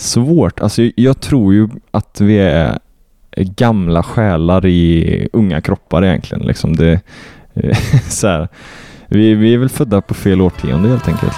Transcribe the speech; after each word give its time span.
Svårt. 0.00 0.60
Alltså 0.60 0.82
jag 0.96 1.20
tror 1.20 1.54
ju 1.54 1.68
att 1.90 2.20
vi 2.20 2.38
är 2.38 2.78
gamla 3.36 4.02
själar 4.02 4.66
i 4.66 5.28
unga 5.32 5.60
kroppar 5.60 6.04
egentligen. 6.04 6.46
Liksom 6.46 6.76
det, 6.76 7.00
så 8.08 8.26
här, 8.26 8.48
vi, 9.06 9.34
vi 9.34 9.54
är 9.54 9.58
väl 9.58 9.68
födda 9.68 10.00
på 10.00 10.14
fel 10.14 10.40
årtionde 10.40 10.88
helt 10.88 11.08
enkelt. 11.08 11.36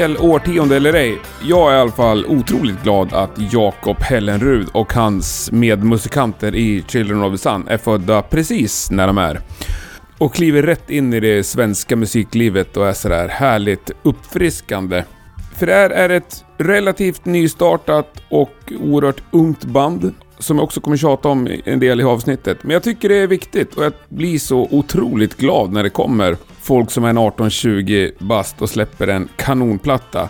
Fel 0.00 0.16
årtionde 0.16 0.76
eller 0.76 0.92
ej, 0.92 1.18
jag 1.42 1.72
är 1.72 1.76
i 1.76 1.80
alla 1.80 1.90
fall 1.90 2.26
otroligt 2.26 2.82
glad 2.82 3.12
att 3.12 3.30
Jakob 3.52 3.96
Hellenrud 4.00 4.68
och 4.72 4.92
hans 4.92 5.52
medmusikanter 5.52 6.54
i 6.54 6.84
Children 6.88 7.22
of 7.22 7.32
the 7.32 7.38
Sun 7.38 7.68
är 7.68 7.78
födda 7.78 8.22
precis 8.22 8.90
när 8.90 9.06
de 9.06 9.18
är. 9.18 9.40
Och 10.18 10.34
kliver 10.34 10.62
rätt 10.62 10.90
in 10.90 11.12
i 11.12 11.20
det 11.20 11.44
svenska 11.44 11.96
musiklivet 11.96 12.76
och 12.76 12.88
är 12.88 12.92
sådär 12.92 13.28
härligt 13.28 13.90
uppfriskande. 14.02 15.04
För 15.56 15.66
det 15.66 15.72
här 15.72 15.90
är 15.90 16.08
ett 16.08 16.44
relativt 16.58 17.24
nystartat 17.24 18.22
och 18.28 18.72
oerhört 18.80 19.22
ungt 19.30 19.64
band 19.64 20.14
som 20.38 20.56
jag 20.56 20.64
också 20.64 20.80
kommer 20.80 20.96
tjata 20.96 21.28
om 21.28 21.48
en 21.64 21.80
del 21.80 22.00
i 22.00 22.04
avsnittet. 22.04 22.58
Men 22.62 22.70
jag 22.70 22.82
tycker 22.82 23.08
det 23.08 23.16
är 23.16 23.26
viktigt 23.26 23.74
och 23.74 23.84
jag 23.84 23.92
blir 24.08 24.38
så 24.38 24.68
otroligt 24.70 25.36
glad 25.36 25.72
när 25.72 25.82
det 25.82 25.90
kommer 25.90 26.36
folk 26.60 26.90
som 26.90 27.04
är 27.04 27.08
en 27.08 27.18
18-20 27.18 28.12
bast 28.18 28.62
och 28.62 28.70
släpper 28.70 29.08
en 29.08 29.28
kanonplatta. 29.36 30.28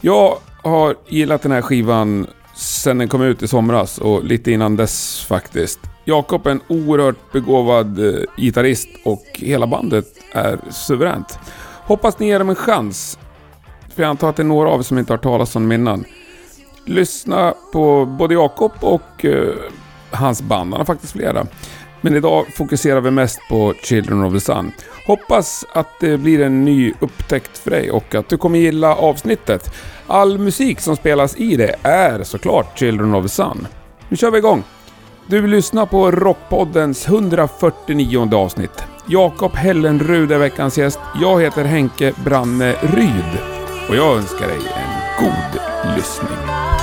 Jag 0.00 0.36
har 0.62 0.94
gillat 1.08 1.42
den 1.42 1.52
här 1.52 1.62
skivan 1.62 2.26
sen 2.54 2.98
den 2.98 3.08
kom 3.08 3.22
ut 3.22 3.42
i 3.42 3.48
somras 3.48 3.98
och 3.98 4.24
lite 4.24 4.52
innan 4.52 4.76
dess 4.76 5.24
faktiskt. 5.28 5.80
Jakob 6.04 6.46
är 6.46 6.50
en 6.50 6.60
oerhört 6.68 7.32
begåvad 7.32 7.98
eh, 7.98 8.20
gitarrist 8.36 8.88
och 9.04 9.24
hela 9.32 9.66
bandet 9.66 10.06
är 10.32 10.58
suveränt. 10.70 11.38
Hoppas 11.84 12.18
ni 12.18 12.26
ger 12.26 12.38
dem 12.38 12.48
en 12.48 12.54
chans. 12.54 13.18
För 13.94 14.02
jag 14.02 14.10
antar 14.10 14.28
att 14.28 14.36
det 14.36 14.42
är 14.42 14.44
några 14.44 14.70
av 14.70 14.80
er 14.80 14.82
som 14.82 14.98
inte 14.98 15.12
har 15.12 15.16
hört 15.16 15.22
talas 15.22 15.56
om 15.56 15.62
dem 15.62 15.72
innan. 15.72 16.04
Lyssna 16.84 17.54
på 17.72 18.06
både 18.06 18.34
Jakob 18.34 18.72
och 18.80 19.24
eh, 19.24 19.54
hans 20.10 20.42
band. 20.42 20.72
Han 20.72 20.80
har 20.80 20.84
faktiskt 20.84 21.12
flera. 21.12 21.46
Men 22.00 22.16
idag 22.16 22.46
fokuserar 22.54 23.00
vi 23.00 23.10
mest 23.10 23.40
på 23.48 23.74
Children 23.82 24.24
of 24.24 24.32
the 24.32 24.40
Sun. 24.40 24.72
Hoppas 25.06 25.64
att 25.72 26.00
det 26.00 26.18
blir 26.18 26.40
en 26.40 26.64
ny 26.64 26.94
upptäckt 27.00 27.58
för 27.58 27.70
dig 27.70 27.90
och 27.90 28.14
att 28.14 28.28
du 28.28 28.36
kommer 28.36 28.58
gilla 28.58 28.94
avsnittet. 28.94 29.74
All 30.06 30.38
musik 30.38 30.80
som 30.80 30.96
spelas 30.96 31.36
i 31.36 31.56
det 31.56 31.76
är 31.82 32.22
såklart 32.22 32.78
Children 32.78 33.14
of 33.14 33.24
the 33.24 33.28
Sun. 33.28 33.66
Nu 34.08 34.16
kör 34.16 34.30
vi 34.30 34.38
igång! 34.38 34.64
Du 35.26 35.46
lyssnar 35.46 35.86
på 35.86 36.10
Rockpoddens 36.10 37.08
149 37.08 38.34
avsnitt. 38.34 38.84
Jakob 39.06 39.56
Hellenrud 39.56 40.32
är 40.32 40.38
veckans 40.38 40.78
gäst. 40.78 40.98
Jag 41.20 41.42
heter 41.42 41.64
Henke 41.64 42.12
Branne 42.24 42.72
Ryd 42.72 43.38
och 43.88 43.96
jag 43.96 44.16
önskar 44.16 44.46
dig 44.46 44.56
en 44.56 45.24
god 45.24 45.60
lyssning. 45.96 46.79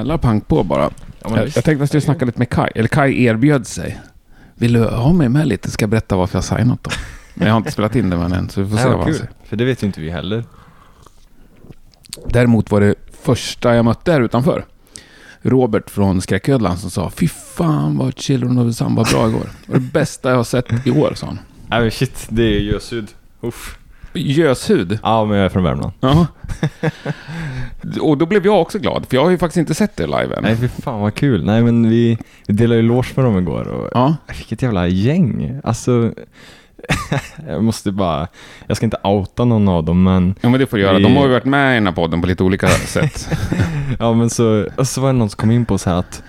Smälla 0.00 0.18
pang 0.18 0.40
på 0.40 0.62
bara? 0.62 0.90
men 1.22 1.34
jag, 1.34 1.44
visst. 1.44 1.56
jag 1.56 1.64
tänkte 1.64 1.72
att 1.72 1.80
jag 1.80 1.88
skulle 1.88 2.00
snacka 2.00 2.24
lite 2.24 2.38
med 2.38 2.48
Kai. 2.48 2.70
Eller 2.74 2.88
Kai 2.88 3.24
erbjöd 3.24 3.66
sig. 3.66 4.00
Vill 4.54 4.72
du 4.72 4.84
ha 4.84 5.12
mig 5.12 5.28
med 5.28 5.46
lite? 5.46 5.70
Ska 5.70 5.82
jag 5.82 5.90
berätta 5.90 6.16
varför 6.16 6.36
jag 6.36 6.44
signat 6.44 6.84
dem. 6.84 6.92
Men 7.34 7.46
jag 7.46 7.54
har 7.54 7.58
inte 7.58 7.70
spelat 7.70 7.96
in 7.96 8.10
det 8.10 8.16
än, 8.16 8.48
så 8.48 8.62
vi 8.62 8.70
får 8.70 8.76
se 8.76 8.82
Ja, 8.82 8.96
vad 8.96 9.04
han 9.04 9.14
säger. 9.14 9.30
För 9.44 9.56
det 9.56 9.64
vet 9.64 9.82
ju 9.82 9.86
inte 9.86 10.00
vi 10.00 10.10
heller. 10.10 10.44
Däremot 12.28 12.70
var 12.70 12.80
det 12.80 12.94
första 13.22 13.74
jag 13.74 13.84
mötte 13.84 14.12
här 14.12 14.20
utanför. 14.20 14.64
Robert 15.42 15.90
från 15.90 16.20
Skräcködlan 16.20 16.78
som 16.78 16.90
sa 16.90 17.10
Fy 17.10 17.28
fan 17.28 17.96
vad 17.96 18.18
Children 18.18 18.58
of 18.58 18.68
the 18.68 18.74
Sun 18.74 18.94
var 18.94 19.04
bra 19.12 19.28
igår. 19.28 19.50
Det 19.66 19.72
var 19.72 19.78
det 19.78 19.92
bästa 19.92 20.30
jag 20.30 20.36
har 20.36 20.44
sett 20.44 20.86
i 20.86 20.90
år, 20.90 21.12
sa 21.14 21.26
han. 21.26 21.38
Nej 21.68 21.90
shit, 21.90 22.26
det 22.28 22.42
är 22.42 22.60
Göshud. 22.60 23.08
Uff. 23.40 23.78
Göshud. 24.14 24.98
Ja, 25.02 25.24
men 25.24 25.36
jag 25.36 25.44
är 25.44 25.48
från 25.48 25.62
Värmland. 25.62 25.92
Ja. 26.00 26.26
Och 28.00 28.18
då 28.18 28.26
blev 28.26 28.46
jag 28.46 28.60
också 28.60 28.78
glad, 28.78 29.06
för 29.06 29.16
jag 29.16 29.24
har 29.24 29.30
ju 29.30 29.38
faktiskt 29.38 29.56
inte 29.58 29.74
sett 29.74 29.96
det 29.96 30.06
live 30.06 30.34
än. 30.36 30.42
Nej 30.42 30.56
fy 30.56 30.68
fan 30.68 31.00
vad 31.00 31.14
kul. 31.14 31.44
Nej 31.44 31.62
men 31.62 31.90
vi, 31.90 32.18
vi 32.46 32.54
delade 32.54 32.80
ju 32.80 32.86
loge 32.88 33.08
med 33.14 33.24
dem 33.24 33.38
igår 33.38 33.68
och 33.68 33.88
Ja. 33.94 34.16
vilket 34.36 34.62
jävla 34.62 34.86
gäng. 34.88 35.60
Alltså, 35.64 36.12
jag 37.48 37.64
måste 37.64 37.92
bara, 37.92 38.28
jag 38.66 38.76
ska 38.76 38.86
inte 38.86 38.98
outa 39.04 39.44
någon 39.44 39.68
av 39.68 39.84
dem 39.84 40.02
men, 40.02 40.34
ja, 40.40 40.48
men 40.48 40.60
det 40.60 40.66
får 40.66 40.76
du 40.76 40.82
göra. 40.82 40.96
Vi- 40.96 41.02
De 41.02 41.16
har 41.16 41.24
ju 41.26 41.32
varit 41.32 41.44
med 41.44 41.72
i 41.72 41.74
den 41.74 41.86
här 41.86 41.94
podden 41.94 42.20
på 42.20 42.26
lite 42.26 42.42
olika 42.42 42.68
sätt. 42.86 43.28
ja 43.98 44.12
men 44.12 44.30
så, 44.30 44.66
och 44.76 44.88
så 44.88 45.00
var 45.00 45.08
det 45.08 45.18
någon 45.18 45.30
som 45.30 45.36
kom 45.38 45.50
in 45.50 45.64
på 45.64 45.78
så 45.78 45.90
här 45.90 45.96
att 45.96 46.22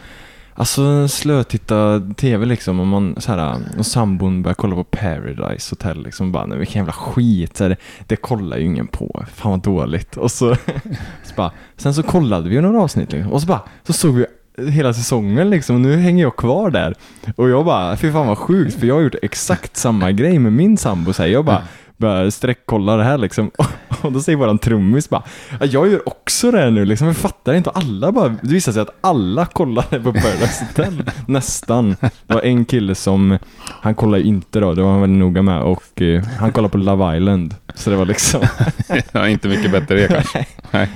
Alltså 0.62 1.08
slötitta 1.08 2.02
tv 2.16 2.46
liksom 2.46 2.80
och 2.80 2.88
man 2.88 3.16
så 3.18 3.32
här, 3.32 3.60
och 3.78 3.86
sambon 3.86 4.44
börjar 4.44 4.56
kolla 4.56 4.76
på 4.76 4.84
Paradise 4.84 5.72
Hotel 5.72 6.04
liksom 6.04 6.32
bara, 6.32 6.46
nej 6.46 6.58
vilken 6.58 6.80
jävla 6.80 6.94
skit, 6.94 7.58
så 7.58 7.64
här, 7.64 7.78
det, 8.08 8.16
kollar 8.16 8.58
ju 8.58 8.66
ingen 8.66 8.88
på, 8.88 9.26
fan 9.34 9.52
vad 9.52 9.62
dåligt. 9.62 10.18
Och 10.18 10.32
så, 10.32 10.56
så 11.24 11.36
bara, 11.36 11.52
sen 11.78 11.94
så 11.94 12.04
kollade 12.04 12.50
vi 12.50 12.56
ju 12.56 12.62
några 12.62 12.82
avsnitt 12.82 13.12
liksom, 13.12 13.32
och 13.32 13.42
så 13.42 13.48
bara, 13.48 13.62
så 13.84 13.94
såg 13.94 14.14
vi 14.16 14.26
hela 14.72 14.94
säsongen 14.94 15.50
liksom, 15.50 15.76
och 15.76 15.82
nu 15.82 15.98
hänger 15.98 16.24
jag 16.24 16.36
kvar 16.36 16.70
där. 16.70 16.96
Och 17.36 17.50
jag 17.50 17.66
bara, 17.66 17.98
fy 17.98 18.12
fan 18.12 18.28
vad 18.28 18.38
sjukt, 18.38 18.80
för 18.80 18.88
jag 18.88 18.96
har 18.96 19.02
gjort 19.02 19.16
exakt 19.22 19.78
samma 19.78 20.12
grej 20.12 20.40
med 20.40 20.54
min 20.54 20.78
sambo, 20.78 21.14
så 21.14 21.24
här, 21.24 21.30
jag 21.30 21.46
bara, 21.46 21.64
bara 21.98 22.32
sträckkolla 22.32 22.98
det 22.98 23.04
här 23.04 23.18
liksom. 23.18 23.52
Och 24.02 24.12
då 24.12 24.22
säger 24.22 24.38
våran 24.38 24.58
trummis 24.58 25.10
bara, 25.10 25.24
ja, 25.60 25.66
jag 25.66 25.88
gör 25.92 26.08
också 26.08 26.52
det 26.52 26.58
här 26.58 26.72
nu 26.72 26.86
liksom, 26.86 27.08
jag 27.08 27.18
fattar 27.18 27.54
inte. 27.54 27.70
Och 27.70 27.78
alla 27.78 28.12
bara, 28.12 28.30
det 28.30 28.54
visade 28.54 28.74
sig 28.74 28.82
att 28.82 28.98
alla 29.02 29.46
kollade 29.46 30.00
på 30.00 30.14
Paradise 30.14 30.66
Hotel. 30.66 31.04
Nästan. 31.28 31.96
Det 32.28 32.34
var 32.34 32.42
en 32.42 32.66
kille 32.66 32.96
som, 32.96 33.38
han 33.82 33.96
kollade 33.96 34.24
inte 34.24 34.60
då, 34.60 34.74
det 34.74 34.82
var 34.82 34.92
han 34.92 35.02
väldigt 35.02 35.20
noga 35.20 35.42
med. 35.42 35.62
Och 35.62 36.02
eh, 36.02 36.24
han 36.40 36.52
kollade 36.52 36.72
på 36.72 36.78
Love 36.78 37.18
Island. 37.18 37.56
Så 37.76 37.90
det 37.90 37.96
var 37.96 38.06
liksom, 38.06 38.42
ja, 39.12 39.28
inte 39.28 39.48
mycket 39.48 39.72
bättre 39.72 39.96
det 39.96 40.08
kanske. 40.08 40.46
Nej. 40.72 40.90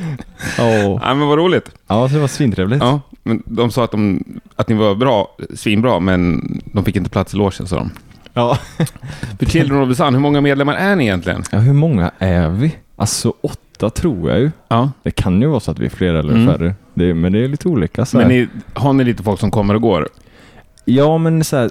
åh. 0.60 1.00
Nej, 1.02 1.16
men 1.16 1.28
vad 1.28 1.38
roligt. 1.38 1.72
Ja, 1.88 2.08
så 2.10 2.16
det 2.16 2.22
var 2.22 2.28
svintrevligt. 2.28 2.84
Ja, 2.84 3.02
men 3.24 3.44
de 3.46 3.72
sa 3.72 3.84
att, 3.84 3.92
de, 3.92 4.24
att 4.56 4.70
ni 4.70 4.76
var 4.76 4.96
bra, 4.96 5.38
svinbra, 5.56 6.00
men 6.00 6.42
de 6.74 6.86
fick 6.86 6.96
inte 6.96 7.10
plats 7.10 7.34
i 7.34 7.38
logen, 7.38 7.68
sa 7.68 7.76
de. 7.76 7.92
Ja. 8.34 8.58
För 9.40 9.46
Children 9.46 9.82
of 9.82 9.90
the 9.90 9.96
Sun, 9.96 10.14
hur 10.14 10.22
många 10.22 10.42
medlemmar 10.42 10.76
är 10.76 10.96
ni 10.96 11.04
egentligen? 11.04 11.44
ja, 11.52 11.58
hur 11.58 11.74
många 11.74 12.12
är 12.20 12.50
vi? 12.50 12.76
Alltså 12.96 13.34
åtta 13.42 13.90
tror 13.90 14.30
jag 14.30 14.40
ju. 14.40 14.52
Ja. 14.68 14.92
Det 15.04 15.12
kan 15.12 15.42
ju 15.42 15.48
vara 15.48 15.60
så 15.60 15.72
att 15.72 15.80
vi 15.80 15.86
är 15.86 15.90
fler 15.90 16.14
eller 16.14 16.34
Mm. 16.34 16.48
färre. 16.48 16.76
Det, 16.94 17.14
men 17.14 17.34
det 17.34 17.40
är 17.44 17.48
lite 17.48 17.68
olika. 17.68 18.06
Så 18.06 18.18
Men 18.18 18.28
ni, 18.28 18.48
har 18.74 18.94
ni 18.94 19.04
lite 19.04 19.24
folk 19.24 19.40
som 19.40 19.52
kommer 19.52 19.74
och 19.74 19.82
går? 19.82 20.08
Ja, 20.86 21.18
men 21.18 21.44
så 21.44 21.58
här, 21.58 21.70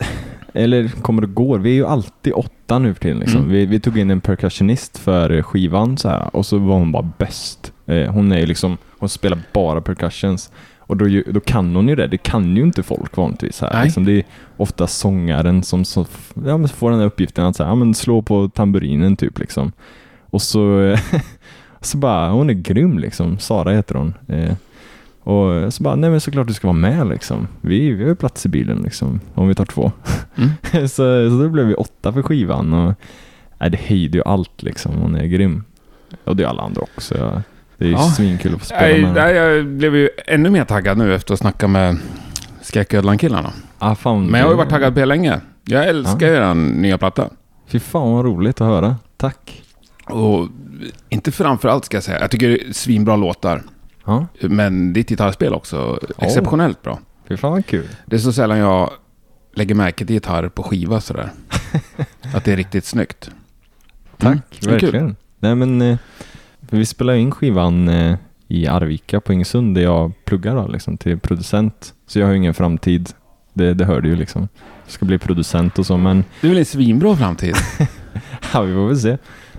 eller 0.55 0.89
kommer 0.89 1.23
det 1.23 1.29
gå? 1.29 1.57
Vi 1.57 1.71
är 1.71 1.75
ju 1.75 1.87
alltid 1.87 2.33
åtta 2.33 2.79
nu 2.79 2.95
för 2.95 3.01
tiden. 3.01 3.19
Liksom. 3.19 3.39
Mm. 3.41 3.51
Vi, 3.53 3.67
vi 3.67 3.81
tog 3.81 3.99
in 3.99 4.11
en 4.11 4.21
percussionist 4.21 4.99
för 4.99 5.43
skivan 5.43 5.97
så 5.99 6.09
här, 6.09 6.37
och 6.37 6.47
så 6.47 6.59
var 6.59 6.75
hon 6.79 6.93
bara 6.93 7.11
bäst. 7.19 7.73
Eh, 7.87 8.11
hon 8.13 8.33
är 8.33 8.39
ju 8.39 8.47
liksom, 8.47 8.79
hon 8.99 9.09
spelar 9.09 9.39
bara 9.53 9.81
percussions. 9.81 10.51
Och 10.79 10.97
då, 10.97 11.09
ju- 11.09 11.25
då 11.33 11.41
kan 11.41 11.77
hon 11.77 11.89
ju 11.89 11.95
det. 11.97 12.07
Det 12.07 12.17
kan 12.19 12.57
ju 12.57 12.63
inte 12.63 12.83
folk 12.83 13.17
vanligtvis. 13.17 13.61
Här. 13.61 13.71
Nej. 13.73 13.85
Liksom, 13.85 14.05
det 14.05 14.13
är 14.13 14.25
ofta 14.57 14.87
sångaren 14.87 15.63
som 15.63 15.85
så, 15.85 16.07
ja, 16.47 16.57
men 16.59 16.69
får 16.69 16.91
den 16.91 16.99
här 17.01 17.07
uppgiften 17.07 17.45
att 17.47 17.57
så 17.57 17.63
här, 17.63 17.71
ja, 17.71 17.75
men 17.75 17.95
slå 17.95 18.23
på 18.23 18.49
tamburinen 18.55 19.17
typ. 19.17 19.39
Liksom. 19.39 19.73
Och 20.35 20.43
så, 20.43 20.97
så 21.81 21.97
bara, 21.99 22.31
hon 22.31 22.51
är 22.51 22.55
grym 22.55 22.99
liksom. 22.99 23.39
Sara 23.39 23.73
heter 23.73 23.95
hon. 23.95 24.15
Eh, 24.29 24.55
och 25.23 25.75
så 25.75 25.83
bara, 25.83 25.95
nej 25.97 26.11
men 26.11 26.21
såklart 26.21 26.47
du 26.47 26.53
ska 26.55 26.67
vara 26.67 26.77
med 26.77 27.07
liksom. 27.09 27.49
Vi, 27.61 27.91
vi 27.91 28.03
har 28.03 28.09
ju 28.09 28.15
plats 28.15 28.47
i 28.47 28.49
bilen 28.49 28.79
liksom, 28.79 29.21
om 29.35 29.49
vi 29.49 29.55
tar 29.55 29.65
två. 29.65 29.93
Mm. 30.37 30.51
så, 30.89 31.31
så 31.31 31.39
då 31.43 31.49
blev 31.49 31.67
vi 31.67 31.75
åtta 31.75 32.13
för 32.13 32.23
skivan 32.23 32.73
och 32.73 32.95
nej, 33.61 33.71
det 33.71 33.81
höjde 33.81 34.19
ju 34.19 34.25
allt 34.27 34.63
liksom. 34.63 34.95
Hon 34.95 35.15
är 35.15 35.27
grym. 35.27 35.65
Och 36.25 36.37
det 36.37 36.43
är 36.43 36.47
alla 36.49 36.63
andra 36.63 36.81
också. 36.83 37.43
Det 37.79 37.85
är 37.85 37.89
ju 37.89 37.95
Ja. 37.95 37.99
svinkul 38.03 38.55
att 38.55 38.61
få 38.61 38.67
spela 38.67 39.09
med 39.13 39.23
henne. 39.25 39.31
jag 39.33 39.67
blev 39.67 39.97
ju 39.97 40.09
ännu 40.27 40.51
mer 40.51 40.65
taggad 40.65 40.99
nu 40.99 41.15
efter 41.15 41.35
att 41.35 41.41
snacka 41.41 41.69
med 41.69 41.97
Skräcködlan-killarna. 42.63 43.51
Ah, 43.79 43.95
fan, 43.95 44.27
Men 44.27 44.41
jag 44.41 44.47
har 44.47 44.53
ju 44.53 44.57
varit 44.57 44.71
taggad 44.71 44.95
på 44.95 45.01
er 45.01 45.07
länge. 45.07 45.41
Jag 45.65 45.87
älskar 45.89 46.27
Ja. 46.27 46.51
er 46.51 46.55
nya 46.55 46.99
platta. 46.99 47.29
Fy 47.67 47.81
fan 47.81 48.13
vad 48.13 48.25
roligt 48.25 48.61
att 48.61 48.67
höra. 48.67 48.97
Tack. 49.17 49.61
Och 50.07 50.49
inte 51.09 51.33
framför 51.33 51.69
allt 51.69 51.85
ska 51.85 51.97
jag 51.97 52.05
säga. 52.05 52.21
Jag 52.21 52.31
tycker 52.31 52.49
det 52.49 52.63
är 52.69 52.73
svinbra 52.73 53.17
låtar. 53.17 53.63
Ja, 54.05 54.27
Men 54.41 54.93
ditt 54.93 55.09
gitarrspel 55.09 55.55
också 55.55 56.01
exceptionellt 56.19 56.83
bra. 56.83 56.99
fy 57.29 57.37
fan 57.37 57.53
vad 57.53 57.67
kul. 57.67 57.89
Det 58.07 58.17
är 58.17 58.21
så 58.21 58.33
sällan 58.33 58.59
jag 58.59 58.91
lägger 59.55 59.75
märke 59.75 60.07
till 60.07 60.15
gitarr 60.15 60.49
på 60.49 60.63
skiva 60.63 61.01
sådär. 61.01 61.31
att 62.35 62.45
det 62.45 62.53
är 62.53 62.57
riktigt 62.57 62.85
snyggt. 62.85 63.31
Tack, 64.19 64.27
Mm, 64.33 64.41
kul. 64.51 64.71
verkligen. 64.71 65.17
Nej 65.39 65.55
men, 65.55 65.83
eh, 65.83 65.97
vi 66.61 66.87
spelade 66.87 67.19
in 67.19 67.31
skivan 67.31 67.89
eh, 67.89 68.17
i 68.49 68.67
Arvika 68.67 69.21
på 69.21 69.33
Ingesund 69.33 69.75
där 69.75 69.83
jag 69.83 70.13
pluggar 70.25 70.57
då, 70.57 70.67
liksom, 70.69 70.97
till 70.97 71.19
producent. 71.19 71.95
Så 72.07 72.19
jag 72.19 72.27
har 72.27 72.33
ju 72.33 72.39
ingen 72.39 72.55
framtid. 72.55 73.11
Det, 73.53 73.75
det 73.75 73.85
hör 73.85 74.01
du 74.01 74.09
ju 74.09 74.17
liksom. 74.17 74.49
Jag 74.85 74.93
ska 74.93 75.05
bli 75.05 75.19
producent 75.19 75.79
och 75.79 75.87
så 75.87 75.97
men 75.97 76.25
Det 76.41 76.47
är 76.47 76.49
väl 76.49 76.59
en 76.59 76.65
svinbra 76.65 77.17
framtid? 77.17 77.55
Ja, 78.55 78.63
vi 78.63 78.75
får 78.75 78.87
väl 78.87 78.99
se. 78.99 79.17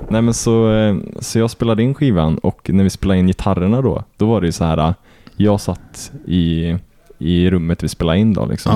Nej, 0.09 0.21
men 0.21 0.33
så, 0.33 0.71
eh, 0.73 0.95
så 1.19 1.39
jag 1.39 1.49
spelade 1.51 1.83
in 1.83 1.93
skivan 1.93 2.37
och 2.37 2.69
när 2.73 2.83
vi 2.83 2.89
spelade 2.89 3.19
in 3.19 3.27
gitarrerna 3.27 3.81
då, 3.81 4.03
då 4.17 4.25
var 4.25 4.41
det 4.41 4.47
ju 4.47 4.51
så 4.51 4.63
här. 4.65 4.77
eh, 4.77 4.93
Jag 5.35 5.61
satt 5.61 6.11
i, 6.27 6.75
i 7.17 7.49
rummet 7.49 7.83
vi 7.83 7.87
spelade 7.87 8.19
in 8.19 8.33
då 8.33 8.45
liksom. 8.45 8.71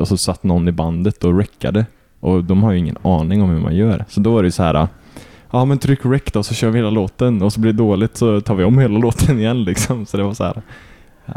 Och 0.00 0.08
så 0.08 0.16
satt 0.16 0.42
någon 0.44 0.68
i 0.68 0.72
bandet 0.72 1.24
och 1.24 1.38
räckade. 1.38 1.86
Och 2.20 2.44
de 2.44 2.62
har 2.62 2.72
ju 2.72 2.78
ingen 2.78 2.96
aning 3.02 3.42
om 3.42 3.50
hur 3.50 3.60
man 3.60 3.76
gör. 3.76 4.04
Så 4.08 4.20
då 4.20 4.32
var 4.34 4.42
det 4.42 4.46
ju 4.46 4.52
så 4.52 4.62
här. 4.62 4.74
eh, 4.74 4.86
Ja 5.50 5.64
men 5.64 5.78
tryck 5.78 6.00
rec 6.02 6.22
då 6.32 6.42
så 6.42 6.54
kör 6.54 6.70
vi 6.70 6.78
hela 6.78 6.90
låten 6.90 7.42
och 7.42 7.52
så 7.52 7.60
blir 7.60 7.72
det 7.72 7.78
dåligt 7.78 8.16
så 8.16 8.40
tar 8.40 8.54
vi 8.54 8.64
om 8.64 8.78
hela 8.78 8.98
låten 9.06 9.38
igen 9.38 9.64
liksom. 9.64 10.06
Så 10.06 10.16
det 10.16 10.22
var 10.22 10.34
så 10.34 10.44
här. 10.44 10.62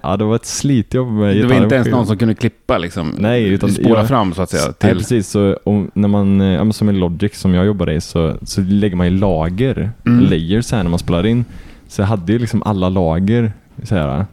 Ja 0.03 0.17
det 0.17 0.23
var 0.23 0.35
ett 0.35 0.45
slitjobb 0.45 1.11
med 1.11 1.35
Det 1.35 1.47
var 1.47 1.55
inte 1.55 1.75
ens 1.75 1.87
någon 1.87 2.07
som 2.07 2.17
kunde 2.17 2.35
klippa 2.35 2.77
liksom? 2.77 3.15
Nej, 3.17 3.43
utan 3.47 3.71
Spola 3.71 3.99
jag- 3.99 4.07
fram 4.07 4.33
så 4.33 4.41
att 4.41 4.49
säga? 4.49 4.63
Nej, 4.65 4.73
Till... 4.91 4.97
precis. 4.97 5.29
Så 5.29 5.57
när 5.93 6.07
man, 6.07 6.41
eh, 6.41 6.47
ja, 6.47 6.71
som 6.71 6.89
i 6.89 6.93
Logic 6.93 7.35
som 7.35 7.53
jag 7.53 7.65
jobbar 7.65 7.89
i 7.89 8.01
så, 8.01 8.35
så 8.43 8.61
lägger 8.61 8.95
man 8.95 9.07
i 9.07 9.09
lager, 9.09 9.91
Mm. 10.05 10.25
layers 10.25 10.71
här 10.71 10.83
när 10.83 10.89
man 10.89 10.99
spelar 10.99 11.25
in. 11.25 11.45
Så 11.87 12.01
jag 12.01 12.07
hade 12.07 12.33
ju 12.33 12.39
liksom 12.39 12.63
alla 12.63 12.89
lager 12.89 13.51
så 13.83 13.95
här, 13.95 14.25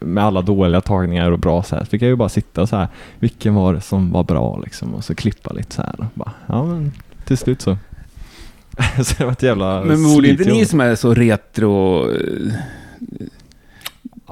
med 0.00 0.24
alla 0.24 0.42
dåliga 0.42 0.80
tagningar 0.80 1.30
och 1.30 1.38
bra 1.38 1.62
så 1.62 1.76
här. 1.76 1.84
Så 1.84 1.90
fick 1.90 2.02
jag 2.02 2.08
ju 2.08 2.16
bara 2.16 2.28
sitta 2.28 2.66
så 2.66 2.76
här, 2.76 2.88
vilken 3.18 3.54
var 3.54 3.74
det 3.74 3.80
som 3.80 4.10
var 4.12 4.24
bra 4.24 4.58
liksom 4.64 4.94
och 4.94 5.04
så 5.04 5.14
klippa 5.14 5.52
lite 5.52 5.74
så 5.74 5.82
här. 5.82 5.94
Bara, 6.14 6.32
ja 6.46 6.64
men 6.64 6.92
till 7.24 7.38
slut 7.38 7.60
så. 7.62 7.76
så 9.04 9.14
det 9.18 9.24
var 9.24 9.32
ett 9.32 9.42
jävla 9.42 9.82
Men 9.84 10.04
vore 10.04 10.26
det 10.26 10.30
inte 10.30 10.44
ni 10.44 10.64
som 10.64 10.80
är 10.80 10.94
så 10.94 11.14
retro... 11.14 12.06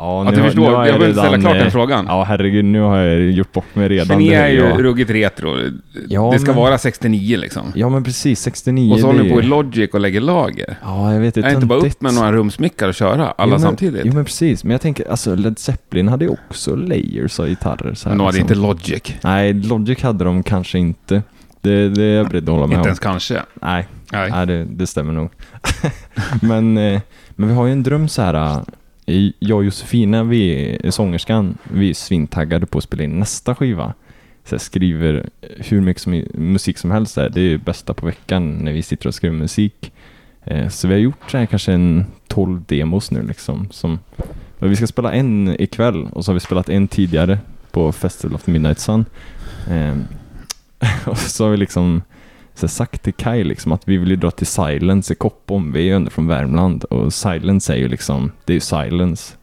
Ja, 0.03 0.21
Att 0.21 0.27
nu 0.31 0.35
du 0.37 0.41
har- 0.41 0.49
förstår, 0.49 0.87
jag 0.87 0.99
vill 0.99 1.13
ställa 1.13 1.27
redan, 1.29 1.41
klart 1.41 1.55
den 1.55 1.67
eh, 1.67 1.73
frågan. 1.73 2.05
Ja 2.09 2.25
herregud, 2.25 2.65
nu 2.65 2.81
har 2.81 2.97
jag 2.99 3.31
gjort 3.31 3.53
bort 3.53 3.75
mig 3.75 3.89
redan. 3.89 4.19
Det 4.19 4.35
är 4.35 4.49
ju 4.49 4.59
jag- 4.59 4.85
ruggigt 4.85 5.11
retro. 5.11 5.57
Ja, 6.09 6.31
det 6.33 6.39
ska 6.39 6.51
men- 6.51 6.57
vara 6.61 6.79
69 6.79 7.37
liksom. 7.37 7.73
Ja 7.75 7.89
men 7.89 8.05
precis, 8.05 8.41
69. 8.41 8.93
Och 8.93 9.01
så 9.01 9.07
håller 9.07 9.23
ni 9.23 9.31
på 9.31 9.41
i 9.41 9.43
Logic 9.45 9.91
och 9.93 10.01
lägger 10.01 10.21
lager. 10.21 10.77
Ja, 10.83 11.13
jag 11.13 11.21
vet. 11.21 11.35
Det 11.35 11.41
Är 11.41 11.55
inte 11.55 11.67
bara 11.67 11.79
upp 11.79 12.01
med 12.01 12.15
några 12.15 12.33
rumsmickar 12.33 12.89
och 12.89 12.95
köra 12.95 13.13
alla 13.27 13.35
Jo, 13.45 13.51
men- 13.51 13.61
samtidigt? 13.61 14.03
Jo 14.05 14.13
men 14.15 14.25
precis, 14.25 14.65
men 14.65 14.71
jag 14.71 14.81
tänker, 14.81 15.11
alltså 15.11 15.35
Led 15.35 15.59
Zeppelin 15.59 16.09
hade 16.09 16.25
ju 16.25 16.31
också 16.49 16.77
layers 16.77 17.41
av 17.41 17.47
gitarrer. 17.49 17.95
Så 17.95 18.09
här, 18.09 18.17
Men 18.17 18.19
de 18.19 18.25
hade 18.27 18.39
liksom. 18.39 18.55
inte 18.55 18.55
Logic. 18.89 19.15
Nej, 19.25 19.53
Logic 19.53 20.03
hade 20.03 20.25
de 20.25 20.43
kanske 20.43 20.79
inte. 20.79 21.23
Det, 21.61 21.89
det 21.89 22.05
är 22.05 22.17
jag 22.17 22.29
beredd 22.29 22.43
att 22.43 22.55
hålla 22.55 22.67
med 22.67 22.75
Inte 22.75 22.81
om. 22.81 22.87
ens 22.87 22.99
kanske. 22.99 23.43
Nej, 23.63 23.87
Nej. 24.13 24.31
nej 24.31 24.47
det, 24.47 24.65
det 24.65 24.87
stämmer 24.87 25.13
nog. 25.13 25.31
men, 26.43 26.79
eh, 26.79 27.01
men 27.37 27.49
vi 27.49 27.55
har 27.55 27.67
ju 27.67 27.73
en 27.73 27.83
dröm 27.83 28.09
så 28.09 28.23
här. 28.23 28.61
Jag 29.39 29.59
och 29.59 29.65
Josefina, 29.65 30.25
vi 30.25 30.77
är 30.83 30.91
sångerskan, 30.91 31.59
vi 31.63 31.91
är 31.91 31.95
svintaggade 31.95 32.67
på 32.67 32.79
att 32.79 32.85
spela 32.85 33.05
in 33.05 33.19
nästa 33.19 33.55
skiva. 33.55 33.95
Så 34.45 34.55
jag 34.55 34.61
skriver 34.61 35.29
eh, 35.41 35.49
hur 35.69 35.81
mycket 35.81 36.03
som, 36.03 36.25
musik 36.35 36.79
som 36.79 36.91
helst 36.91 37.15
där. 37.15 37.29
Det 37.29 37.41
är 37.41 37.59
bästa 37.59 37.95
på 37.95 38.07
veckan 38.07 38.59
när 38.59 38.73
vi 38.73 38.83
sitter 38.83 39.07
och 39.07 39.15
skriver 39.15 39.37
musik. 39.37 39.93
Eh, 40.45 40.69
så 40.69 40.89
vi 40.89 40.95
har 40.95 41.01
gjort 41.01 41.31
så 41.31 41.39
här 41.39 41.47
kanske 41.47 41.73
en 41.73 42.07
12 42.29 42.63
demos 42.67 43.11
nu 43.11 43.23
liksom. 43.23 43.69
Som, 43.71 43.99
vi 44.59 44.77
ska 44.77 44.87
spela 44.87 45.13
en 45.13 45.57
ikväll 45.61 46.09
och 46.13 46.25
så 46.25 46.31
har 46.31 46.35
vi 46.35 46.41
spelat 46.41 46.69
en 46.69 46.89
tidigare 46.89 47.39
på 47.71 47.93
Festival 47.93 48.35
of 48.35 48.43
the 48.43 48.51
Midnight 48.51 48.79
Sun. 48.79 49.05
Ehm, 49.69 50.05
och 51.07 51.19
så 51.19 51.45
har 51.45 51.51
vi 51.51 51.57
liksom 51.57 52.03
så 52.55 52.67
här 52.67 52.69
sagt 52.69 53.03
till 53.03 53.13
Kai 53.15 53.45
liksom 53.45 53.73
att 53.73 53.83
vi 53.89 53.97
vill 53.97 54.11
ju 54.11 54.17
dra 54.17 54.31
till 54.31 54.47
Silence 54.47 55.13
i 55.13 55.17
Koppom. 55.17 55.73
Vi 55.73 55.81
är 55.81 55.85
ju 55.85 55.95
ändå 55.97 56.11
från 56.11 56.27
Värmland 56.27 56.85
och 56.85 57.13
Silence 57.15 57.73
är 57.73 57.77
ju 57.77 57.89
liksom, 57.89 58.33
det 58.45 58.53
är 58.53 58.55
ju 58.55 58.61
Silence. 58.61 59.35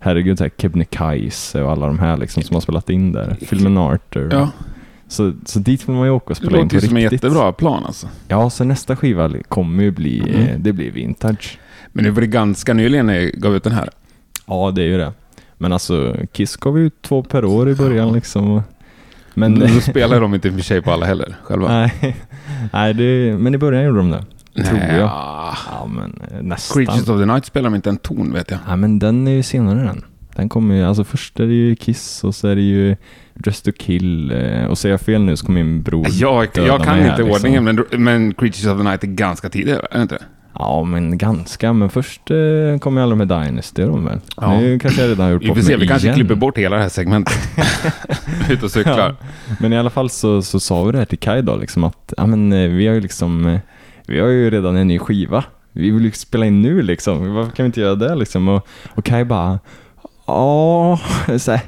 Herregud, 0.00 0.38
så 0.38 0.44
här 0.44 0.50
Kebnekaise 0.58 1.62
och 1.62 1.70
alla 1.72 1.86
de 1.86 1.98
här 1.98 2.16
liksom 2.16 2.42
som 2.42 2.54
har 2.54 2.60
spelat 2.60 2.90
in 2.90 3.12
där. 3.12 3.36
Filmen 3.46 3.78
Arthur. 3.78 4.28
Ja, 4.32 4.50
Så, 5.08 5.32
så 5.44 5.58
dit 5.58 5.88
vill 5.88 5.96
man 5.96 6.04
ju 6.04 6.10
åka 6.10 6.24
och 6.24 6.30
det 6.30 6.34
spela 6.34 6.56
in 6.58 6.62
låter 6.62 6.76
på 6.78 6.82
ju 6.82 6.88
som 6.88 6.96
en 6.96 7.02
riktigt. 7.02 7.22
jättebra 7.22 7.52
plan 7.52 7.84
alltså. 7.84 8.08
Ja, 8.28 8.50
så 8.50 8.64
nästa 8.64 8.96
skiva 8.96 9.30
kommer 9.48 9.82
ju 9.82 9.90
bli, 9.90 10.18
Mm. 10.20 10.34
eh, 10.34 10.58
det 10.58 10.72
blir 10.72 10.90
vintage. 10.90 11.58
Men 11.92 12.04
det 12.04 12.10
var 12.10 12.20
det 12.20 12.26
ganska 12.26 12.74
nyligen 12.74 13.06
när 13.06 13.14
jag 13.14 13.30
gav 13.32 13.56
ut 13.56 13.64
den 13.64 13.72
här. 13.72 13.88
Ja, 14.46 14.70
det 14.70 14.82
är 14.82 14.86
ju 14.86 14.98
det. 14.98 15.12
Men 15.58 15.72
alltså, 15.72 16.16
Kiss 16.32 16.56
gav 16.56 16.78
ut 16.78 17.02
två 17.02 17.22
per 17.22 17.44
år 17.44 17.68
i 17.70 17.74
början 17.74 18.12
liksom. 18.12 18.62
Men, 19.38 19.52
Men 19.52 19.74
då 19.74 19.80
spelar 19.80 20.20
de 20.20 20.34
inte 20.34 20.48
i 20.48 20.50
och 20.50 20.54
för 20.54 20.62
sig 20.62 20.82
på 20.82 20.92
alla 20.92 21.06
heller, 21.06 21.36
själva. 21.42 21.68
nej, 21.68 22.16
nej 22.72 22.94
det, 22.94 23.36
men 23.38 23.54
i 23.54 23.58
början 23.58 23.84
gjorde 23.84 23.98
de 23.98 24.10
det. 24.10 24.24
tror 24.64 24.78
jag. 24.80 24.98
ja. 24.98 25.56
Ja, 25.70 25.86
men 25.86 26.20
eh, 26.30 26.42
nästan. 26.42 26.84
Creatures 26.84 27.08
of 27.08 27.20
the 27.20 27.26
Night 27.26 27.44
spelar 27.44 27.70
de 27.70 27.74
inte 27.76 27.88
en 27.90 27.96
ton, 27.96 28.32
vet 28.32 28.50
jag. 28.50 28.60
Ja, 28.68 28.76
men 28.76 28.98
den 28.98 29.26
är 29.28 29.32
ju 29.32 29.42
senare 29.42 29.80
den. 29.82 30.04
Den 30.36 30.48
kommer 30.48 30.74
ju, 30.74 30.84
alltså 30.84 31.04
först 31.04 31.40
är 31.40 31.46
det 31.46 31.54
ju 31.54 31.76
Kiss 31.76 32.24
och 32.24 32.34
så 32.34 32.48
är 32.48 32.54
det 32.56 32.62
ju 32.62 32.96
Dress 33.34 33.62
to 33.62 33.70
Kill. 33.78 34.30
eh, 34.32 34.64
Och 34.64 34.78
säger 34.78 34.92
jag 34.92 35.00
fel 35.00 35.22
nu 35.22 35.36
så 35.36 35.46
kommer 35.46 35.64
min 35.64 35.82
bror 35.82 36.06
Jag, 36.10 36.48
jag 36.54 36.84
kan 36.84 36.96
mig 36.96 37.04
här, 37.04 37.10
inte 37.10 37.22
liksom. 37.22 37.30
ordningen, 37.30 37.64
men, 37.64 37.84
men 38.04 38.34
Creatures 38.34 38.66
of 38.66 38.78
the 38.78 38.84
Night 38.84 39.04
är 39.04 39.08
ganska 39.08 39.48
tidigare, 39.48 39.86
är 39.90 39.96
det 39.96 40.02
inte? 40.02 40.18
Ja, 40.58 40.84
men 40.84 41.18
ganska. 41.18 41.72
Men 41.72 41.90
först 41.90 42.30
eh, 42.30 42.78
kommer 42.80 43.00
alla 43.00 43.14
med 43.14 43.28
Dynasty 43.28 43.82
de 43.82 44.04
väl? 44.04 44.20
Ja. 44.36 44.60
Nu 44.60 44.78
kanske 44.78 45.00
jag 45.00 45.10
redan 45.10 45.24
har 45.26 45.32
gjort 45.32 45.42
Vi 45.42 45.48
bort 45.48 45.56
får 45.56 45.64
se, 45.64 45.76
vi 45.76 45.86
kanske 45.88 46.06
igen. 46.06 46.16
klipper 46.18 46.34
bort 46.34 46.58
hela 46.58 46.76
det 46.76 46.82
här 46.82 46.88
segmentet. 46.88 47.38
Ut 48.50 48.62
och 48.62 48.70
cyklar. 48.70 49.14
Men 49.60 49.72
i 49.72 49.78
alla 49.78 49.90
fall 49.90 50.10
så, 50.10 50.42
så 50.42 50.60
sa 50.60 50.84
vi 50.84 50.92
det 50.92 50.98
här 50.98 51.04
till 51.04 51.18
Kai 51.18 51.42
då, 51.42 51.56
liksom 51.56 51.84
att 51.84 52.12
ja, 52.16 52.26
men, 52.26 52.52
eh, 52.52 52.68
vi 52.68 52.86
har 52.86 52.94
ju 52.94 53.00
liksom, 53.00 53.46
eh, 53.46 53.60
vi 54.06 54.20
har 54.20 54.28
ju 54.28 54.50
redan 54.50 54.76
en 54.76 54.88
ny 54.88 54.98
skiva. 54.98 55.44
Vi 55.72 55.90
vill 55.90 56.04
ju 56.04 56.10
spela 56.12 56.46
in 56.46 56.62
nu 56.62 56.82
liksom. 56.82 57.34
Varför 57.34 57.50
kan 57.50 57.64
vi 57.64 57.66
inte 57.66 57.80
göra 57.80 57.94
det 57.94 58.14
liksom? 58.14 58.48
Och, 58.48 58.66
och 58.94 59.04
Kai 59.04 59.24
bara, 59.24 59.58
ja, 60.26 61.00
så 61.38 61.50
här, 61.50 61.60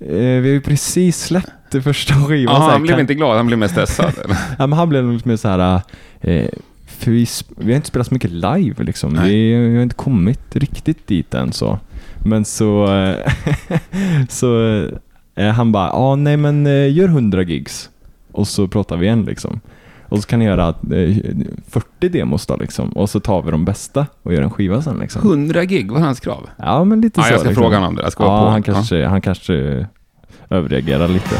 eh, 0.00 0.40
vi 0.42 0.48
har 0.48 0.54
ju 0.54 0.60
precis 0.60 1.24
släppt 1.24 1.50
det 1.70 1.82
första 1.82 2.14
skivan. 2.14 2.54
Ja, 2.54 2.60
här, 2.62 2.70
han 2.70 2.82
blev 2.82 3.00
inte 3.00 3.14
glad, 3.14 3.36
han 3.36 3.46
blev 3.46 3.58
mest 3.58 3.72
stressad. 3.74 4.12
Ja, 4.58 4.66
men 4.66 4.72
han 4.72 4.88
blev 4.88 5.12
lite 5.12 5.28
mer 5.28 5.36
så 5.36 5.48
här, 5.48 5.80
eh, 6.20 6.48
för 6.98 7.10
vi, 7.10 7.26
vi 7.56 7.72
har 7.72 7.76
inte 7.76 7.88
spelat 7.88 8.06
så 8.06 8.14
mycket 8.14 8.30
live 8.30 8.84
liksom. 8.84 9.18
Vi, 9.24 9.54
vi 9.54 9.76
har 9.76 9.82
inte 9.82 9.94
kommit 9.94 10.56
riktigt 10.56 11.06
dit 11.06 11.34
än 11.34 11.52
så. 11.52 11.78
Men 12.24 12.44
så, 12.44 12.94
eh, 12.94 13.32
så 14.28 14.78
eh, 15.34 15.48
han 15.50 15.72
bara, 15.72 15.86
ja 15.86 16.16
nej 16.16 16.36
men 16.36 16.66
eh, 16.66 16.92
gör 16.96 17.08
100 17.08 17.42
gigs. 17.42 17.90
Och 18.32 18.48
så 18.48 18.68
pratar 18.68 18.96
vi 18.96 19.06
igen 19.06 19.24
liksom. 19.24 19.60
Och 20.08 20.18
så 20.22 20.28
kan 20.28 20.38
ni 20.38 20.44
göra 20.44 20.68
eh, 20.68 21.16
40 21.68 22.08
demos 22.08 22.46
då 22.46 22.56
liksom. 22.56 22.88
Och 22.90 23.10
så 23.10 23.20
tar 23.20 23.42
vi 23.42 23.50
de 23.50 23.64
bästa 23.64 24.06
och 24.22 24.34
gör 24.34 24.42
en 24.42 24.50
skiva 24.50 24.82
sen 24.82 24.98
liksom. 24.98 25.22
100 25.22 25.64
gig 25.64 25.90
var 25.92 26.00
hans 26.00 26.20
krav. 26.20 26.48
Ja 26.56 26.84
men 26.84 27.00
lite 27.00 27.20
Ja, 27.20 27.24
så 27.24 27.32
jag 27.32 27.40
ska 27.40 27.48
liksom. 27.48 27.62
fråga 27.62 27.76
honom 27.76 27.88
om 27.88 27.96
det. 27.96 28.02
Jag 28.02 28.12
ska 28.12 28.24
Ja, 28.24 28.44
på. 28.44 28.50
han 28.50 28.62
kanske, 28.62 29.06
han 29.06 29.20
kanske 29.20 29.86
överreagerar 30.50 31.08
lite. 31.08 31.34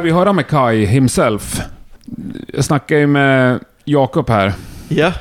Lär 0.00 0.04
vi 0.04 0.10
höra 0.10 0.32
med 0.32 0.46
Kai 0.46 0.84
himself. 0.84 1.60
Jag 2.46 2.64
snackade 2.64 3.00
ju 3.00 3.06
med 3.06 3.60
Jakob 3.84 4.28
här. 4.28 4.52
Ja. 4.88 5.12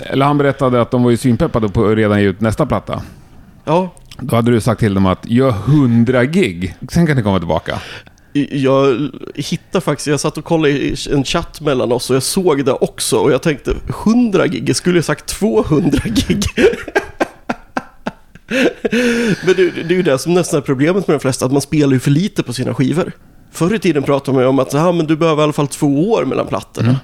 eller 0.00 0.26
han 0.26 0.38
berättade 0.38 0.80
att 0.80 0.90
de 0.90 1.02
var 1.02 1.10
ju 1.10 1.16
svinpeppade 1.16 1.68
på 1.68 1.86
att 1.86 1.96
redan 1.96 2.20
ge 2.20 2.26
ut 2.28 2.40
nästa 2.40 2.66
platta. 2.66 3.02
Ja, 3.64 3.94
Då 4.18 4.36
hade 4.36 4.50
du 4.50 4.60
sagt 4.60 4.80
till 4.80 4.94
dem 4.94 5.06
att 5.06 5.26
gör 5.30 5.48
100 5.48 6.24
gig, 6.24 6.74
sen 6.88 7.06
kan 7.06 7.16
ni 7.16 7.22
komma 7.22 7.38
tillbaka. 7.38 7.80
jag 8.50 9.08
hittade 9.34 9.84
faktiskt, 9.84 10.06
jag 10.06 10.20
satt 10.20 10.38
och 10.38 10.44
kollade 10.44 10.70
i 10.70 10.96
en 11.12 11.24
chatt 11.24 11.60
mellan 11.60 11.92
oss 11.92 12.10
och 12.10 12.16
jag 12.16 12.22
såg 12.22 12.64
det 12.64 12.72
också 12.72 13.16
och 13.16 13.32
jag 13.32 13.42
tänkte 13.42 13.74
100 14.06 14.46
gig, 14.46 14.68
jag 14.68 14.76
skulle 14.76 14.98
ju 14.98 15.02
sagt 15.02 15.26
200 15.26 15.98
gig. 16.04 16.44
Men 19.46 19.54
det, 19.56 19.70
det 19.70 19.94
är 19.94 19.96
ju 19.96 20.02
det 20.02 20.18
som 20.18 20.34
nästan 20.34 20.58
är 20.58 20.62
problemet 20.62 21.08
med 21.08 21.14
de 21.14 21.20
flesta, 21.20 21.46
att 21.46 21.52
man 21.52 21.60
spelar 21.60 21.92
ju 21.92 22.00
för 22.00 22.10
lite 22.10 22.42
på 22.42 22.52
sina 22.52 22.74
skivor. 22.74 23.12
Förr 23.54 23.74
i 23.74 23.78
tiden 23.78 24.02
pratade 24.02 24.34
man 24.34 24.44
ju 24.44 24.48
om 24.48 24.58
att 24.58 24.74
ah, 24.74 24.92
men 24.92 25.06
du 25.06 25.16
behöver 25.16 25.42
i 25.42 25.44
alla 25.44 25.52
fall 25.52 25.68
två 25.68 26.10
år 26.10 26.24
mellan 26.24 26.46
plattorna. 26.46 27.00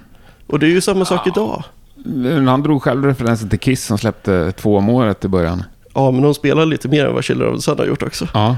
Och 0.47 0.59
det 0.59 0.67
är 0.67 0.71
ju 0.71 0.81
samma 0.81 1.05
sak 1.05 1.27
idag. 1.27 1.63
Men 1.95 2.49
Han 2.49 2.63
drog 2.63 2.83
själv 2.83 3.05
referensen 3.05 3.49
till 3.49 3.59
Kiss 3.59 3.85
som 3.85 3.99
släppte 3.99 4.53
två 4.53 4.77
om 4.77 4.89
året 4.89 5.25
i 5.25 5.29
början. 5.29 5.65
Ja, 5.95 6.11
men 6.11 6.23
de 6.23 6.35
spelar 6.35 6.67
lite 6.67 6.89
mer 6.89 7.07
än 7.07 7.15
vad 7.15 7.25
Chiller 7.25 7.47
of 7.47 7.57
the 7.57 7.63
Sun 7.63 7.79
har 7.79 7.87
gjort 7.87 8.03
också. 8.03 8.29
Ja, 8.35 8.57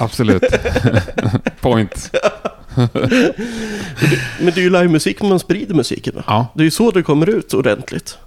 absolut. 0.00 0.42
Point. 1.60 2.10
Men 4.40 4.52
det 4.54 4.56
är 4.56 4.62
ju 4.62 4.70
livemusik 4.70 5.22
man 5.22 5.38
sprider 5.38 5.74
musiken 5.74 6.14
med. 6.14 6.24
Ja. 6.26 6.46
Det 6.54 6.62
är 6.62 6.64
ju 6.64 6.70
så 6.70 6.90
det 6.90 7.02
kommer 7.02 7.28
ut 7.28 7.54
ordentligt. 7.54 8.18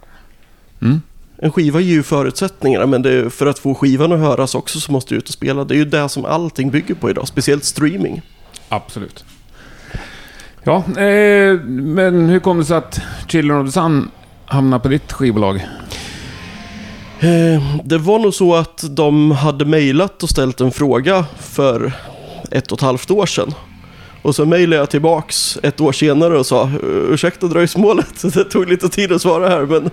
Mm. 0.82 1.02
En 1.38 1.52
skiva 1.52 1.80
ger 1.80 1.94
ju 1.94 2.04
förutsättningarna, 2.04 2.86
men 2.86 3.06
är, 3.06 3.30
för 3.30 3.46
att 3.46 3.60
få 3.60 3.76
skivan 3.76 4.12
att 4.12 4.20
höras 4.20 4.56
också 4.56 4.80
så 4.80 4.92
måste 4.92 5.14
du 5.14 5.18
ut 5.18 5.28
och 5.28 5.34
spela. 5.34 5.64
Det 5.64 5.74
är 5.74 5.78
ju 5.78 5.86
det 5.86 6.10
som 6.10 6.26
allting 6.26 6.72
bygger 6.72 6.96
på 6.96 7.10
idag, 7.10 7.28
speciellt 7.28 7.64
streaming. 7.64 8.22
Absolut. 8.70 9.26
Ja, 10.64 10.78
eh, 10.78 11.60
men 11.68 12.30
hur 12.30 12.40
kom 12.40 12.58
det 12.58 12.66
sig 12.66 12.78
att 12.78 13.02
Children 13.28 13.62
of 13.62 13.68
the 13.68 13.72
Sun 13.72 14.12
hamnade 14.46 14.84
på 14.84 14.88
ditt 14.88 15.14
skivbolag? 15.14 15.56
Eh, 17.20 17.64
det 17.84 17.98
var 17.98 18.20
nog 18.20 18.34
så 18.34 18.56
att 18.56 18.84
de 18.90 19.32
hade 19.32 19.66
mejlat 19.66 20.24
och 20.24 20.30
ställt 20.30 20.62
en 20.62 20.72
fråga 20.72 21.26
för 21.40 21.92
ett 22.52 22.72
och 22.72 22.78
ett 22.78 22.82
halvt 22.82 23.12
år 23.12 23.26
sedan. 23.26 23.54
Och 24.22 24.36
så 24.36 24.46
mejlade 24.46 24.76
jag 24.76 24.90
tillbaks 24.90 25.58
ett 25.64 25.82
år 25.82 25.92
senare 25.92 26.38
och 26.38 26.46
sa 26.46 26.72
ursäkta 26.84 27.48
dröjsmålet, 27.48 28.22
det 28.34 28.44
tog 28.44 28.70
lite 28.70 28.90
tid 28.90 29.12
att 29.12 29.22
svara 29.22 29.50
här 29.50 29.62
men 29.62 29.90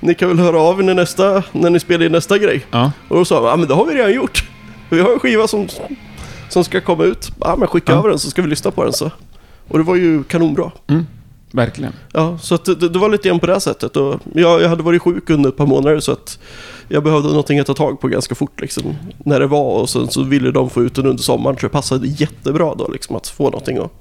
ni 0.00 0.14
kan 0.14 0.28
väl 0.28 0.38
höra 0.38 0.60
av 0.60 0.80
er 0.80 0.84
när, 0.84 0.94
nästa, 0.94 1.42
när 1.52 1.70
ni 1.70 1.80
spelar 1.80 2.06
in 2.06 2.12
nästa 2.12 2.38
grej. 2.38 2.66
Ja. 2.70 2.92
Och 3.08 3.16
då 3.16 3.24
sa 3.24 3.40
de, 3.40 3.46
ja 3.46 3.56
men 3.56 3.68
det 3.68 3.74
har 3.74 3.86
vi 3.86 3.94
redan 3.94 4.12
gjort. 4.12 4.44
Vi 4.90 5.00
har 5.00 5.12
en 5.12 5.18
skiva 5.18 5.46
som, 5.46 5.68
som 6.48 6.64
ska 6.64 6.80
komma 6.80 7.04
ut. 7.04 7.30
Ja 7.40 7.56
men 7.58 7.68
skicka 7.68 7.92
Ja. 7.92 7.98
över 7.98 8.08
den 8.08 8.18
så 8.18 8.30
ska 8.30 8.42
vi 8.42 8.48
lyssna 8.48 8.70
på 8.70 8.84
den 8.84 8.92
så. 8.92 9.10
Och 9.68 9.78
det 9.78 9.84
var 9.84 9.96
ju 9.96 10.22
kanonbra. 10.24 10.70
Mm, 10.86 11.06
verkligen. 11.52 11.92
Ja, 12.12 12.38
så 12.38 12.56
det, 12.56 12.88
det 12.88 12.98
var 12.98 13.08
lite 13.08 13.28
grann 13.28 13.38
på 13.40 13.46
det 13.46 13.60
sättet. 13.60 13.96
Och 13.96 14.20
jag, 14.34 14.62
jag 14.62 14.68
hade 14.68 14.82
varit 14.82 15.02
sjuk 15.02 15.30
under 15.30 15.48
ett 15.50 15.56
par 15.56 15.66
månader 15.66 16.00
så 16.00 16.12
att 16.12 16.38
jag 16.88 17.02
behövde 17.02 17.28
någonting 17.28 17.58
att 17.58 17.66
ta 17.66 17.74
tag 17.74 18.00
på 18.00 18.08
ganska 18.08 18.34
fort 18.34 18.60
liksom. 18.60 18.82
När 19.18 19.40
det 19.40 19.46
var 19.46 19.80
och 19.80 19.88
sen 19.90 20.08
så 20.10 20.22
ville 20.22 20.50
de 20.50 20.70
få 20.70 20.82
ut 20.82 20.94
den 20.94 21.06
under 21.06 21.22
sommaren 21.22 21.56
så 21.56 21.66
det 21.66 21.72
passade 21.72 22.06
jättebra 22.08 22.74
då 22.74 22.88
liksom 22.92 23.16
att 23.16 23.28
få 23.28 23.44
någonting 23.44 23.78
att 23.78 23.92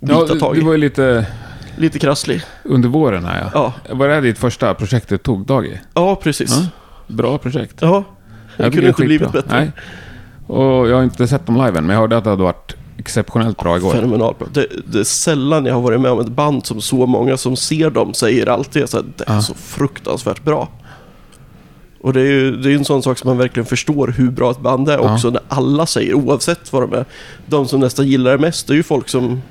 bita 0.00 0.14
Ja, 0.14 0.26
tag 0.40 0.54
du 0.54 0.60
i. 0.60 0.64
var 0.64 0.72
ju 0.72 0.78
lite 0.78 1.26
Lite 1.76 1.98
krasslig. 1.98 2.42
under 2.64 2.88
våren 2.88 3.24
här 3.24 3.50
ja. 3.54 3.72
Ja, 3.88 3.94
Var 3.94 4.08
det 4.08 4.14
här 4.14 4.22
ditt 4.22 4.38
första 4.38 4.74
projekt 4.74 5.08
du 5.08 5.18
tog 5.18 5.46
tag 5.46 5.66
i? 5.66 5.80
ja 5.94 6.16
precis. 6.16 6.50
Ja. 6.56 6.66
Bra 7.06 7.38
projekt. 7.38 7.76
Ja, 7.80 8.04
det 8.56 8.70
kunde 8.70 8.88
inte 8.88 9.02
blivit 9.04 9.32
bättre. 9.32 9.58
Nej. 9.58 9.70
Och 10.46 10.88
jag 10.88 10.96
har 10.96 11.02
inte 11.02 11.28
sett 11.28 11.46
dem 11.46 11.56
live 11.56 11.78
än, 11.78 11.86
men 11.86 11.94
jag 11.94 12.00
hörde 12.00 12.16
att 12.16 12.24
det 12.24 12.30
hade 12.30 12.42
varit 12.42 12.76
exceptionellt 12.98 13.58
bra 13.58 13.76
igår. 13.76 13.92
Fenomenalt 13.92 14.38
bra. 14.38 14.48
Det, 14.52 14.66
det 14.86 15.00
är 15.00 15.04
sällan 15.04 15.66
jag 15.66 15.74
har 15.74 15.80
varit 15.80 16.00
med 16.00 16.10
om 16.10 16.20
ett 16.20 16.28
band 16.28 16.66
som 16.66 16.80
så 16.80 17.06
många 17.06 17.36
som 17.36 17.56
ser 17.56 17.90
dem 17.90 18.14
säger 18.14 18.46
alltid 18.48 18.82
att 18.82 19.18
det 19.18 19.24
är 19.26 19.40
så 19.40 19.54
fruktansvärt 19.54 20.44
bra. 20.44 20.68
Och 22.00 22.12
det 22.12 22.20
är 22.20 22.24
ju 22.24 22.56
det 22.56 22.72
är 22.72 22.76
en 22.76 22.84
sån 22.84 23.02
sak 23.02 23.18
som 23.18 23.28
man 23.28 23.38
verkligen 23.38 23.66
förstår 23.66 24.08
hur 24.08 24.30
bra 24.30 24.50
ett 24.50 24.60
band 24.60 24.88
är 24.88 24.98
också 24.98 25.30
när 25.30 25.42
alla 25.48 25.86
säger 25.86 26.14
oavsett 26.14 26.72
vad 26.72 26.82
de 26.82 26.92
är. 26.92 27.04
De 27.46 27.68
som 27.68 27.80
nästan 27.80 28.06
gillar 28.06 28.32
det 28.32 28.38
mest 28.38 28.66
det 28.66 28.72
är 28.72 28.76
ju 28.76 28.82
folk 28.82 29.08
som 29.08 29.42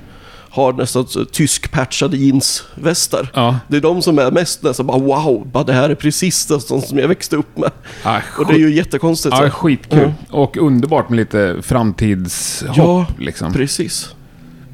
har 0.52 0.72
nästan 0.72 1.06
tysk-patchade 1.32 2.16
jeansvästar. 2.16 3.30
Ja. 3.34 3.58
Det 3.68 3.76
är 3.76 3.80
de 3.80 4.02
som 4.02 4.18
är 4.18 4.30
mest 4.30 4.62
nästan 4.62 4.86
bara 4.86 4.98
wow, 4.98 5.46
bara 5.52 5.64
det 5.64 5.72
här 5.72 5.90
är 5.90 5.94
precis 5.94 6.46
det 6.46 6.60
som 6.60 6.98
jag 6.98 7.08
växte 7.08 7.36
upp 7.36 7.58
med. 7.58 7.70
Ja, 8.04 8.20
Och 8.38 8.46
det 8.46 8.54
är 8.54 8.58
ju 8.58 8.74
jättekonstigt. 8.74 9.34
Ja, 9.38 9.44
så. 9.44 9.50
skitkul. 9.50 10.12
Ja. 10.30 10.36
Och 10.38 10.56
underbart 10.56 11.08
med 11.08 11.16
lite 11.16 11.56
framtidshopp 11.62 12.76
Ja, 12.76 13.06
liksom. 13.18 13.52
Precis. 13.52 14.14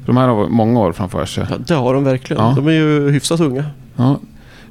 De 0.05 0.17
här 0.17 0.27
har 0.27 0.47
många 0.47 0.79
år 0.79 0.91
framför 0.91 1.25
sig. 1.25 1.45
Ja, 1.49 1.55
det 1.67 1.73
har 1.73 1.93
de 1.93 2.03
verkligen. 2.03 2.43
Ja. 2.43 2.53
De 2.55 2.67
är 2.67 2.71
ju 2.71 3.11
hyfsat 3.11 3.39
unga. 3.39 3.65
Ja. 3.95 4.19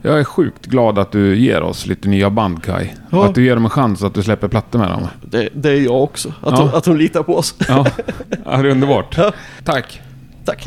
Jag 0.02 0.20
är 0.20 0.24
sjukt 0.24 0.66
glad 0.66 0.98
att 0.98 1.12
du 1.12 1.36
ger 1.36 1.62
oss 1.62 1.86
lite 1.86 2.08
nya 2.08 2.30
band 2.30 2.62
Kai. 2.62 2.88
Ja. 3.10 3.24
Att 3.26 3.34
du 3.34 3.44
ger 3.44 3.54
dem 3.54 3.64
en 3.64 3.70
chans 3.70 4.02
att 4.02 4.14
du 4.14 4.22
släpper 4.22 4.48
plattor 4.48 4.78
med 4.78 4.88
dem. 4.90 5.06
Det, 5.22 5.48
det 5.54 5.70
är 5.70 5.80
jag 5.80 6.02
också. 6.02 6.28
Att, 6.28 6.34
Ja. 6.52 6.56
de, 6.56 6.68
att 6.78 6.84
de 6.84 6.96
litar 6.96 7.22
på 7.22 7.36
oss. 7.36 7.54
Ja, 7.68 7.86
ja 8.44 8.56
det 8.56 8.68
är 8.68 8.70
underbart. 8.70 9.18
Tack. 9.64 10.00
Tack. 10.48 10.66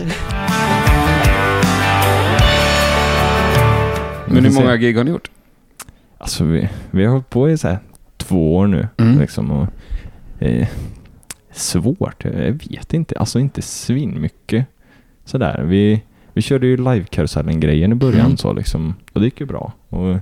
Men 4.28 4.46
hur 4.46 4.54
många 4.54 4.78
gig 4.78 4.98
har 4.98 5.04
ni 5.04 5.12
gjort? 5.12 5.32
Alltså 6.18 6.44
vi, 6.44 6.70
vi 6.92 7.06
har 7.06 7.12
hållit 7.12 7.30
på 7.30 7.50
i 7.50 7.58
så 7.58 7.68
här 7.68 7.80
två 8.18 8.56
år 8.56 8.68
nu. 8.68 8.88
Mm. 8.98 9.20
Liksom, 9.20 9.52
och, 9.52 9.68
eh, 10.40 10.68
svårt, 11.52 12.26
jag 12.26 12.52
vet 12.70 12.94
inte. 12.94 13.20
Alltså 13.20 13.40
inte 13.40 13.62
svin 13.62 14.22
mycket 14.22 14.66
Sådär, 15.26 15.64
vi, 15.64 16.04
vi 16.34 16.42
körde 16.42 16.68
ju 16.68 16.78
livekarusellen-grejen 16.78 17.92
i 17.92 17.96
början 17.96 18.26
Mm. 18.26 18.38
så 18.38 18.54
liksom. 18.54 18.94
Och 19.14 19.20
det 19.20 19.26
gick 19.26 19.40
ju 19.40 19.46
bra. 19.46 19.74
Och, 19.90 20.16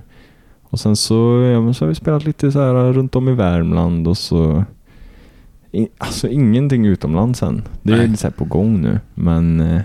och 0.62 0.80
sen 0.80 0.96
så, 0.96 1.14
ja, 1.54 1.72
så 1.72 1.84
har 1.84 1.88
vi 1.88 1.94
spelat 1.94 2.24
lite 2.24 2.52
så 2.52 2.60
här 2.60 2.92
runt 2.92 3.16
om 3.16 3.28
i 3.28 3.32
Värmland 3.32 4.08
och 4.08 4.18
så... 4.18 4.64
Alltså 5.98 6.28
ingenting 6.28 6.86
utomlands 6.86 7.42
än. 7.42 7.62
Det 7.82 7.92
är 7.92 8.16
så 8.16 8.30
på 8.30 8.44
gång 8.44 8.80
nu. 8.80 9.00
Men 9.14 9.60
eh, 9.60 9.82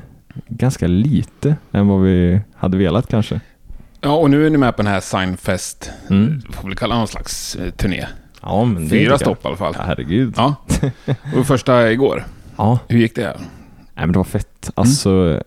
ganska 0.47 0.87
lite 0.87 1.55
än 1.71 1.87
vad 1.87 2.01
vi 2.01 2.41
hade 2.55 2.77
velat 2.77 3.07
kanske. 3.07 3.39
Ja, 4.01 4.15
och 4.15 4.29
nu 4.29 4.45
är 4.45 4.49
ni 4.49 4.57
med 4.57 4.75
på 4.75 4.81
den 4.81 4.91
här 4.91 4.99
Signfest. 4.99 5.91
Mm. 6.09 6.41
Får 6.51 6.69
vi 6.69 6.75
kalla 6.75 6.97
någon 6.97 7.07
slags 7.07 7.55
eh, 7.55 7.69
turné. 7.71 8.05
Ja, 8.41 8.65
men 8.65 8.89
Fyra 8.89 9.11
jag. 9.11 9.19
stopp 9.19 9.45
i 9.45 9.47
alla 9.47 9.57
fall. 9.57 9.73
Ja, 9.77 9.83
herregud. 9.85 10.33
Ja. 10.37 10.55
Och 11.37 11.47
första 11.47 11.91
igår. 11.91 12.25
Ja, 12.57 12.79
Hur 12.87 12.99
gick 12.99 13.15
det? 13.15 13.37
Nej 13.95 14.05
men 14.05 14.11
det 14.11 14.19
var 14.19 14.23
fett. 14.23 14.71
Alltså, 14.75 15.41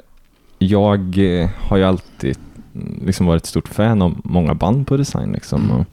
jag 0.59 1.19
eh, 1.19 1.51
har 1.59 1.77
ju 1.77 1.85
alltid 1.85 2.39
mm, 2.75 3.03
liksom 3.07 3.27
varit 3.27 3.43
ett 3.43 3.49
stort 3.49 3.69
fan 3.69 4.03
av 4.03 4.21
många 4.25 4.55
band 4.55 4.87
på 4.87 4.97
design 4.97 5.33
liksom. 5.33 5.65
Mm. 5.65 5.77
Och, 5.77 5.87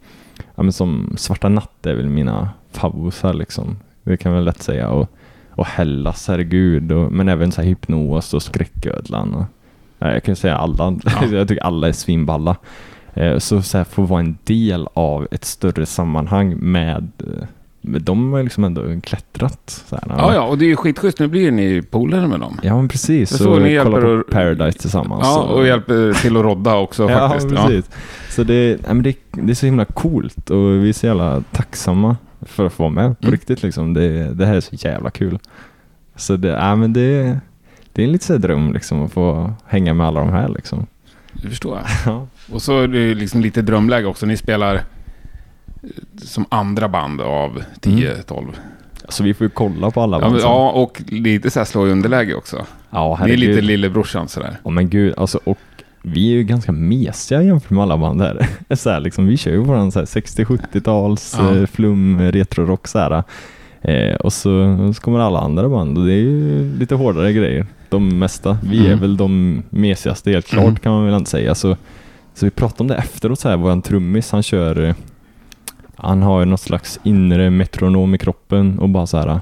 ja, 0.56 0.64
men 0.64 0.74
som 0.74 1.14
Svarta 1.18 1.50
Natt 1.50 1.86
är 1.86 1.94
väl 1.96 2.10
mina 2.10 2.50
favoriter 2.72 3.34
liksom. 3.34 3.78
Det 4.06 4.18
kan 4.18 4.34
man 4.34 4.46
lätt 4.46 4.64
säga. 4.64 4.90
Och, 4.90 5.10
och 5.50 5.66
Hellas, 5.66 6.28
herregud. 6.28 6.92
Och, 6.92 7.12
men 7.12 7.30
även 7.30 7.52
så 7.52 7.62
här 7.62 7.68
Hypnos 7.70 8.34
och 8.34 8.44
Skräcködlan. 8.44 9.34
Och, 9.34 9.46
ja, 10.00 10.12
jag 10.12 10.24
kan 10.24 10.36
säga 10.36 10.58
alla. 10.58 10.98
Ja. 11.06 11.26
jag 11.32 11.48
tycker 11.48 11.64
alla 11.64 11.88
är 11.88 11.92
svinballa. 11.92 12.56
Eh, 13.14 13.38
Så, 13.38 13.62
så 13.62 13.78
här, 13.78 13.86
få 13.86 14.02
vara 14.02 14.20
en 14.20 14.38
del 14.44 14.88
av 14.94 15.28
ett 15.32 15.46
större 15.46 15.86
sammanhang 15.86 16.56
med, 16.58 17.12
eh, 17.20 17.48
de 17.82 18.34
har 18.34 18.44
liksom 18.44 18.64
ändå 18.64 18.82
klättrat. 19.04 19.84
Så 19.88 19.96
här, 19.96 20.04
Ja, 20.18 20.34
ja, 20.34 20.42
och 20.42 20.58
det 20.58 20.66
är 20.66 20.68
ju 20.68 20.76
skitschysst. 20.76 21.20
Nu 21.20 21.28
blir 21.28 21.52
ni 21.52 21.82
polare 21.82 22.28
med 22.28 22.40
dem. 22.40 22.60
Ja 22.64 22.76
men 22.76 22.88
precis. 22.88 23.30
Så 23.30 23.38
såg 23.38 23.48
ni 23.48 23.58
kolla 23.58 23.70
hjälper 23.70 24.02
på 24.02 24.20
att- 24.20 24.34
Paradise 24.34 24.80
tillsammans. 24.80 25.22
Ja, 25.24 25.42
och 25.44 25.68
hjälper 25.68 26.14
till 26.22 26.38
att 26.38 26.44
rodda 26.44 26.76
också 26.78 27.04
ja, 27.10 27.30
faktiskt. 27.30 27.56
precis. 27.56 27.90
Så 28.30 28.44
det, 28.44 28.68
nej, 28.82 28.94
men 28.94 29.04
det, 29.04 29.16
det 29.32 29.52
är 29.52 29.56
så 29.56 29.66
himla 29.66 29.86
coolt 29.86 30.50
och 30.50 30.70
vi 30.84 30.90
är 30.90 30.94
så 30.94 31.06
jävla 31.06 31.44
tacksamma 31.52 32.18
för 32.46 32.66
att 32.66 32.74
få 32.74 32.84
vara 32.84 32.94
med 32.94 33.20
på 33.20 33.24
Mm. 33.28 33.32
riktigt 33.32 33.64
liksom. 33.64 33.94
Det, 33.94 34.34
det 34.34 34.46
här 34.46 34.56
är 34.56 34.62
så 34.62 34.76
jävla 34.76 35.10
kul. 35.10 35.40
Så 36.16 36.36
det, 36.36 36.48
ja, 36.48 36.76
men 36.76 36.94
det, 36.94 37.40
det 37.94 38.02
är 38.02 38.06
en 38.06 38.12
lite 38.12 38.26
så 38.26 38.34
här 38.34 38.40
dröm 38.40 38.74
liksom 38.74 39.04
att 39.06 39.12
få 39.12 39.54
hänga 39.68 39.94
med 39.94 40.08
alla 40.08 40.20
de 40.20 40.30
här 40.30 40.50
liksom. 40.50 40.88
Det 41.34 41.50
förstår 41.50 41.78
jag. 41.78 41.86
Ja. 42.14 42.28
Och 42.52 42.62
så 42.62 42.82
är 42.82 42.88
det 42.88 43.14
liksom 43.14 43.42
lite 43.42 43.62
drömläge 43.62 44.08
också. 44.08 44.26
Ni 44.26 44.38
spelar 44.38 44.76
eh, 44.76 44.82
som 46.18 46.46
andra 46.50 46.88
band 46.90 47.22
av 47.22 47.64
10-12. 47.82 48.46
Så 49.10 49.24
vi 49.24 49.34
får 49.34 49.46
ju 49.46 49.50
kolla 49.52 49.92
på 49.92 50.02
alla 50.02 50.18
Ja, 50.18 50.22
band 50.22 50.42
sen. 50.42 50.50
ja, 50.50 50.70
och 50.72 51.02
lite 51.08 51.50
så 51.52 51.60
här 51.60 51.66
slå 51.66 51.88
i 51.88 51.92
underläge 51.92 52.36
också. 52.36 52.66
ja 52.90 53.08
Ni 53.08 53.14
är 53.14 53.16
herregud. 53.18 53.40
lite 53.50 53.62
lillebrorsan 53.62 54.28
sådär. 54.28 54.58
Ja 54.64 54.70
men 54.70 54.90
gud, 54.90 55.14
alltså 55.18 55.40
och 55.44 55.58
vi 56.08 56.32
är 56.32 56.36
ju 56.36 56.44
ganska 56.44 56.72
mesiga 56.72 57.42
jämfört 57.44 57.70
med 57.70 57.84
alla 57.84 57.98
band 57.98 58.22
här. 58.22 58.48
så 58.76 58.90
här 58.90 59.00
liksom, 59.00 59.28
vi 59.28 59.38
kör 59.38 59.52
ju 59.52 59.58
våran 59.58 59.92
så 59.92 60.00
här 60.00 60.06
60-70-tals 60.06 61.36
Ja. 61.40 61.56
eh, 61.56 61.66
flum, 61.66 62.22
retrorock 62.22 62.88
så 62.88 63.00
här. 63.00 63.24
Eh, 63.82 64.16
och 64.16 64.34
så, 64.34 64.78
så 64.96 65.02
kommer 65.02 65.20
alla 65.20 65.40
andra 65.40 65.70
band 65.70 65.98
och 65.98 66.06
det 66.06 66.14
är 66.14 66.18
ju 66.22 66.74
lite 66.78 66.96
hårdare 66.96 67.34
grejer. 67.34 67.66
De 67.90 68.20
mesta. 68.20 68.58
Vi 68.64 68.80
är 68.80 68.86
Mm. 68.88 69.00
väl 69.00 69.18
de 69.18 69.62
mesigaste 69.70 70.32
helt 70.32 70.48
klart 70.48 70.64
Mm. 70.64 70.76
kan 70.76 70.92
man 70.92 71.06
väl 71.06 71.16
inte 71.16 71.30
säga. 71.30 71.56
Så, 71.56 71.78
så 72.34 72.46
vi 72.46 72.50
pratade 72.52 72.82
om 72.82 72.88
det 72.88 72.96
efteråt 72.96 73.40
så 73.40 73.50
här, 73.50 73.58
våran 73.58 73.82
trummis 73.82 74.32
han 74.32 74.44
kör 74.44 74.84
eh, 74.84 74.96
han 75.96 76.22
har 76.22 76.40
ju 76.40 76.46
något 76.46 76.60
slags 76.62 77.00
inre 77.04 77.50
metronom 77.50 78.16
i 78.16 78.18
kroppen 78.18 78.80
och 78.80 78.90
bara 78.90 79.08
så 79.08 79.18
här. 79.18 79.40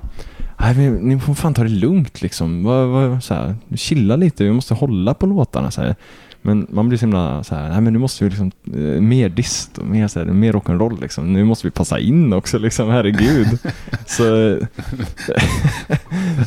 Nej, 0.60 0.90
ni 0.92 1.20
får 1.20 1.34
fan 1.34 1.54
ta 1.54 1.64
det 1.64 1.70
lugnt 1.70 2.22
liksom. 2.22 2.64
Vad, 2.64 2.88
vad, 2.88 3.24
så 3.24 3.34
här, 3.34 3.56
chilla 3.76 4.16
lite, 4.16 4.44
vi 4.44 4.52
måste 4.52 4.74
hålla 4.74 5.14
på 5.14 5.26
låtarna. 5.26 5.72
Så 5.72 5.82
här. 5.82 5.96
Men 6.46 6.68
man 6.70 6.90
blir 6.90 7.00
så 7.00 7.06
himla 7.06 7.44
så 7.44 7.56
här, 7.56 7.70
nej 7.70 7.82
men 7.82 7.94
nu 7.94 8.00
måste 8.00 8.24
vi 8.24 8.30
liksom 8.30 8.52
eh, 8.74 9.02
mer 9.02 9.30
dist 9.30 9.78
och 9.78 9.86
mer, 9.86 10.08
så 10.08 10.20
här, 10.20 10.26
mer 10.26 10.54
rock'n'roll 10.54 11.02
liksom. 11.02 11.34
Nu 11.34 11.44
måste 11.44 11.68
vi 11.68 11.72
passa 11.72 12.00
in 12.00 12.34
också 12.34 12.58
liksom, 12.58 12.90
herregud. 12.90 13.48
så... 14.06 14.50
eh, 14.50 14.58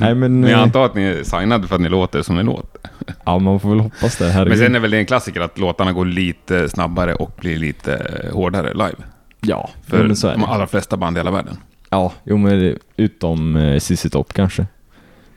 nej 0.01 0.15
men... 0.15 0.41
Men 0.41 0.51
jag 0.51 0.59
eh, 0.59 0.63
antar 0.63 0.85
att 0.85 0.95
ni 0.95 1.03
är 1.03 1.23
signade 1.23 1.69
för 1.69 1.75
att 1.75 1.81
ni 1.81 1.89
låter 1.89 2.23
som 2.23 2.37
ni 2.37 2.43
låter. 2.43 2.81
Ja, 3.25 3.39
man 3.39 3.61
får 3.61 3.69
väl 3.69 3.81
hoppas 3.81 4.17
det, 4.17 4.31
herregud. 4.31 4.59
Men 4.59 4.67
sen 4.67 4.75
är 4.75 4.81
väl 4.81 4.91
det 4.91 4.99
en 4.99 5.07
klassiker 5.07 5.41
att 5.41 5.59
låtarna 5.59 5.93
går 5.93 6.05
lite 6.05 6.69
snabbare 6.69 7.15
och 7.15 7.31
blir 7.41 7.59
lite 7.59 8.23
hårdare 8.33 8.73
live. 8.75 8.97
Ja, 9.41 9.71
För 9.87 10.05
men 10.05 10.17
så 10.17 10.29
är 10.29 10.33
de 10.33 10.41
det. 10.41 10.47
allra 10.47 10.67
flesta 10.67 10.97
band 10.97 11.17
i 11.17 11.21
hela 11.21 11.31
världen. 11.31 11.57
Ja, 11.91 12.13
jo 12.25 12.37
men 12.37 12.79
utom 12.97 13.57
eh, 13.57 13.79
ZZ 13.79 14.07
Top 14.11 14.33
kanske. 14.33 14.67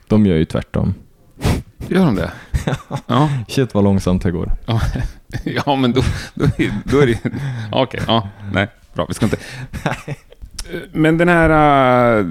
De 0.06 0.26
gör 0.26 0.36
ju 0.36 0.44
tvärtom. 0.44 0.94
Gör 1.88 2.04
de 2.04 2.14
det? 2.14 2.30
Ja, 3.06 3.30
Shit 3.48 3.74
vad 3.74 3.84
långsamt 3.84 4.22
det 4.22 4.30
går. 4.30 4.52
ja, 5.44 5.76
men 5.76 5.92
då, 5.92 6.02
då, 6.34 6.44
är- 6.44 6.74
då 6.84 6.98
är 7.00 7.06
det 7.06 7.18
Okej, 7.72 8.00
ja, 8.06 8.28
nej, 8.52 8.68
bra, 8.94 9.04
vi 9.08 9.14
ska 9.14 9.26
inte... 9.26 9.36
Men 10.92 11.18
den 11.18 11.28
här 11.28 12.18
uh, 12.20 12.26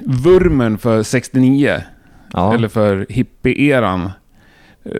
vurmen 0.00 0.78
för 0.78 1.02
69, 1.02 1.82
Ja. 2.32 2.54
eller 2.54 2.68
för 2.68 3.06
hippie-eran, 3.08 4.10
eh, 4.84 4.92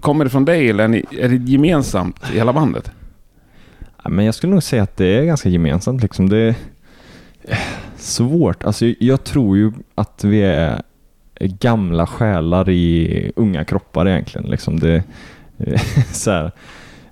kommer 0.00 0.24
det 0.24 0.30
från 0.30 0.44
dig 0.44 0.70
eller 0.70 0.84
är, 1.14 1.28
det 1.28 1.50
gemensamt 1.50 2.16
i 2.32 2.36
hela 2.36 2.52
bandet? 2.52 2.90
Ja, 4.04 4.10
Men 4.10 4.24
jag 4.24 4.34
skulle 4.34 4.52
nog 4.52 4.62
säga 4.62 4.82
att 4.82 4.96
det 4.96 5.06
är 5.18 5.24
ganska 5.24 5.48
gemensamt 5.48 6.02
liksom. 6.02 6.28
Det 6.28 6.38
är 6.38 6.54
svårt. 7.96 8.64
Alltså 8.64 8.86
jag 8.98 9.24
tror 9.24 9.56
ju 9.56 9.72
att 9.94 10.24
vi 10.24 10.42
är 10.42 10.82
gamla 11.40 12.06
själar 12.06 12.68
i 12.68 13.32
unga 13.36 13.64
kroppar 13.64 14.08
egentligen. 14.08 14.50
Liksom 14.50 14.80
det, 14.80 15.02
eh, 15.58 15.80
så 16.12 16.30
här, 16.30 16.52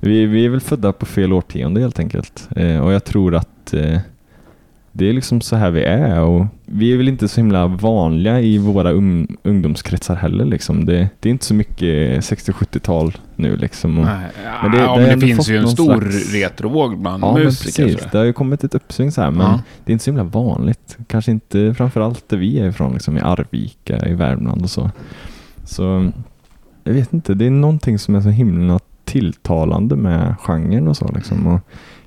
vi, 0.01 0.27
vi 0.27 0.45
är 0.45 0.49
väl 0.49 0.61
födda 0.61 0.93
på 0.93 1.07
fel 1.07 1.33
årtionde 1.33 1.81
helt 1.81 1.99
enkelt. 1.99 2.49
Eh, 2.57 2.79
och 2.79 2.93
jag 2.93 3.05
tror 3.05 3.35
att 3.35 3.75
eh, 3.75 3.99
det 4.99 5.09
är 5.09 5.13
liksom 5.13 5.41
så 5.41 5.57
här 5.57 5.71
vi 5.71 5.83
är 5.85 6.21
och 6.21 6.47
vi 6.67 6.93
är 6.93 6.97
väl 6.97 7.09
inte 7.09 7.29
så 7.29 7.41
himla 7.41 7.67
vanliga 7.67 8.41
i 8.41 8.59
våra 8.59 8.91
un, 8.93 9.37
ungdomskretsar 9.43 10.15
heller 10.17 10.45
liksom. 10.45 10.85
Det, 10.85 11.09
det 11.21 11.29
är 11.29 11.31
inte 11.31 11.45
så 11.45 11.55
mycket 11.55 12.21
60-70-tal 12.21 13.17
nu 13.37 13.57
liksom. 13.57 13.99
Och, 13.99 14.05
Nej, 14.05 14.27
men 14.63 14.71
det- 14.73 14.79
ja, 14.79 14.97
det 14.97 15.07
men 15.07 15.21
det 15.21 15.27
finns 15.27 15.49
ju 15.49 15.57
en 15.57 15.69
stor 15.69 16.01
slags- 16.01 16.33
retrovåg 16.35 17.01
bland 17.01 17.25
Ja, 17.25 17.35
men 17.35 17.43
musiker. 17.45 17.85
precis. 17.85 18.09
Det 18.13 18.19
har 18.19 18.25
ju 18.25 18.33
kommit 18.33 18.65
ett 18.65 18.75
uppsving 18.75 19.13
så 19.13 19.23
här, 19.23 19.31
men 19.31 19.47
Ja. 19.47 19.61
det 19.85 19.91
är 19.91 19.93
inte 19.93 20.05
så 20.05 20.11
himla 20.11 20.25
vanligt. 20.25 20.97
Kanske 21.07 21.31
inte 21.31 21.75
framförallt 21.77 22.29
där 22.29 22.37
vi 22.37 22.61
är 22.61 22.69
ifrån, 22.69 22.93
liksom 22.93 23.17
i 23.17 23.21
Arvika 23.21 24.09
i 24.09 24.15
Värmland 24.15 24.63
och 24.63 24.71
så. 24.71 24.91
Så 25.65 26.11
jag 26.85 26.93
vet 26.93 27.13
inte, 27.13 27.35
det 27.35 27.47
är 27.47 27.51
någonting 27.51 27.99
som 27.99 28.15
är 28.15 28.21
så 28.21 28.29
himla 28.29 28.79
tilltalande 29.05 29.97
med 29.97 30.35
genren 30.41 30.89
och 30.89 30.97
så 30.97 31.11
liksom. 31.15 31.47
Och 31.47 31.61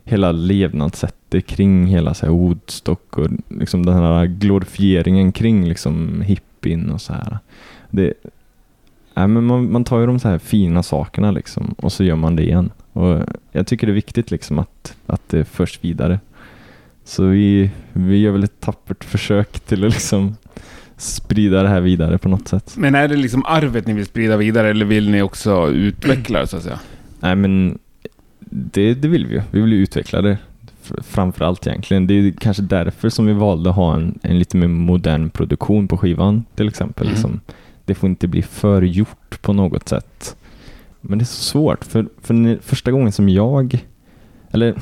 hela 0.04 0.32
levnadssättet 0.32 1.16
kring 1.40 1.86
hela 1.86 2.14
så 2.14 2.26
här 2.26 2.34
Woodstock 2.34 3.18
och 3.18 3.28
liksom 3.50 3.86
den 3.86 3.96
här 3.96 4.26
glorifieringen 4.26 5.32
kring 5.32 5.68
liksom 5.68 6.22
hippien 6.22 6.92
och 6.92 7.02
så 7.02 7.14
här. 7.14 7.40
Det, 7.90 8.14
nej, 9.14 9.28
men 9.28 9.44
man, 9.44 9.72
man 9.72 9.84
tar 9.84 10.00
ju 10.00 10.06
de 10.06 10.20
så 10.20 10.28
här 10.28 10.38
fina 10.38 10.84
sakerna 10.84 11.32
liksom 11.32 11.76
och 11.78 11.92
så 11.92 12.04
gör 12.04 12.16
man 12.16 12.36
det 12.36 12.44
igen. 12.44 12.72
Och 12.94 13.24
jag 13.52 13.68
tycker 13.68 13.88
det 13.88 13.92
är 13.92 13.96
viktigt 13.96 14.32
liksom 14.32 14.60
att, 14.60 14.96
att 15.06 15.30
det 15.30 15.46
förs 15.46 15.80
vidare. 15.82 16.20
Så 17.04 17.24
vi, 17.24 17.72
vi 17.94 18.18
gör 18.18 18.32
väl 18.32 18.44
ett 18.44 18.60
tappert 18.60 19.04
försök 19.04 19.60
till 19.60 19.86
att 19.86 19.94
liksom 19.94 20.36
sprida 20.98 21.64
det 21.64 21.70
här 21.70 21.82
vidare 21.82 22.18
på 22.18 22.30
något 22.30 22.48
sätt. 22.48 22.74
Men 22.78 22.96
är 22.96 23.08
det 23.08 23.16
liksom 23.16 23.46
arvet 23.46 23.88
ni 23.88 23.94
vill 23.94 24.06
sprida 24.06 24.38
vidare 24.38 24.70
eller 24.70 24.86
vill 24.86 25.10
ni 25.10 25.22
också 25.22 25.70
utveckla 25.70 26.40
det 26.40 26.48
så 26.48 26.58
att 26.58 26.64
säga? 26.64 26.80
Nej 27.20 27.36
men 27.36 27.80
det, 28.50 28.94
det 28.94 29.08
vill 29.08 29.26
vi 29.28 29.34
ju. 29.34 29.42
Vi 29.52 29.62
vill 29.62 29.74
ju 29.74 29.80
utveckla 29.84 30.22
det 30.22 30.38
framför 31.02 31.46
allt 31.46 31.68
egentligen. 31.68 32.08
Det 32.08 32.14
är 32.14 32.32
kanske 32.32 32.64
därför 32.64 33.10
som 33.10 33.26
vi 33.26 33.34
valde 33.34 33.70
att 33.70 33.76
ha 33.76 33.96
en, 33.96 34.20
en 34.22 34.40
lite 34.40 34.58
mer 34.58 34.68
modern 34.68 35.30
produktion 35.30 35.88
på 35.88 35.98
skivan 35.98 36.46
till 36.56 36.68
exempel. 36.68 37.08
Mm. 37.08 37.14
Liksom. 37.14 37.40
Det 37.86 37.96
får 37.96 38.10
inte 38.10 38.28
bli 38.28 38.42
för 38.42 38.82
gjort 38.82 39.42
på 39.42 39.54
något 39.54 39.90
sätt. 39.90 40.36
Men 41.02 41.18
det 41.18 41.24
är 41.24 41.26
så 41.26 41.44
svårt 41.44 41.86
för, 41.86 42.08
för 42.22 42.60
första 42.62 42.92
gången 42.92 43.12
som 43.12 43.30
jag, 43.30 43.86
eller 44.52 44.76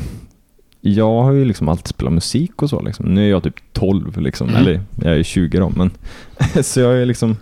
jag 0.81 1.23
har 1.23 1.31
ju 1.31 1.45
liksom 1.45 1.69
alltid 1.69 1.87
spelat 1.87 2.13
musik 2.13 2.61
och 2.61 2.69
så 2.69 2.81
liksom. 2.81 3.05
Nu 3.05 3.25
är 3.25 3.29
jag 3.29 3.43
typ 3.43 3.55
12 3.73 4.21
liksom, 4.21 4.49
Mm. 4.49 4.61
eller 4.61 4.81
jag 4.95 5.19
är 5.19 5.23
20 5.23 5.59
då 5.59 5.71
men 5.75 5.91
så 6.63 6.79
jag 6.79 6.87
har 6.87 6.95
ju 6.95 7.05
liksom 7.05 7.37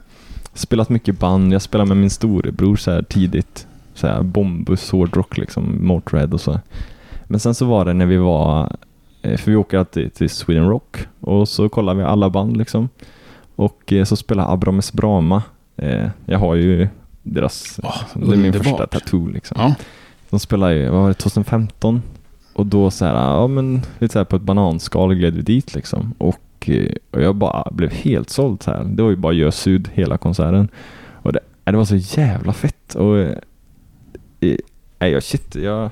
spelat 0.53 0.89
mycket 0.89 1.19
band, 1.19 1.53
jag 1.53 1.61
spelade 1.61 1.87
med 1.87 1.97
min 1.97 2.09
storebror 2.09 2.75
så 2.75 2.91
här 2.91 3.01
tidigt 3.01 3.67
så 3.93 4.07
här 4.07 4.23
Bombus, 4.23 4.91
hårdrock 4.91 5.37
liksom, 5.37 5.87
Motörhead 5.87 6.27
och 6.33 6.41
så. 6.41 6.59
Men 7.27 7.39
sen 7.39 7.55
så 7.55 7.65
var 7.65 7.85
det 7.85 7.93
när 7.93 8.05
vi 8.05 8.17
var, 8.17 8.75
eh, 9.21 9.37
för 9.37 9.51
vi 9.51 9.57
åker 9.57 9.77
alltid 9.77 10.13
till 10.13 10.29
Sweden 10.29 10.69
Rock 10.69 10.97
och 11.21 11.49
så 11.49 11.69
kollar 11.69 11.93
vi 11.93 12.03
alla 12.03 12.29
band 12.29 12.57
liksom. 12.57 12.89
Och 13.55 13.93
eh, 13.93 14.03
så 14.03 14.15
spelar 14.15 14.53
Abrames 14.53 14.93
Brama. 14.93 15.43
Eh, 15.75 16.07
Jag 16.25 16.39
har 16.39 16.55
ju 16.55 16.87
deras, 17.23 17.79
Åh, 17.83 17.95
det 18.13 18.21
är 18.21 18.25
min 18.27 18.45
underbart. 18.45 18.63
första 18.67 18.87
tattoo 18.87 19.27
liksom. 19.27 19.57
Ja. 19.59 19.75
De 20.29 20.39
spelade 20.39 20.73
ju, 20.75 20.89
vad 20.89 21.01
var 21.01 21.07
det, 21.07 21.13
2015? 21.13 22.01
Och 22.53 22.65
då 22.65 22.91
så 22.91 23.05
här, 23.05 23.13
ja 23.13 23.47
men 23.47 23.81
lite 23.99 24.13
så 24.13 24.19
här 24.19 24.23
på 24.25 24.35
ett 24.35 24.41
bananskal 24.41 25.15
gled 25.15 25.33
vi 25.35 25.41
dit 25.41 25.75
liksom. 25.75 26.13
Och, 26.17 26.69
och 27.11 27.21
jag 27.21 27.35
bara 27.35 27.67
blev 27.71 27.91
helt 27.91 28.29
såld 28.29 28.63
så 28.63 28.71
här. 28.71 28.83
Det 28.83 29.03
var 29.03 29.09
ju 29.09 29.15
bara 29.15 29.33
gösud 29.33 29.89
hela 29.93 30.17
konserten. 30.17 30.67
Och 31.13 31.33
det, 31.33 31.39
äh, 31.65 31.71
det 31.71 31.77
var 31.77 31.85
så 31.85 31.95
jävla 31.95 32.53
fett. 32.53 32.95
Och 32.95 33.15
nej, 34.39 35.11
jag, 35.11 35.23
shit, 35.23 35.55
jag, 35.55 35.89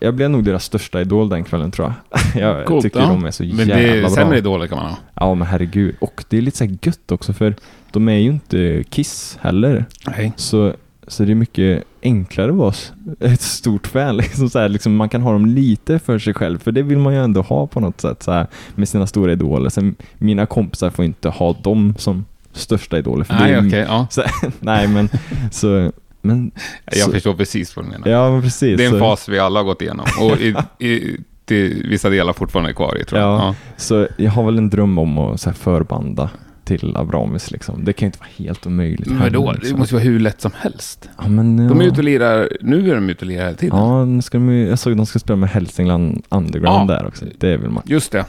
jag 0.00 0.14
blev 0.14 0.30
nog 0.30 0.44
deras 0.44 0.64
största 0.64 1.00
idol 1.00 1.28
den 1.28 1.44
kvällen 1.44 1.70
tror 1.70 1.92
jag. 2.10 2.20
jag 2.42 2.66
Coolt, 2.66 2.82
tycker 2.82 3.00
ja. 3.00 3.06
de 3.06 3.24
är 3.24 3.30
så 3.30 3.42
Men 3.42 3.56
jävla 3.56 3.74
det 3.74 3.88
är 3.88 4.00
bra. 4.00 4.10
sämre 4.10 4.38
idoler 4.38 4.66
kan 4.66 4.78
man 4.78 4.86
ha. 4.86 4.96
Ja 5.14 5.34
men 5.34 5.48
herregud. 5.48 5.94
Och 6.00 6.24
det 6.28 6.36
är 6.36 6.40
lite 6.40 6.56
så 6.56 6.64
här 6.64 6.78
gött 6.82 7.12
också 7.12 7.32
för 7.32 7.54
de 7.92 8.08
är 8.08 8.16
ju 8.16 8.28
inte 8.30 8.84
Kiss 8.90 9.38
heller. 9.40 9.84
Nej. 10.06 10.32
Så, 10.36 10.72
så 11.06 11.24
det 11.24 11.32
är 11.32 11.34
mycket 11.34 11.84
enklare 12.02 12.50
att 12.50 12.56
vara 12.56 12.74
ett 13.20 13.40
stort 13.40 13.86
fan. 13.86 14.16
Liksom 14.16 14.50
så 14.50 14.58
här, 14.58 14.68
liksom 14.68 14.96
man 14.96 15.08
kan 15.08 15.22
ha 15.22 15.32
dem 15.32 15.46
lite 15.46 15.98
för 15.98 16.18
sig 16.18 16.34
själv, 16.34 16.58
för 16.58 16.72
det 16.72 16.82
vill 16.82 16.98
man 16.98 17.14
ju 17.14 17.24
ändå 17.24 17.40
ha 17.42 17.66
på 17.66 17.80
något 17.80 18.00
sätt 18.00 18.22
så 18.22 18.32
här, 18.32 18.46
med 18.74 18.88
sina 18.88 19.06
stora 19.06 19.32
idoler. 19.32 19.70
Sen, 19.70 19.94
mina 20.18 20.46
kompisar 20.46 20.90
får 20.90 21.04
inte 21.04 21.28
ha 21.28 21.52
dem 21.62 21.94
som 21.98 22.24
största 22.52 22.98
idoler. 22.98 23.24
För 23.24 23.34
det 23.34 23.40
Nej, 23.40 23.52
är, 23.52 23.68
okej. 23.68 23.84
ja. 23.88 24.06
så, 24.10 24.22
nej, 24.60 24.88
men 24.88 25.08
så... 25.50 25.92
Men, 26.22 26.50
Jag 26.84 26.96
så, 26.96 27.10
förstår 27.10 27.34
precis 27.34 27.76
vad 27.76 27.84
du 27.84 27.90
menar. 27.90 28.08
Ja, 28.08 28.30
men 28.30 28.42
precis. 28.42 28.76
det 28.78 28.84
är 28.84 28.86
en 28.86 28.92
så, 28.92 28.98
fas 28.98 29.28
vi 29.28 29.38
alla 29.38 29.58
har 29.60 29.64
gått 29.64 29.82
igenom. 29.82 30.06
Och 30.20 30.40
i, 30.40 30.54
i, 30.88 31.16
till 31.44 31.86
vissa 31.90 32.10
delar 32.10 32.32
fortfarande 32.32 32.70
är 32.70 32.74
kvar 32.74 32.98
i, 33.00 33.04
tror 33.04 33.20
jag. 33.20 33.30
Ja. 33.40 33.54
Så 33.76 34.08
jag 34.16 34.30
har 34.30 34.44
väl 34.44 34.58
en 34.58 34.70
dröm 34.70 34.98
om 34.98 35.18
att 35.18 35.40
så 35.40 35.50
här, 35.50 35.54
förbanda 35.54 36.30
till 36.64 36.96
Abramis 36.96 37.50
liksom. 37.50 37.84
Det 37.84 37.92
kan 37.92 38.06
ju 38.06 38.08
inte 38.08 38.18
vara 38.18 38.28
helt 38.36 38.66
omöjligt. 38.66 39.06
Men 39.06 39.18
heller? 39.18 39.52
Det 39.52 39.52
liksom. 39.52 39.78
måste 39.78 39.94
ju 39.94 39.98
vara 39.98 40.04
hur 40.04 40.20
lätt 40.20 40.40
som 40.40 40.52
helst. 40.58 41.08
Ja, 41.22 41.28
men, 41.28 41.58
ja. 41.58 41.68
De 41.68 41.80
är 41.80 41.84
ute 41.84 41.98
och 41.98 42.04
lirar, 42.04 42.48
nu 42.60 42.90
är 42.90 42.94
de 42.94 43.10
ute 43.10 43.24
och 43.24 43.26
lirar 43.26 43.44
hela 43.44 43.56
tiden. 43.56 43.78
Ja, 43.78 44.04
nu 44.04 44.22
ska 44.22 44.38
de, 44.38 44.48
jag 44.58 44.78
såg 44.78 44.90
att 44.92 44.96
de 44.96 45.06
ska 45.06 45.18
spela 45.18 45.36
med 45.36 45.48
Hälsingland 45.48 46.22
Underground 46.28 46.90
Ja. 46.90 46.94
där 46.94 47.06
också. 47.06 47.24
Det 47.38 47.56
vill 47.56 47.70
man. 47.70 47.82
Just 47.86 48.12
det. 48.12 48.24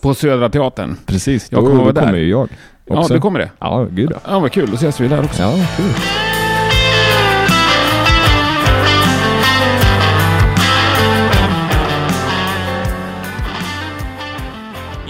På 0.00 0.14
Södra 0.14 0.48
Teatern. 0.48 0.96
Precis, 1.06 1.48
Jag 1.52 1.62
då, 1.64 1.66
kommer 1.68 1.92
då 1.92 2.00
kommer 2.00 2.18
ju 2.18 2.28
jag 2.30 2.48
Ja, 2.86 2.98
också. 3.00 3.14
det 3.14 3.20
kommer 3.20 3.38
det. 3.38 3.50
Ja, 3.58 3.86
gud 3.90 4.10
ja. 4.14 4.20
Ja, 4.32 4.38
vad 4.40 4.52
kul. 4.52 4.70
Då 4.70 4.76
ses 4.76 5.00
vi 5.00 5.08
där 5.08 5.24
också. 5.24 5.42
Ja, 5.42 5.52
kul. 5.76 5.86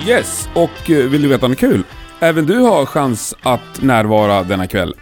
Yes, 0.07 0.49
och 0.55 0.91
eh, 0.91 0.97
vill 0.97 1.23
du 1.23 1.29
veta 1.29 1.49
något 1.49 1.59
kul? 1.59 1.83
Även 2.21 2.47
du 2.47 2.59
har 2.59 2.87
chans 2.87 3.35
att 3.43 3.83
närvara 3.83 4.43
denna 4.43 4.67
kväll. 4.67 4.95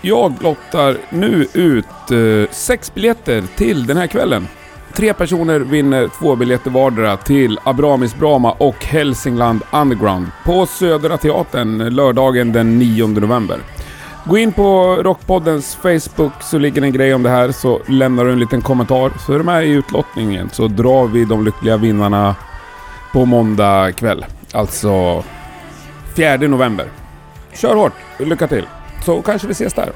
Jag 0.00 0.42
lottar 0.42 0.96
nu 1.10 1.46
ut 1.52 2.10
eh, 2.10 2.50
sex 2.50 2.94
biljetter 2.94 3.42
till 3.56 3.86
den 3.86 3.96
här 3.96 4.06
kvällen. 4.06 4.48
Tre 4.92 5.14
personer 5.14 5.60
vinner 5.60 6.08
två 6.18 6.36
biljetter 6.36 6.70
vardera 6.70 7.16
till 7.16 7.58
Abramis 7.64 8.16
Brama 8.16 8.52
och 8.52 8.84
Hälsingland 8.84 9.62
Underground 9.72 10.26
på 10.44 10.66
Södra 10.66 11.16
Teatern 11.16 11.94
lördagen 11.94 12.52
den 12.52 12.78
9 12.78 13.06
november. 13.06 13.58
Gå 14.24 14.38
in 14.38 14.52
på 14.52 14.96
Rockpoddens 15.02 15.74
Facebook 15.74 16.32
så 16.42 16.58
ligger 16.58 16.80
det 16.80 16.86
en 16.86 16.92
grej 16.92 17.14
om 17.14 17.22
det 17.22 17.30
här 17.30 17.52
så 17.52 17.80
lämnar 17.86 18.24
du 18.24 18.32
en 18.32 18.40
liten 18.40 18.62
kommentar 18.62 19.12
så 19.26 19.32
är 19.32 19.38
du 19.38 19.44
med 19.44 19.66
i 19.66 19.70
utlottningen 19.70 20.50
så 20.52 20.68
drar 20.68 21.06
vi 21.06 21.24
de 21.24 21.44
lyckliga 21.44 21.76
vinnarna 21.76 22.34
på 23.12 23.24
måndag 23.24 23.92
kväll. 23.92 24.24
Alltså 24.52 25.24
4 26.16 26.36
november. 26.36 26.86
Kör 27.54 27.74
hårt, 27.76 27.92
lycka 28.18 28.48
till. 28.48 28.66
Så 29.04 29.22
kanske 29.22 29.46
vi 29.48 29.52
ses 29.52 29.74
där. 29.74 29.92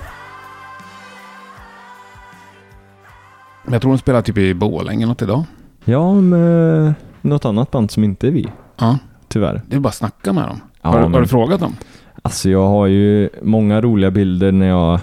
Jag 3.70 3.82
tror 3.82 3.92
de 3.92 3.98
spelar 3.98 4.22
typ 4.22 4.38
i 4.38 4.54
Borlänge 4.54 5.06
något 5.06 5.22
idag. 5.22 5.44
Ja, 5.84 6.14
med 6.14 6.94
något 7.20 7.44
annat 7.44 7.70
band 7.70 7.90
som 7.90 8.04
inte 8.04 8.26
är 8.26 8.30
vi, 8.30 8.48
Ja, 8.78 8.98
tyvärr. 9.28 9.62
det 9.66 9.76
är 9.76 9.80
bara 9.80 9.88
att 9.88 9.94
snacka 9.94 10.32
med 10.32 10.48
dem. 10.48 10.60
Ja, 10.82 10.88
har, 10.90 10.96
du- 10.96 11.02
men- 11.02 11.14
har 11.14 11.20
du 11.20 11.26
frågat 11.28 11.60
dem? 11.60 11.76
Alltså 12.22 12.50
jag 12.50 12.66
har 12.68 12.86
ju 12.86 13.28
många 13.42 13.80
roliga 13.80 14.10
bilder 14.10 14.52
när 14.52 14.66
jag 14.68 15.00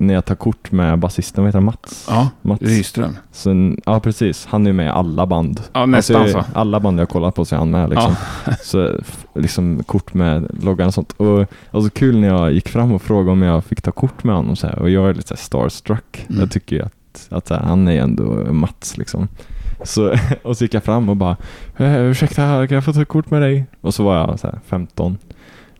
när 0.00 0.14
jag 0.14 0.24
tar 0.24 0.34
kort 0.34 0.72
med 0.72 0.98
basisten, 0.98 1.44
vad 1.44 1.48
heter 1.48 1.56
han? 1.58 1.64
Mats? 1.64 2.06
Ja, 2.10 2.28
Mats. 2.42 2.62
Rydström. 2.62 3.16
Sen, 3.32 3.80
ja, 3.86 4.00
precis. 4.00 4.46
Han 4.46 4.66
är 4.66 4.72
med 4.72 4.86
i 4.86 4.90
alla 4.90 5.26
band. 5.26 5.60
Ja, 5.72 5.86
nästan 5.86 6.22
Alltså, 6.22 6.42
så. 6.42 6.58
Alla 6.58 6.80
band 6.80 6.98
jag 6.98 7.02
har 7.02 7.06
kollat 7.06 7.34
på 7.34 7.44
så 7.44 7.54
är 7.54 7.58
han 7.58 7.70
med 7.70 7.90
liksom. 7.90 8.14
Så 8.62 8.92
f- 9.00 9.26
liksom 9.34 9.82
kort 9.86 10.14
med 10.14 10.64
loggan 10.64 10.86
och 10.86 10.94
sånt. 10.94 11.12
Och 11.12 11.46
alltså 11.70 11.90
kul 11.90 12.18
när 12.20 12.28
jag 12.28 12.52
gick 12.52 12.68
fram 12.68 12.92
och 12.92 13.02
frågade 13.02 13.30
om 13.30 13.42
jag 13.42 13.64
fick 13.64 13.82
ta 13.82 13.90
kort 13.92 14.24
med 14.24 14.34
honom 14.34 14.56
så 14.56 14.66
här. 14.66 14.78
Och 14.78 14.90
jag 14.90 15.08
är 15.10 15.14
lite 15.14 15.28
så 15.28 15.34
här 15.34 15.40
starstruck. 15.42 16.26
Mm. 16.28 16.40
Jag 16.40 16.50
tycker 16.50 16.82
att, 16.82 17.26
att 17.30 17.48
så 17.48 17.54
här, 17.54 17.62
han 17.62 17.88
är 17.88 18.00
ändå 18.02 18.24
Mats 18.52 18.96
liksom. 18.98 19.28
Så, 19.84 20.14
och 20.42 20.56
så 20.56 20.64
gick 20.64 20.74
jag 20.74 20.84
fram 20.84 21.08
och 21.08 21.16
bara 21.16 21.36
eh, 21.76 22.00
ursäkta, 22.00 22.66
kan 22.66 22.74
jag 22.74 22.84
få 22.84 22.92
ta 22.92 23.04
kort 23.04 23.30
med 23.30 23.42
dig? 23.42 23.66
Och 23.80 23.94
så 23.94 24.04
var 24.04 24.16
jag 24.16 24.40
så 24.40 24.46
här 24.46 24.60
15. 24.66 25.18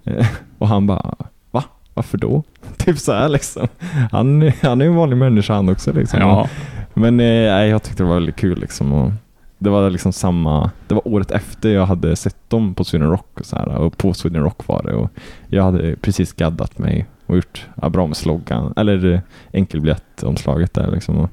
Eh, 0.05 0.27
Och 0.59 0.69
han 0.69 0.87
bara 0.87 1.15
va? 1.51 1.65
Varför 1.95 2.19
då? 2.19 2.43
Typ 2.77 2.99
så 2.99 3.13
här 3.13 3.29
liksom. 3.29 3.69
Han, 4.13 4.53
han 4.63 4.81
är 4.81 4.85
ju 4.85 4.91
en 4.91 4.97
vanlig 4.97 5.17
människa 5.17 5.55
han 5.55 5.69
också 5.69 5.93
liksom. 5.93 6.21
Ja. 6.21 6.49
Men 6.95 7.21
eh, 7.21 7.27
jag 7.27 7.83
tyckte 7.83 8.03
det 8.03 8.07
var 8.07 8.15
väldigt 8.15 8.37
kul 8.37 8.59
liksom. 8.61 8.93
Och 8.93 9.13
det 9.59 9.71
var 9.71 9.91
liksom 9.91 10.13
samma, 10.13 10.71
det 10.89 10.95
var 10.95 11.09
året 11.09 11.31
efter 11.31 11.69
jag 11.69 11.87
hade 11.87 12.17
sett 12.17 12.51
dem 12.51 12.75
på 12.75 12.85
Sweden 12.85 13.11
Rock 13.11 13.41
och 13.41 13.47
så 13.47 13.57
här. 13.57 13.69
Och 13.69 13.97
på 13.99 14.15
Sweden 14.15 14.43
Rock 14.43 14.67
var 14.69 14.83
det. 14.83 14.93
Och 14.95 15.11
jag 15.49 15.63
hade 15.65 15.97
precis 15.97 16.33
gaddat 16.33 16.79
mig 16.79 17.07
och 17.27 17.37
gjort 17.37 17.67
Abrahamsloggan, 17.77 18.73
eller 18.77 19.13
eh, 19.15 19.21
enkelbiljettomslaget 19.53 20.75
där 20.75 20.91
liksom. 20.91 21.19
Och, 21.19 21.31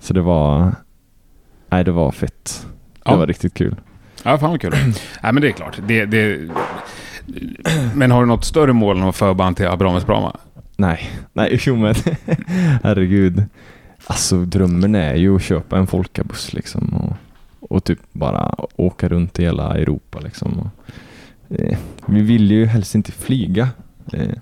så 0.00 0.14
det 0.14 0.20
var, 0.20 0.74
nej 1.68 1.84
det 1.84 1.92
var 1.92 2.10
fett. 2.12 2.66
Det 3.04 3.10
Ja. 3.10 3.16
var 3.16 3.26
riktigt 3.26 3.54
kul. 3.54 3.76
Ja, 4.22 4.38
fan 4.38 4.50
vad 4.50 4.60
kul. 4.60 4.70
Nej, 5.22 5.32
men 5.32 5.36
det 5.42 5.48
är 5.48 5.52
klart. 5.52 5.78
Det, 5.86 6.04
det... 6.04 6.38
Men 7.94 8.10
har 8.10 8.20
du 8.20 8.26
något 8.26 8.44
större 8.44 8.72
mål 8.72 8.96
än 8.98 9.04
att 9.08 9.16
förband 9.16 9.56
till 9.56 9.66
Abrahamens 9.66 10.06
Brama? 10.06 10.36
Nej, 10.78 11.10
nej, 11.32 11.58
jo 11.60 11.76
men 11.76 11.94
herregud. 12.82 13.44
Alltså 14.06 14.44
drömmen 14.44 14.94
är 14.94 15.14
ju 15.14 15.36
att 15.36 15.42
köpa 15.42 15.78
en 15.78 15.86
folkabuss 15.86 16.52
liksom 16.52 16.94
och, 16.94 17.16
och 17.60 17.84
typ 17.84 17.98
bara 18.12 18.54
åka 18.76 19.08
runt 19.08 19.38
i 19.38 19.42
hela 19.42 19.74
Europa 19.74 20.20
liksom. 20.20 20.58
Och, 20.58 20.70
eh, 21.60 21.78
vi 22.06 22.22
vill 22.22 22.50
ju 22.50 22.66
helst 22.66 22.94
inte 22.94 23.12
flyga. 23.12 23.68
Eh, 24.12 24.36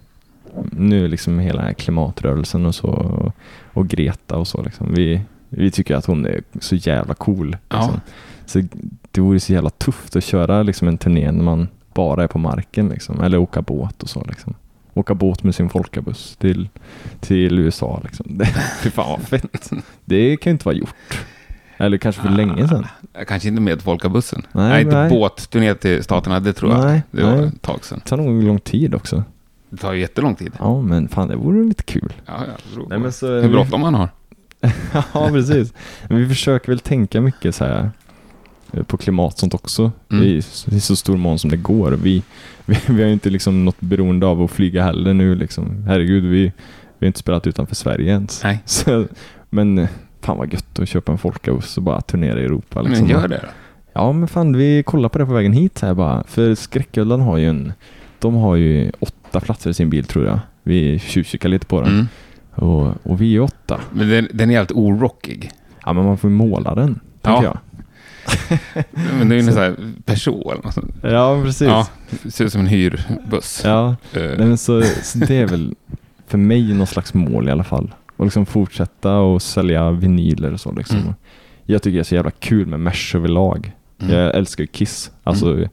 nu 0.70 1.08
liksom 1.08 1.38
hela 1.38 1.56
den 1.56 1.66
här 1.66 1.74
klimatrörelsen 1.74 2.66
och 2.66 2.74
så 2.74 2.88
och, 2.88 3.32
och 3.72 3.88
Greta 3.88 4.36
och 4.36 4.48
så 4.48 4.62
liksom. 4.62 4.94
Vi, 4.94 5.20
vi 5.48 5.70
tycker 5.70 5.94
att 5.94 6.06
hon 6.06 6.26
är 6.26 6.40
så 6.60 6.74
jävla 6.76 7.14
cool. 7.14 7.56
Ja. 7.68 7.76
Liksom. 7.76 8.00
Så 8.46 8.78
det 9.10 9.20
vore 9.20 9.40
så 9.40 9.52
jävla 9.52 9.70
tufft 9.70 10.16
att 10.16 10.24
köra 10.24 10.62
liksom 10.62 10.88
en 10.88 10.98
turné 10.98 11.32
när 11.32 11.44
man 11.44 11.68
bara 11.94 12.22
är 12.22 12.28
på 12.28 12.38
marken 12.38 12.88
liksom. 12.88 13.20
Eller 13.20 13.38
åka 13.38 13.62
båt 13.62 14.02
och 14.02 14.08
så 14.08 14.24
liksom 14.28 14.54
åka 14.96 15.14
båt 15.14 15.42
med 15.42 15.54
sin 15.54 15.68
folkabuss 15.68 16.36
till, 16.36 16.68
till 17.20 17.58
USA. 17.58 18.00
Liksom. 18.04 18.26
Det, 18.38 18.46
fy 18.82 18.90
fan 18.90 19.10
vad 19.10 19.28
fett. 19.28 19.70
Det 20.04 20.36
kan 20.36 20.50
ju 20.50 20.52
inte 20.52 20.64
vara 20.64 20.76
gjort. 20.76 21.24
Eller 21.76 21.98
kanske 21.98 22.22
för 22.22 22.28
länge 22.28 22.68
sedan. 22.68 22.86
Kanske 23.26 23.48
inte 23.48 23.60
med 23.60 23.82
folkabussen. 23.82 24.46
Nej, 24.52 24.68
Nej, 24.68 24.82
inte 24.82 24.96
nej. 24.96 25.10
båtturné 25.10 25.74
till 25.74 26.04
staterna, 26.04 26.40
det 26.40 26.52
tror 26.52 26.72
jag. 26.72 26.84
Nej, 26.84 27.02
det 27.10 27.22
var 27.22 27.36
nej. 27.36 27.44
ett 27.44 27.62
tag 27.62 27.84
sedan. 27.84 28.00
Det 28.04 28.08
tar 28.08 28.16
nog 28.16 28.42
lång 28.42 28.60
tid 28.60 28.94
också. 28.94 29.24
Det 29.70 29.76
tar 29.76 29.92
ju 29.92 30.00
jättelång 30.00 30.34
tid. 30.34 30.52
Ja, 30.58 30.82
men 30.82 31.08
fan 31.08 31.28
det 31.28 31.36
vore 31.36 31.64
lite 31.64 31.82
kul. 31.82 32.12
Ja, 32.26 32.32
ja, 32.38 32.52
det 32.68 32.74
beror 32.74 32.88
Nej, 32.88 32.98
men 32.98 33.12
så, 33.12 33.40
Hur 33.40 33.48
bråttom 33.48 33.80
man 33.80 33.94
har. 33.94 34.08
ja, 35.12 35.28
precis. 35.32 35.72
Men 36.08 36.18
vi 36.18 36.28
försöker 36.28 36.68
väl 36.68 36.78
tänka 36.78 37.20
mycket 37.20 37.54
så 37.54 37.64
här 37.64 37.90
på 38.84 38.96
klimat 38.96 39.38
sånt 39.38 39.54
också. 39.54 39.92
Mm. 40.12 40.24
I, 40.24 40.42
I 40.70 40.80
så 40.80 40.96
stor 40.96 41.16
mån 41.16 41.38
som 41.38 41.50
det 41.50 41.56
går. 41.56 41.92
Vi, 41.92 42.22
vi, 42.66 42.78
vi 42.86 43.02
har 43.02 43.06
ju 43.06 43.12
inte 43.12 43.30
liksom 43.30 43.64
något 43.64 43.80
beroende 43.80 44.26
av 44.26 44.42
att 44.42 44.50
flyga 44.50 44.84
heller 44.84 45.14
nu 45.14 45.34
liksom. 45.34 45.84
Herregud, 45.86 46.24
vi, 46.24 46.52
vi 46.98 47.06
har 47.06 47.06
inte 47.06 47.18
spelat 47.18 47.46
utanför 47.46 47.74
Sverige 47.74 48.10
ens. 48.10 48.44
Nej. 48.44 48.62
Så, 48.64 49.06
men 49.50 49.78
eh, 49.78 49.88
fan 50.20 50.38
vad 50.38 50.52
gött 50.52 50.78
att 50.78 50.88
köpa 50.88 51.12
en 51.12 51.18
folkabuss 51.18 51.76
och 51.76 51.82
bara 51.82 52.00
turnera 52.00 52.40
i 52.40 52.44
Europa. 52.44 52.82
Liksom. 52.82 53.06
Men 53.06 53.16
gör 53.16 53.28
det 53.28 53.40
då. 53.42 53.48
Ja 53.92 54.12
men 54.12 54.28
fan 54.28 54.56
vi 54.56 54.82
kollar 54.82 55.08
på 55.08 55.18
det 55.18 55.26
på 55.26 55.32
vägen 55.32 55.52
hit 55.52 55.80
här 55.80 55.94
bara. 55.94 56.24
För 56.24 56.54
Skräcködlan 56.54 57.20
har 57.20 57.36
ju 57.36 57.48
en, 57.48 57.72
de 58.18 58.34
har 58.34 58.56
ju 58.56 58.90
åtta 58.98 59.40
platser 59.40 59.70
i 59.70 59.74
sin 59.74 59.90
bil 59.90 60.04
tror 60.04 60.26
jag. 60.26 60.38
Vi 60.62 60.98
tjuvkikar 60.98 61.48
lite 61.48 61.66
på 61.66 61.80
den. 61.80 61.92
Mm. 61.92 62.06
Och, 62.54 62.94
och 63.02 63.20
vi 63.20 63.36
är 63.36 63.40
åtta. 63.40 63.80
Men 63.92 64.08
den, 64.08 64.28
den 64.32 64.50
är 64.50 64.54
jävligt 64.54 64.72
orockig. 64.72 65.50
Ja 65.84 65.92
men 65.92 66.04
man 66.04 66.18
får 66.18 66.30
ju 66.30 66.36
måla 66.36 66.74
den, 66.74 67.00
tänker 67.22 67.44
Ja. 67.44 67.58
Men 69.18 69.28
det 69.28 69.34
är 69.34 69.40
ju 69.40 69.46
en 69.46 69.52
sån 69.52 69.62
här 69.62 69.76
person 70.04 70.42
eller 70.52 70.62
något 70.62 70.74
sånt. 70.74 70.94
jag. 71.02 71.12
Ja 71.12 71.42
precis. 71.44 71.68
Ja, 71.68 71.86
det 72.22 72.30
ser 72.30 72.44
ut 72.44 72.52
som 72.52 72.60
en 72.60 72.66
hyrbuss. 72.66 73.60
ja. 73.64 73.96
Nej, 74.12 74.38
men 74.38 74.58
så, 74.58 74.82
så 75.02 75.18
det 75.18 75.36
är 75.36 75.46
väl 75.46 75.74
för 76.26 76.38
mig 76.38 76.74
någon 76.74 76.86
slags 76.86 77.14
mål 77.14 77.48
i 77.48 77.52
alla 77.52 77.64
fall. 77.64 77.94
Och 78.16 78.24
liksom 78.24 78.46
fortsätta 78.46 79.16
och 79.18 79.42
sälja 79.42 79.90
vinyler 79.90 80.52
och 80.52 80.60
så 80.60 80.72
liksom. 80.72 80.98
Mm. 80.98 81.14
Jag 81.64 81.82
tycker 81.82 81.94
det 81.94 82.02
är 82.02 82.04
så 82.04 82.14
jävla 82.14 82.30
kul 82.30 82.66
med 82.66 82.80
mesh 82.80 83.16
överlag. 83.16 83.72
mm. 83.98 84.14
Jag 84.16 84.34
älskar 84.36 84.62
ju 84.62 84.66
Kiss. 84.66 85.10
Alltså 85.22 85.68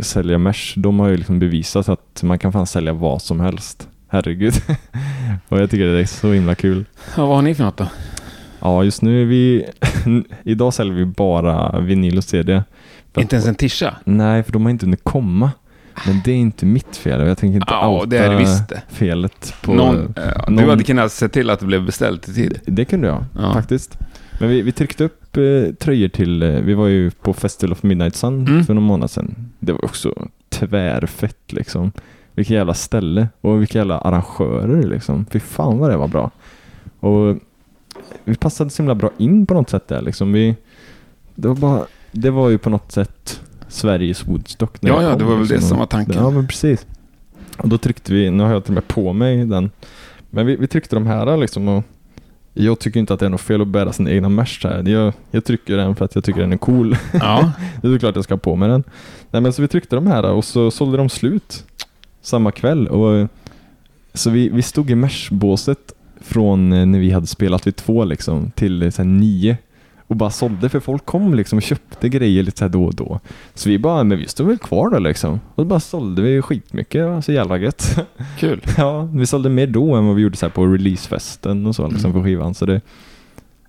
sälja 0.00 0.38
mesh, 0.38 0.78
de 0.78 1.00
har 1.00 1.08
ju 1.08 1.16
liksom 1.16 1.38
bevisat 1.38 1.88
att 1.88 2.22
man 2.22 2.38
kan 2.38 2.52
fan 2.52 2.66
sälja 2.66 2.92
vad 2.92 3.22
som 3.22 3.40
helst. 3.40 3.88
Herregud. 4.08 4.54
och 5.48 5.60
jag 5.60 5.70
tycker 5.70 5.84
det 5.86 6.00
är 6.00 6.06
så 6.06 6.32
himla 6.32 6.54
kul. 6.54 6.84
Ja, 7.16 7.26
vad 7.26 7.36
har 7.36 7.42
ni 7.42 7.54
för 7.54 7.64
något 7.64 7.76
då? 7.76 7.86
Ja, 8.60 8.84
just 8.84 9.02
nu 9.02 9.22
är 9.22 9.26
vi... 9.26 9.64
idag 10.42 10.74
säljer 10.74 10.94
vi 10.94 11.04
bara 11.04 11.80
vinyl 11.80 12.18
och 12.18 12.24
CD. 12.24 12.62
Inte 13.16 13.36
ens 13.36 13.48
en 13.48 13.54
tischa? 13.54 13.94
Nej, 14.04 14.42
för 14.42 14.52
de 14.52 14.62
har 14.62 14.70
inte 14.70 14.86
hunnit 14.86 15.04
komma. 15.04 15.50
Men 16.06 16.20
det 16.24 16.30
är 16.32 16.36
inte 16.36 16.66
mitt 16.66 16.96
fel. 16.96 17.26
Jag 17.26 17.38
tänker 17.38 17.54
inte 17.56 17.66
Ja, 17.70 17.88
outa 17.88 18.06
det 18.06 18.18
är 18.18 18.30
det 18.30 18.36
visst 18.36 18.72
felet 18.88 19.54
på... 19.62 19.72
Någon, 19.74 19.96
eh, 20.16 20.44
Du 20.46 20.52
någon- 20.52 20.68
hade 20.68 20.84
kunnat 20.84 21.12
se 21.12 21.28
till 21.28 21.50
att 21.50 21.60
det 21.60 21.66
blev 21.66 21.84
beställt 21.86 22.28
i 22.28 22.34
tid. 22.34 22.60
Det 22.66 22.84
kunde 22.84 23.06
jag, 23.08 23.24
Ja. 23.38 23.52
faktiskt. 23.52 23.98
Men 24.40 24.48
vi, 24.48 24.62
vi 24.62 24.72
tryckte 24.72 25.04
upp 25.04 25.36
eh, 25.36 25.74
tröjor 25.74 26.08
till, 26.08 26.42
eh, 26.42 26.48
vi 26.50 26.74
var 26.74 26.86
ju 26.86 27.10
på 27.10 27.32
Festival 27.32 27.72
of 27.72 27.82
Midnight 27.82 28.14
Sun 28.16 28.46
Mm. 28.46 28.64
för 28.64 28.74
någon 28.74 28.82
månad 28.84 29.10
sedan. 29.10 29.50
Det 29.58 29.72
var 29.72 29.84
också 29.84 30.14
tvärfett 30.48 31.52
liksom. 31.52 31.92
Vilket 32.34 32.54
jävla 32.54 32.74
ställe 32.74 33.28
och 33.40 33.60
vilka 33.60 33.78
jävla 33.78 33.98
arrangörer 33.98 34.82
liksom. 34.86 35.26
Fy 35.30 35.40
fan 35.40 35.78
vad 35.78 35.90
det 35.90 35.96
var 35.96 36.08
bra. 36.08 36.30
Och 37.00 37.36
vi 38.24 38.34
passade 38.34 38.70
så 38.70 38.82
himla 38.82 38.94
bra 38.94 39.10
in 39.18 39.46
på 39.46 39.54
något 39.54 39.70
sätt 39.70 39.88
där 39.88 40.02
liksom. 40.02 40.32
Vi, 40.32 40.56
det 41.34 41.48
var 41.48 41.54
bara, 41.54 41.86
det 42.12 42.30
var 42.30 42.48
ju 42.48 42.58
på 42.58 42.70
något 42.70 42.92
sätt 42.92 43.40
Sveriges 43.68 44.26
Woodstock. 44.26 44.82
när 44.82 44.90
Ja, 44.90 45.02
ja, 45.02 45.10
kom, 45.10 45.18
det 45.18 45.24
var 45.24 45.32
väl 45.32 45.40
liksom. 45.40 45.56
det 45.56 45.62
som 45.66 45.78
var 45.78 45.86
tanken. 45.86 46.14
Ja, 46.14 46.30
men 46.30 46.46
precis. 46.48 46.86
Och 47.58 47.68
då 47.68 47.78
tryckte 47.78 48.12
vi, 48.12 48.30
nu 48.30 48.42
har 48.42 48.52
jag 48.52 48.64
till 48.64 48.70
och 48.70 48.74
med 48.74 48.88
på 48.88 49.12
mig 49.12 49.44
den. 49.44 49.70
Men 50.30 50.46
vi, 50.46 50.56
vi 50.56 50.66
tryckte 50.66 50.96
de 50.96 51.06
här 51.06 51.36
liksom 51.36 51.68
och 51.68 51.84
jag 52.54 52.78
tycker 52.78 53.00
inte 53.00 53.14
att 53.14 53.20
det 53.20 53.26
är 53.26 53.30
något 53.30 53.40
fel 53.40 53.62
att 53.62 53.68
bära 53.68 53.92
sin 53.92 54.08
egna 54.08 54.28
merch 54.28 54.64
här. 54.64 54.88
Jag, 54.88 55.12
jag 55.30 55.44
trycker 55.44 55.76
den 55.76 55.96
för 55.96 56.04
att 56.04 56.14
jag 56.14 56.24
tycker 56.24 56.40
den 56.40 56.52
är 56.52 56.56
cool. 56.56 56.96
Ja, 57.12 57.52
det 57.82 57.88
är 57.88 57.98
klart 57.98 58.14
jag 58.14 58.24
ska 58.24 58.34
ha 58.34 58.38
på 58.38 58.56
mig 58.56 58.68
den. 58.68 58.84
Nej 59.30 59.42
men 59.42 59.52
så 59.52 59.62
vi 59.62 59.68
tryckte 59.68 59.96
de 59.96 60.06
här 60.06 60.22
och 60.22 60.44
så 60.44 60.70
sålde 60.70 60.96
de 60.96 61.08
slut 61.08 61.64
samma 62.22 62.50
kväll. 62.52 62.88
Och, 62.88 63.28
så 64.14 64.30
vi, 64.30 64.48
vi 64.48 64.62
stod 64.62 64.90
i 64.90 64.94
merchbåset 64.94 65.92
från 66.20 66.72
eh, 66.72 66.86
när 66.86 66.98
vi 66.98 67.10
hade 67.10 67.26
spelat 67.26 67.66
vid 67.66 67.76
två 67.76 68.04
liksom 68.04 68.50
till 68.50 68.82
eh, 68.82 68.90
så 68.90 69.02
här, 69.02 69.08
nio. 69.08 69.56
Och 70.06 70.16
bara 70.16 70.30
sålde 70.30 70.68
för 70.68 70.80
folk 70.80 71.06
kom 71.06 71.34
liksom 71.34 71.56
och 71.56 71.62
köpte 71.62 72.08
grejer 72.08 72.42
lite 72.42 72.58
så 72.58 72.68
då 72.68 72.84
och 72.84 72.94
då. 72.94 73.20
Så 73.54 73.68
vi 73.68 73.78
bara, 73.78 74.04
men 74.04 74.18
vi 74.18 74.28
stod 74.28 74.46
väl 74.46 74.58
kvar 74.58 74.90
då 74.90 74.98
liksom. 74.98 75.40
Och 75.54 75.66
bara 75.66 75.80
sålde 75.80 76.22
vi 76.22 76.42
skitmycket, 76.42 77.24
så 77.24 77.32
jävla 77.32 77.58
gött. 77.58 77.98
kul. 78.38 78.60
ja, 78.76 79.02
vi 79.02 79.26
sålde 79.26 79.48
mer 79.48 79.66
då 79.66 79.94
än 79.94 80.06
vad 80.06 80.16
vi 80.16 80.22
gjorde 80.22 80.36
så 80.36 80.50
på 80.50 80.66
releasefesten 80.66 81.66
och 81.66 81.74
så 81.76 81.88
liksom 81.88 82.10
Mm. 82.10 82.22
på 82.22 82.26
skivan. 82.26 82.54
Så 82.54 82.66
det, 82.66 82.80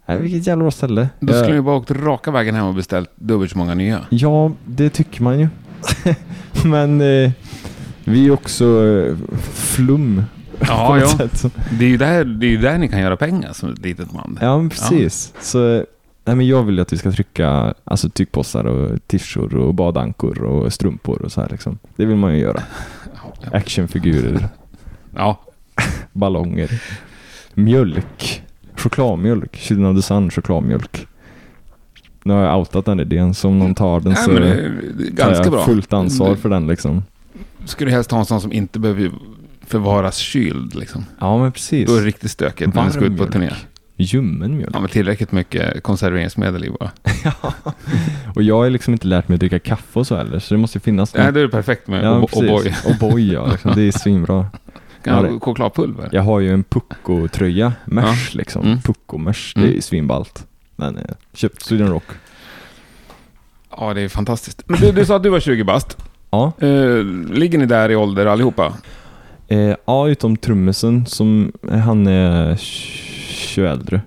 nej, 0.05 0.21
vilket 0.21 0.47
jävla 0.47 0.61
bra 0.63 0.71
ställe. 0.71 1.09
Då 1.19 1.33
skulle 1.33 1.55
ni 1.55 1.61
bara 1.61 1.75
åkt 1.75 1.91
raka 1.91 2.31
vägen 2.31 2.55
hem 2.55 2.65
och 2.65 2.73
beställt 2.75 3.09
dubbelt 3.15 3.51
så 3.51 3.57
många 3.57 3.73
nya. 3.73 3.99
Ja, 4.09 4.51
det 4.65 4.89
tycker 4.89 5.23
man 5.23 5.39
ju. 5.39 5.47
Men 6.65 7.01
eh, 7.01 7.31
vi 8.03 8.27
är 8.27 8.31
också 8.31 8.87
eh, 8.87 9.15
flum 9.53 10.23
Ja, 10.67 10.99
ja. 11.19 11.27
Det 11.79 11.85
är 11.85 11.89
ju 11.89 11.97
där, 11.97 12.25
det 12.25 12.53
är 12.53 12.57
där 12.57 12.77
ni 12.77 12.87
kan 12.87 12.99
göra 12.99 13.17
pengar 13.17 13.53
som 13.53 13.73
ett 13.73 13.79
litet 13.85 14.11
band. 14.11 14.37
Ja, 14.41 14.57
men 14.57 14.69
precis. 14.69 15.33
Så, 15.41 15.75
eh, 15.75 15.83
nej, 16.25 16.35
men 16.35 16.47
jag 16.47 16.63
vill 16.63 16.75
ju 16.75 16.81
att 16.81 16.93
vi 16.93 16.97
ska 16.97 17.11
trycka 17.11 17.73
alltså, 17.83 18.09
tygpåsar 18.09 18.63
och 18.63 18.99
t-shirts 19.07 19.53
och 19.53 19.73
badankor 19.73 20.43
och 20.43 20.73
strumpor 20.73 21.21
och 21.21 21.31
så 21.31 21.41
här 21.41 21.49
liksom. 21.49 21.79
Det 21.95 22.05
vill 22.05 22.17
man 22.17 22.33
ju 22.33 22.39
göra. 22.39 22.63
Ja. 23.13 23.57
Actionfigurer, 23.57 24.47
ja. 25.15 25.39
ballonger, 26.13 26.81
mjölk, 27.53 28.43
chokladmjölk, 28.75 29.55
Children 29.55 29.91
of 29.91 29.97
the 29.97 30.01
Sun 30.01 30.29
chokladmjölk. 30.31 31.07
Nu 32.23 32.33
har 32.33 32.41
jag 32.41 32.59
outat 32.59 32.85
den 32.85 32.99
idén, 32.99 33.33
så 33.33 33.47
om 33.47 33.59
någon 33.59 33.75
tar 33.75 33.99
den 33.99 34.13
Nej, 34.13 34.23
så 34.23 34.31
det 34.31 34.47
är 34.49 34.71
tar 34.97 35.15
ganska 35.15 35.43
jag 35.43 35.51
bra. 35.51 35.65
fullt 35.65 35.93
ansvar 35.93 36.35
för 36.35 36.49
den 36.49 36.67
liksom. 36.67 37.03
Skulle 37.65 37.91
helst 37.91 38.11
ha 38.11 38.19
en 38.19 38.25
sån 38.25 38.41
som 38.41 38.53
inte 38.53 38.79
behöver 38.79 39.11
förvaras 39.69 40.17
kyld 40.17 40.75
liksom. 40.75 41.05
Ja, 41.19 41.37
men 41.37 41.51
precis. 41.51 41.87
Då 41.89 41.95
är 41.95 41.99
det 42.01 42.07
riktigt 42.07 42.31
stökigt 42.31 42.73
när 42.75 42.81
man 42.83 42.91
ska 42.91 43.05
ut 43.05 43.17
på 43.17 43.25
turné. 43.25 43.49
Ljummen 44.01 44.57
mjölk. 44.57 44.75
Ja, 44.75 44.79
men 44.79 44.89
tillräckligt 44.89 45.31
mycket 45.31 45.83
konserveringsmedel 45.83 46.65
i 46.65 46.69
bara. 46.69 46.91
Och 48.35 48.43
jag 48.43 48.55
har 48.55 48.69
liksom 48.69 48.93
inte 48.93 49.07
lärt 49.07 49.27
mig 49.27 49.33
att 49.35 49.39
dricka 49.39 49.59
kaffe 49.59 49.99
och 49.99 50.07
så 50.07 50.15
heller, 50.15 50.39
så 50.39 50.53
det 50.53 50.57
måste 50.59 50.77
ju 50.77 50.81
finnas 50.81 51.13
Nej, 51.13 51.25
något. 51.25 51.33
det 51.33 51.41
är 51.41 51.47
perfekt 51.47 51.87
med 51.87 52.03
ja, 52.03 52.19
O'boy. 52.21 52.73
O'boy, 52.85 53.33
ja. 53.33 53.47
Liksom. 53.51 53.71
Det 53.75 53.81
är 53.81 53.91
svinbra. 53.91 54.47
Ja, 55.03 55.21
det- 55.21 55.39
Chokladpulver. 55.39 56.09
Jag 56.11 56.21
har 56.21 56.39
ju 56.39 56.53
en 56.53 56.63
Pucko-tröja, 56.63 57.73
mesh 57.85 58.35
liksom. 58.35 58.65
Mm. 58.65 58.77
Pucko-mesh, 58.79 59.51
det 59.55 59.61
Mm. 59.65 59.77
är 59.77 59.81
svinballt. 59.81 60.45
Den 60.75 60.97
är 60.97 61.15
köpt 61.33 61.61
Sweden 61.61 61.87
Rock. 61.87 62.03
Ja, 63.77 63.93
det 63.93 64.01
är 64.01 64.09
fantastiskt. 64.09 64.63
Men 64.65 64.79
du, 64.79 64.91
du 64.91 65.05
sa 65.05 65.15
att 65.15 65.23
du 65.23 65.29
var 65.29 65.39
20 65.39 65.63
bast. 65.63 65.97
Ja, 66.31 66.51
Eh, 66.59 67.03
ligger 67.33 67.57
ni 67.57 67.65
där 67.65 67.91
i 67.91 67.95
ålder 67.95 68.25
allihopa? 68.25 68.73
Eh, 69.49 69.75
ja 69.85 70.07
utom 70.09 70.37
trummisen 70.37 71.05
som, 71.05 71.51
eh, 71.71 71.77
han 71.77 72.07
är 72.07 72.55
20 72.57 73.65
äldre. 73.65 73.95
Eh, 73.95 74.01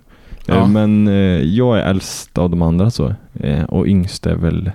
Ja. 0.46 0.66
Men 0.66 1.08
eh, 1.08 1.14
jag 1.42 1.78
är 1.78 1.82
äldst 1.82 2.38
av 2.38 2.50
de 2.50 2.62
andra 2.62 2.90
så. 2.90 3.14
Eh, 3.34 3.64
och 3.64 3.86
yngst 3.86 4.26
är 4.26 4.34
väl 4.34 4.70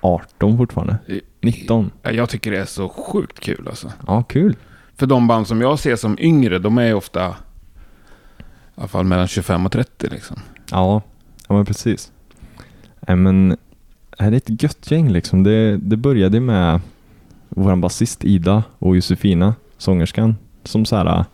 18 0.00 0.56
fortfarande. 0.56 0.96
19. 1.40 1.90
Ja, 2.02 2.10
Jag 2.10 2.28
tycker 2.28 2.50
det 2.50 2.58
är 2.58 2.64
så 2.64 2.88
sjukt 2.88 3.40
kul 3.40 3.66
alltså. 3.68 3.92
Ja, 4.06 4.22
kul. 4.22 4.56
För 4.96 5.06
de 5.06 5.26
band 5.28 5.46
som 5.46 5.60
jag 5.60 5.78
ser 5.78 5.96
som 5.96 6.16
yngre, 6.20 6.58
de 6.58 6.78
är 6.78 6.94
ofta 6.94 7.28
i 7.28 7.32
alla 8.74 8.88
fall 8.88 9.04
mellan 9.04 9.28
25 9.28 9.66
och 9.66 9.72
30 9.72 10.08
liksom. 10.10 10.36
Ja, 10.70 11.02
ja 11.48 11.54
men 11.54 11.64
precis. 11.64 12.12
Nej 13.00 13.16
men, 13.16 13.48
det 14.18 14.24
är 14.24 14.32
ett 14.32 14.62
gött 14.62 14.90
gäng 14.90 15.08
liksom. 15.12 15.42
Det, 15.42 15.76
det 15.76 15.96
började 15.96 16.40
med 16.40 16.80
vår 17.48 17.76
basist 17.76 18.24
Ida 18.24 18.62
och 18.78 18.96
Josefina, 18.96 19.54
sångerskan, 19.80 20.36
som 20.64 20.84
så 20.84 20.96
här, 20.96 21.24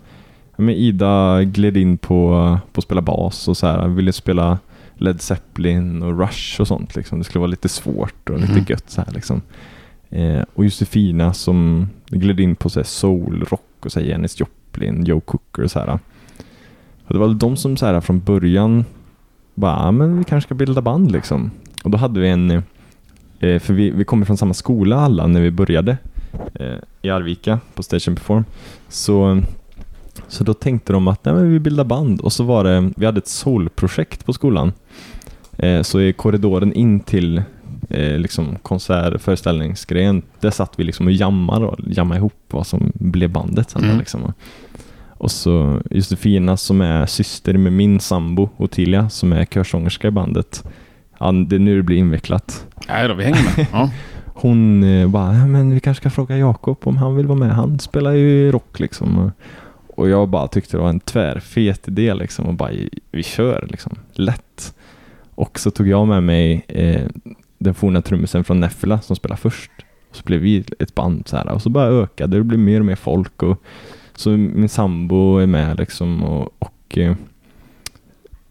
men 0.56 0.74
Ida 0.74 1.42
gled 1.44 1.76
in 1.76 1.98
på, 1.98 2.58
på 2.72 2.78
att 2.78 2.84
spela 2.84 3.02
bas 3.02 3.48
och 3.48 3.56
så 3.56 3.66
här, 3.66 3.88
ville 3.88 4.12
spela 4.12 4.58
Led 4.94 5.20
Zeppelin 5.20 6.02
och 6.02 6.18
Rush 6.20 6.60
och 6.60 6.68
sånt 6.68 6.96
liksom. 6.96 7.18
Det 7.18 7.24
skulle 7.24 7.40
vara 7.40 7.50
lite 7.50 7.68
svårt 7.68 8.30
och 8.30 8.38
lite 8.40 8.52
Mhm. 8.52 8.64
gött 8.68 8.90
så 8.90 9.00
här 9.00 9.12
liksom. 9.12 9.42
Eh, 10.10 10.42
och 10.54 10.64
Josefina 10.64 11.32
som 11.32 11.88
gled 12.08 12.40
in 12.40 12.56
på 12.56 12.70
så 12.70 12.78
här 12.80 12.84
soul, 12.84 13.44
rock 13.50 13.62
och 13.84 13.92
så 13.92 14.00
här 14.00 14.06
Janis 14.06 14.40
Joplin, 14.40 15.04
Joe 15.04 15.20
Cooker 15.20 15.62
och 15.62 15.70
så 15.70 15.78
här. 15.78 15.98
Och 17.06 17.12
det 17.14 17.18
var 17.18 17.34
de 17.34 17.56
som 17.56 17.76
så 17.76 17.86
här 17.86 18.00
från 18.00 18.20
början 18.20 18.84
bara, 19.54 19.76
"Ja, 19.84 19.90
men 19.90 20.18
vi 20.18 20.24
kanske 20.24 20.48
ska 20.48 20.54
bilda 20.54 20.82
band 20.82 21.12
liksom. 21.12 21.50
Och 21.84 21.90
då 21.90 21.98
hade 21.98 22.20
vi 22.20 22.28
en, 22.28 22.50
eh, 23.40 23.58
för 23.60 23.72
vi, 23.72 23.90
vi 23.90 24.04
kommer 24.04 24.26
från 24.26 24.36
samma 24.36 24.54
skola 24.54 24.96
alla 24.96 25.26
när 25.26 25.40
vi 25.40 25.50
började 25.50 25.96
eh, 26.54 26.78
i 27.02 27.10
Arvika 27.10 27.60
på 27.74 27.82
Station 27.82 28.14
Perform. 28.14 28.44
Så, 28.88 29.42
så 30.28 30.44
då 30.44 30.54
tänkte 30.54 30.92
de 30.92 31.08
att 31.08 31.24
Nej, 31.24 31.44
vi 31.44 31.60
bildar 31.60 31.84
band 31.84 32.20
och 32.20 32.32
så 32.32 32.44
var 32.44 32.64
det, 32.64 32.92
vi 32.96 33.06
hade 33.06 33.18
ett 33.18 33.28
soulprojekt 33.28 34.26
på 34.26 34.32
skolan. 34.32 34.72
Eh, 35.58 35.82
så 35.82 36.00
i 36.00 36.12
korridoren 36.12 36.72
in 36.72 37.00
till 37.00 37.42
eh, 37.90 38.18
liksom 38.18 38.56
konsert, 38.62 39.20
föreställningsgrejen, 39.20 40.22
där 40.40 40.50
satt 40.50 40.78
vi 40.78 40.84
liksom 40.84 41.06
och 41.06 41.12
jammade 41.12 41.66
och 41.66 41.78
jammade 41.86 42.18
ihop 42.18 42.42
vad 42.50 42.66
som 42.66 42.92
blev 42.94 43.30
bandet 43.30 43.70
sen. 43.70 43.84
Mm. 43.84 43.98
Liksom. 43.98 44.32
Och 45.18 45.30
så 45.30 45.82
Josefina 45.90 46.56
som 46.56 46.80
är 46.80 47.06
syster 47.06 47.54
med 47.54 47.72
min 47.72 48.00
sambo 48.00 48.48
Ottilia 48.56 49.08
som 49.08 49.32
är 49.32 49.44
körsångerska 49.44 50.08
i 50.08 50.10
bandet. 50.10 50.64
Ja, 51.18 51.32
det 51.32 51.56
är 51.56 51.60
nu 51.60 51.76
det 51.76 51.82
blir 51.82 51.96
invecklat. 51.96 52.66
Nej 52.88 53.08
då, 53.08 53.14
vi 53.14 53.24
hänger 53.24 53.56
med. 53.56 53.66
Ja. 53.72 53.90
Hon 54.38 54.84
eh, 54.84 55.08
bara, 55.08 55.46
men 55.46 55.70
vi 55.70 55.80
kanske 55.80 56.00
ska 56.00 56.10
fråga 56.10 56.38
Jakob 56.38 56.78
om 56.82 56.96
han 56.96 57.16
vill 57.16 57.26
vara 57.26 57.38
med. 57.38 57.50
Han 57.50 57.78
spelar 57.78 58.12
ju 58.12 58.52
rock 58.52 58.80
liksom. 58.80 59.32
Och- 59.86 60.08
jag 60.08 60.28
bara 60.28 60.48
tyckte 60.48 60.76
det 60.76 60.80
var 60.82 60.88
en 60.88 61.00
tvärfet 61.00 61.88
idé 61.88 62.14
liksom. 62.14 62.46
Och 62.46 62.54
bara, 62.54 62.70
vi 63.10 63.22
kör 63.22 63.66
liksom. 63.70 63.98
Lätt. 64.12 64.74
Och 65.34 65.58
så 65.58 65.70
tog 65.70 65.88
jag 65.88 66.08
med 66.08 66.22
mig 66.22 66.64
eh, 66.68 67.08
den 67.58 67.74
forna 67.74 68.02
trummisen 68.02 68.44
från 68.44 68.60
Neffila 68.60 69.00
som 69.00 69.16
spelade 69.16 69.40
först. 69.40 69.70
Och 70.10 70.16
så 70.16 70.22
blev 70.24 70.40
vi 70.40 70.64
ett 70.78 70.94
band 70.94 71.28
så 71.28 71.36
här. 71.36 71.52
Och 71.52 71.62
så 71.62 71.70
bara 71.70 71.88
ökade 71.88 72.36
det. 72.36 72.44
Blev 72.44 72.60
mer 72.60 72.80
och 72.80 72.86
mer 72.86 72.96
folk. 72.96 73.42
Och 73.42 73.62
så 74.14 74.30
min 74.30 74.68
sambo 74.68 75.38
är 75.38 75.46
med 75.46 75.78
liksom. 75.78 76.22
Och, 76.22 76.54
och 76.58 76.72
Eh, 76.98 77.14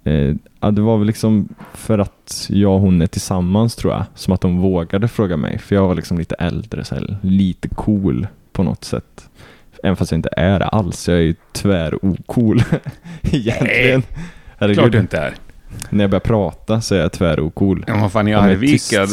eh 0.04 0.36
ja, 0.66 0.72
det 0.72 0.82
var 0.82 0.98
väl 0.98 1.08
liksom 1.08 1.50
för 1.74 2.00
att 2.00 2.48
jag 2.50 2.74
och 2.74 2.80
hon 2.82 3.02
är 3.02 3.08
tillsammans 3.08 3.76
tror 3.76 3.94
jag, 3.94 4.04
som 4.16 4.34
att 4.34 4.42
de 4.42 4.58
vågade 4.58 5.08
fråga 5.08 5.38
mig. 5.38 5.60
För 5.60 5.76
jag 5.76 5.88
var 5.88 5.96
liksom 5.96 6.18
lite 6.18 6.36
äldre, 6.36 6.84
så 6.84 6.96
här, 6.96 7.18
lite 7.22 7.68
cool 7.70 8.28
på 8.52 8.64
något 8.64 8.84
sätt. 8.84 9.30
Även 9.84 9.96
fast 9.96 10.12
jag 10.12 10.18
inte 10.18 10.30
är 10.38 10.60
det 10.60 10.66
alls. 10.66 11.08
Jag 11.08 11.18
är 11.18 11.22
ju 11.22 11.36
tvär-ocool 11.54 12.64
egentligen. 13.22 14.04
Herregud. 14.58 14.78
Klart 14.80 14.92
du 14.92 15.00
inte 15.00 15.18
är. 15.18 15.34
När 15.90 16.04
jag 16.04 16.12
börjar 16.12 16.20
prata 16.20 16.82
så 16.82 16.96
är 16.96 17.00
jag 17.00 17.12
tvär-ocool. 17.12 17.84
Ja, 17.88 17.98
vad 18.02 18.12
fan 18.12 18.28
är 18.28 18.36
Arvika? 18.36 19.08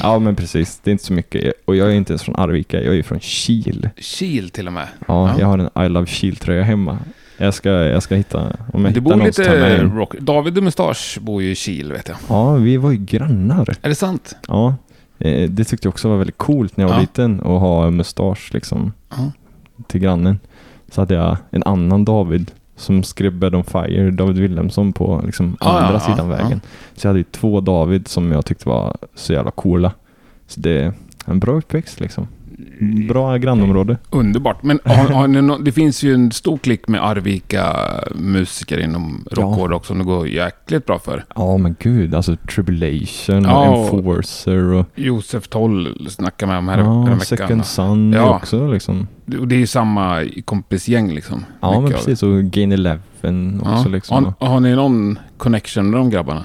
Ja, 0.00 0.18
men 0.18 0.36
precis. 0.36 0.80
Det 0.84 0.90
är 0.90 0.92
inte 0.92 1.04
så 1.04 1.12
mycket. 1.12 1.52
Och 1.64 1.76
jag 1.76 1.88
är 1.88 1.92
inte 1.92 2.12
ens 2.12 2.22
från 2.22 2.36
Arvika, 2.36 2.76
jag 2.82 2.86
är 2.92 2.96
ju 2.96 3.02
från 3.02 3.20
Kil. 3.20 3.88
Kil 3.96 4.50
till 4.50 4.66
och 4.66 4.72
med. 4.72 4.86
Ja, 5.08 5.28
Ja. 5.28 5.34
jag 5.40 5.46
har 5.46 5.58
en 5.74 5.84
I 5.86 5.88
Love 5.88 6.06
Kil-tröja 6.06 6.62
hemma. 6.62 6.98
Jag 7.36 7.54
ska, 7.54 7.70
jag 7.70 8.02
ska 8.02 8.14
hitta, 8.14 8.38
om 8.40 8.48
jag 8.72 8.82
Det 8.82 8.88
hittar 8.88 9.00
bor 9.00 9.24
lite 9.24 9.82
rock. 9.82 10.14
David 10.20 10.58
och 10.58 10.64
Mustasch 10.64 11.18
bor 11.20 11.42
ju 11.42 11.50
i 11.50 11.54
Kil, 11.54 11.92
vet 11.92 12.08
jag. 12.08 12.16
Ja, 12.28 12.52
vi 12.54 12.76
var 12.76 12.90
ju 12.90 12.96
grannar. 12.96 13.76
Är 13.82 13.88
det 13.88 13.94
sant? 13.94 14.36
Ja, 14.48 14.74
eh, 15.18 15.50
det 15.50 15.64
tyckte 15.64 15.86
jag 15.86 15.92
också 15.92 16.08
var 16.08 16.16
väldigt 16.16 16.38
coolt 16.38 16.76
när 16.76 16.84
jag 16.84 16.88
var 16.88 16.96
Ja. 16.96 17.00
liten 17.00 17.40
att 17.40 17.46
ha 17.46 17.90
mustasch 17.90 18.50
liksom 18.54 18.92
Ja. 19.10 19.32
till 19.86 20.00
grannen. 20.00 20.38
Så 20.92 21.00
hade 21.00 21.14
jag 21.14 21.36
en 21.50 21.62
annan 21.62 22.04
David 22.04 22.50
som 22.76 23.02
skrev 23.02 23.32
Bed 23.32 23.54
on 23.54 23.64
Fire, 23.64 24.10
David 24.10 24.38
Wilhelmsson 24.38 24.92
på 24.92 25.22
liksom 25.26 25.56
Ja, 25.60 25.80
andra 25.80 26.00
sidan 26.00 26.28
vägen. 26.28 26.60
Så 26.94 27.06
jag 27.06 27.08
hade 27.10 27.18
ju 27.20 27.24
två 27.24 27.60
David 27.60 28.08
som 28.08 28.32
jag 28.32 28.44
tyckte 28.46 28.68
var 28.68 28.96
så 29.14 29.32
jävla 29.32 29.50
coola. 29.50 29.92
Så 30.46 30.60
det 30.60 30.70
är 30.82 30.92
en 31.24 31.40
bra 31.40 31.52
uppväxt 31.52 32.00
liksom. 32.00 32.28
Bra 33.08 33.36
grannområde. 33.36 33.96
Underbart. 34.10 34.62
Men 34.62 34.78
har, 34.84 34.94
har 35.08 35.28
nå- 35.28 35.58
det 35.58 35.72
finns 35.72 36.02
ju 36.02 36.14
en 36.14 36.32
stor 36.32 36.58
klick 36.58 36.88
med 36.88 37.04
Arvika-musiker 37.04 38.78
inom 38.78 39.24
Ja. 39.30 39.42
rock 39.42 39.70
också 39.72 39.88
som 39.88 39.98
det 39.98 40.04
går 40.04 40.28
jäkligt 40.28 40.86
bra 40.86 40.98
för. 40.98 41.24
Ja 41.36 41.56
men 41.58 41.76
gud, 41.78 42.14
alltså 42.14 42.36
Tribulation 42.36 43.42
Ja, 43.44 43.68
och 43.70 43.94
Enforcer 43.94 44.72
och 44.72 44.86
Josef 44.94 45.48
Toll 45.48 46.06
snackade 46.10 46.50
med 46.52 46.58
om 46.58 46.68
här, 46.68 46.78
ja, 46.78 47.02
här 47.08 47.18
Second 47.18 47.48
veckan. 47.48 47.64
Sun 47.64 48.12
Ja. 48.12 48.36
också 48.36 48.66
liksom. 48.72 49.06
Och 49.40 49.48
det 49.48 49.54
är 49.54 49.58
ju 49.58 49.66
samma 49.66 50.24
kompisgäng 50.44 51.14
liksom. 51.14 51.44
Ja 51.60 51.80
men 51.80 51.90
precis, 51.92 52.22
och 52.22 52.42
Gain 52.44 52.72
Eleven 52.72 53.60
också 53.60 53.88
Ja. 53.88 53.88
liksom. 53.88 54.34
Har, 54.38 54.48
har 54.48 54.60
ni 54.60 54.74
någon 54.74 55.18
connection 55.36 55.90
med 55.90 56.00
de 56.00 56.10
grabbarna? 56.10 56.44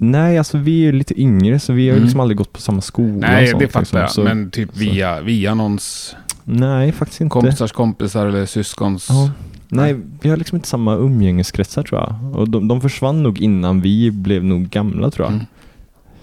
Nej, 0.00 0.38
alltså 0.38 0.58
vi 0.58 0.86
är 0.88 0.92
lite 0.92 1.20
yngre 1.20 1.58
så 1.60 1.72
vi 1.72 1.86
har 1.88 1.92
Mm. 1.92 2.04
liksom 2.04 2.20
aldrig 2.20 2.36
gått 2.38 2.52
på 2.52 2.60
samma 2.60 2.80
skola 2.80 3.26
Nej, 3.28 3.46
sånt, 3.46 3.60
det 3.60 3.68
fattar 3.68 3.80
liksom. 3.80 3.98
jag. 4.00 4.10
Så, 4.10 4.22
Men 4.22 4.50
typ 4.50 4.76
via, 4.76 5.20
via 5.20 5.54
någons 5.54 6.16
Nej, 6.44 6.92
faktiskt 6.92 7.20
inte. 7.20 7.32
kompisars 7.32 7.72
kompisar 7.72 8.26
eller 8.26 8.46
syskons... 8.46 9.06
Ja. 9.10 9.30
Nej, 9.68 9.96
vi 10.20 10.28
har 10.30 10.36
liksom 10.36 10.56
inte 10.56 10.68
samma 10.68 10.94
umgängeskretsar 10.94 11.82
tror 11.82 12.00
jag. 12.00 12.36
Och 12.36 12.48
de, 12.48 12.68
de 12.68 12.80
försvann 12.80 13.22
nog 13.22 13.40
innan 13.40 13.80
vi 13.80 14.10
blev 14.10 14.44
nog 14.44 14.68
gamla 14.70 15.10
tror 15.10 15.26
jag. 15.26 15.32
Mm. 15.34 15.46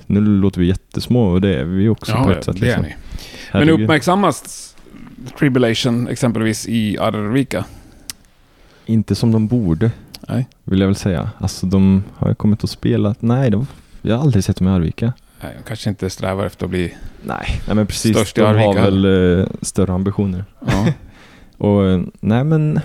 Nu 0.07 0.21
låter 0.21 0.61
vi 0.61 0.67
jättesmå 0.67 1.23
och 1.27 1.41
det 1.41 1.55
är 1.59 1.63
vi 1.63 1.89
också 1.89 2.11
Ja, 2.11 2.23
på 2.23 2.31
ett 2.31 2.43
sätt. 2.43 2.59
det 2.59 2.71
är 2.71 2.77
liksom. 2.81 2.83
ni. 2.83 3.65
Men 3.65 3.69
uppmärksammas 3.69 4.75
Tribulation 5.39 6.07
exempelvis 6.07 6.67
i 6.67 6.97
Arvika? 6.97 7.65
Inte 8.85 9.15
som 9.15 9.31
de 9.31 9.47
borde, 9.47 9.91
Nej. 10.27 10.47
vill 10.63 10.79
jag 10.79 10.87
väl 10.87 10.95
säga. 10.95 11.29
Alltså 11.37 11.65
de 11.65 12.03
har 12.15 12.29
ju 12.29 12.35
kommit 12.35 12.63
och 12.63 12.69
spelat. 12.69 13.21
Nej, 13.21 13.49
de, 13.51 13.67
jag 14.01 14.15
har 14.15 14.21
aldrig 14.21 14.43
sett 14.43 14.55
dem 14.57 14.67
i 14.67 14.71
Arvika. 14.71 15.13
Nej, 15.43 15.53
jag 15.55 15.65
kanske 15.65 15.89
inte 15.89 16.09
strävar 16.09 16.45
efter 16.45 16.65
att 16.65 16.69
bli... 16.69 16.93
Nej, 17.23 17.61
nej 17.67 17.75
men 17.75 17.87
precis. 17.87 18.15
Störst 18.17 18.37
i 18.37 18.41
de 18.41 18.47
har 18.59 18.73
väl 18.73 19.39
eh, 19.39 19.45
större 19.61 19.93
ambitioner. 19.93 20.45
Ja. 20.67 20.85
Och 21.57 21.85
eh, 21.85 22.01
nej 22.19 22.43
men, 22.43 22.79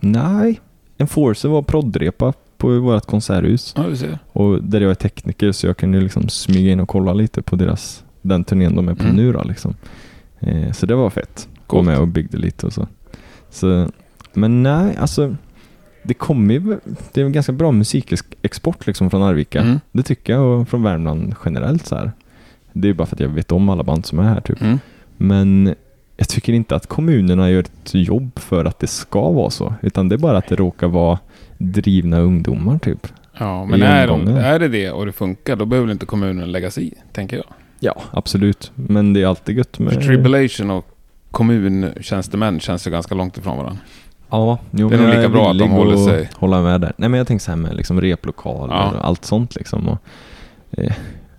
nej. 0.00 0.60
Enforcer 0.98 1.48
var 1.48 1.62
proddrepa 1.62 2.32
på 2.56 2.78
vårt 2.78 3.06
konserthus. 3.06 3.74
ja. 3.76 4.18
Och 4.32 4.64
där 4.64 4.80
jag 4.80 4.90
är 4.90 4.94
tekniker 4.94 5.52
så 5.52 5.66
jag 5.66 5.76
kan 5.76 5.94
ju 5.94 6.00
liksom 6.00 6.28
smyga 6.28 6.72
in 6.72 6.80
och 6.80 6.88
kolla 6.88 7.12
lite 7.12 7.42
på 7.42 7.56
deras, 7.56 8.04
den 8.22 8.44
turnén 8.44 8.76
de 8.76 8.88
är 8.88 8.94
på 8.94 9.02
Mm. 9.04 9.16
nu 9.16 9.32
då 9.32 9.42
liksom. 9.42 9.74
Eh, 10.40 10.72
så 10.72 10.86
det 10.86 10.94
var 10.94 11.10
fett. 11.10 11.48
Gå 11.66 11.82
med 11.82 11.98
och 11.98 12.08
byggde 12.08 12.36
lite 12.38 12.66
och 12.66 12.72
så. 12.72 12.88
så. 13.50 13.88
Men 14.32 14.62
nej, 14.62 14.96
alltså. 14.96 15.36
Det 16.02 16.14
kommer 16.14 16.54
ju, 16.54 16.78
det 17.12 17.20
är 17.20 17.24
en 17.24 17.32
ganska 17.32 17.52
bra 17.52 17.72
musikexport 17.72 18.86
liksom 18.86 19.10
från 19.10 19.22
Arvika. 19.22 19.60
Mm. 19.60 19.80
Det 19.92 20.02
tycker 20.02 20.32
jag 20.32 20.60
och 20.60 20.68
från 20.68 20.82
Värmland 20.82 21.34
generellt 21.44 21.86
så 21.86 21.96
här. 21.96 22.12
Det 22.72 22.88
är 22.88 22.94
bara 22.94 23.06
för 23.06 23.16
att 23.16 23.20
jag 23.20 23.28
vet 23.28 23.52
om 23.52 23.68
alla 23.68 23.82
band 23.82 24.06
som 24.06 24.18
är 24.18 24.22
här 24.22 24.40
typ. 24.40 24.60
Mm. 24.60 24.78
Men 25.16 25.74
jag 26.16 26.28
tycker 26.28 26.52
inte 26.52 26.76
att 26.76 26.86
kommunerna 26.86 27.50
gör 27.50 27.60
ett 27.60 27.94
jobb 27.94 28.38
för 28.38 28.64
att 28.64 28.78
det 28.78 28.86
ska 28.86 29.30
vara 29.30 29.50
så. 29.50 29.74
Utan 29.82 30.08
det 30.08 30.14
är 30.14 30.18
bara 30.18 30.38
att 30.38 30.48
det 30.48 30.56
råkar 30.56 30.88
vara 30.88 31.18
drivna 31.58 32.20
ungdomar 32.20 32.78
typ. 32.78 33.06
Ja, 33.38 33.64
men 33.64 33.82
är, 33.82 34.06
de, 34.06 34.28
är 34.28 34.58
det 34.58 34.68
det 34.68 34.90
och 34.90 35.06
det 35.06 35.12
funkar, 35.12 35.56
då 35.56 35.66
behöver 35.66 35.92
inte 35.92 36.06
kommunen 36.06 36.52
lägga 36.52 36.70
sig 36.70 36.88
i, 36.88 36.94
tänker 37.12 37.36
jag. 37.36 37.46
Ja, 37.80 38.02
absolut. 38.10 38.72
Men 38.74 39.12
det 39.12 39.22
är 39.22 39.26
alltid 39.26 39.56
gött 39.56 39.78
med... 39.78 39.92
För 39.92 40.00
Tribulation 40.00 40.70
och 40.70 40.86
kommuntjänstemän 41.30 42.60
känns 42.60 42.86
ju 42.86 42.90
ganska 42.90 43.14
långt 43.14 43.38
ifrån 43.38 43.56
varandra. 43.58 43.80
Ja, 44.30 44.58
jo, 44.70 44.88
Det 44.88 44.96
är 44.96 45.00
nog 45.00 45.08
lika 45.14 45.28
bra 45.28 45.50
att 45.50 45.58
de 45.58 45.70
håller 45.70 45.96
sig- 45.96 46.28
hålla 46.36 46.62
med 46.62 46.80
där. 46.80 46.92
Nej 46.96 47.08
men 47.08 47.18
jag 47.18 47.26
tänker 47.26 47.44
så 47.44 47.50
här 47.50 47.56
med 47.58 47.74
liksom 47.76 48.00
replokaler 48.00 48.74
Ja. 48.74 48.90
och 48.90 49.04
allt 49.06 49.24
sånt 49.24 49.54
liksom. 49.56 49.88
Och, 49.88 49.98
eh, 50.70 50.92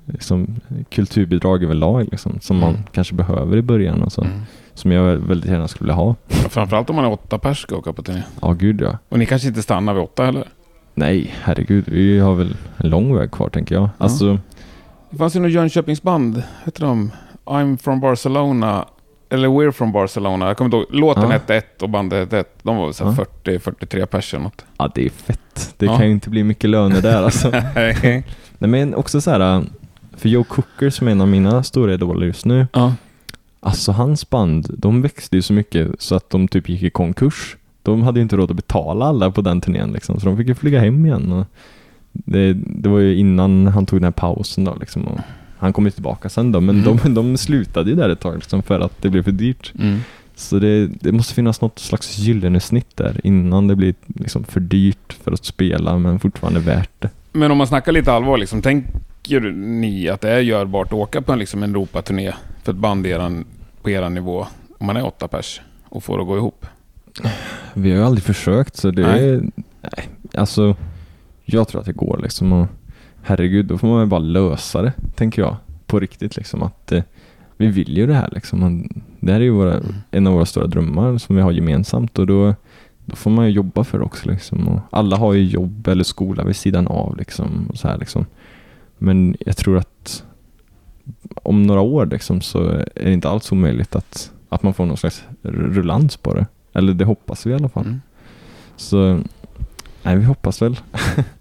liksom, 0.05 0.55
kulturbidrag 0.89 1.63
överlag 1.63 2.07
liksom, 2.11 2.39
som 2.41 2.57
man 2.57 2.69
Mm. 2.69 2.81
kanske 2.91 3.15
behöver 3.15 3.57
i 3.57 3.61
början 3.61 4.03
och 4.03 4.11
så. 4.11 4.21
Mm. 4.21 4.41
Som 4.73 4.91
jag 4.91 5.15
väldigt 5.15 5.51
gärna 5.51 5.67
skulle 5.67 5.85
vilja 5.85 5.95
ha. 6.03 6.15
Ja, 6.27 6.35
Framförallt 6.49 6.89
om 6.89 6.95
man 6.95 7.05
är 7.05 7.11
åtta 7.11 7.37
pers 7.39 7.59
ska 7.61 7.75
åka 7.77 7.93
på 7.93 8.01
turné. 8.01 8.21
Ja, 8.41 8.51
gud 8.53 8.81
ja. 8.81 8.97
Och 9.09 9.19
ni 9.19 9.25
kanske 9.25 9.47
inte 9.47 9.61
stannar 9.61 9.93
vid 9.93 10.03
åtta 10.03 10.23
heller? 10.25 10.47
Nej, 10.95 11.33
herregud. 11.43 11.83
Vi 11.87 12.19
har 12.19 12.35
väl 12.35 12.55
en 12.77 12.89
lång 12.89 13.15
väg 13.15 13.31
kvar 13.31 13.49
tänker 13.49 13.75
jag. 13.75 13.89
Alltså, 13.97 14.37
Det 15.09 15.17
fanns 15.17 15.35
ju 15.35 15.39
något 15.39 15.51
Jönköpingsband, 15.51 16.43
heter 16.65 16.81
de? 16.85 17.11
I'm 17.45 17.77
from 17.77 17.99
Barcelona. 17.99 18.85
Eller 19.31 19.47
We're 19.47 19.71
from 19.71 19.91
Barcelona. 19.91 20.47
Jag 20.47 20.57
kommer 20.57 20.67
inte 20.67 20.77
ihåg. 20.77 20.85
Låten 21.01 21.23
Ja. 21.23 21.29
hette 21.29 21.55
ett 21.55 21.81
och 21.81 21.89
bandet 21.89 22.19
hette 22.19 22.39
ett. 22.39 22.55
De 22.63 22.77
var 22.77 22.85
väl 22.85 22.93
så 22.93 23.03
Ja. 23.03 23.25
40-43 23.43 24.05
pers 24.05 24.33
eller 24.33 24.43
något. 24.43 24.65
ja 24.77 24.91
det 24.95 25.05
är 25.05 25.09
fett. 25.09 25.73
Det 25.77 25.85
Ja. 25.85 25.97
kan 25.97 26.05
ju 26.05 26.11
inte 26.11 26.29
bli 26.29 26.43
mycket 26.43 26.69
löner 26.69 27.01
där 27.01 27.23
alltså. 27.23 27.49
Nej. 27.75 28.23
Nej 28.57 28.69
men 28.69 28.95
också 28.95 29.21
så 29.21 29.31
här, 29.31 29.63
för 30.17 30.29
Joe 30.29 30.43
Cooker 30.43 30.89
som 30.89 31.07
är 31.07 31.11
en 31.11 31.21
av 31.21 31.27
mina 31.27 31.63
stora 31.63 31.93
idoler 31.93 32.25
just 32.25 32.45
nu. 32.45 32.67
ja. 32.73 32.93
Alltså 33.63 33.91
hans 33.91 34.29
band, 34.29 34.67
de 34.77 35.01
växte 35.01 35.35
ju 35.35 35.41
så 35.41 35.53
mycket 35.53 36.01
så 36.01 36.15
att 36.15 36.29
de 36.29 36.47
typ 36.47 36.69
gick 36.69 36.83
i 36.83 36.89
konkurs. 36.89 37.57
De 37.83 38.01
hade 38.03 38.19
ju 38.19 38.23
inte 38.23 38.35
råd 38.37 38.49
att 38.51 38.55
betala 38.55 39.05
alla 39.05 39.31
på 39.31 39.41
den 39.41 39.61
turnén 39.61 39.91
liksom, 39.91 40.19
så 40.19 40.25
de 40.25 40.37
fick 40.37 40.47
ju 40.47 40.55
flyga 40.55 40.79
hem 40.79 41.05
igen. 41.05 41.45
Det, 42.11 42.53
det 42.53 42.89
var 42.89 42.99
ju 42.99 43.15
innan 43.17 43.67
han 43.67 43.85
tog 43.85 43.99
den 43.99 44.03
här 44.03 44.11
pausen 44.11 44.63
då 44.63 44.75
liksom. 44.79 45.07
Och 45.07 45.19
han 45.61 45.73
kom 45.73 45.85
ju 45.85 45.91
tillbaka 45.91 46.29
sen 46.29 46.51
då, 46.51 46.61
men 46.61 46.83
Mm. 46.83 46.97
de, 47.03 47.13
de 47.13 47.37
slutade 47.37 47.89
ju 47.89 47.95
där 47.95 48.09
ett 48.09 48.19
tag 48.19 48.35
liksom 48.35 48.63
för 48.63 48.79
att 48.79 49.01
det 49.01 49.09
blev 49.09 49.23
för 49.23 49.31
dyrt. 49.31 49.73
Mm. 49.79 49.99
Så 50.35 50.59
det, 50.59 50.87
det 50.87 51.11
måste 51.11 51.33
finnas 51.33 51.61
något 51.61 51.79
slags 51.79 52.17
gyllene 52.17 52.59
snitt 52.59 52.97
där 52.97 53.21
innan 53.23 53.67
det 53.67 53.75
blir 53.75 53.93
liksom 54.07 54.43
för 54.43 54.59
dyrt 54.59 55.13
för 55.23 55.31
att 55.31 55.45
spela 55.45 55.97
men 55.97 56.19
fortfarande 56.19 56.59
värt 56.59 56.89
det. 56.99 57.09
Men 57.31 57.51
om 57.51 57.57
man 57.57 57.67
snackar 57.67 57.91
lite 57.91 58.11
allvar, 58.13 58.37
liksom, 58.37 58.61
tänker 58.61 59.39
ni 59.51 60.09
att 60.09 60.21
det 60.21 60.29
är 60.29 60.39
görbart 60.39 60.87
att 60.87 60.93
åka 60.93 61.21
på 61.21 61.33
en, 61.33 61.39
liksom, 61.39 61.63
en 61.63 61.69
Europaturné 61.69 62.33
för 62.63 62.71
ett 62.71 62.77
band 62.77 63.07
eran, 63.07 63.45
på 63.81 63.89
er 63.89 64.09
nivå? 64.09 64.47
Om 64.77 64.87
man 64.87 64.97
är 64.97 65.05
åtta 65.05 65.27
pers 65.27 65.61
och 65.83 66.03
får 66.03 66.17
det 66.17 66.21
att 66.21 66.27
gå 66.27 66.37
ihop? 66.37 66.65
Vi 67.73 67.89
har 67.91 67.97
ju 67.97 68.03
aldrig 68.05 68.23
försökt 68.23 68.75
så 68.77 68.91
det 68.91 69.01
Nej. 69.01 69.29
är... 69.29 69.41
Nej, 69.81 70.09
alltså 70.35 70.75
jag 71.45 71.67
tror 71.67 71.79
att 71.81 71.85
det 71.87 71.93
går 71.93 72.19
liksom 72.23 72.53
och 72.53 72.67
herregud, 73.23 73.65
då 73.65 73.77
får 73.77 73.87
man 73.87 73.99
väl 73.99 74.07
bara 74.07 74.19
lösa 74.19 74.81
det, 74.81 74.93
tänker 75.15 75.41
jag. 75.41 75.55
På 75.85 75.99
riktigt 75.99 76.35
liksom 76.35 76.63
att 76.63 76.91
eh, 76.91 77.03
vi 77.57 77.67
vill 77.67 77.97
ju 77.97 78.07
det 78.07 78.13
här 78.13 78.29
liksom. 78.31 78.89
Det 79.19 79.31
här 79.31 79.39
är 79.39 79.43
ju 79.43 79.51
våra, 79.51 79.81
en 80.11 80.27
av 80.27 80.33
våra 80.33 80.45
stora 80.45 80.67
drömmar 80.67 81.17
som 81.17 81.35
vi 81.35 81.41
har 81.41 81.51
gemensamt 81.51 82.19
och 82.19 82.27
då, 82.27 82.55
då 83.05 83.15
får 83.15 83.31
man 83.31 83.45
ju 83.45 83.51
jobba 83.51 83.83
för 83.83 83.97
det 83.97 84.05
också 84.05 84.29
liksom. 84.29 84.67
Och 84.67 84.79
alla 84.89 85.17
har 85.17 85.33
ju 85.33 85.43
jobb 85.43 85.87
eller 85.87 86.03
skola 86.03 86.43
vid 86.43 86.55
sidan 86.55 86.87
av 86.87 87.17
liksom. 87.17 87.67
Och 87.69 87.77
så 87.77 87.87
här, 87.87 87.97
liksom. 87.97 88.25
Men 88.97 89.35
jag 89.39 89.57
tror 89.57 89.77
att 89.77 90.23
om 91.35 91.63
några 91.63 91.81
år 91.81 92.05
liksom, 92.05 92.41
så 92.41 92.67
är 92.69 93.05
det 93.05 93.13
inte 93.13 93.29
alls 93.29 93.51
omöjligt 93.51 93.95
att, 93.95 94.31
att 94.49 94.63
man 94.63 94.73
får 94.73 94.85
någon 94.85 94.97
slags 94.97 95.23
rullans 95.41 96.17
på 96.17 96.33
det. 96.33 96.45
Eller 96.73 96.93
det 96.93 97.05
hoppas 97.05 97.45
vi 97.45 97.51
i 97.51 97.55
alla 97.55 97.69
fall. 97.69 97.85
Mm. 97.85 98.01
Så 98.75 99.19
nej, 100.03 100.17
vi 100.17 100.23
hoppas 100.23 100.61
väl. 100.61 100.79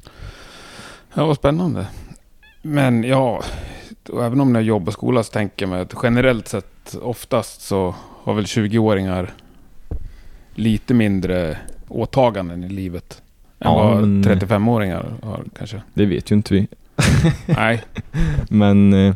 Ja, 1.14 1.26
vad 1.26 1.36
spännande. 1.36 1.86
Men 2.62 3.04
ja, 3.04 3.42
och 4.08 4.24
även 4.24 4.40
om 4.40 4.52
ni 4.52 4.58
har 4.58 4.64
jobb 4.64 4.86
och 4.88 4.92
skola 4.94 5.22
så 5.22 5.32
tänker 5.32 5.66
jag 5.66 5.70
mig 5.70 5.80
att 5.80 5.94
generellt 6.02 6.48
sett 6.48 6.96
oftast 7.02 7.60
så 7.62 7.94
har 8.22 8.34
väl 8.34 8.44
20-åringar 8.44 9.30
lite 10.54 10.94
mindre 10.94 11.58
åtaganden 11.88 12.64
i 12.64 12.68
livet. 12.68 13.22
Än 13.60 13.70
Ja, 13.72 13.74
vad 13.88 13.96
men- 14.08 14.24
35-åringar 14.24 15.06
har 15.22 15.44
kanske. 15.58 15.82
Det 15.94 16.06
vet 16.06 16.30
ju 16.30 16.34
inte 16.36 16.54
vi. 16.54 16.66
Nej, 17.46 17.82
Men... 18.48 18.92
eh, 18.92 19.14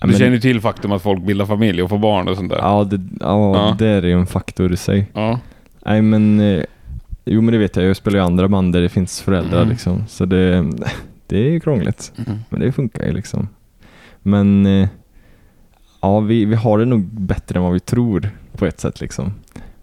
du 0.00 0.06
men- 0.08 0.18
känner 0.18 0.32
ju 0.32 0.40
till 0.40 0.60
faktum 0.60 0.92
att 0.92 1.02
folk 1.02 1.22
bildar 1.22 1.46
familj 1.46 1.82
och 1.82 1.88
får 1.90 1.98
barn 1.98 2.28
och 2.28 2.36
sånt 2.36 2.50
där. 2.50 2.58
Ja, 2.58 2.84
det, 2.84 3.00
ja, 3.20 3.54
Ja. 3.56 3.76
det 3.78 3.86
är 3.88 4.02
ju 4.02 4.12
en 4.12 4.26
faktor 4.26 4.72
i 4.72 4.76
sig. 4.76 5.06
Ja. 5.14 5.38
Nej 5.86 6.02
men, 6.02 6.40
eh, 6.40 6.64
jo 7.24 7.40
men 7.40 7.52
det 7.52 7.58
vet 7.58 7.76
jag. 7.76 7.84
Jag 7.84 7.96
spelar 7.96 8.18
ju 8.18 8.24
andra 8.24 8.48
band 8.48 8.72
där 8.72 8.80
det 8.80 8.88
finns 8.88 9.20
föräldrar 9.20 9.58
Mm. 9.58 9.68
liksom. 9.70 10.04
Så 10.08 10.24
det, 10.24 10.64
det 11.32 11.38
är 11.38 11.50
ju 11.50 11.60
krångligt. 11.60 12.12
Mm. 12.26 12.38
Men 12.48 12.60
det 12.60 12.72
funkar 12.72 13.06
ju 13.06 13.12
liksom. 13.12 13.48
Men, 14.22 14.66
eh, 14.66 14.88
ja 16.00 16.20
vi, 16.20 16.44
vi 16.44 16.54
har 16.54 16.78
det 16.78 16.84
nog 16.84 17.04
bättre 17.04 17.56
än 17.56 17.62
vad 17.62 17.72
vi 17.72 17.80
tror 17.80 18.30
på 18.56 18.66
ett 18.66 18.80
sätt 18.80 19.00
liksom. 19.00 19.32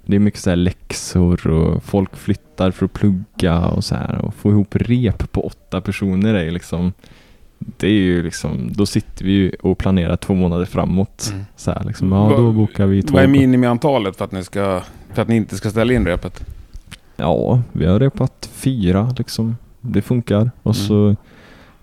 Det 0.05 0.15
är 0.15 0.19
mycket 0.19 0.39
så 0.39 0.49
här 0.49 0.57
läxor 0.57 1.47
och 1.47 1.83
folk 1.83 2.15
flyttar 2.17 2.71
för 2.71 2.85
att 2.85 2.93
plugga 2.93 3.59
och 3.65 3.83
så 3.83 3.95
här 3.95 4.15
och 4.25 4.33
få 4.33 4.49
ihop 4.51 4.75
rep 4.75 5.31
på 5.31 5.45
åtta 5.45 5.81
personer 5.81 6.33
är 6.33 6.51
liksom 6.51 6.93
det 7.59 7.87
är 7.87 7.91
ju 7.91 8.23
liksom, 8.23 8.71
då 8.73 8.85
sitter 8.85 9.25
vi 9.25 9.31
ju 9.31 9.51
och 9.61 9.77
planerar 9.77 10.15
två 10.17 10.33
månader 10.33 10.65
framåt. 10.65 11.29
Mm. 11.33 11.45
Så 11.55 11.71
här 11.71 11.83
liksom, 11.83 12.11
ja 12.11 12.33
då 12.37 12.51
bokar 12.51 12.85
vi 12.85 13.01
två. 13.03 13.13
Vad 13.13 13.23
är 13.23 13.27
minimiantalet 13.27 14.15
för 14.17 14.25
att, 14.25 14.31
ni 14.31 14.43
ska, 14.43 14.81
för 15.13 15.21
att 15.21 15.27
ni 15.27 15.35
inte 15.35 15.55
ska 15.57 15.69
ställa 15.69 15.93
in 15.93 16.05
repet? 16.05 16.45
Ja, 17.15 17.61
vi 17.71 17.85
har 17.85 17.99
repat 17.99 18.49
fyra 18.53 19.13
liksom. 19.17 19.57
Det 19.81 20.01
funkar. 20.01 20.51
Och 20.63 20.75
Mm. 20.75 20.87
så... 20.87 21.15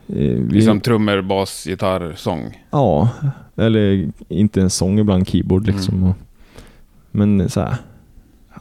Eh, 0.09 0.14
vi, 0.16 0.49
Liksom 0.55 0.81
trummor, 0.81 1.23
bas, 1.23 1.66
gitarr, 1.66 2.12
sång. 2.16 2.62
Ja, 2.71 3.09
eller 3.57 4.11
inte 4.29 4.61
en 4.61 4.71
sång 4.71 4.99
ibland, 4.99 5.29
keyboard 5.29 5.66
liksom. 5.66 5.95
Mm. 6.03 6.14
Men 7.11 7.49
så 7.49 7.61
här, 7.61 7.77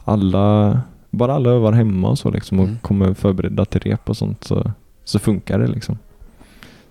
alla... 0.04 0.80
Bara 1.10 1.34
alla 1.34 1.50
övar 1.50 1.72
hemma 1.72 2.08
och 2.08 2.18
så 2.18 2.30
liksom 2.30 2.60
och 2.60 2.66
Mm. 2.66 2.78
kommer 2.82 3.14
förberedda 3.14 3.64
till 3.64 3.80
rep 3.80 4.08
och 4.10 4.16
sånt 4.16 4.44
så, 4.44 4.72
så 5.04 5.18
funkar 5.18 5.58
det 5.58 5.66
liksom. 5.66 5.98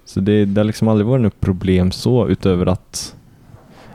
Så 0.05 0.19
det, 0.19 0.45
det 0.45 0.59
har 0.61 0.65
liksom 0.65 0.87
aldrig 0.87 1.07
varit 1.07 1.21
något 1.23 1.39
problem 1.39 1.91
så 1.91 2.27
utöver 2.27 2.65
att 2.65 3.15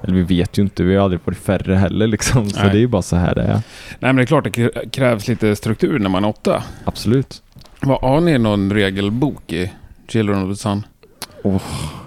eller 0.03 0.15
vi 0.15 0.23
vet 0.23 0.59
ju 0.59 0.63
inte, 0.63 0.83
vi 0.83 0.97
har 0.97 1.05
aldrig 1.05 1.21
varit 1.25 1.39
färre 1.39 1.75
heller 1.75 2.07
liksom. 2.07 2.51
Så 2.51 2.61
Nej. 2.61 2.71
det 2.71 2.77
är 2.79 2.81
ju 2.81 2.87
bara 2.87 3.03
så 3.03 3.17
här 3.17 3.35
det 3.35 3.43
är. 3.43 3.53
Nej 3.55 3.63
men 4.01 4.17
det 4.17 4.23
är 4.23 4.27
klart 4.27 4.45
det 4.45 4.51
krä- 4.51 4.91
krävs 4.91 5.29
lite 5.29 5.57
struktur 5.57 5.99
när 5.99 6.09
man 6.09 6.25
är 6.25 6.29
åtta. 6.29 6.63
Absolut. 6.85 7.43
Vad, 7.81 8.01
har 8.01 8.21
ni 8.21 8.39
någon 8.39 8.73
regelbok 8.73 9.53
i 9.53 9.73
Children 10.11 10.43
of 10.43 10.57
the 10.59 10.63
Sun? 10.63 10.87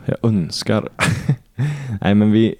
Jag 0.05 0.17
önskar. 0.23 0.89
Nej 2.01 2.15
men 2.15 2.31
vi, 2.31 2.55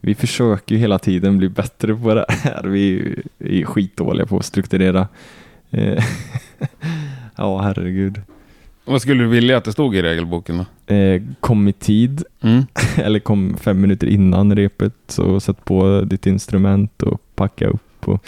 vi 0.00 0.14
försöker 0.14 0.74
ju 0.74 0.80
hela 0.80 0.98
tiden 0.98 1.38
bli 1.38 1.48
bättre 1.48 1.94
på 1.96 2.14
det 2.14 2.26
här. 2.28 2.62
Vi 2.64 2.80
är 2.88 2.92
ju- 2.92 3.22
vi 3.38 3.62
är 3.62 3.66
skitdåliga 3.66 4.26
på 4.26 4.36
att 4.36 4.44
strukturera. 4.44 5.08
Eh, 5.70 6.04
ja, 7.36 7.58
herregud. 7.62 8.20
Vad 8.84 9.02
skulle 9.02 9.22
du 9.22 9.28
vilja 9.28 9.56
att 9.56 9.64
det 9.64 9.72
stod 9.72 9.96
i 9.96 10.02
regelboken 10.02 10.64
då? 10.86 10.94
Eh, 10.94 11.22
kom 11.40 11.68
i 11.68 11.72
tid, 11.72 12.22
Mm. 12.40 12.66
eller 12.96 13.18
kom 13.18 13.56
fem 13.60 13.80
minuter 13.80 14.06
innan 14.06 14.56
repet 14.56 15.18
och 15.18 15.42
sätt 15.42 15.64
på 15.64 16.00
ditt 16.00 16.26
instrument 16.26 17.02
och 17.02 17.20
packa 17.34 17.66
upp. 17.66 18.08
Och, 18.08 18.24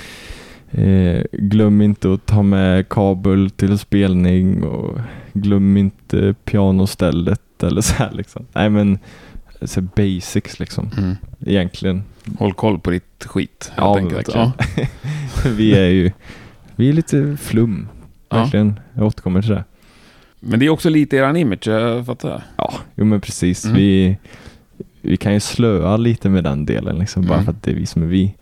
eh, 0.76 1.22
glöm 1.32 1.82
inte 1.82 2.12
att 2.12 2.26
ta 2.26 2.42
med 2.42 2.88
kabel 2.88 3.50
till 3.50 3.78
spelning 3.78 4.62
och 4.64 4.98
glöm 5.32 5.76
inte 5.76 6.34
pianostället 6.44 7.62
eller 7.62 7.80
så 7.80 7.94
här 7.94 8.10
liksom. 8.12 8.46
Nej 8.52 8.70
men, 8.70 8.98
så 9.62 9.80
basics 9.80 10.60
liksom, 10.60 10.90
Mm. 10.98 11.14
egentligen. 11.46 12.02
Håll 12.38 12.52
koll 12.54 12.78
på 12.78 12.90
ditt 12.90 13.24
skit. 13.26 13.70
helt 13.74 13.78
Ja, 13.78 13.96
enkelt. 13.98 14.28
verkligen. 14.36 14.50
vi 15.56 15.74
är 15.74 15.88
ju, 15.88 16.10
vi 16.76 16.88
är 16.88 16.92
lite 16.92 17.36
flum, 17.40 17.88
Ja. 18.28 18.36
verkligen. 18.36 18.80
Jag 18.94 19.06
återkommer 19.06 19.42
till 19.42 19.50
det. 19.50 19.64
Men 20.40 20.60
det 20.60 20.66
är 20.66 20.70
också 20.70 20.88
lite 20.90 21.16
eran 21.16 21.36
image, 21.36 21.66
jag 21.66 22.06
fattar. 22.06 22.42
Ja, 22.56 22.72
jo 22.94 23.04
men 23.04 23.20
precis. 23.20 23.64
Mm. 23.64 23.76
Vi, 23.76 24.16
vi 25.00 25.16
kan 25.16 25.34
ju 25.34 25.40
slöa 25.40 25.96
lite 25.96 26.28
med 26.28 26.44
den 26.44 26.66
delen 26.66 26.98
liksom, 26.98 27.22
bara 27.22 27.34
Mm. 27.34 27.44
för 27.44 27.52
att 27.52 27.62
det 27.62 27.70
är 27.70 27.74
vi 27.74 27.86
som 27.86 28.02
är 28.02 28.06
vi. 28.06 28.34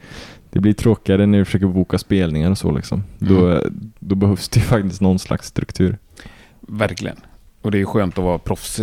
Det 0.54 0.60
blir 0.60 0.72
tråkigare 0.72 1.26
när 1.26 1.38
vi 1.38 1.44
försöker 1.44 1.66
boka 1.66 1.98
spelningar 1.98 2.50
och 2.50 2.58
så 2.58 2.70
liksom. 2.76 3.04
Då, 3.18 3.46
Mm. 3.50 3.90
då 3.98 4.14
behövs 4.14 4.48
det 4.48 4.60
faktiskt 4.74 5.00
någon 5.00 5.18
slags 5.18 5.46
struktur. 5.48 5.98
Verkligen. 6.60 7.16
Och 7.62 7.70
det 7.70 7.80
är 7.80 7.84
skönt 7.84 8.18
att 8.18 8.24
vara 8.24 8.38
proffs 8.38 8.80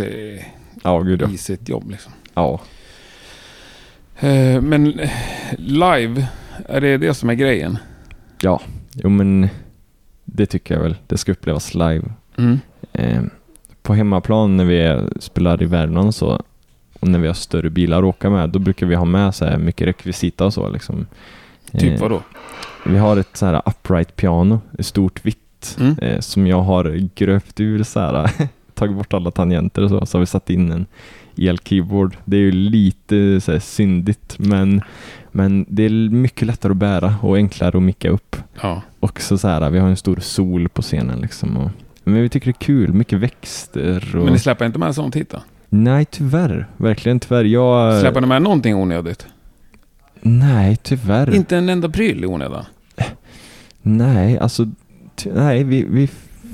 Ja, 0.82 1.00
gud 1.00 1.22
ja. 1.22 1.30
i 1.30 1.36
sitt 1.38 1.68
jobb 1.68 1.90
liksom. 1.90 2.12
ja. 2.34 2.60
Eh, 4.20 4.60
Men 4.60 5.00
live, 5.58 6.26
är 6.68 6.80
det 6.80 6.96
det 6.96 7.14
som 7.14 7.30
är 7.30 7.34
grejen? 7.34 7.78
Jo 8.94 9.08
men 9.08 9.48
det 10.24 10.46
tycker 10.46 10.74
jag 10.74 10.82
väl. 10.82 10.96
Det 11.06 11.16
ska 11.18 11.32
upplevas 11.32 11.74
live. 11.74 12.02
Mm. 12.36 12.58
Eh, 12.92 13.22
på 13.82 13.94
hemmaplan 13.94 14.56
när 14.56 14.64
vi 14.64 15.08
spelar 15.20 15.62
i 15.62 15.66
Värmland 15.66 16.06
och 16.08 16.14
så 16.14 16.42
och 17.00 17.08
när 17.08 17.18
vi 17.18 17.26
har 17.26 17.34
större 17.34 17.70
bilar 17.70 17.98
att 17.98 18.04
åka 18.04 18.30
med, 18.30 18.50
då 18.50 18.58
brukar 18.58 18.86
vi 18.86 18.94
ha 18.94 19.04
med 19.04 19.34
så 19.34 19.44
här 19.44 19.58
mycket 19.58 19.86
rekvisita 19.86 20.44
och 20.44 20.54
så 20.54 20.68
liksom. 20.70 21.06
Typ 21.78 21.92
Eh, 21.94 22.00
vadå? 22.00 22.22
Vi 22.86 22.98
har 22.98 23.16
ett 23.16 23.36
så 23.36 23.46
här 23.46 23.62
upright 23.66 24.16
piano, 24.16 24.60
ett 24.78 24.86
stort 24.86 25.24
vitt, 25.26 25.76
Mm. 25.80 25.98
eh, 25.98 26.20
som 26.20 26.46
jag 26.46 26.62
har 26.62 27.08
gröpt 27.14 27.60
ur 27.60 27.82
så 27.82 28.00
här, 28.00 28.30
tagit 28.74 28.96
bort 28.96 29.14
alla 29.14 29.30
tangenter 29.30 29.82
och 29.82 29.90
så, 29.90 30.06
så 30.06 30.18
har 30.18 30.20
vi 30.20 30.26
satt 30.26 30.50
in 30.50 30.72
en 30.72 30.86
el-keyboard. 31.36 32.16
Det 32.24 32.36
är 32.36 32.40
ju 32.40 32.52
lite 32.52 33.40
så 33.40 33.52
här 33.52 33.58
syndigt, 33.58 34.38
men, 34.38 34.82
men 35.30 35.64
det 35.68 35.82
är 35.84 35.90
mycket 36.10 36.46
lättare 36.46 36.70
att 36.70 36.76
bära 36.76 37.14
och 37.22 37.36
enklare 37.36 37.76
att 37.76 37.82
micka 37.82 38.10
upp. 38.10 38.36
Ja. 38.62 38.82
Också 39.00 39.38
så 39.38 39.48
här, 39.48 39.70
vi 39.70 39.78
har 39.78 39.88
en 39.88 39.96
stor 39.96 40.16
sol 40.20 40.68
på 40.68 40.82
scenen 40.82 41.20
liksom. 41.20 41.56
Och, 41.56 41.70
men 42.04 42.22
vi 42.22 42.28
tycker 42.28 42.46
det 42.46 42.50
är 42.50 42.64
kul, 42.66 42.92
mycket 42.92 43.18
växter 43.18 44.16
och... 44.16 44.24
Men 44.24 44.32
ni 44.32 44.38
släpper 44.38 44.64
inte 44.66 44.78
med 44.78 44.94
sånt 44.94 45.16
hit 45.16 45.30
då? 45.30 45.38
Nej, 45.68 46.04
tyvärr. 46.04 46.66
Verkligen 46.76 47.20
tyvärr. 47.20 47.44
Jag... 47.44 48.00
Släpper 48.00 48.20
ni 48.20 48.26
med 48.26 48.42
någonting 48.42 48.74
onödigt? 48.74 49.26
Nej, 50.22 50.76
tyvärr. 50.82 51.34
Inte 51.34 51.56
en 51.56 51.68
enda 51.68 51.88
pryl 51.88 52.24
i 52.24 52.26
onödan? 52.26 52.64
Nej, 53.82 54.38
alltså... 54.38 54.66
Nej, 55.24 55.64
vi, 55.64 55.84
vi 55.88 56.08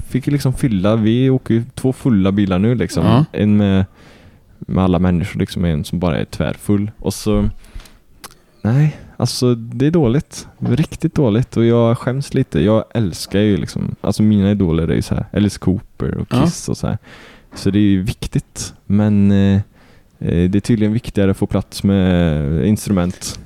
fick 0.09 0.27
ju 0.27 0.33
liksom 0.33 0.53
fylla. 0.53 0.97
Vi 0.97 1.31
åker 1.31 1.55
ju 1.55 1.65
två 1.75 1.93
fulla 1.93 2.33
bilar 2.33 2.59
nu 2.59 2.75
liksom. 2.75 3.07
Ja. 3.07 3.25
En 3.33 3.57
med, 3.57 3.85
med 4.59 4.85
alla 4.85 4.99
människor 4.99 5.41
liksom, 5.41 5.65
en 5.65 5.85
som 5.85 5.99
bara 5.99 6.19
är 6.19 6.25
tvärfull. 6.25 6.91
Och 6.99 7.15
så... 7.15 7.49
Nej, 8.63 8.97
alltså 9.17 9.55
det 9.55 9.87
är 9.87 9.91
dåligt. 9.91 10.49
Riktigt 10.59 11.15
dåligt 11.15 11.57
och 11.57 11.65
jag 11.65 11.99
skäms 11.99 12.35
lite. 12.35 12.61
Jag 12.61 12.85
älskar 12.95 13.41
ju 13.41 13.57
liksom, 13.57 13.95
alltså 14.01 14.23
mina 14.23 14.51
idoler 14.51 14.89
är 14.89 14.95
ju 14.95 15.03
så 15.03 15.15
här 15.15 15.27
Alice 15.33 15.59
Cooper 15.59 16.15
och 16.15 16.29
Ja. 16.31 16.45
Kiss 16.45 16.69
och 16.69 16.77
så 16.77 16.87
här. 16.87 16.99
Så 17.55 17.71
det 17.71 17.79
är 17.79 17.83
ju 17.83 18.03
viktigt. 18.03 18.75
Men 18.87 19.31
eh, 19.31 19.61
eh, 20.19 20.51
det 20.51 20.59
är 20.59 20.61
tydligen 20.61 20.93
viktigare 20.93 21.31
att 21.31 21.37
få 21.37 21.47
plats 21.47 21.83
med 21.83 22.67
instrument. 22.67 23.41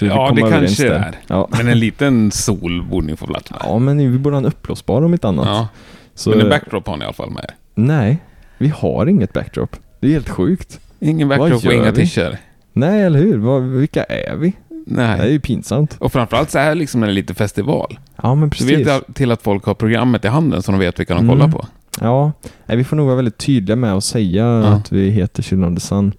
Vi 0.00 0.06
ja, 0.06 0.32
det 0.36 0.40
kanske 0.42 0.88
det 0.88 0.94
är. 0.96 1.14
Ja. 1.26 1.48
Men 1.50 1.68
en 1.68 1.78
liten 1.78 2.30
sol 2.30 2.84
borde 2.90 3.06
ni 3.06 3.16
få 3.16 3.26
plats 3.26 3.50
med. 3.50 3.60
ja, 3.62 3.78
men 3.78 4.12
vi 4.12 4.18
borde 4.18 4.36
ha 4.36 4.38
en 4.40 4.46
uppblåsbar 4.46 5.02
om 5.02 5.12
inte 5.12 5.28
annat. 5.28 5.46
Ja. 5.46 5.68
Så, 6.14 6.30
Men 6.30 6.40
en 6.40 6.48
backdrop 6.48 6.86
har 6.86 6.96
ni 6.96 7.02
i 7.02 7.04
alla 7.04 7.12
fall 7.12 7.30
med. 7.30 7.52
Nej, 7.74 8.18
vi 8.58 8.68
har 8.68 9.06
inget 9.06 9.32
backdrop. 9.32 9.76
Det 10.00 10.06
är 10.06 10.12
helt 10.12 10.28
sjukt. 10.28 10.80
Ingen 11.00 11.28
backdrop 11.28 11.66
och 11.66 11.72
inga 11.72 11.90
vi? 11.90 11.96
t-shirts. 12.06 12.36
Nej, 12.72 13.02
eller 13.02 13.18
hur? 13.18 13.38
Vad, 13.38 13.62
vilka 13.62 14.04
är 14.04 14.36
vi? 14.36 14.52
Nej. 14.86 15.18
Det 15.18 15.24
är 15.24 15.28
ju 15.30 15.40
pinsamt. 15.40 15.96
Och 15.98 16.12
framförallt 16.12 16.50
så 16.50 16.58
är 16.58 16.68
det 16.68 16.74
liksom 16.74 17.00
när 17.00 17.06
det 17.06 17.12
är 17.12 17.14
lite 17.14 17.34
festival. 17.34 17.98
Ja, 18.22 18.34
men 18.34 18.50
Så 18.50 18.56
precis. 18.56 18.86
vet 18.86 19.14
till 19.14 19.30
att 19.30 19.42
folk 19.42 19.64
har 19.64 19.74
programmet 19.74 20.24
i 20.24 20.28
handen 20.28 20.62
så 20.62 20.72
de 20.72 20.78
vet 20.80 21.00
vilka 21.00 21.14
de 21.14 21.24
Mm. 21.24 21.36
kollar 21.38 21.48
på. 21.52 21.66
Ja, 22.00 22.32
nej, 22.66 22.76
vi 22.76 22.84
får 22.84 22.96
nog 22.96 23.06
vara 23.06 23.16
väldigt 23.16 23.38
tydliga 23.38 23.76
med 23.76 23.92
att 23.92 24.04
säga 24.04 24.44
Ja. 24.44 24.62
att 24.66 24.92
vi 24.92 25.10
heter 25.10 25.42
Children 25.42 25.72
of 25.72 25.82
the 25.82 25.86
Sun. 25.86 26.12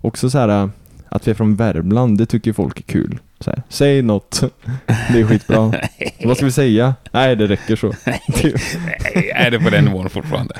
Också 0.00 0.30
så 0.30 0.38
här 0.38 0.48
äh, 0.62 0.68
att 1.16 1.26
vi 1.26 1.30
är 1.30 1.34
från 1.34 1.56
Värmland, 1.56 2.18
det 2.18 2.26
tycker 2.26 2.52
folk 2.52 2.78
är 2.78 2.82
kul. 2.82 3.18
Så 3.40 3.50
här, 3.50 3.62
säg 3.68 4.02
något, 4.02 4.40
det 4.86 5.20
är 5.20 5.26
skitbra. 5.26 5.72
Vad 6.24 6.36
ska 6.36 6.46
vi 6.46 6.52
säga? 6.52 6.94
Nej, 7.12 7.36
det 7.36 7.46
räcker 7.46 7.76
så. 7.76 7.92
Nej, 8.06 9.32
är 9.34 9.50
det 9.50 9.60
på 9.60 9.70
den 9.70 9.84
nivån 9.84 10.10
fortfarande? 10.10 10.54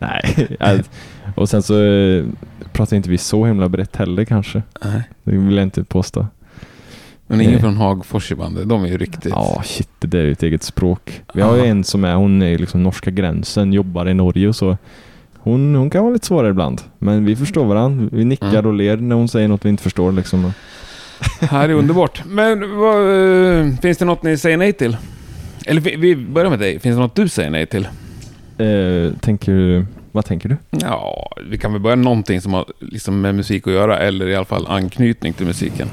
nej, 0.00 0.56
nej. 0.60 0.82
Och 1.34 1.48
sen 1.48 1.62
så 1.62 1.82
eh, 1.84 2.24
pratar 2.72 2.96
inte 2.96 3.10
vi 3.10 3.18
så 3.18 3.46
himla 3.46 3.68
brett 3.68 3.96
heller 3.96 4.24
kanske. 4.24 4.62
Nej. 4.84 5.02
Det 5.24 5.36
vill 5.36 5.56
jag 5.56 5.62
inte 5.62 5.84
påstå. 5.84 6.26
Men 7.26 7.40
ingen 7.40 7.52
Nej. 7.52 7.60
från 7.60 7.76
Hagfors 7.76 8.32
i 8.32 8.34
bandet, 8.34 8.68
de 8.68 8.84
är 8.84 8.88
ju 8.88 8.98
riktigt... 8.98 9.32
Ja, 9.32 9.62
shit, 9.64 9.88
det 10.00 10.18
är 10.18 10.24
ju 10.24 10.32
ett 10.32 10.42
eget 10.42 10.62
språk. 10.62 11.22
Vi 11.34 11.42
har 11.42 11.56
ju 11.56 11.66
en 11.66 11.84
som 11.84 12.04
är, 12.04 12.14
hon 12.14 12.42
är 12.42 12.58
liksom 12.58 12.82
norska 12.82 13.10
gränsen, 13.10 13.72
jobbar 13.72 14.08
i 14.08 14.14
Norge 14.14 14.48
och 14.48 14.56
så. 14.56 14.76
Hon, 15.44 15.74
hon 15.74 15.90
kan 15.90 16.02
vara 16.04 16.12
lite 16.12 16.26
svårare 16.26 16.50
ibland, 16.50 16.80
men 16.98 17.24
vi 17.24 17.36
förstår 17.36 17.64
varandra. 17.64 18.08
Vi 18.12 18.24
nickar 18.24 18.46
Mm. 18.48 18.66
och 18.66 18.74
ler 18.74 18.96
när 18.96 19.16
hon 19.16 19.28
säger 19.28 19.48
något 19.48 19.64
vi 19.64 19.68
inte 19.68 19.82
förstår 19.82 20.12
liksom. 20.12 20.52
Här 21.40 21.68
är 21.68 21.72
underbart. 21.72 22.22
Men 22.26 22.76
vad, 22.76 22.96
eh, 23.60 23.74
finns 23.82 23.98
det 23.98 24.04
något 24.04 24.22
ni 24.22 24.36
säger 24.36 24.56
nej 24.56 24.72
till? 24.72 24.96
Eller 25.66 25.80
vi, 25.80 25.96
vi 25.96 26.16
börjar 26.16 26.50
med 26.50 26.58
dig. 26.58 26.78
Finns 26.78 26.96
det 26.96 27.00
något 27.02 27.14
du 27.16 27.28
säger 27.28 27.50
nej 27.50 27.66
till? 27.66 27.88
Eh, 28.58 29.12
tänker 29.20 29.52
du, 29.52 29.86
vad 30.12 30.24
tänker 30.24 30.48
du? 30.48 30.56
Ja, 30.70 31.30
vi 31.50 31.58
kan 31.58 31.72
väl 31.72 31.80
börja 31.82 31.96
någonting 31.96 32.40
som 32.40 32.52
har 32.54 32.64
liksom 32.78 33.20
med 33.20 33.34
musik 33.34 33.66
att 33.66 33.72
göra, 33.72 33.98
eller 33.98 34.26
i 34.28 34.34
alla 34.36 34.44
fall 34.44 34.66
anknytning 34.66 35.32
till 35.32 35.46
musiken. 35.46 35.88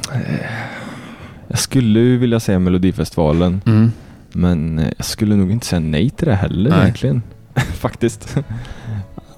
Jag 1.48 1.60
skulle 1.60 2.00
ju 2.00 2.18
vilja 2.18 2.40
säga 2.40 2.60
Melodifestivalen, 2.60 3.62
Mm. 3.66 3.92
men 4.32 4.80
eh, 4.80 4.88
jag 4.98 5.06
skulle 5.06 5.36
nog 5.36 5.52
inte 5.52 5.66
säga 5.66 5.80
nej 5.80 6.10
till 6.10 6.28
det 6.28 6.36
heller 6.36 6.70
Nej. 6.70 6.80
egentligen. 6.82 7.22
Faktiskt. 7.74 8.38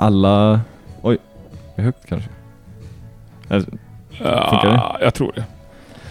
Alla... 0.01 0.61
Oj, 1.01 1.17
är 1.75 1.83
högt 1.83 2.05
kanske? 2.09 2.29
Eller- 3.49 3.65
Funkar 4.17 4.69
det? 4.69 4.75
Ja, 4.75 4.97
jag 5.01 5.13
tror 5.13 5.31
det. 5.35 5.43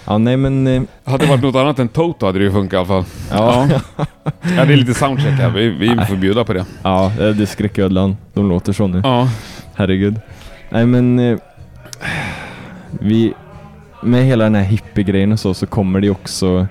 Ja, 0.07 0.19
nej 0.19 0.37
men... 0.37 0.67
eh, 0.67 0.83
Hade 1.05 1.25
det 1.25 1.31
varit 1.31 1.43
något 1.43 1.55
annat 1.55 1.79
än 1.79 1.89
Toto 1.89 2.27
hade 2.27 2.39
det 2.39 2.45
ju 2.45 2.53
funkat 2.53 2.73
i 2.73 2.77
alla 2.77 2.87
fall. 2.87 3.05
Ja, 3.31 3.69
Ja, 3.97 4.05
det 4.43 4.73
är 4.73 4.77
lite 4.77 4.95
soundcheck 4.95 5.33
här. 5.41 5.51
Vi, 5.51 5.69
vi 5.71 5.97
får 6.09 6.17
bjuda 6.17 6.45
på 6.45 6.53
det. 6.53 6.65
ja 6.83 7.13
det 7.19 7.25
är 7.43 7.47
Skräcködlan. 7.47 8.17
De 8.33 8.49
låter 8.49 8.73
så 8.73 8.87
nu. 8.87 9.01
Ja. 9.05 9.29
Herregud. 9.75 10.21
Nej 10.71 10.87
men... 10.87 11.19
Eh, 11.19 11.39
vi... 12.91 13.35
Med 14.03 14.25
hela 14.25 14.45
den 14.45 14.55
här 14.55 14.63
hippie-grejen 14.63 15.33
och 15.33 15.41
så, 15.41 15.55
så 15.55 15.67
kommer 15.67 16.01
det 16.01 16.11
också... 16.11 16.67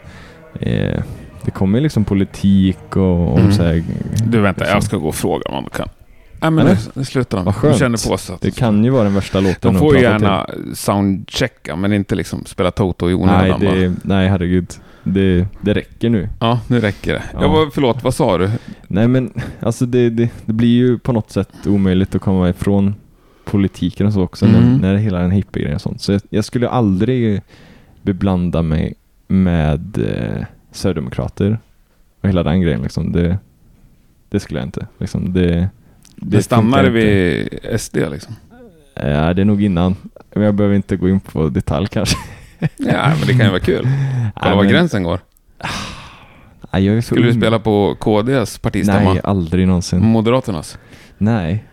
Eh, 0.59 0.99
det 1.45 1.51
kommer 1.51 1.81
liksom 1.81 2.05
politik 2.05 2.95
och 2.95 3.33
om 3.33 3.39
Mm. 3.39 3.51
så 3.51 3.63
här, 3.63 3.83
Du 4.25 4.39
vänta, 4.41 4.67
jag 4.67 4.83
ska 4.83 4.97
gå 4.97 5.07
och 5.07 5.15
fråga 5.15 5.43
om 5.49 5.63
de 5.63 5.69
kan. 5.69 5.89
Nej 6.41 6.51
men 6.51 6.67
Eller? 6.67 6.77
nu, 6.93 7.05
slutar 7.05 7.37
de. 7.37 7.45
Vad 7.45 7.53
De 7.53 7.59
skönt. 7.59 7.77
känner 7.77 8.09
på 8.09 8.17
sig. 8.17 8.35
att- 8.35 8.41
Det 8.41 8.51
kan 8.51 8.83
ju 8.83 8.89
vara 8.89 9.03
den 9.03 9.13
värsta 9.13 9.39
låten 9.39 9.73
de 9.73 9.79
får 9.79 9.95
ju 9.97 10.01
prata 10.03 10.13
gärna 10.25 10.47
soundchecka, 10.73 11.75
men 11.75 11.93
inte 11.93 12.15
liksom 12.15 12.45
spela 12.45 12.71
Toto 12.71 13.09
i 13.09 13.13
till. 13.13 13.25
Nej, 13.25 13.51
onödan 13.51 13.59
bara. 13.65 13.75
det, 13.75 13.93
nej, 14.03 14.27
herregud. 14.27 14.67
Det, 15.03 15.47
det 15.61 15.73
räcker 15.73 16.09
nu. 16.09 16.29
Ja, 16.39 16.59
nu 16.67 16.79
räcker 16.79 17.13
det. 17.13 17.23
Ja. 17.33 17.47
Var, 17.47 17.69
förlåt, 17.73 18.03
vad 18.03 18.13
sa 18.13 18.37
du? 18.37 18.49
Nej 18.87 19.07
men, 19.07 19.33
alltså 19.59 19.85
det, 19.85 20.09
det, 20.09 20.29
det 20.45 20.53
blir 20.53 20.69
ju 20.77 20.99
på 20.99 21.11
något 21.13 21.31
sätt 21.31 21.49
omöjligt 21.67 22.15
att 22.15 22.21
komma 22.21 22.49
ifrån 22.49 22.95
politiken 23.45 24.07
och 24.07 24.13
så 24.13 24.21
också 24.21 24.45
Mm. 24.45 24.61
när, 24.61 24.77
när 24.79 24.93
det 24.93 24.99
hela 24.99 25.19
den 25.19 25.31
hippie-grejen 25.31 25.75
och 25.75 25.81
sånt. 25.81 26.01
Så 26.01 26.11
jag, 26.11 26.21
jag 26.29 26.45
skulle 26.45 26.69
aldrig 26.69 27.41
beblanda 28.01 28.61
mig 28.61 28.93
med 29.27 29.97
eh, 29.97 30.45
Sverigedemokrater 30.71 31.59
och 32.21 32.29
hela 32.29 32.43
den 32.43 32.61
grejen 32.61 32.81
liksom. 32.81 33.11
Det, 33.11 33.37
det 34.29 34.39
skulle 34.39 34.59
jag 34.59 34.67
inte. 34.67 34.87
Liksom. 34.97 35.33
Det, 35.33 35.69
Det, 36.21 36.43
stannar 36.43 36.83
vid 36.83 37.49
SD 37.79 37.95
liksom. 37.95 38.35
Ja, 38.95 39.33
det 39.33 39.41
är 39.41 39.45
nog 39.45 39.63
innan. 39.63 39.95
Men 40.33 40.43
jag 40.43 40.55
behöver 40.55 40.75
inte 40.75 40.95
gå 40.97 41.09
in 41.09 41.19
på 41.19 41.49
detalj 41.49 41.87
kanske. 41.87 42.17
Ja, 42.59 43.09
men 43.19 43.27
det 43.27 43.33
kan 43.33 43.45
ju 43.45 43.49
vara 43.49 43.59
kul. 43.59 43.83
Kolla 44.35 44.45
Nej, 44.49 44.55
var 44.55 44.63
men- 44.63 44.71
gränsen 44.71 45.03
går. 45.03 45.19
Nej, 46.73 46.85
jag 46.85 46.97
är 46.97 47.01
så 47.01 47.05
Skulle 47.05 47.25
du 47.27 47.33
spela 47.33 47.59
på 47.59 47.95
KDs 47.99 48.57
partistämma? 48.59 49.13
Nej, 49.13 49.21
aldrig 49.23 49.67
någonsin. 49.67 50.05
Moderaternas? 50.05 50.77
Nej. 51.17 51.63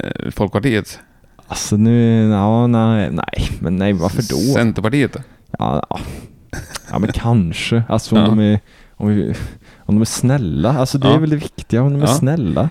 Eh, 0.00 0.30
Folkpartiets? 0.30 0.98
Alltså 1.46 1.76
nu, 1.76 2.28
ja, 2.30 2.66
nej, 2.66 3.10
nej, 3.12 3.48
men 3.60 3.76
nej, 3.76 3.92
varför 3.92 4.22
då? 4.22 4.36
Centerpartiet? 4.54 5.16
Ja, 5.58 5.86
ja. 5.90 5.98
ja 6.90 6.98
men 6.98 7.12
kanske. 7.12 7.82
Alltså 7.88 8.14
om, 8.16 8.20
Ja. 8.22 8.26
de 8.28 8.40
är, 8.40 8.60
om, 8.96 9.08
vi, 9.08 9.34
om 9.78 9.94
de 9.94 10.00
är 10.00 10.04
snälla. 10.04 10.78
Alltså 10.78 10.98
det 10.98 11.08
Ja. 11.08 11.14
är 11.14 11.18
väl 11.18 11.30
det 11.30 11.36
viktiga, 11.36 11.82
om 11.82 11.92
de 11.92 11.96
är 12.02 12.06
Ja. 12.06 12.14
snälla. 12.14 12.70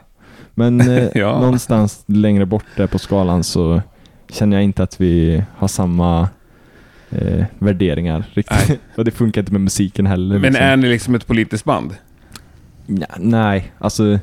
Men 0.60 0.82
eh, 0.97 1.08
Ja. 1.16 1.39
någonstans 1.39 2.03
längre 2.05 2.45
bort 2.45 2.66
där 2.76 2.88
på 2.88 2.99
skalan 2.99 3.43
så 3.43 3.82
känner 4.30 4.58
jag 4.58 4.64
inte 4.64 4.84
att 4.84 5.01
vi 5.01 5.43
har 5.58 5.68
samma 5.68 6.30
eh, 7.10 7.45
värderingar 7.60 8.26
riktigt. 8.34 8.70
Nej. 8.70 8.80
Och 8.95 9.05
det 9.05 9.12
funkar 9.12 9.41
inte 9.41 9.51
med 9.51 9.62
musiken 9.62 10.05
heller. 10.05 10.39
Men 10.39 10.41
liksom. 10.51 10.66
är 10.66 10.78
ni 10.78 10.89
liksom 10.89 11.16
ett 11.16 11.28
politiskt 11.28 11.66
band? 11.66 11.95
Ja, 12.86 13.08
nej, 13.20 13.72
alltså 13.80 14.20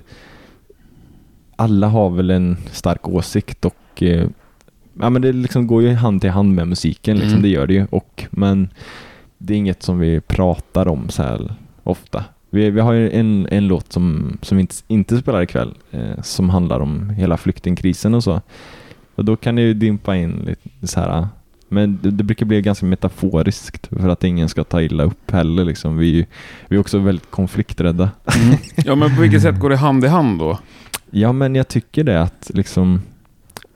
alla 1.56 1.86
har 1.88 2.10
väl 2.10 2.30
en 2.30 2.56
stark 2.72 3.08
åsikt 3.08 3.64
och 3.64 4.02
eh, 4.02 4.28
ja, 5.00 5.10
men 5.10 5.22
det 5.22 5.32
liksom 5.32 5.66
går 5.66 5.82
ju 5.82 5.94
hand 5.94 6.24
i 6.24 6.28
hand 6.28 6.54
med 6.54 6.68
musiken, 6.68 7.16
liksom, 7.16 7.30
Mm. 7.32 7.42
det 7.42 7.48
gör 7.48 7.66
det 7.66 7.74
ju. 7.74 7.86
Och, 7.90 8.24
men 8.30 8.68
det 9.38 9.54
är 9.54 9.58
inget 9.58 9.82
som 9.82 9.98
vi 9.98 10.20
pratar 10.20 10.88
om 10.88 11.08
så 11.08 11.22
här 11.22 11.54
ofta. 11.82 12.24
Vi, 12.54 12.70
vi 12.70 12.80
har 12.80 12.92
ju 12.92 13.10
en, 13.10 13.48
en 13.50 13.66
låt 13.68 13.92
som, 13.92 14.38
som 14.42 14.56
vi 14.56 14.60
inte, 14.60 14.74
inte 14.88 15.18
spelar 15.18 15.42
ikväll 15.42 15.74
eh, 15.90 16.22
som 16.22 16.50
handlar 16.50 16.80
om 16.80 17.10
hela 17.10 17.36
flyktingkrisen 17.36 18.14
och 18.14 18.24
så. 18.24 18.40
Och 19.14 19.24
då 19.24 19.36
kan 19.36 19.54
det 19.56 19.62
ju 19.62 19.74
dimpa 19.74 20.16
in 20.16 20.32
lite 20.46 20.86
så 20.86 21.00
här. 21.00 21.28
Men 21.68 21.98
det, 22.02 22.10
det 22.10 22.24
brukar 22.24 22.46
bli 22.46 22.62
ganska 22.62 22.86
metaforiskt 22.86 23.86
för 23.86 24.08
att 24.08 24.24
ingen 24.24 24.48
ska 24.48 24.64
ta 24.64 24.82
illa 24.82 25.02
upp 25.04 25.30
heller. 25.30 25.64
Liksom. 25.64 25.96
Vi, 25.96 26.26
vi 26.68 26.76
är 26.76 26.80
också 26.80 26.98
väldigt 26.98 27.30
konflikträdda. 27.30 28.10
Ja, 28.76 28.94
men 28.94 29.16
på 29.16 29.22
vilket 29.22 29.42
sätt 29.42 29.60
går 29.60 29.70
det 29.70 29.76
hand 29.76 30.04
i 30.04 30.08
hand 30.08 30.38
då? 30.38 30.58
Ja, 31.10 31.32
men 31.32 31.54
jag 31.54 31.68
tycker 31.68 32.04
det 32.04 32.22
att 32.22 32.50
liksom 32.54 33.00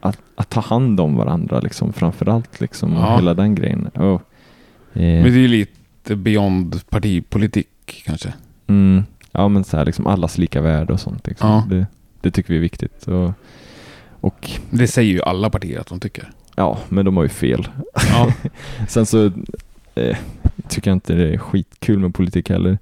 att, 0.01 0.19
att 0.37 0.51
ta 0.51 0.61
hand 0.61 1.01
om 1.01 1.17
varandra 1.17 1.61
liksom 1.61 1.93
framförallt 1.93 2.61
liksom 2.61 2.93
Ja. 2.93 3.17
hela 3.17 3.35
den 3.35 3.55
grejen. 3.55 3.87
Och, 3.87 4.23
Men 4.93 5.19
eh, 5.19 5.25
det 5.25 5.31
är 5.31 5.39
ju 5.39 5.49
lite 5.49 6.17
beyond 6.17 6.89
partipolitik 6.91 8.03
kanske. 8.07 8.33
Mm, 8.69 9.05
ja, 9.33 9.49
men 9.49 9.65
så 9.65 9.77
här 9.77 9.85
liksom 9.85 10.07
allas 10.07 10.39
lika 10.39 10.61
värde 10.61 10.93
och 10.93 11.01
sånt. 11.01 11.27
Liksom. 11.27 11.51
Ja. 11.51 11.65
Det, 11.71 11.87
det 12.21 12.31
tycker 12.31 12.51
vi 12.51 12.57
är 12.57 12.61
viktigt. 12.61 13.09
Och, 13.09 13.31
och 14.21 14.51
Det 14.71 14.87
säger 14.89 15.13
ju 15.13 15.23
alla 15.23 15.51
partier 15.51 15.81
att 15.81 15.87
de 15.87 16.01
tycker. 16.01 16.31
ja, 16.57 16.79
men 16.89 17.05
de 17.05 17.17
har 17.17 17.23
ju 17.25 17.29
fel. 17.29 17.69
Ja. 18.11 18.33
Sen 18.89 19.07
så 19.07 19.31
eh, 19.95 20.17
tycker 20.69 20.91
jag 20.91 20.97
inte 20.97 21.15
det 21.15 21.35
är 21.35 21.39
skitkul 21.39 21.99
med 21.99 22.15
politik 22.15 22.51
heller. 22.51 22.79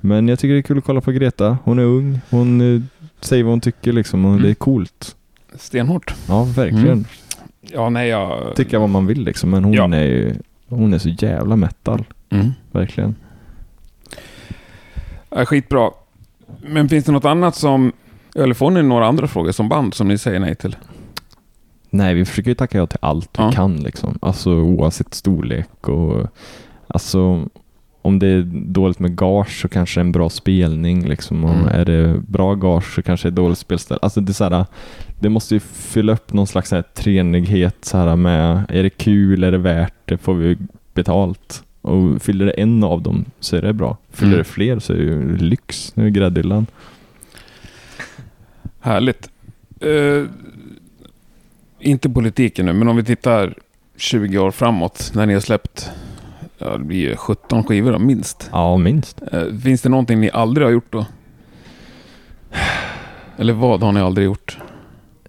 Men 0.00 0.28
jag 0.28 0.38
tycker 0.38 0.52
det 0.54 0.60
är 0.60 0.62
kul 0.62 0.78
att 0.78 0.84
kolla 0.84 1.00
på 1.00 1.12
Greta. 1.12 1.58
Hon 1.64 1.78
är 1.78 1.82
ung, 1.82 2.20
hon 2.30 2.74
eh, 2.76 2.82
säger 3.20 3.44
vad 3.44 3.52
hon 3.52 3.60
tycker 3.60 3.92
liksom 3.92 4.24
och 4.24 4.30
Mm. 4.30 4.42
det 4.42 4.50
är 4.50 4.54
coolt. 4.54 5.16
Stenhårt. 5.54 6.14
Ja, 6.28 6.44
verkligen. 6.44 6.86
Mm. 6.88 7.04
Ja, 7.60 7.90
nej, 7.90 8.08
jag... 8.08 8.56
Tycka 8.56 8.78
vad 8.78 8.88
man 8.88 9.06
vill 9.06 9.24
liksom, 9.24 9.50
men 9.50 9.64
hon 9.64 9.72
Ja. 9.72 9.94
är 9.94 10.04
ju 10.04 10.34
hon 10.68 10.94
är 10.94 10.98
så 10.98 11.08
jävla 11.08 11.56
metal. 11.56 12.04
Mm. 12.30 12.50
Verkligen. 12.72 13.14
Ja, 15.30 15.44
skitbra. 15.46 15.90
Men 16.60 16.88
finns 16.88 17.04
det 17.04 17.12
något 17.12 17.24
annat 17.24 17.54
som... 17.54 17.92
Eller 18.34 18.54
får 18.54 18.70
ni 18.70 18.82
några 18.82 19.06
andra 19.06 19.26
frågor 19.26 19.52
som 19.52 19.68
band 19.68 19.94
som 19.94 20.08
ni 20.08 20.18
säger 20.18 20.40
nej 20.40 20.54
till? 20.54 20.76
Nej, 21.90 22.14
vi 22.14 22.24
försöker 22.24 22.50
ju 22.50 22.54
tacka 22.54 22.78
ja 22.78 22.86
till 22.86 22.98
allt 23.02 23.30
Ja. 23.38 23.48
vi 23.48 23.54
kan 23.54 23.76
liksom. 23.76 24.18
Alltså 24.22 24.50
oavsett 24.50 25.14
storlek 25.14 25.88
och 25.88 26.26
alltså 26.86 27.46
om 28.02 28.18
det 28.18 28.26
är 28.26 28.42
dåligt 28.66 28.98
med 28.98 29.16
gage 29.18 29.60
så 29.62 29.68
kanske 29.68 30.00
en 30.00 30.12
bra 30.12 30.28
spelning 30.30 31.08
liksom. 31.08 31.44
Och 31.44 31.54
Mm. 31.54 31.68
är 31.68 31.84
det 31.84 32.20
bra 32.28 32.54
gage 32.54 32.94
så 32.94 33.02
kanske 33.02 33.28
det 33.28 33.32
är 33.32 33.36
dåligt 33.42 33.58
spelställ. 33.58 33.98
Alltså 34.02 34.20
det 34.20 34.30
är 34.32 34.34
så 34.34 34.44
här, 34.44 34.66
det 35.20 35.28
måste 35.28 35.54
ju 35.54 35.60
fylla 35.60 36.12
upp 36.12 36.32
någon 36.32 36.46
slags 36.46 36.68
så 36.68 36.74
här 36.76 36.82
treenighet 36.82 37.76
så 37.84 37.98
här 37.98 38.16
med, 38.16 38.64
är 38.68 38.82
det 38.82 38.90
kul, 38.90 39.44
är 39.44 39.52
det 39.52 39.58
värt 39.58 39.94
det, 40.04 40.18
får 40.18 40.34
vi 40.34 40.56
betalt? 40.94 41.62
Och 41.88 42.22
fyller 42.22 42.46
det 42.46 42.52
en 42.52 42.84
av 42.84 43.02
dem 43.02 43.24
så 43.40 43.56
är 43.56 43.62
det 43.62 43.72
bra. 43.72 43.96
Fyller 44.10 44.32
Mm. 44.32 44.38
det 44.38 44.44
fler 44.44 44.78
så 44.78 44.92
är 44.92 44.96
det 44.96 45.44
lyx. 45.44 45.96
Nu 45.96 46.06
är 46.06 46.10
gräddhyllan. 46.10 46.66
Härligt. 48.80 49.30
Eh, 49.80 50.24
inte 51.80 52.10
politiken 52.10 52.66
nu, 52.66 52.72
men 52.72 52.88
om 52.88 52.96
vi 52.96 53.04
tittar 53.04 53.54
20 53.96 54.38
år 54.38 54.50
framåt 54.50 55.10
när 55.14 55.26
ni 55.26 55.32
har 55.34 55.40
släppt 55.40 55.90
ja, 56.58 56.76
det 56.78 56.84
blir 56.84 56.98
ju 56.98 57.16
17 57.16 57.64
skivor 57.64 57.92
då, 57.92 57.98
minst. 57.98 58.48
Ja, 58.52 58.76
minst. 58.76 59.22
Eh, 59.32 59.44
finns 59.62 59.82
det 59.82 59.88
någonting 59.88 60.20
ni 60.20 60.30
aldrig 60.30 60.66
har 60.66 60.72
gjort 60.72 60.92
då? 60.92 61.06
Eller 63.36 63.52
vad 63.52 63.82
har 63.82 63.92
ni 63.92 64.00
aldrig 64.00 64.24
gjort? 64.24 64.58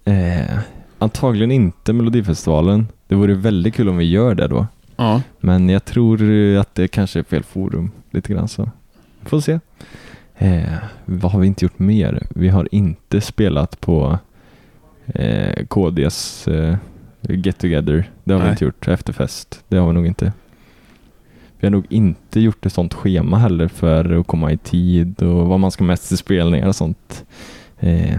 Eh, 0.04 0.58
antagligen 0.98 1.50
inte 1.50 1.92
Melodifestivalen. 1.92 2.88
Det 3.08 3.14
vore 3.14 3.34
väldigt 3.34 3.74
kul 3.74 3.88
om 3.88 3.96
vi 3.96 4.04
gör 4.04 4.34
det 4.34 4.48
då. 4.48 4.66
Ja, 5.00 5.22
Men 5.40 5.68
jag 5.68 5.84
tror 5.84 6.22
att 6.56 6.74
det 6.74 6.88
kanske 6.88 7.18
är 7.18 7.22
fel 7.22 7.42
forum 7.42 7.90
lite 8.10 8.32
grann 8.32 8.48
så. 8.48 8.70
Får 9.22 9.40
se. 9.40 9.58
Eh, 10.38 10.62
vad 11.04 11.32
har 11.32 11.40
vi 11.40 11.46
inte 11.46 11.64
gjort 11.64 11.78
mer? 11.78 12.26
Vi 12.30 12.48
har 12.48 12.68
inte 12.70 13.20
spelat 13.20 13.80
på 13.80 14.18
eh, 15.14 15.66
KDs 15.66 16.48
eh, 16.48 16.76
Get 17.22 17.58
Together. 17.58 18.10
Det 18.24 18.32
har 18.32 18.38
Nej. 18.40 18.48
vi 18.48 18.52
inte 18.52 18.64
gjort. 18.64 18.88
Efterfest. 18.88 19.64
Det 19.68 19.76
har 19.76 19.86
vi 19.86 19.92
nog 19.92 20.06
inte. 20.06 20.32
Vi 21.58 21.66
har 21.66 21.70
nog 21.70 21.86
inte 21.88 22.40
gjort 22.40 22.66
ett 22.66 22.72
sånt 22.72 22.94
schema 22.94 23.38
heller 23.38 23.68
för 23.68 24.20
att 24.20 24.26
komma 24.26 24.52
i 24.52 24.56
tid 24.56 25.22
och 25.22 25.46
vad 25.46 25.60
man 25.60 25.70
ska 25.70 25.84
mest 25.84 26.08
till 26.08 26.18
spelningar 26.18 26.68
och 26.68 26.76
sånt. 26.76 27.24
Eh, 27.78 28.18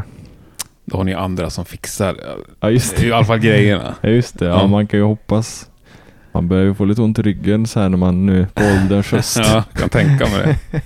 då 0.85 0.97
har 0.97 1.03
ni 1.03 1.13
andra 1.13 1.49
som 1.49 1.65
fixar. 1.65 2.15
ja, 2.59 2.69
just 2.69 2.97
Det 2.97 3.05
i 3.07 3.11
alla 3.11 3.25
fall 3.25 3.39
grejerna. 3.39 3.95
Ja 4.01 4.09
just 4.09 4.39
det, 4.39 4.45
ja, 4.45 4.61
Ja. 4.61 4.67
man 4.67 4.87
kan 4.87 4.99
ju 4.99 5.05
hoppas. 5.05 5.67
Man 6.31 6.47
börjar 6.47 6.63
ju 6.63 6.73
få 6.73 6.85
lite 6.85 7.01
ont 7.01 7.19
i 7.19 7.21
ryggen 7.21 7.67
så 7.67 7.79
här 7.79 7.89
när 7.89 7.97
man 7.97 8.25
nu 8.25 8.41
är 8.41 8.45
på 8.45 8.63
ålderns 8.63 9.11
höst. 9.11 9.37
Ja, 9.43 9.63
kan 9.73 9.89
tänka 9.89 10.25
mig 10.29 10.59
det. 10.71 10.81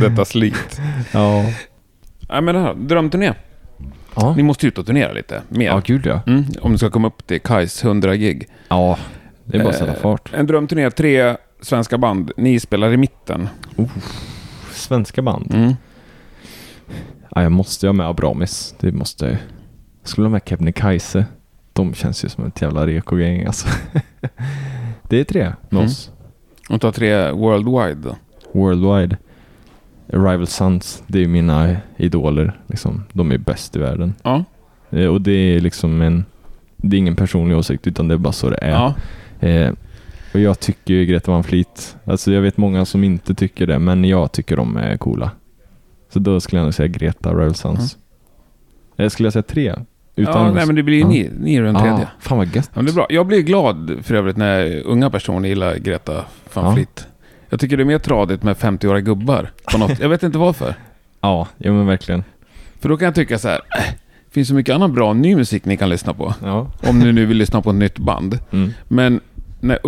Detta 0.08 0.24
slit. 0.24 0.80
ja. 1.12 1.42
Nej 2.30 2.42
men 2.42 2.54
det 2.54 2.60
här, 2.60 2.74
drömturné. 2.74 3.32
Ja, 4.14 4.34
Ni 4.36 4.42
måste 4.42 4.66
ut 4.66 4.78
och 4.78 4.86
turnera 4.86 5.12
lite 5.12 5.42
mer. 5.48 5.66
ja 5.66 5.82
gud 5.84 6.06
ja. 6.06 6.20
Mm, 6.26 6.44
om 6.60 6.72
ni 6.72 6.78
ska 6.78 6.90
komma 6.90 7.08
upp 7.08 7.26
till 7.26 7.40
Kajs 7.40 7.84
100 7.84 8.16
gig. 8.16 8.46
Ja, 8.68 8.98
det 9.44 9.56
är 9.58 9.62
bara 9.62 9.68
att 9.70 9.78
sätta 9.78 9.92
Eh, 9.92 9.98
fart. 9.98 10.30
En 10.34 10.46
drömturné, 10.46 10.90
tre 10.90 11.36
svenska 11.60 11.98
band. 11.98 12.32
Ni 12.36 12.60
spelar 12.60 12.92
i 12.92 12.96
mitten. 12.96 13.48
Svenska 14.72 15.22
band. 15.22 15.54
Mm. 15.54 15.74
Ja, 17.34 17.42
jag 17.42 17.52
måste 17.52 17.86
ju 17.86 17.88
ha 17.88 17.92
med 17.94 18.06
Abramis. 18.06 18.74
Det 18.80 18.92
måste 18.92 19.24
jag 19.24 19.32
ju. 19.32 19.38
Jag 20.02 20.08
skulle 20.08 20.24
ha 20.24 20.30
med 20.30 20.42
Kebnekaise. 20.44 21.26
De 21.78 21.94
känns 21.94 22.24
ju 22.24 22.28
som 22.28 22.44
ett 22.46 22.62
jävla 22.62 22.86
reko-gäng 22.86 23.44
alltså. 23.44 23.68
det 25.08 25.20
är 25.20 25.24
tre 25.24 25.42
med 25.44 25.54
Mm. 25.72 25.84
oss. 25.84 26.10
Och 26.70 26.80
ta 26.80 26.92
tre 26.92 27.30
worldwide 27.30 27.94
då. 28.08 28.16
Worldwide. 28.52 29.16
Arrival 30.12 30.46
Sons, 30.46 31.02
det 31.06 31.22
är 31.24 31.28
mina 31.28 31.76
idoler. 31.96 32.60
Liksom. 32.66 33.04
De 33.12 33.32
är 33.32 33.38
bäst 33.38 33.76
i 33.76 33.78
världen. 33.78 34.14
Ja. 34.22 34.44
Eh, 34.90 35.06
Och 35.06 35.20
det 35.20 35.30
är 35.32 35.60
liksom 35.60 36.02
en... 36.02 36.24
Det 36.76 36.96
är 36.96 36.98
ingen 36.98 37.16
personlig 37.16 37.56
åsikt 37.58 37.86
utan 37.86 38.08
det 38.08 38.14
är 38.14 38.18
bara 38.18 38.32
så 38.32 38.50
det 38.50 38.56
är. 38.56 38.70
ja. 38.70 38.94
Eh, 39.48 39.72
och 40.34 40.40
jag 40.40 40.60
tycker 40.60 40.94
ju 40.94 41.04
Greta 41.06 41.30
Van 41.30 41.44
Fleet. 41.44 41.96
Alltså 42.04 42.32
jag 42.32 42.40
vet 42.42 42.56
många 42.56 42.84
som 42.84 43.04
inte 43.04 43.34
tycker 43.34 43.66
det, 43.66 43.78
men 43.78 44.04
jag 44.04 44.32
tycker 44.32 44.56
de 44.56 44.76
är 44.76 44.96
coola. 44.96 45.30
Så 46.12 46.18
då 46.18 46.40
skulle 46.40 46.60
jag 46.60 46.64
nog 46.64 46.74
säga 46.74 46.86
Greta 46.88 47.32
Royal 47.32 47.54
Sons. 47.54 47.96
Jag 48.96 49.12
skulle 49.12 49.30
säga 49.30 49.42
tre. 49.42 49.74
Utan 50.22 50.46
ja, 50.46 50.52
nej 50.52 50.66
men 50.66 50.74
det 50.76 50.82
blir 50.82 50.94
ju 50.96 51.00
Ja. 51.02 51.08
ni, 51.08 51.30
ni 51.40 51.54
är 51.54 51.62
den 51.62 51.74
tredje. 51.74 51.92
Ah, 52.02 52.06
fan 52.20 52.38
vad 52.38 52.46
gött. 52.56 52.64
Ja, 52.64 52.70
men 52.74 52.84
det 52.84 52.90
är 52.90 52.94
bra. 52.94 53.06
Jag 53.10 53.26
blir 53.26 53.40
glad 53.42 53.98
för 54.02 54.14
övrigt 54.14 54.36
när 54.36 54.82
unga 54.86 55.10
personer 55.10 55.48
gillar 55.48 55.76
Greta 55.76 56.24
van 56.54 56.76
Ja. 56.78 56.84
Jag 57.50 57.60
tycker 57.60 57.76
det 57.76 57.82
är 57.82 57.84
mer 57.84 57.98
tradigt 57.98 58.42
med 58.42 58.56
50-åriga 58.56 59.00
gubbar. 59.00 59.50
På 59.72 59.78
något. 59.78 59.98
Jag 60.00 60.08
vet 60.08 60.22
inte 60.22 60.38
varför. 60.38 60.74
Ja, 61.20 61.48
ja 61.58 61.72
men 61.72 61.86
verkligen. 61.86 62.24
För 62.80 62.88
då 62.88 62.96
kan 62.96 63.04
jag 63.06 63.14
tycka 63.14 63.38
så 63.38 63.48
här. 63.48 63.60
Äh, 63.78 63.84
finns 64.30 64.48
så 64.48 64.54
mycket 64.54 64.74
annan 64.74 64.92
bra 64.94 65.12
ny 65.12 65.36
musik 65.36 65.64
ni 65.64 65.76
kan 65.76 65.88
lyssna 65.90 66.14
på. 66.14 66.34
Ja. 66.42 66.70
Om 66.88 66.98
ni 66.98 67.12
nu 67.12 67.26
vill 67.26 67.36
lyssna 67.36 67.62
på 67.62 67.70
ett 67.70 67.76
nytt 67.76 67.98
band. 67.98 68.38
Mm. 68.52 68.70
Men 68.88 69.20
när 69.60 69.78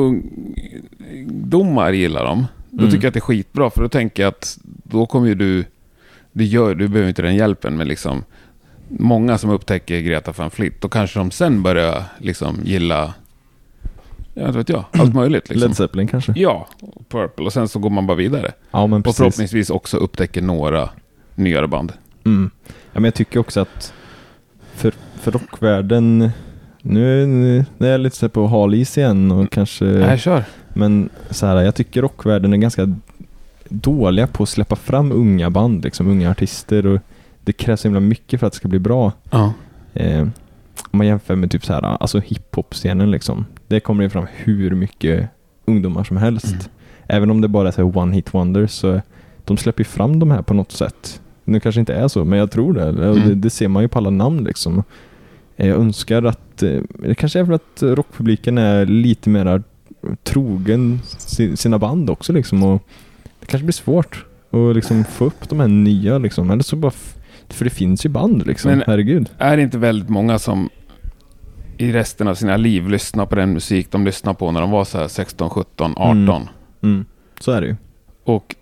ungdomar 1.09 1.93
gillar 1.93 2.25
dem, 2.25 2.47
då 2.71 2.79
Mm. 2.79 2.91
tycker 2.91 3.05
jag 3.05 3.09
att 3.09 3.15
det 3.15 3.19
är 3.19 3.21
skitbra. 3.21 3.71
För 3.71 3.83
då 3.83 3.89
tänker 3.89 4.23
jag 4.23 4.29
att 4.31 4.59
då 4.65 5.07
kommer 5.07 5.29
ju 5.29 5.35
du... 5.35 5.65
Det 6.33 6.45
gör, 6.45 6.75
du 6.75 6.89
behöver 6.89 7.09
inte 7.09 7.23
den 7.23 7.37
hjälpen, 7.37 7.77
men 7.77 7.89
liksom... 7.89 8.25
Många 8.99 9.39
som 9.39 9.51
upptäcker 9.51 10.01
Greta 10.01 10.33
van 10.37 10.51
Fleet, 10.51 10.81
då 10.81 10.89
kanske 10.89 11.19
de 11.19 11.31
sen 11.31 11.63
börjar 11.63 12.05
liksom 12.19 12.59
gilla... 12.65 13.15
Jag 14.35 14.47
vet, 14.47 14.55
vet 14.57 14.69
jag, 14.69 14.85
allt 14.93 15.15
möjligt. 15.15 15.49
Liksom. 15.49 15.69
Led 15.69 15.77
Zeppelin 15.77 16.09
kanske? 16.09 16.33
Ja, 16.37 16.67
och 16.81 17.09
Purple. 17.09 17.45
Och 17.45 17.53
sen 17.53 17.69
så 17.69 17.79
går 17.79 17.91
man 17.91 18.07
bara 18.07 18.17
vidare. 18.17 18.53
Ja 18.71 18.87
men 18.87 19.03
Och 19.03 19.17
förhoppningsvis 19.17 19.71
också 19.71 19.97
upptäcker 19.97 20.43
några 20.43 20.89
nyare 21.35 21.69
band. 21.69 21.93
Mm. 22.25 22.51
Ja, 22.65 22.71
men 22.93 23.05
jag 23.05 23.15
tycker 23.15 23.41
också 23.41 23.61
att 23.61 23.93
för, 24.75 24.93
för 25.21 25.31
rockvärlden, 25.31 26.31
nu, 26.83 27.27
nu 27.27 27.87
är 27.87 27.91
jag 27.91 28.01
lite 28.01 28.29
på 28.29 28.47
hal 28.47 28.75
is 28.75 28.99
igen 28.99 29.33
och 29.33 29.51
kanske, 29.51 29.85
Nej, 29.85 30.19
kör. 30.19 30.45
men 30.69 31.09
så 31.31 31.47
här, 31.47 31.57
jag 31.57 31.75
tycker 31.75 32.03
rockvärlden 32.03 32.53
är 32.53 32.57
ganska 32.57 32.95
dåliga 33.69 34.27
på 34.27 34.43
att 34.43 34.49
släppa 34.49 34.77
fram 34.77 35.13
unga 35.13 35.51
band, 35.51 35.85
liksom 35.85 36.09
unga 36.09 36.31
artister 36.31 36.87
och 36.87 37.01
det 37.45 37.53
krävs 37.53 37.81
så 37.81 37.89
himla 37.89 38.01
mycket 38.01 38.41
för 38.41 38.47
att 38.47 38.53
det 38.53 38.57
ska 38.57 38.69
bli 38.69 38.79
bra. 38.79 39.13
Ja. 39.31 39.53
Eh, 39.95 40.21
om 40.91 40.99
man 40.99 41.07
jämför 41.07 41.37
med 41.37 41.51
typ 41.51 41.65
så 41.65 41.73
här, 41.73 41.83
alltså 41.83 42.19
hiphop-scenen 42.21 43.11
liksom. 43.11 43.47
Det 43.69 43.81
kommer 43.81 44.03
ju 44.05 44.11
fram 44.11 44.27
hur 44.37 44.71
mycket 44.75 45.29
ungdomar 45.65 46.05
som 46.05 46.17
helst. 46.17 46.47
Mm. 46.53 46.65
Även 47.07 47.31
om 47.31 47.41
det 47.41 47.49
bara 47.49 47.69
är 47.69 47.73
så 47.73 47.83
one 47.85 48.15
hit 48.15 48.35
wonders 48.35 48.71
så 48.71 49.01
de 49.45 49.57
släpper 49.57 49.81
ju 49.81 49.85
fram 49.85 50.19
de 50.19 50.31
här 50.31 50.43
på 50.43 50.55
något 50.55 50.73
sätt. 50.73 51.21
Nu 51.45 51.61
kanske 51.61 51.81
inte 51.81 51.95
är 51.95 52.09
så, 52.09 52.25
men 52.25 52.39
jag 52.39 52.51
tror 52.51 52.73
det. 52.73 52.89
Mm. 52.89 53.29
Det, 53.29 53.35
det 53.35 53.51
ser 53.51 53.69
man 53.69 53.83
ju 53.83 53.89
på 53.89 53.99
alla 53.99 54.11
namn 54.11 54.45
liksom. 54.45 54.83
Eh, 55.57 55.69
Jag 55.69 55.79
önskar 55.81 56.23
att, 56.23 56.63
eh, 56.63 56.81
det 56.99 57.15
kanske 57.15 57.41
är 57.41 57.45
för 57.45 57.53
att 57.53 57.83
rockpubliken 57.83 58.59
är 58.59 58.87
lite 58.87 59.31
mer 59.31 59.63
trogen 60.23 61.01
si- 61.05 61.57
sina 61.57 61.79
band 61.79 62.11
också 62.11 62.33
liksom. 62.33 62.63
Och 62.63 62.83
det 63.41 63.47
kanske 63.47 63.65
blir 63.65 63.73
svårt 63.73 64.25
att 64.51 64.75
liksom 64.77 65.05
få 65.05 65.25
upp 65.25 65.49
de 65.49 65.61
här 65.61 65.69
nya 65.69 66.19
liksom. 66.19 66.51
Eller 66.51 66.63
så 66.63 66.77
bara, 66.77 66.93
för 67.55 67.65
det 67.65 67.71
finns 67.71 68.07
ju 68.07 68.09
band 68.09 68.47
liksom, 68.47 68.71
Men- 68.71 68.83
herregud. 68.87 69.31
Är 69.39 69.57
det 69.57 69.63
inte 69.63 69.79
väldigt 69.79 70.09
många 70.09 70.39
som 70.39 70.71
i 71.79 71.93
resten 71.93 72.29
av 72.29 72.35
sina 72.35 72.57
liv 72.57 72.89
lyssnar 72.89 73.27
på 73.27 73.35
den 73.35 73.53
musik 73.53 73.91
de 73.91 74.05
lyssnade 74.05 74.39
på 74.39 74.51
när 74.51 74.61
de 74.61 74.71
var 74.71 74.85
så 74.85 74.99
här 74.99 75.09
16, 75.09 75.51
17, 75.51 75.93
18? 75.97 76.19
Mm. 76.29 76.43
Mm. 76.83 77.05
Så 77.41 77.53
är 77.53 77.61
det 77.61 77.67
ju. 77.67 77.77
Och 78.25 78.55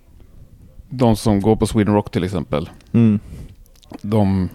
de 0.90 1.16
som 1.16 1.40
går 1.40 1.56
på 1.56 1.66
Sweden 1.66 1.94
Rock 1.94 2.10
till 2.10 2.24
exempel, 2.24 2.70
Mm. 2.92 3.20
de 4.02 4.48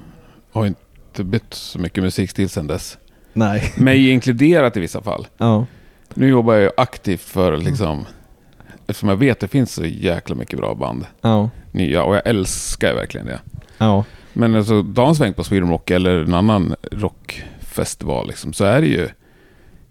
har 0.52 0.66
inte 0.66 1.24
bytt 1.24 1.54
så 1.54 1.80
mycket 1.80 2.04
musikstil 2.04 2.50
sedan 2.50 2.68
dess. 2.68 2.98
Nej. 3.34 3.74
Mig 3.78 4.10
inkluderat 4.10 4.78
i 4.78 4.80
vissa 4.80 5.02
fall. 5.02 5.28
Ja. 5.38 5.66
Nu 6.14 6.28
jobbar 6.28 6.54
jag 6.54 6.64
ju 6.64 6.70
aktivt 6.78 7.22
för 7.22 7.58
liksom, 7.58 8.06
eftersom 8.88 9.10
jag 9.10 9.16
vet 9.16 9.32
att 9.38 9.40
det 9.40 9.48
finns 9.48 9.74
så 9.74 9.86
jäkla 9.86 10.36
mycket 10.36 10.60
bra 10.60 10.76
band. 10.76 11.06
Ja. 11.22 11.50
Nya, 11.72 12.04
och 12.04 12.16
jag 12.16 12.28
älskar 12.28 12.96
verkligen 12.96 13.28
det. 13.28 13.40
Ja. 13.78 14.04
Men 14.34 14.56
alltså, 14.56 14.82
dagens 14.82 15.18
sväng 15.18 15.34
på 15.34 15.44
Sweden 15.44 15.70
Rock 15.70 15.92
eller 15.92 16.24
en 16.24 16.34
annan 16.34 16.76
rockfestival 16.92 18.28
liksom, 18.28 18.54
så 18.54 18.64
är 18.66 18.82
det 18.82 18.88
ju 18.88 19.08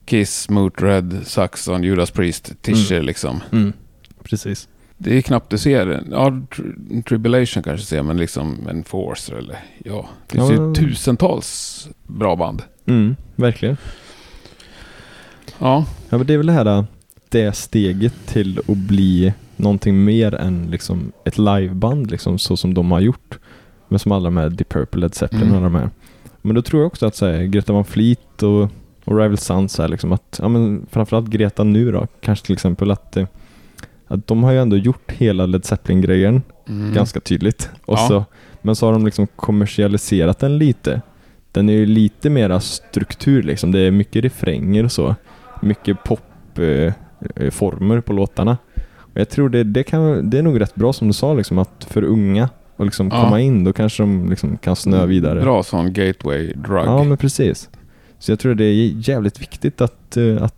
Kiss, 0.04 0.48
Motörhead, 0.48 1.10
Saxon, 1.24 1.82
Judas 1.84 2.10
Priest, 2.10 2.52
Tischer 2.62 3.02
liksom. 3.02 3.40
Mm. 3.52 3.72
Precis. 4.22 4.68
Det 4.98 5.16
är 5.16 5.22
knappt 5.22 5.50
du 5.50 5.58
ser. 5.58 6.02
Ja, 6.10 6.30
Tri- 6.30 7.02
Tribulation 7.02 7.62
kanske 7.62 7.86
ser, 7.86 8.02
men 8.02 8.16
liksom 8.16 8.68
en 8.70 8.84
Force 8.84 9.36
eller 9.36 9.56
ja. 9.84 10.08
Det 10.28 10.32
finns 10.38 10.50
Ja. 10.50 10.66
ju 10.66 10.74
tusentals 10.74 11.88
bra 12.06 12.36
band. 12.36 12.62
Mm. 12.86 13.16
Verkligen. 13.36 13.76
Ja, 15.58 15.84
Ja, 16.10 16.18
men 16.18 16.26
det 16.26 16.32
är 16.34 16.36
väl 16.38 16.46
det 16.46 16.52
här 16.52 16.84
det 17.28 17.52
steget 17.56 18.14
till 18.26 18.58
att 18.68 18.76
bli 18.76 19.32
någonting 19.56 20.04
mer 20.04 20.34
än 20.34 20.70
liksom 20.70 21.12
ett 21.24 21.38
liveband 21.38 22.10
liksom, 22.10 22.38
så 22.38 22.56
som 22.56 22.74
de 22.74 22.90
har 22.92 23.00
gjort. 23.00 23.38
Men 23.92 23.98
som 23.98 24.12
alla 24.12 24.24
de 24.24 24.36
här 24.36 24.50
Deep 24.50 24.68
Purple, 24.68 25.00
Led 25.00 25.14
Zeppelin 25.14 25.42
Mm. 25.48 25.56
och 25.56 25.62
de 25.62 25.74
här. 25.74 25.90
Men 26.42 26.54
då 26.54 26.62
tror 26.62 26.82
jag 26.82 26.86
också 26.86 27.06
att 27.06 27.14
så 27.16 27.26
här, 27.26 27.42
Greta 27.42 27.72
Van 27.72 27.84
Fleet 27.84 28.42
och, 28.42 28.62
och 29.04 29.18
Rival 29.18 29.38
Sons 29.38 29.80
är 29.80 29.88
liksom 29.88 30.12
att, 30.12 30.38
ja 30.42 30.48
men 30.48 30.86
framförallt 30.90 31.28
Greta 31.28 31.64
nu 31.64 31.92
då, 31.92 32.06
kanske 32.20 32.46
till 32.46 32.52
exempel 32.52 32.90
att, 32.90 33.16
eh, 33.16 33.26
att 34.06 34.26
de 34.26 34.44
har 34.44 34.52
ju 34.52 34.58
ändå 34.58 34.76
gjort 34.76 35.12
hela 35.12 35.46
Led 35.46 35.64
Zeppelin-grejen 35.64 36.42
mm. 36.68 36.94
ganska 36.94 37.20
tydligt. 37.20 37.70
Och 37.84 37.98
Ja. 37.98 38.08
så, 38.08 38.24
men 38.62 38.76
så 38.76 38.86
har 38.86 38.92
de 38.92 39.04
liksom 39.04 39.26
kommersialiserat 39.26 40.38
den 40.38 40.58
lite. 40.58 41.00
den 41.52 41.68
är 41.68 41.72
ju 41.72 41.86
lite 41.86 42.30
mera 42.30 42.60
struktur 42.60 43.42
liksom. 43.42 43.72
Det 43.72 43.78
är 43.80 43.90
mycket 43.90 44.24
refränger 44.24 44.84
och 44.84 44.92
så. 44.92 45.14
Mycket 45.62 46.04
popformer 46.04 46.94
eh, 47.36 47.50
former 47.50 48.00
på 48.00 48.12
låtarna. 48.12 48.56
Och 48.96 49.20
jag 49.20 49.28
tror 49.28 49.48
det, 49.48 49.64
det, 49.64 49.82
kan, 49.82 50.30
det 50.30 50.38
är 50.38 50.42
nog 50.42 50.60
rätt 50.60 50.74
bra 50.74 50.92
som 50.92 51.06
du 51.06 51.12
sa 51.12 51.34
liksom 51.34 51.58
att 51.58 51.86
för 51.90 52.02
unga 52.04 52.48
och 52.82 52.86
liksom 52.86 53.08
Ja. 53.12 53.24
komma 53.24 53.40
in, 53.40 53.64
då 53.64 53.72
kanske 53.72 54.02
de 54.02 54.30
liksom 54.30 54.56
kan 54.56 54.76
snöa 54.76 55.06
vidare. 55.06 55.40
Bra 55.40 55.62
sån 55.62 55.92
gateway 55.92 56.52
drug. 56.52 56.86
Ja, 56.86 57.04
men 57.04 57.16
precis. 57.16 57.68
Så 58.18 58.32
jag 58.32 58.38
tror 58.38 58.54
det 58.54 58.64
är 58.64 59.08
jävligt 59.08 59.40
viktigt 59.40 59.80
att, 59.80 60.16
eh, 60.16 60.42
att, 60.42 60.54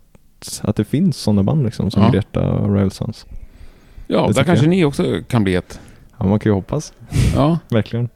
att 0.63 0.75
det 0.75 0.85
finns 0.85 1.17
sådana 1.17 1.43
band 1.43 1.63
liksom 1.63 1.91
som 1.91 2.01
Ja. 2.03 2.09
Greta 2.09 2.49
och 2.49 2.73
Rival 2.75 2.91
Sons. 2.91 3.25
ja 4.07 4.27
det 4.27 4.33
där 4.33 4.43
kanske 4.43 4.65
jag. 4.65 4.69
ni 4.69 4.85
också 4.85 5.21
kan 5.27 5.43
bli 5.43 5.55
ett. 5.55 5.79
Ja, 6.17 6.25
man 6.25 6.39
kan 6.39 6.49
ju 6.49 6.53
hoppas. 6.55 6.93
Ja, 7.35 7.59
Verkligen. 7.69 8.09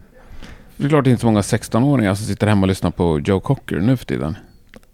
det 0.77 0.85
är 0.85 0.89
klart 0.89 1.03
det 1.03 1.09
är 1.09 1.11
inte 1.11 1.21
så 1.21 1.27
många 1.27 1.41
16-åringar 1.41 2.15
som 2.15 2.25
sitter 2.25 2.47
hemma 2.47 2.61
och 2.61 2.67
lyssnar 2.67 2.91
på 2.91 3.19
Joe 3.19 3.39
Cocker 3.39 3.79
nu 3.79 3.97
för 3.97 4.05
tiden. 4.05 4.35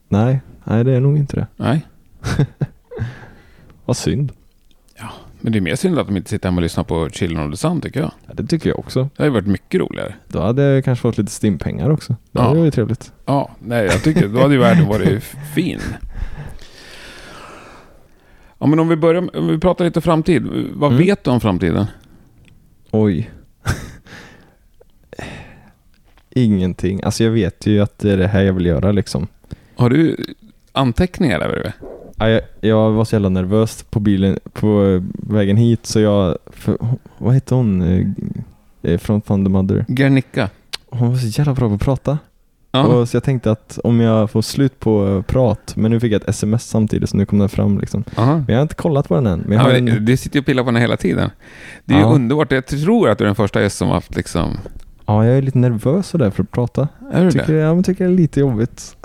Nej, 0.10 0.40
nej 0.64 0.84
det 0.84 0.92
är 0.92 1.00
nog 1.00 1.18
inte 1.18 1.36
det. 1.36 1.48
Nej, 1.58 1.86
Vad 3.86 3.98
synd. 3.98 4.32
Men 5.46 5.52
det 5.54 5.60
är 5.60 5.62
mer 5.62 5.76
synd 5.76 6.00
att 6.00 6.08
de 6.08 6.18
inte 6.18 6.30
sitter 6.30 6.50
hemma 6.50 6.58
och 6.58 6.62
lyssnar 6.62 6.84
på 6.84 7.10
Children 7.10 7.46
of 7.48 7.52
the 7.54 7.58
Sun 7.58 7.82
tycker 7.82 8.00
jag. 8.00 8.12
Ja, 8.28 8.34
det 8.34 8.48
tycker 8.48 8.70
jag 8.70 8.80
också. 8.80 9.10
Det 9.16 9.24
hade 9.24 9.30
varit 9.30 9.48
mycket 9.48 9.82
roligare. 9.82 10.16
Då 10.28 10.42
hade 10.42 10.64
jag 10.64 10.86
kanske 10.86 11.02
fått 11.02 11.18
lite 11.18 11.32
stimpengar 11.32 11.90
också. 11.90 12.14
Det 12.32 12.40
Ja. 12.40 12.42
hade 12.42 12.60
varit 12.60 12.74
trevligt. 12.74 13.12
Ja, 13.26 13.52
nej 13.60 13.86
jag 13.86 14.04
tycker 14.04 14.28
då 14.28 14.40
hade 14.40 14.54
ju 14.54 14.60
världen 14.60 14.88
varit 14.88 15.24
fin. 15.56 15.80
Ja 18.60 18.68
men 18.68 18.80
om 18.80 18.88
vi 18.88 18.96
börjar, 18.96 19.38
om 19.38 19.48
vi 19.48 19.60
pratar 19.60 19.86
lite 19.86 20.02
framtid. 20.02 20.44
Vad 20.74 20.92
Mm. 20.92 21.06
vet 21.06 21.24
du 21.24 21.32
om 21.32 21.40
framtiden? 21.42 21.86
Oj. 22.92 23.30
Ingenting. 26.30 27.04
Alltså 27.04 27.24
jag 27.24 27.32
vet 27.32 27.66
ju 27.66 27.82
att 27.82 28.00
det 28.00 28.12
är 28.12 28.18
det 28.18 28.28
här 28.28 28.42
jag 28.42 28.54
vill 28.54 28.66
göra 28.66 28.92
liksom. 28.92 29.28
Har 29.76 29.90
du 29.90 30.18
anteckningar 30.72 31.40
där 31.40 31.50
bredvid? 31.50 31.72
Ja, 32.18 32.30
Jag, 32.30 32.42
jag 32.62 32.92
var 32.92 33.06
så 33.06 33.16
jävla 33.16 33.30
nervös 33.30 33.86
på 33.90 34.00
bilen 34.00 34.40
på 34.54 35.02
vägen 35.14 35.58
hit 35.58 35.86
så 35.86 36.00
jag... 36.00 36.38
För, 36.48 36.78
vad 37.18 37.34
heter 37.34 37.56
hon? 37.56 37.82
eh, 37.82 38.08
eh, 38.92 38.98
Från 38.98 39.22
Thunder 39.22 39.52
Mother. 39.52 39.86
Guernica? 39.88 40.50
Hon 40.90 41.10
var 41.10 41.18
så 41.18 41.28
jävla 41.28 41.54
bra 41.54 41.70
på 41.70 41.76
att 41.76 41.82
prata. 41.82 42.18
Och 42.72 43.10
så 43.10 43.16
jag 43.16 43.24
tänkte 43.24 43.52
att 43.52 43.80
om 43.84 44.00
jag 44.00 44.32
får 44.32 44.42
slut 44.42 44.80
på 44.80 45.08
eh, 45.08 45.22
prat, 45.22 45.74
men 45.76 45.92
nu 45.92 46.00
fick 46.00 46.14
jag 46.14 46.22
ett 46.22 46.30
sms 46.30 46.64
samtidigt 46.70 47.10
så 47.10 47.18
nu 47.18 47.26
kom 47.26 47.40
den 47.40 47.50
fram 47.50 47.80
liksom. 47.80 48.04
Aha. 48.16 48.34
Men 48.36 48.46
jag 48.48 48.56
har 48.56 48.62
inte 48.62 48.76
kollat 48.76 49.08
på 49.08 49.16
den 49.16 49.28
än. 49.28 49.40
Men 49.40 49.58
jag 49.58 49.68
Ja, 49.70 49.74
men 49.74 49.88
en, 49.88 50.06
det 50.06 50.18
sitter 50.18 50.36
ju 50.36 50.40
och 50.40 50.46
pillar 50.46 50.64
på 50.64 50.72
den 50.72 50.82
hela 50.82 50.98
tiden. 50.98 51.30
Det 51.86 51.94
är 51.94 52.00
Ja. 52.00 52.10
ju 52.10 52.16
underbart. 52.16 52.52
Jag 52.52 52.66
tror 52.66 53.10
att 53.10 53.18
du 53.18 53.24
är 53.24 53.26
den 53.26 53.36
första 53.36 53.62
gäst 53.62 53.78
som 53.78 53.90
haft 53.90 54.16
liksom... 54.16 54.58
ja, 55.06 55.26
jag 55.26 55.38
är 55.38 55.42
lite 55.42 55.58
nervös 55.58 56.08
sådär 56.08 56.30
för 56.32 56.44
att 56.44 56.52
prata. 56.52 56.88
Är 57.12 57.24
du 57.24 57.32
Tycker, 57.32 57.54
det? 57.54 57.60
ja, 57.60 57.74
men 57.74 57.84
tycker 57.84 58.04
det 58.08 58.12
är 58.12 58.16
lite 58.16 58.40
jobbigt. 58.40 58.96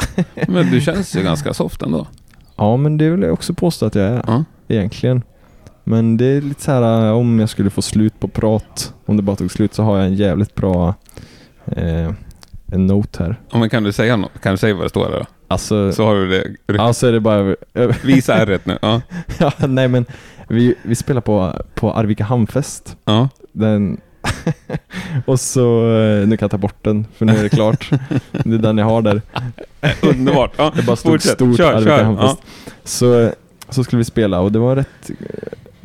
Men 0.48 0.70
du 0.70 0.80
känns 0.80 1.16
ju 1.16 1.22
ganska 1.22 1.54
soft 1.54 1.82
ändå. 1.82 2.06
Ja, 2.60 2.76
men 2.76 2.98
det 2.98 3.10
vill 3.10 3.22
jag 3.22 3.32
också 3.32 3.54
påstå 3.54 3.86
att 3.86 3.94
jag 3.94 4.04
är. 4.04 4.22
Ja. 4.26 4.44
egentligen. 4.68 5.22
Men 5.84 6.16
det 6.16 6.24
är 6.24 6.40
lite 6.40 6.62
så 6.62 6.72
här 6.72 7.06
äh, 7.06 7.12
om 7.12 7.40
jag 7.40 7.48
skulle 7.48 7.70
få 7.70 7.82
slut 7.82 8.20
på 8.20 8.28
prat, 8.28 8.94
om 9.06 9.16
det 9.16 9.22
bara 9.22 9.36
tog 9.36 9.50
slut 9.50 9.74
så 9.74 9.82
har 9.82 9.96
jag 9.98 10.06
en 10.06 10.14
jävligt 10.14 10.54
bra 10.54 10.94
eh, 11.66 12.10
en 12.72 12.86
note 12.86 13.22
här. 13.22 13.40
Ja, 13.52 13.58
men 13.58 13.70
kan 13.70 13.82
du 13.82 13.92
säga 13.92 14.16
något? 14.16 14.40
Kan 14.42 14.52
du 14.52 14.58
säga 14.58 14.74
vad 14.74 14.84
det 14.84 14.88
står 14.88 15.10
där 15.10 15.18
då? 15.18 15.26
Alltså, 15.48 15.92
Så 15.92 16.04
har 16.04 16.14
du 16.14 16.28
det. 16.66 16.78
alltså 16.80 17.06
är 17.06 17.12
det 17.12 17.20
bara... 17.20 17.56
Visa 18.04 18.34
ärret 18.34 18.66
nu. 18.66 18.78
Ja. 18.82 19.00
ja, 19.38 19.52
nej 19.68 19.88
men 19.88 20.06
vi, 20.48 20.74
vi 20.82 20.94
spelar 20.94 21.20
på, 21.20 21.52
på 21.74 21.92
Arvika 21.92 22.24
Hamnfest. 22.24 22.96
ja. 23.04 23.28
Den 23.52 24.00
och 25.24 25.40
så, 25.40 25.92
eh, 25.96 26.28
nu 26.28 26.36
kan 26.36 26.44
jag 26.44 26.50
ta 26.50 26.58
bort 26.58 26.84
den 26.84 27.06
för 27.16 27.26
nu 27.26 27.36
är 27.36 27.42
det 27.42 27.48
klart. 27.48 27.90
det 28.32 28.54
är 28.54 28.58
den 28.58 28.78
jag 28.78 28.86
har 28.86 29.02
där. 29.02 29.22
Underbart. 30.02 30.52
Ja. 30.56 30.72
Det 30.76 30.82
bara 30.82 30.96
stod 30.96 31.12
Fortsätt. 31.12 31.32
stort 31.32 31.56
Kör, 31.56 31.72
Arvika 31.72 31.96
kör. 31.96 32.04
Hamnfest. 32.04 32.38
Så, 32.84 33.30
så 33.68 33.84
skulle 33.84 33.98
vi 33.98 34.04
spela 34.04 34.40
och 34.40 34.52
det 34.52 34.58
var 34.58 34.76
rätt 34.76 35.10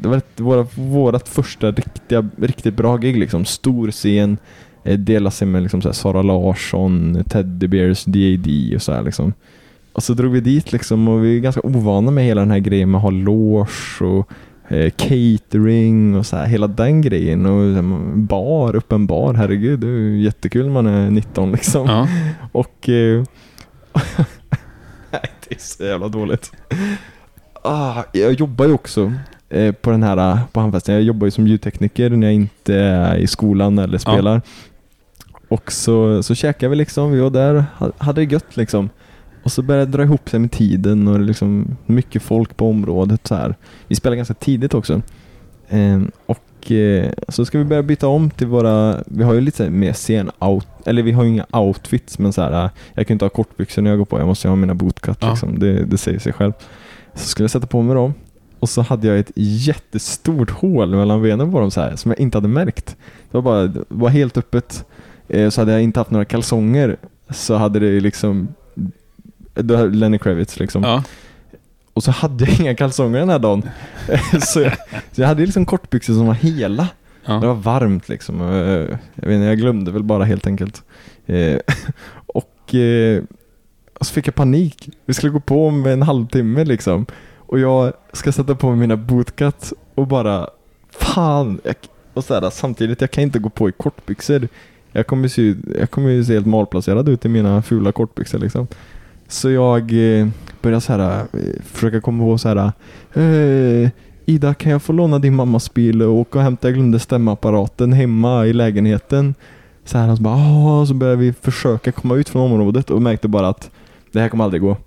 det 0.06 0.10
var 0.10 0.16
rätt, 0.16 0.40
våra, 0.40 0.68
vårat 0.76 1.30
första 1.30 1.72
riktiga, 1.72 2.30
riktigt 2.38 2.74
bra 2.74 2.98
gig 2.98 3.18
liksom. 3.18 3.46
Stor 3.46 3.92
scen, 3.92 4.38
eh, 4.84 4.98
dela 5.00 5.32
sig 5.32 5.48
med 5.48 5.62
liksom 5.62 5.82
så 5.82 5.88
här 5.88 5.94
Sara 5.94 6.22
Larsson, 6.22 7.24
Teddy 7.30 7.68
Bears, 7.68 8.06
DAD 8.06 8.76
och 8.76 8.82
så 8.82 8.94
här 8.94 9.04
liksom. 9.04 9.34
Och 9.94 10.04
så 10.04 10.14
drog 10.14 10.32
vi 10.32 10.40
dit 10.40 10.72
liksom 10.72 11.08
och 11.08 11.24
vi 11.24 11.36
är 11.36 11.40
ganska 11.40 11.62
ovana 11.62 12.12
med 12.12 12.26
hela 12.26 12.42
den 12.42 12.52
här 12.52 12.60
grejen 12.60 12.92
med 12.92 12.98
att 12.98 13.04
ha 13.04 13.10
loge 13.10 14.02
och 14.02 14.20
eh, 14.20 14.26
catering 14.96 16.16
och 16.16 16.26
så 16.26 16.36
här, 16.38 16.46
hela 16.46 16.68
den 16.68 17.02
grejen 17.02 17.46
och 17.46 17.78
eh, 17.78 17.84
bar, 18.16 18.76
öppen 18.76 19.08
bar, 19.08 19.34
herregud, 19.34 19.80
det 19.80 19.88
är 19.88 19.92
ju 19.92 20.22
jättekul 20.22 20.66
när 20.66 20.74
man 20.74 20.88
är 20.88 21.10
19 21.12 21.52
liksom. 21.52 21.88
Ja. 21.88 22.08
Och... 22.52 22.90
Eh, 22.90 23.24
nej, 25.12 25.32
det 25.48 25.56
är 25.56 25.60
så 25.60 25.84
jävla 25.84 26.08
dåligt. 26.08 26.52
Ah, 27.64 28.04
jag 28.14 28.34
jobbar 28.34 28.66
ju 28.66 28.74
också 28.74 29.14
eh, 29.50 29.72
på 29.72 29.92
den 29.92 30.04
här 30.04 30.18
eh, 30.32 30.40
på 30.52 30.60
handfesten. 30.60 30.96
Jag 30.96 31.04
jobbar 31.04 31.28
ju 31.28 31.32
som 31.32 31.48
ljudtekniker 31.48 32.10
när 32.10 32.28
jag 32.28 32.34
inte 32.34 32.76
är 32.76 33.16
i 33.16 33.28
skolan 33.28 33.80
eller 33.80 33.98
spelar. 33.98 34.42
Och 35.48 35.72
så, 35.72 36.24
så 36.24 36.36
käkade 36.36 36.70
vi 36.70 36.76
liksom, 36.76 37.12
vi 37.12 37.20
var 37.20 37.30
där, 37.30 37.66
ha- 37.78 37.92
hade 37.98 38.22
det 38.26 38.32
gött 38.34 38.58
liksom. 38.58 38.90
Och 39.46 39.52
så 39.52 39.62
började 39.62 39.86
det 39.92 39.98
dra 39.98 40.04
ihop 40.04 40.30
sig 40.30 40.40
med 40.40 40.52
tiden 40.52 41.08
och 41.08 41.20
det 41.20 41.26
liksom 41.26 41.78
mycket 41.86 42.22
folk 42.22 42.58
på 42.58 42.70
området 42.70 43.28
så 43.28 43.36
här. 43.36 43.56
Vi 43.88 43.96
spelar 43.96 44.16
ganska 44.16 44.34
tidigt 44.34 44.74
också. 44.74 45.02
Ehm, 45.70 46.12
och 46.26 46.72
eh, 46.72 47.12
så 47.30 47.46
ska 47.46 47.58
vi 47.58 47.64
börja 47.64 47.84
byta 47.84 48.08
om 48.08 48.30
till 48.30 48.48
våra, 48.48 49.04
vi 49.06 49.24
har 49.24 49.34
ju 49.34 49.42
lite 49.42 49.70
mer 49.70 49.94
scen 49.94 50.32
out, 50.40 50.68
eller 50.86 51.04
vi 51.04 51.12
har 51.12 51.24
ju 51.24 51.30
inga 51.30 51.46
outfits 51.52 52.20
men 52.20 52.34
så 52.34 52.42
här, 52.42 52.66
eh, 52.66 52.70
jag 52.94 53.08
kan 53.08 53.16
inte 53.16 53.26
ha 53.26 53.30
kortbyxor 53.30 53.82
när 53.82 53.90
jag 53.90 53.98
går 53.98 54.06
på, 54.06 54.20
jag 54.20 54.28
måste 54.28 54.48
ju 54.48 54.50
ha 54.50 54.56
mina 54.56 54.74
bootcut 54.74 55.18
Ja. 55.22 55.30
liksom, 55.30 55.60
det, 55.60 55.86
det 55.86 55.98
säger 55.98 56.20
sig 56.20 56.34
själv. 56.34 56.54
Så 57.14 57.28
skulle 57.28 57.44
jag 57.44 57.52
sätta 57.52 57.68
på 57.68 57.82
mig 57.82 57.96
dem 57.96 58.14
och 58.60 58.70
så 58.70 58.82
hade 58.82 59.08
jag 59.08 59.20
ett 59.20 59.32
jättestort 59.36 60.50
hål 60.50 60.96
mellan 60.96 61.22
benen 61.22 61.52
på 61.52 61.60
dem 61.60 61.72
så 61.72 61.82
här 61.82 61.96
som 61.96 62.12
jag 62.12 62.20
inte 62.20 62.38
hade 62.38 62.48
märkt. 62.48 62.98
Det 63.32 63.38
var 63.38 63.42
bara, 63.42 63.68
det 63.68 63.84
var 63.88 64.10
helt 64.10 64.38
öppet. 64.38 64.86
Eh, 65.28 65.50
så 65.50 65.62
hade 65.62 65.72
jag 65.72 65.82
inte 65.82 66.00
haft 66.00 66.12
några 66.12 66.26
kalsonger 66.26 66.98
så 67.30 67.56
hade 67.56 67.80
det 67.80 68.00
liksom, 68.00 68.48
Lenny 69.92 70.18
Kravitz 70.18 70.60
liksom. 70.60 70.84
Ja. 70.84 71.04
Och 71.94 72.04
så 72.04 72.12
hade 72.12 72.46
jag 72.46 72.60
inga 72.60 72.76
kalsonger 72.76 73.20
den 73.20 73.30
här 73.30 73.40
dagen. 73.40 73.70
så, 74.42 74.62
jag, 74.62 74.74
så 75.12 75.22
jag 75.22 75.28
hade 75.28 75.46
liksom 75.46 75.66
kortbyxor 75.66 76.14
som 76.14 76.28
var 76.28 76.34
hela. 76.34 76.84
Det 76.84 77.32
Ja. 77.32 77.40
var 77.40 77.54
varmt 77.54 78.10
liksom. 78.10 78.42
Eh, 78.42 78.48
Jag, 78.48 79.28
vet 79.28 79.32
inte, 79.36 79.46
jag 79.46 79.58
glömde 79.58 79.92
väl 79.92 80.04
bara 80.04 80.24
helt 80.24 80.48
enkelt. 80.48 80.84
Eh, 81.26 81.58
och 82.26 82.76
eh, 82.76 83.24
så 84.02 84.14
fick 84.14 84.28
jag 84.28 84.36
panik. 84.36 84.90
Vi 85.06 85.14
skulle 85.14 85.32
gå 85.32 85.40
på 85.40 85.68
om 85.68 85.86
en 85.86 86.02
halvtimme 86.02 86.64
liksom. 86.66 87.06
Och 87.38 87.60
jag 87.60 87.94
ska 88.14 88.32
sätta 88.32 88.56
på 88.56 88.70
mig 88.70 88.76
mina 88.80 88.98
bootcut 88.98 89.74
och 89.96 90.08
bara 90.08 90.50
fan. 90.92 91.60
Jag, 91.64 91.76
och 92.14 92.24
så 92.24 92.34
här, 92.34 92.50
samtidigt, 92.50 93.02
jag 93.02 93.12
kan 93.12 93.24
inte 93.24 93.40
gå 93.40 93.50
på 93.50 93.70
i 93.70 93.72
kortbyxor. 93.72 94.48
Jag 94.92 95.08
kommer, 95.08 95.28
se, 95.28 95.56
jag 95.80 95.92
kommer 95.92 96.10
ju 96.10 96.24
se 96.26 96.34
helt 96.34 96.46
malplacerad 96.48 97.10
ut 97.10 97.26
i 97.26 97.30
mina 97.30 97.62
fula 97.62 97.92
kortbyxor 97.92 98.40
liksom. 98.40 98.68
Så 99.28 99.50
jag 99.52 99.82
eh, 100.20 100.28
började 100.62 100.82
så 100.82 100.94
här, 100.94 101.20
eh, 101.20 101.62
försöka 101.64 102.02
komma 102.02 102.24
på 102.24 102.38
så 102.38 102.50
här. 102.50 102.72
Eh, 103.14 103.90
Ida, 104.26 104.54
kan 104.54 104.72
jag 104.72 104.82
få 104.82 104.94
låna 104.94 105.20
din 105.20 105.36
mammas 105.36 105.74
bil 105.74 106.02
och 106.02 106.14
åka 106.14 106.38
och 106.40 106.44
hämta? 106.44 106.68
Jag 106.68 106.76
glömde 106.76 107.00
stämapparaten 107.00 107.94
hemma 107.94 108.46
i 108.46 108.54
lägenheten. 108.54 109.36
Så 109.86 109.98
här, 109.98 110.12
och 110.12 110.18
så 110.18 110.24
bara, 110.24 110.36
"Ah", 110.36 110.86
så 110.86 110.94
började 110.94 111.18
vi 111.22 111.34
försöka 111.34 111.92
komma 111.92 112.16
ut 112.16 112.30
från 112.30 112.52
området 112.52 112.90
och 112.90 113.02
märkte 113.02 113.28
bara 113.28 113.48
att 113.48 113.72
det 114.12 114.20
här 114.20 114.30
kommer 114.30 114.44
aldrig 114.44 114.62
gå. 114.62 114.78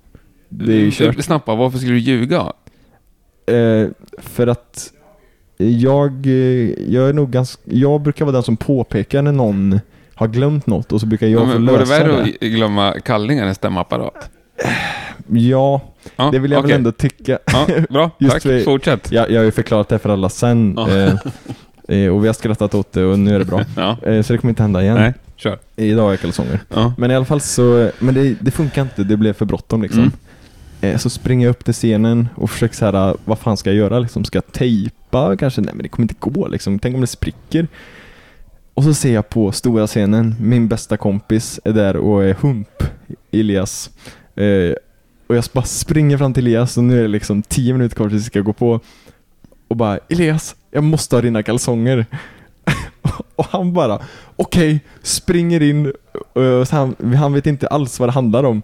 Det 0.49 0.73
är 0.73 0.77
ju 0.79 0.91
kört. 0.91 1.23
Snabbt 1.23 1.45
bara, 1.45 1.55
varför 1.55 1.77
skulle 1.77 1.93
du 1.93 1.99
ljuga? 1.99 2.53
Eh, 3.45 3.87
för 4.17 4.47
att 4.47 4.93
jag, 5.57 6.25
jag 6.87 7.09
är 7.09 7.13
nog 7.13 7.31
ganska, 7.31 7.61
jag 7.65 8.01
brukar 8.01 8.25
vara 8.25 8.33
den 8.33 8.43
som 8.43 8.57
påpekar 8.57 9.21
när 9.21 9.31
någon 9.31 9.79
har 10.19 10.27
glömt 10.27 10.67
något 10.67 10.91
och 10.91 10.99
så 10.99 11.05
brukar 11.05 11.27
jag 11.27 11.41
Ja, 11.41 11.45
få 11.45 11.53
men 11.59 11.65
var 11.65 11.73
det 11.73 11.79
lösa 11.79 12.03
värre 12.03 12.11
det. 12.23 12.47
att 12.47 12.51
glömma 12.51 12.93
kallingar 13.05 13.45
än 13.47 13.55
stämapparat? 13.55 14.29
Ja, 15.27 15.81
Ja, 16.15 16.29
det 16.31 16.39
vill 16.39 16.51
jag 16.51 16.59
okej. 16.59 16.71
väl 16.71 16.77
ändå 16.77 16.91
tycka. 16.91 17.39
Ja, 17.51 17.67
bra, 17.89 18.11
Just 18.17 18.33
tack. 18.33 18.41
för- 18.43 18.59
Fortsätt. 18.63 19.11
Jag, 19.11 19.31
jag 19.31 19.39
har 19.39 19.45
ju 19.45 19.51
förklarat 19.51 19.89
det 19.89 19.99
för 19.99 20.09
alla 20.09 20.29
sen. 20.29 20.73
Ja. 20.77 20.89
Eh, 20.97 21.13
eh, 21.97 22.15
och 22.15 22.23
vi 22.23 22.27
har 22.27 22.33
skrattat 22.33 22.73
åt 22.75 22.91
det 22.91 23.05
och 23.05 23.19
nu 23.19 23.35
är 23.35 23.39
det 23.39 23.45
bra. 23.45 23.59
Eh, 24.03 24.21
så 24.21 24.33
det 24.33 24.39
kommer 24.39 24.49
inte 24.51 24.61
hända 24.63 24.81
igen. 24.83 24.95
Nej, 24.97 25.13
kör. 25.35 25.59
Idag 25.75 26.03
har 26.03 26.09
jag 26.09 26.19
kalsonger. 26.19 26.59
Men 26.97 27.11
i 27.11 27.15
alla 27.15 27.25
fall 27.25 27.41
så, 27.41 27.91
men 27.99 28.13
det, 28.15 28.35
det 28.41 28.51
funkar 28.51 28.81
inte, 28.81 29.03
det 29.03 29.17
blev 29.17 29.33
för 29.33 29.45
bråttom 29.45 29.81
liksom. 29.81 29.99
Mm. 29.99 30.11
Eh, 30.81 30.97
så 30.97 31.09
springer 31.09 31.45
jag 31.47 31.51
upp 31.51 31.65
till 31.65 31.73
scenen 31.73 32.29
och 32.35 32.49
försöker 32.51 32.75
så 32.75 32.85
här, 32.85 33.15
vad 33.25 33.39
fan 33.39 33.57
ska 33.57 33.69
jag 33.69 33.77
göra 33.77 33.99
liksom? 33.99 34.25
Ska 34.25 34.37
jag 34.37 34.51
tejpa 34.53 35.37
kanske? 35.37 35.61
Nej 35.61 35.73
men 35.73 35.83
det 35.83 35.89
kommer 35.89 36.03
inte 36.03 36.15
gå 36.19 36.47
liksom. 36.47 36.79
Tänk 36.79 36.95
om 36.95 37.01
det 37.01 37.07
spricker. 37.07 37.67
Och 38.79 38.85
så 38.85 38.93
ser 38.93 39.13
jag 39.13 39.29
på 39.29 39.51
stora 39.51 39.87
scenen, 39.87 40.35
min 40.39 40.67
bästa 40.67 40.97
kompis 40.97 41.59
är 41.63 41.73
där 41.73 41.95
och 41.97 42.23
är 42.23 42.33
hump, 42.33 42.83
Elias. 43.31 43.89
Eh, 44.35 44.73
och 45.27 45.35
jag 45.35 45.43
bara 45.53 45.65
springer 45.65 46.17
fram 46.17 46.33
till 46.33 46.47
Elias 46.47 46.77
och 46.77 46.83
nu 46.83 46.97
är 46.97 47.01
det 47.01 47.07
liksom 47.07 47.41
10 47.41 47.73
minuter 47.73 47.95
kvar 47.95 48.09
tills 48.09 48.21
vi 48.21 48.25
ska 48.25 48.41
gå 48.41 48.53
på. 48.53 48.79
Och 49.67 49.75
bara, 49.75 49.99
Elias, 50.09 50.55
jag 50.71 50.83
måste 50.83 51.15
ha 51.15 51.21
dina 51.21 51.43
kalsonger. 51.43 52.05
och 53.35 53.45
han 53.49 53.73
bara, 53.73 54.01
okej, 54.35 54.79
springer 55.01 55.61
in 55.61 55.93
och 56.33 56.67
så 56.67 56.75
han, 56.75 57.15
han 57.15 57.33
vet 57.33 57.47
inte 57.47 57.67
alls 57.67 57.99
vad 57.99 58.09
det 58.09 58.13
handlar 58.13 58.43
om. 58.43 58.61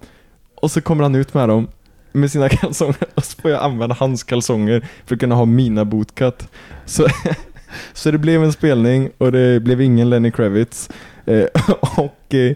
Och 0.56 0.72
så 0.72 0.82
kommer 0.82 1.04
han 1.04 1.16
ut 1.16 1.34
med 1.34 1.50
dem 1.50 1.68
med 2.12 2.32
sina 2.32 2.50
kalsonger 2.60 3.08
och 3.16 3.26
så 3.26 3.42
får 3.42 3.52
jag 3.52 3.64
använda 3.64 3.96
hans 4.00 4.24
kalsonger 4.24 4.88
för 5.06 5.16
att 5.16 5.20
kunna 5.20 5.36
ha 5.36 5.46
mina 5.46 5.86
bootcut. 5.86 6.48
Så, 6.86 7.08
så 7.94 8.12
det 8.12 8.18
blev 8.18 8.44
en 8.44 8.52
spelning 8.54 9.10
och 9.18 9.32
det 9.32 9.60
blev 9.64 9.82
ingen 9.82 10.10
Lenny 10.10 10.32
Kravitz. 10.32 10.90
Eh, 11.26 11.44
och, 11.98 12.34
eh, 12.34 12.56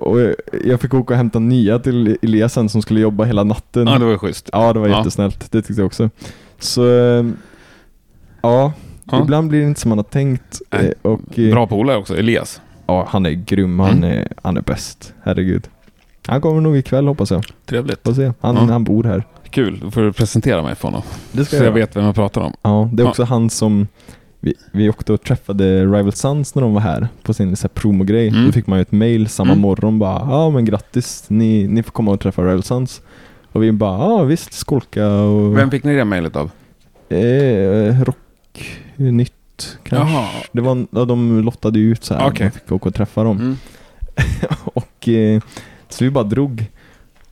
och 0.00 0.18
jag 0.64 0.80
fick 0.80 0.94
åka 0.94 1.14
och 1.14 1.18
hämta 1.18 1.38
nya 1.38 1.78
till 1.78 2.18
Elias 2.22 2.52
sen 2.52 2.68
som 2.68 2.82
skulle 2.82 3.00
jobba 3.00 3.24
hela 3.24 3.44
natten. 3.44 3.86
Ja, 3.86 3.98
det 3.98 4.04
var 4.04 4.18
schysst. 4.18 4.50
Ja, 4.52 4.72
det 4.72 4.78
var 4.80 4.88
Ja. 4.88 4.98
jättesnällt. 4.98 5.52
Det 5.52 5.62
tyckte 5.62 5.80
jag 5.82 5.86
också. 5.86 6.10
Så, 6.58 6.82
ja. 8.42 8.72
Ja. 9.10 9.22
Ibland 9.22 9.48
blir 9.48 9.60
det 9.60 9.66
inte 9.66 9.80
som 9.80 9.88
man 9.88 9.98
har 9.98 10.02
tänkt. 10.04 10.60
Nej. 10.70 10.94
Eh, 11.02 11.10
Och, 11.10 11.38
eh, 11.38 11.50
Bra 11.50 11.66
polare 11.66 11.96
också, 11.96 12.16
Elias. 12.16 12.60
Ja, 12.86 13.06
han 13.10 13.26
är 13.26 13.30
grym. 13.30 13.78
Han, 13.80 13.90
Mm. 13.90 14.10
är, 14.10 14.28
han 14.42 14.56
är 14.56 14.60
bäst. 14.62 15.14
Herregud. 15.22 15.68
Han 16.26 16.40
kommer 16.40 16.60
nog 16.60 16.76
ikväll 16.76 17.06
hoppas 17.06 17.30
jag. 17.30 17.44
Trevligt. 17.66 18.00
Får 18.04 18.14
se. 18.14 18.32
Han, 18.40 18.56
Ja. 18.56 18.62
han 18.62 18.84
bor 18.84 19.04
här. 19.04 19.24
Kul, 19.50 19.78
då 19.82 19.90
får 19.90 20.00
du 20.02 20.12
presentera 20.12 20.62
mig 20.62 20.74
för 20.74 20.88
honom. 20.88 21.02
Det 21.32 21.44
Så 21.44 21.56
jag 21.56 21.72
vet 21.72 21.96
vem 21.96 22.04
jag 22.04 22.14
pratar 22.14 22.40
om. 22.40 22.52
Ja, 22.62 22.90
det 22.92 23.02
är 23.02 23.04
Ja. 23.04 23.10
också 23.10 23.24
han 23.24 23.50
som 23.50 23.86
vi, 24.46 24.54
vi 24.72 24.88
åkte 24.88 25.12
och 25.12 25.22
träffade 25.22 25.82
Rival 25.84 26.12
Sons 26.12 26.54
när 26.54 26.62
de 26.62 26.74
var 26.74 26.80
här 26.80 27.08
på 27.22 27.34
sin 27.34 27.56
så 27.56 27.62
här, 27.62 27.68
promogrej. 27.68 28.28
Mm. 28.28 28.46
Då 28.46 28.52
fick 28.52 28.66
man 28.66 28.78
ju 28.78 28.82
ett 28.82 28.92
mail 28.92 29.28
samma 29.28 29.52
Mm. 29.52 29.62
morgon 29.62 29.98
bara 29.98 30.18
ja 30.30 30.50
men 30.50 30.64
grattis, 30.64 31.24
ni, 31.28 31.66
ni 31.68 31.82
får 31.82 31.90
komma 31.92 32.10
och 32.10 32.20
träffa 32.20 32.42
Rival 32.42 32.62
Sons. 32.62 33.02
Och 33.52 33.62
vi 33.62 33.72
bara 33.72 33.98
ja 33.98 34.22
visst, 34.24 34.52
skolka 34.52 35.08
och 35.08 35.58
Vem 35.58 35.70
fick 35.70 35.84
ni 35.84 35.94
det 35.94 36.04
mejlet 36.04 36.36
av? 36.36 36.50
eh, 37.08 38.02
rocknytt 38.04 39.78
kanske. 39.82 40.14
Jaha. 40.14 40.28
Det 40.52 40.60
var, 40.60 40.86
ja, 40.90 41.04
de 41.04 41.40
lottade 41.40 41.78
ut 41.78 42.04
så 42.04 42.14
här. 42.14 42.26
Okej. 42.28 42.44
Man 42.44 42.50
fick 42.52 42.72
åka 42.72 42.88
och 42.88 42.94
träffa 42.94 43.24
dem. 43.24 43.36
Mm. 43.36 43.56
och 44.64 45.08
eh, 45.08 45.40
så 45.88 46.04
vi 46.04 46.10
bara 46.10 46.24
drog. 46.24 46.66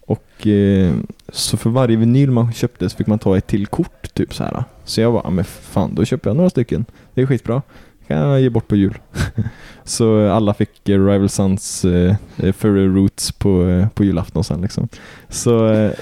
Och 0.07 0.47
eh, 0.47 0.93
så 1.33 1.57
för 1.57 1.71
varje 1.71 1.97
vinyl 1.97 2.31
man 2.31 2.53
köpte 2.53 2.91
så 2.91 2.97
fick 2.97 3.07
man 3.07 3.19
ta 3.19 3.37
ett 3.37 3.47
till 3.47 3.67
kort 3.67 4.15
typ 4.15 4.35
så 4.35 4.45
här. 4.45 4.65
Så 4.85 5.01
jag 5.01 5.13
bara, 5.13 5.23
"Ja, 5.25 5.31
men 5.31 5.45
fan 5.45 5.95
då 5.95 6.05
köper 6.05 6.31
jag 6.31 6.37
några 6.37 6.51
stycken. 6.51 6.85
Det 7.15 7.23
är 7.23 7.27
skitbra. 7.27 7.63
kan 8.07 8.19
jag 8.19 8.41
ge 8.41 8.51
bort 8.51 8.69
på 8.69 8.77
jul. 8.77 8.99
så 9.85 10.29
alla 10.29 10.55
fick 10.55 10.89
eh, 10.89 11.07
Rival 11.07 11.29
Sons 11.29 11.85
eh, 11.85 12.17
eh, 12.37 12.53
Furry 12.53 12.87
Roots 12.87 13.33
på, 13.33 13.65
eh, 13.65 13.89
på 13.89 14.05
julafton 14.05 14.45
sen 14.45 14.61
liksom. 14.61 14.89
Så 15.29 15.53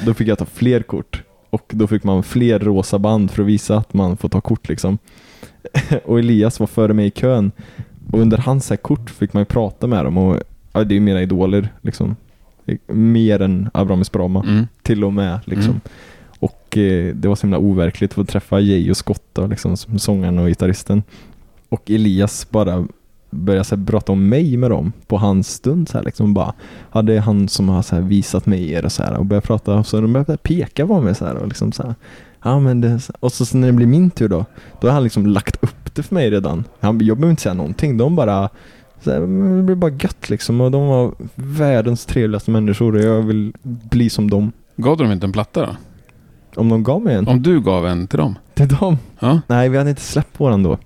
då 0.07 0.15
fick 0.15 0.29
jag 0.29 0.39
ta 0.39 0.45
fler 0.45 0.83
kort. 0.83 1.23
Och 1.51 1.63
då 1.69 1.87
fick 1.87 2.05
man 2.05 2.23
fler 2.23 2.59
rosa 2.59 2.99
band 2.99 3.31
för 3.31 3.43
att 3.43 3.49
visa 3.49 3.77
att 3.77 3.95
man 3.95 4.17
får 4.17 4.29
ta 4.29 4.41
kort 4.41 4.69
liksom. 4.69 4.99
och 6.05 6.19
Elias 6.19 6.61
var 6.61 6.67
före 6.67 6.93
mig 6.95 7.07
i 7.07 7.11
kön. 7.11 7.53
Och 8.13 8.19
under 8.21 8.39
hans 8.39 8.71
här 8.71 8.77
kort 8.77 9.11
fick 9.11 9.33
man 9.33 9.41
ju 9.41 9.45
prata 9.45 9.87
med 9.87 10.05
dem 10.05 10.19
och 10.19 10.39
ja, 10.73 10.85
det 10.85 10.93
är 10.93 10.97
ju 10.97 11.01
mina 11.01 11.23
idoler 11.23 11.69
liksom. 11.83 12.17
Mer 12.87 13.43
än 13.43 13.71
Abramis 13.75 14.13
Brahma, 14.13 14.43
Mm. 14.49 14.67
till 14.83 15.05
och 15.05 15.13
med 15.13 15.39
liksom. 15.45 15.71
Mm. 15.71 15.81
Och 16.43 16.79
eh, 16.79 17.15
det 17.15 17.29
var 17.29 17.35
så 17.35 17.47
himla 17.47 17.59
overkligt 17.59 18.11
att 18.11 18.15
få 18.15 18.25
träffa 18.25 18.61
Jay 18.61 18.91
och 18.91 18.97
Scott 18.97 19.23
då, 19.33 19.47
liksom, 19.47 19.77
som 19.77 19.99
sångaren 19.99 20.39
och 20.39 20.49
gitarristen. 20.49 21.03
Och 21.69 21.91
Elias 21.91 22.51
bara 22.51 22.87
började 23.31 23.65
så 23.65 23.77
här, 23.77 23.85
prata 23.85 24.13
om 24.13 24.29
mig 24.29 24.57
med 24.57 24.71
dem 24.71 24.93
på 25.07 25.17
hans 25.19 25.49
stund 25.49 25.89
så 25.89 25.99
här, 25.99 26.05
liksom 26.05 26.35
bara. 26.35 26.53
Ja, 26.93 27.03
det 27.03 27.15
är 27.15 27.21
han 27.21 27.49
som 27.49 27.69
har 27.69 27.83
så 27.83 27.95
här, 27.95 28.03
visat 28.03 28.47
mig 28.47 28.73
er 28.73 28.85
och 28.85 28.93
så 28.93 29.03
här 29.03 29.17
och 29.17 29.27
började 29.27 29.47
prata 29.47 29.75
och 29.75 29.87
så 29.87 30.01
de 30.01 30.13
började 30.13 30.37
peka 30.37 30.87
på 30.87 31.01
mig 31.01 31.15
så 31.15 31.27
här 31.27 31.37
och 31.37 31.49
liksom 31.49 31.73
så 31.73 31.83
här. 31.83 31.95
Ja, 32.45 32.61
men 32.61 32.81
det, 32.81 33.01
och 33.21 33.33
så, 33.33 33.47
så 33.47 33.57
när 33.57 33.67
det 33.67 33.73
blir 33.73 33.87
min 33.87 34.11
tur 34.11 34.29
då, 34.29 34.45
då 34.81 34.89
har 34.89 34.95
han 34.95 35.05
liksom 35.05 35.27
lagt 35.27 35.65
upp 35.65 35.95
det 35.95 36.03
för 36.03 36.15
mig 36.15 36.31
redan. 36.31 36.65
Han, 36.81 37.01
jag 37.07 37.17
behöver 37.17 37.31
inte 37.31 37.43
säga 37.43 37.55
någonting, 37.55 37.97
de 37.97 38.17
bara 38.17 38.49
så 39.05 39.11
här, 39.11 39.21
det 39.57 39.63
blir 39.63 39.75
bara 39.75 39.91
gött 39.91 40.31
liksom 40.31 40.61
och 40.61 40.71
de 40.71 40.87
var 40.87 41.15
världens 41.35 42.07
trevligaste 42.07 42.51
människor 42.51 42.97
och 42.97 43.03
jag 43.03 43.23
vill 43.23 43.53
bli 43.63 44.11
som 44.11 44.31
dem. 44.31 44.53
Gav 44.77 44.97
du 44.97 45.05
dem 45.05 45.13
inte 45.13 45.27
en 45.27 45.33
platta 45.33 45.67
då? 45.67 45.77
Om 46.57 46.69
de 46.69 46.83
gav 46.85 47.03
mig 47.03 47.15
en 47.15 47.29
Om 47.29 47.43
du 47.43 47.61
gav 47.61 47.87
en 47.87 48.07
till 48.07 48.19
dem? 48.19 48.39
till 48.55 48.69
dem. 48.69 48.99
Ja. 49.19 49.41
Nej, 49.47 49.69
vi 49.69 49.79
hade 49.79 49.91
inte 49.91 50.03
släppt 50.03 50.39
den 50.39 50.63
då. 50.63 50.79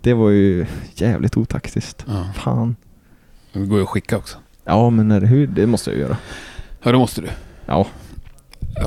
Det 0.00 0.14
var 0.14 0.30
ju 0.30 0.66
jävligt 0.94 1.36
otaktiskt. 1.36 2.04
ja. 2.08 2.26
Fan. 2.34 2.76
Det 3.52 3.58
går 3.66 3.78
ju 3.78 3.82
att 3.82 3.88
skicka 3.90 4.16
också. 4.16 4.38
Ja, 4.64 4.90
men 4.90 5.08
det, 5.08 5.26
hur, 5.26 5.46
det 5.46 5.66
måste 5.66 5.90
jag 5.90 6.00
göra. 6.00 6.16
Ja, 6.82 6.92
det 6.92 6.98
måste 6.98 7.20
du. 7.20 7.28
Ja. 7.66 7.86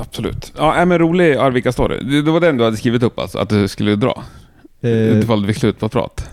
Absolut. 0.00 0.52
Ja, 0.56 0.84
men 0.84 0.98
rolig 0.98 1.36
Arvika-story. 1.36 2.02
Det, 2.10 2.22
det 2.22 2.30
var 2.30 2.40
den 2.40 2.56
du 2.56 2.64
hade 2.64 2.76
skrivit 2.76 3.02
upp 3.02 3.18
alltså, 3.18 3.38
att 3.38 3.48
du 3.48 3.68
skulle 3.68 3.96
dra? 3.96 4.22
Eh, 4.80 5.18
Ifall 5.18 5.42
du 5.42 5.48
fick 5.48 5.56
slut 5.56 5.78
på 5.80 5.88
prat? 5.88 6.30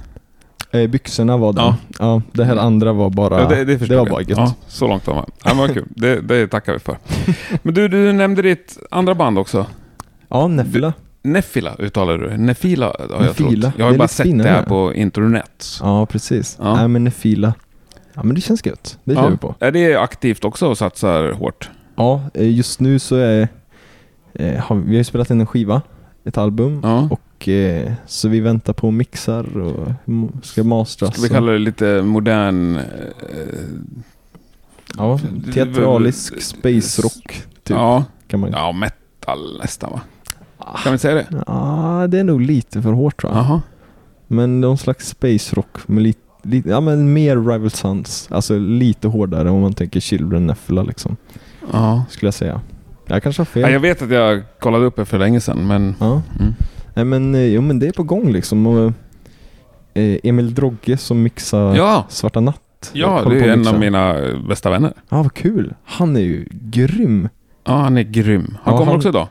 Eh, 0.76 0.88
byxorna 0.88 1.38
var 1.38 1.54
det. 1.54 1.62
Ja. 1.62 1.76
Ja. 2.00 2.22
det 2.32 2.44
här 2.44 2.56
andra 2.58 2.94
var 2.94 3.10
bara... 3.10 3.42
Ja, 3.42 3.48
det, 3.48 3.66
det, 3.66 3.76
det 3.78 3.98
var 3.98 4.06
bara 4.10 4.22
gött. 4.22 4.38
Ja, 4.38 4.54
så 4.68 4.88
långt 4.88 5.08
var 5.08 5.16
man. 5.16 5.32
Ja, 5.44 5.54
men 5.54 5.74
kul. 5.74 5.86
Det, 5.90 6.22
det 6.22 6.48
tackar 6.48 6.74
vi 6.74 6.80
för. 6.80 6.98
Men 7.62 7.74
du, 7.74 7.88
du 7.88 8.14
nämnde 8.14 8.42
ditt 8.42 8.78
andra 8.92 9.16
band 9.16 9.40
också. 9.40 9.66
Ja, 10.30 10.48
Nefla. 10.48 10.94
Nefila 11.22 11.76
uttalar 11.80 12.18
du 12.18 12.38
Nefila 12.38 12.86
har 12.86 13.08
jag 13.10 13.22
Nefila. 13.22 13.62
trott. 13.62 13.74
Jag 13.78 13.86
har 13.86 13.92
ju 13.92 13.98
bara 13.98 14.08
sett 14.08 14.38
det 14.44 14.50
här 14.50 14.64
på 14.64 14.94
internet. 14.94 15.66
Ja, 15.82 16.06
precis. 16.06 16.58
Ja. 16.62 16.76
Nej, 16.76 16.88
men 16.88 17.04
Nefila. 17.04 17.54
Ja, 18.14 18.24
men 18.24 18.36
det 18.36 18.42
känns 18.42 18.66
gött. 18.66 18.98
Det 19.04 19.16
kör 19.16 19.30
vi 19.30 19.38
på. 19.38 19.56
Är 19.60 19.72
det 19.72 19.96
aktivt 19.96 20.46
också 20.46 20.68
och 20.68 20.78
satsar 20.78 21.32
hårt? 21.32 21.70
Ja, 21.96 22.22
eh, 22.34 22.56
just 22.56 22.80
nu 22.80 23.00
så 23.00 23.16
är... 23.16 23.48
Eh, 24.34 24.64
har, 24.64 24.76
vi 24.76 24.92
har 24.92 24.98
ju 24.98 25.04
spelat 25.04 25.30
in 25.30 25.40
en 25.42 25.48
skiva, 25.48 25.82
ett 26.26 26.38
album. 26.38 26.82
Ja. 26.84 27.08
Och 27.12 27.22
eh, 27.48 27.92
så 28.08 28.30
vi 28.30 28.40
väntar 28.40 28.74
på 28.74 28.92
mixar 28.92 29.58
och 29.58 29.88
ska 30.44 30.64
mastras. 30.64 31.12
Ska 31.14 31.22
vi 31.22 31.28
och- 31.28 31.32
kalla 31.32 31.52
det 31.52 31.58
lite 31.60 32.02
modern... 32.02 32.76
Eh, 32.78 32.84
Ja, 34.98 35.20
teatralisk 35.54 36.42
space 36.42 37.02
rock 37.02 37.44
typ, 37.64 37.78
Ja, 37.78 38.04
kan 38.28 38.40
man 38.40 38.52
ja, 38.52 38.72
metal 38.72 39.58
nästan 39.62 39.92
va? 39.92 40.02
Kan 40.84 40.92
vi 40.92 40.98
säga 40.98 41.16
det? 41.16 41.26
Ja, 41.48 42.06
det 42.10 42.20
är 42.20 42.24
nog 42.24 42.42
lite 42.42 42.82
för 42.82 42.92
hårt 42.92 43.22
tror 43.22 43.34
jag. 43.34 43.40
Jaha. 43.44 43.62
Men 44.28 44.62
någon 44.62 44.78
slags 44.78 45.08
space 45.08 45.56
rock 45.56 45.88
med 45.88 46.04
lite, 46.04 46.20
lite, 46.44 46.70
ja 46.70 46.80
men 46.80 47.14
mer 47.14 47.36
Rival 47.38 47.70
Sons. 47.72 48.28
Alltså 48.32 48.58
lite 48.60 49.08
hårdare 49.08 49.50
om 49.50 49.62
man 49.62 49.74
tänker 49.74 50.00
Children 50.00 50.48
Neffla 50.48 50.84
liksom. 50.84 51.18
Ja. 51.72 52.06
Skulle 52.10 52.28
jag 52.28 52.34
säga. 52.34 52.62
Jag 53.08 53.24
kanske 53.24 53.40
har 53.40 53.46
fel. 53.46 53.62
ja. 53.62 53.70
Jag 53.70 53.80
vet 53.80 54.02
att 54.02 54.12
jag 54.12 54.44
kollade 54.60 54.86
upp 54.86 54.96
det 54.96 55.06
för 55.06 55.20
länge 55.20 55.42
sedan, 55.42 55.68
men... 55.68 55.96
Ja. 56.00 56.22
Mm. 56.40 56.54
Nej 56.96 57.06
men, 57.06 57.36
eh, 57.36 57.42
jo 57.46 57.62
men 57.62 57.80
det 57.80 57.88
är 57.88 57.92
på 57.92 58.04
gång 58.04 58.32
liksom. 58.32 58.68
Och, 58.68 58.94
eh, 59.94 60.18
Emil 60.24 60.54
Drogge 60.56 60.98
som 60.98 61.24
mixar 61.24 61.76
Ja, 61.76 62.06
Svarta 62.10 62.40
Natt. 62.40 62.92
ja 62.94 63.24
det 63.30 63.40
är 63.40 63.50
en 63.54 63.68
av 63.68 63.80
mina 63.80 64.16
bästa 64.50 64.70
vänner. 64.70 64.94
Ja, 65.10 65.24
vad 65.24 65.34
kul. 65.34 65.74
Han 65.86 66.16
är 66.16 66.20
ju 66.22 66.46
grym. 66.52 67.30
Ja, 67.64 67.74
han 67.74 67.98
är 67.98 68.04
grym. 68.04 68.58
Han 68.64 68.74
Ja, 68.74 68.78
kommer 68.78 68.86
han- 68.92 68.96
också 68.96 69.10
idag. 69.10 69.28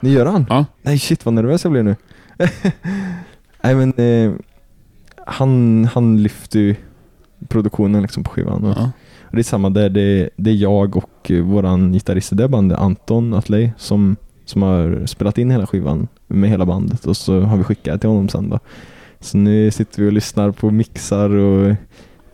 Ni 0.00 0.10
gör 0.10 0.26
han? 0.26 0.46
Ja. 0.48 0.64
Nej 0.82 0.98
shit 0.98 1.24
vad 1.24 1.34
nervös 1.34 1.64
jag 1.64 1.72
blir 1.72 1.82
nu. 1.82 1.96
Nej 3.62 3.74
men 3.74 3.92
eh, 3.92 4.32
han, 5.26 5.84
han 5.94 6.22
lyfter 6.22 6.58
ju 6.58 6.74
produktionen 7.48 8.02
liksom 8.02 8.24
på 8.24 8.30
skivan. 8.30 8.64
Och, 8.64 8.74
Ja. 8.78 8.90
och 9.22 9.36
det 9.36 9.40
är 9.40 9.42
samma 9.42 9.70
där, 9.70 9.88
det, 9.90 10.30
det 10.36 10.50
är 10.50 10.54
jag 10.54 10.96
och 10.96 11.30
eh, 11.30 11.42
våran 11.42 11.92
gitarrist 11.92 12.32
i 12.32 12.34
det 12.34 12.48
bandet, 12.48 12.78
Anton 12.78 13.34
Atley, 13.34 13.70
som, 13.76 14.16
som 14.44 14.62
har 14.62 15.06
spelat 15.06 15.38
in 15.38 15.50
hela 15.50 15.66
skivan 15.66 16.08
med 16.28 16.50
hela 16.50 16.66
bandet 16.66 17.06
och 17.06 17.16
så 17.16 17.40
har 17.40 17.56
vi 17.56 17.64
skickat 17.64 18.00
till 18.00 18.10
honom 18.10 18.28
sen 18.28 18.48
då. 18.50 18.58
Så 19.20 19.38
nu 19.38 19.70
sitter 19.70 20.02
vi 20.02 20.08
och 20.08 20.12
lyssnar 20.12 20.50
på 20.50 20.70
mixar 20.70 21.30
och 21.30 21.74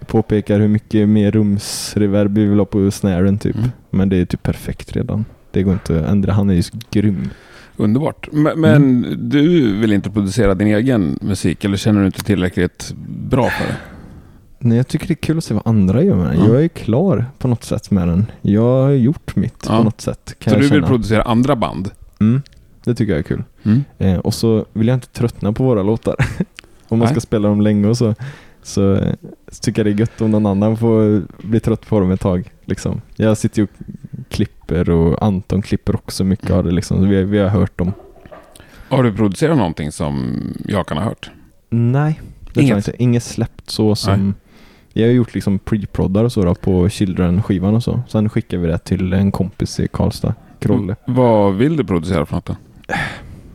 påpekar 0.07 0.61
hur 0.61 0.68
mycket 0.68 1.09
mer 1.09 1.30
rumsreverb 1.30 2.34
vi 2.38 2.45
vill 2.45 2.59
ha 2.59 2.64
på 2.66 2.90
snaren 2.90 3.38
typ. 3.38 3.57
Mm. 3.57 3.70
Men 3.90 4.09
det 4.09 4.16
är 4.16 4.24
typ 4.24 4.42
perfekt 4.42 4.92
redan. 4.92 5.24
Det 5.51 5.62
går 5.62 5.72
inte 5.72 6.01
att 6.01 6.07
ändra, 6.11 6.32
han 6.32 6.51
är 6.51 6.55
ju 6.55 6.62
grym. 6.90 7.30
Underbart. 7.76 8.28
Men, 8.32 8.61
men 8.61 9.07
du 9.30 9.72
vill 9.76 9.92
inte 9.92 10.11
producera 10.11 10.55
din 10.55 10.68
egen 10.68 11.18
musik, 11.22 11.64
eller 11.64 11.76
känner 11.76 12.01
du 12.01 12.07
inte 12.07 12.24
tillräckligt 12.24 12.95
bra 13.30 13.51
för 13.51 13.64
det? 13.66 13.76
Nej, 14.59 14.76
jag 14.76 14.88
tycker 14.88 15.07
det 15.07 15.12
är 15.12 15.16
kul 15.16 15.38
att 15.38 15.45
se 15.45 15.55
vad 15.55 15.66
andra 15.66 16.03
gör 16.03 16.16
med 16.16 16.26
den. 16.26 16.38
Ja. 16.38 16.47
Jag 16.55 16.64
är 16.64 16.68
klar 16.68 17.26
på 17.38 17.49
något 17.49 17.64
sätt 17.64 17.90
med 17.90 18.09
den. 18.09 18.26
Jag 18.42 18.82
har 18.82 18.90
gjort 18.90 19.36
mitt 19.36 19.64
Ja. 19.68 19.78
på 19.78 19.84
något 19.84 20.01
sätt. 20.01 20.34
Så 20.45 20.51
du 20.51 20.57
vill 20.57 20.68
känna. 20.68 20.86
producera 20.86 21.22
andra 21.22 21.57
band? 21.57 21.90
mm, 22.20 22.42
det 22.85 22.95
tycker 22.95 23.12
jag 23.12 23.18
är 23.18 23.22
kul. 23.22 23.43
Mm. 23.62 23.82
Eh, 23.99 24.18
och 24.18 24.35
så 24.35 24.64
vill 24.72 24.89
jag 24.89 24.97
inte 24.97 25.09
tröttna 25.09 25.53
på 25.53 25.64
våra 25.64 25.82
låtar. 25.82 26.16
om 26.89 26.99
man 26.99 27.07
Nej. 27.07 27.09
ska 27.09 27.20
spela 27.20 27.49
dem 27.49 27.61
länge 27.61 27.89
och 27.89 27.97
så. 27.99 28.14
Så, 28.62 28.99
så 29.49 29.61
tycker 29.62 29.85
jag 29.85 29.87
det 29.87 29.97
är 29.97 30.01
gött 30.01 30.20
om 30.20 30.30
någon 30.30 30.47
annan 30.47 30.76
får 30.76 31.22
bli 31.47 31.61
trött 31.61 31.87
på 31.87 32.01
dem 32.01 32.11
ett 32.11 32.20
tag. 32.20 32.53
Liksom. 32.64 33.01
Jag 33.16 33.39
sitter 33.39 33.59
ju 33.59 33.64
och 33.64 33.70
klipper 34.28 34.91
och 34.91 35.22
Anton 35.22 35.62
klipper 35.62 35.95
också 35.97 36.24
mycket 36.24 36.47
Mm. 36.47 36.59
av 36.59 36.64
det. 36.64 36.70
Liksom. 36.70 37.09
Vi, 37.09 37.24
vi 37.24 37.39
har 37.39 37.49
hört 37.49 37.78
dem. 37.78 37.93
Har 38.89 39.03
du 39.03 39.12
producerat 39.12 39.57
någonting 39.57 39.93
som 39.93 40.39
jag 40.68 40.87
kan 40.87 40.97
ha 40.97 41.05
hört? 41.05 41.30
Nej, 41.70 42.20
det 42.41 42.53
tror 42.53 42.62
Inget? 42.62 42.70
jag 42.70 42.78
inte. 42.78 43.03
Inget 43.03 43.22
släppt 43.22 43.70
så 43.70 43.95
som... 43.95 44.35
Jag 44.97 45.07
har 45.07 45.12
gjort 45.12 45.35
liksom 45.35 45.59
pre-proddar 45.59 46.24
och 46.24 46.32
så 46.32 46.45
då 46.45 46.55
på 46.55 46.89
Children-skivan 46.89 47.74
och 47.74 47.82
så. 47.82 48.03
Sen 48.09 48.28
skickar 48.28 48.59
vi 48.59 48.66
det 48.66 48.78
till 48.78 49.12
en 49.12 49.32
kompis 49.32 49.80
i 49.80 49.89
Karlstad, 49.89 50.35
Krolle. 50.59 50.97
Vad 51.07 51.55
vill 51.55 51.76
du 51.76 51.85
producera 51.85 52.26
för 52.26 52.35
något 52.37 52.45
då? 52.47 52.57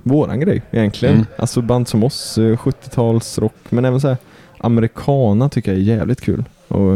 Våran 0.03 0.39
grej 0.39 0.61
egentligen. 0.71 1.15
Mm. 1.15 1.27
Alltså 1.37 1.61
band 1.61 1.87
som 1.87 2.03
oss, 2.03 2.37
eh, 2.37 2.57
70-talsrock, 2.57 3.53
men 3.69 3.85
även 3.85 4.01
så 4.01 4.07
här 4.07 4.17
americana 4.57 5.49
tycker 5.49 5.71
jag 5.71 5.79
är 5.79 5.83
jävligt 5.83 6.21
kul. 6.21 6.43
Och, 6.67 6.93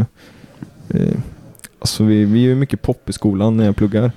eh, 0.90 1.18
alltså 1.80 2.04
vi, 2.04 2.26
vi 2.26 2.42
gör 2.44 2.56
mycket 2.56 2.82
pop 2.82 3.10
i 3.10 3.14
skolan 3.14 3.58
när 3.58 3.66
jag 3.66 3.76
pluggar. 3.76 4.12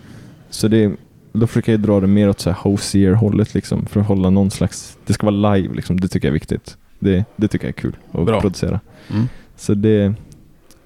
Så 0.51 0.69
det, 0.69 0.93
då 1.33 1.47
försöker 1.47 1.73
jag 1.73 1.81
dra 1.81 2.01
det 2.01 2.07
mer 2.07 2.29
åt 2.29 2.41
så 2.41 2.51
här 2.51 2.59
Hosier-hållet 2.62 3.55
liksom, 3.55 3.87
för 3.87 4.01
att 4.01 4.07
hålla 4.07 4.31
någon 4.31 4.51
slags, 4.51 4.99
det 5.07 5.12
ska 5.12 5.31
vara 5.31 5.55
live 5.55 5.75
liksom, 5.75 6.01
det 6.01 6.09
tycker 6.09 6.29
jag 6.29 6.31
är 6.31 6.35
viktigt. 6.35 6.77
Det, 6.99 7.25
det 7.37 7.49
tycker 7.49 7.67
jag 7.67 7.77
är 7.77 7.81
kul 7.81 7.97
att 8.12 8.27
Bra. 8.27 8.41
producera. 8.41 8.81
Mm. 9.11 9.29
Så 9.57 9.75
det, 9.75 10.14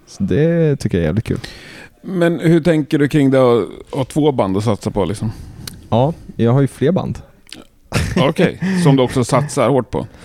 så 0.07 0.23
det 0.23 0.77
tycker 0.77 0.99
jag 0.99 1.03
är 1.03 1.07
jävligt 1.09 1.25
kul. 1.25 1.39
Men 2.03 2.41
hur 2.41 2.61
tänker 2.61 2.99
du 2.99 3.09
kring 3.09 3.31
det 3.31 3.39
att 3.39 3.69
ha 3.93 4.05
två 4.05 4.33
band 4.33 4.57
att 4.57 4.65
satsa 4.65 4.91
på 4.91 5.05
liksom? 5.05 5.33
Ja, 5.91 6.13
jag 6.37 6.53
har 6.53 6.61
ju 6.61 6.67
fler 6.67 6.93
band. 6.93 7.19
Okej, 8.29 8.61
som 8.85 8.97
du 8.97 9.03
också 9.03 9.25
satsar 9.25 9.69
hårt 9.69 9.91
på. 9.91 10.07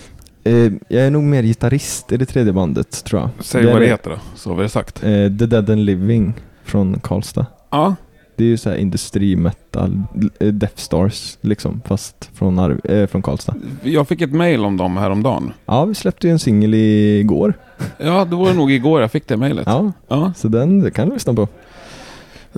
Eh, 0.46 0.72
jag 0.88 1.06
är 1.06 1.10
nog 1.10 1.22
mer 1.22 1.42
gitarrist 1.42 2.12
i 2.12 2.16
det 2.16 2.26
tredje 2.26 2.52
bandet 2.52 3.04
tror 3.04 3.20
jag. 3.20 3.30
Säg 3.40 3.62
Det 3.62 3.72
vad 3.72 3.80
det 3.82 3.86
heter 3.86 4.10
då, 4.10 4.16
så 4.34 4.50
har 4.50 4.56
vi 4.56 4.62
det 4.62 4.68
sagt. 4.68 5.02
Eh, 5.04 5.08
The 5.10 5.46
Dead 5.46 5.70
and 5.70 5.84
Living 5.84 6.32
från 6.64 7.00
Karlstad. 7.00 7.46
Ja, 7.70 7.94
Det 8.36 8.44
är 8.44 8.48
ju 8.48 8.56
så 8.56 8.70
här 8.70 8.76
industrimetal, 8.76 10.02
eh, 10.40 10.48
Death 10.48 10.76
Stars 10.76 11.38
liksom, 11.40 11.82
fast 11.84 12.30
från, 12.34 12.58
Arv- 12.60 12.90
eh, 12.92 13.06
från 13.06 13.22
Karlstad. 13.22 13.54
jag 13.82 14.08
fick 14.08 14.20
ett 14.20 14.32
mail 14.32 14.64
om 14.64 14.76
dem 14.76 14.96
häromdagen. 14.96 15.52
Ja, 15.66 15.84
vi 15.84 15.94
släppte 15.94 16.26
ju 16.26 16.30
en 16.32 16.38
singel 16.38 16.74
igår. 16.74 17.54
Ja, 17.98 18.24
det 18.24 18.36
var 18.36 18.54
nog 18.54 18.72
igår 18.72 19.00
jag 19.00 19.10
fick 19.12 19.28
det 19.28 19.36
mejlet. 19.36 19.64
Ja, 19.66 19.92
Ja. 20.08 20.32
så 20.36 20.48
den 20.48 20.90
kan 20.90 21.08
du 21.08 21.14
lyssna 21.14 21.34
på. 21.34 21.48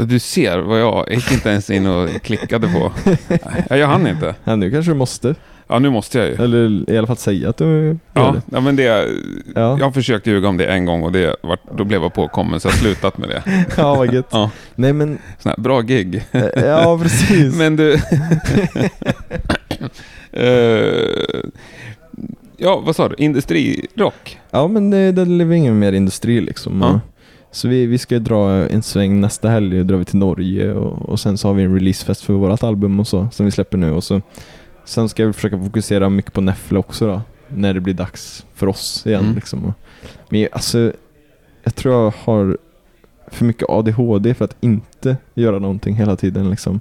Du 0.07 0.19
ser 0.19 0.59
vad 0.59 0.81
jag, 0.81 1.13
gick 1.13 1.33
inte 1.33 1.49
ens 1.51 1.71
in 1.71 1.87
och 1.87 2.09
klickade 2.23 2.69
på. 2.69 2.93
Ja, 3.69 3.77
jag 3.77 3.87
hann 3.87 4.07
inte. 4.07 4.35
Ja, 4.45 4.57
nu 4.57 4.71
kanske 4.71 4.91
du 4.93 4.97
måste. 4.97 5.35
Ja, 5.71 5.79
nu 5.79 5.91
måste 5.91 6.19
jag 6.19 6.27
ju. 6.29 6.35
Eller 6.35 6.91
i 6.91 6.99
alla 6.99 7.07
fall 7.07 7.17
säga 7.17 7.49
att 7.51 7.57
du 7.57 7.97
Ja, 8.15 8.33
det. 8.37 8.43
ja 8.57 8.61
men 8.61 8.77
det, 8.77 8.83
Ja. 8.83 9.07
jag 9.55 9.85
har 9.85 9.91
försökt 9.91 10.27
ljuga 10.27 10.49
om 10.49 10.57
det 10.57 10.67
en 10.67 10.85
gång 10.85 11.03
och 11.03 11.13
det, 11.13 11.37
vart- 11.43 11.77
då 11.77 11.85
blev 11.85 12.03
jag 12.03 12.15
påkommen 12.15 12.61
så 12.61 12.69
jag 12.69 12.73
har 12.73 12.79
slutat 12.79 13.19
med 13.19 13.29
det. 13.29 13.43
Ja, 13.77 13.95
vad 13.95 14.15
gött. 14.15 14.29
Ja. 14.31 14.51
Nej 14.75 14.93
men, 14.93 15.19
Sån 15.39 15.51
här, 15.51 15.57
bra 15.63 15.81
gig. 15.81 16.25
eh, 16.33 16.45
ja 16.65 16.99
precis. 17.03 17.55
Men 17.59 17.77
du... 17.77 17.99
Eh, 20.33 21.41
ja, 22.57 22.81
vad 22.87 22.97
sa 22.97 23.09
du? 23.09 23.15
Industrirock? 23.19 24.39
Ja 24.51 24.69
men 24.69 24.91
det, 24.91 25.13
det 25.13 25.23
är 25.23 25.53
ingen 25.53 25.79
mer 25.79 25.93
industri 25.93 26.41
liksom. 26.41 26.81
Ja. 26.81 27.01
Och- 27.51 27.57
Så 27.57 27.69
vi, 27.69 27.87
vi 27.87 27.99
ska 27.99 28.19
dra 28.19 28.51
en 28.69 28.83
sväng 28.83 29.21
nästa 29.21 29.49
helg, 29.49 29.85
drar 29.85 29.97
vi 29.97 30.05
till 30.05 30.19
Norge 30.19 30.73
och, 30.73 31.09
och 31.09 31.21
sen 31.21 31.39
så 31.39 31.49
har 31.49 31.55
vi 31.55 31.63
en 31.63 31.75
releasefest 31.75 32.23
för 32.25 32.33
vårt 32.35 32.63
album 32.63 33.01
och 33.01 33.09
så, 33.09 33.29
som 33.33 33.47
vi 33.47 33.53
släpper 33.53 33.79
nu. 33.79 33.91
Och 33.93 34.05
så, 34.05 34.21
sen 34.85 35.09
ska 35.09 35.27
vi 35.27 35.33
försöka 35.33 35.59
fokusera 35.59 36.09
mycket 36.09 36.33
på 36.33 36.41
Neffle 36.41 36.79
också 36.79 37.07
då, 37.07 37.23
när 37.49 37.75
det 37.75 37.81
blir 37.81 37.95
dags 37.95 38.47
för 38.55 38.67
oss 38.67 39.07
igen. 39.07 39.23
Mm. 39.25 39.35
Liksom. 39.35 39.65
Och- 39.65 39.75
Men 40.29 40.49
alltså, 40.53 40.93
jag 41.65 41.75
tror 41.75 41.95
jag 41.95 42.13
har 42.25 42.59
för 43.31 43.45
mycket 43.45 43.69
ADHD 43.69 44.35
för 44.35 44.45
att 44.45 44.57
inte 44.61 45.17
göra 45.35 45.59
någonting 45.59 45.95
hela 45.97 46.17
tiden. 46.17 46.51
Liksom. 46.51 46.81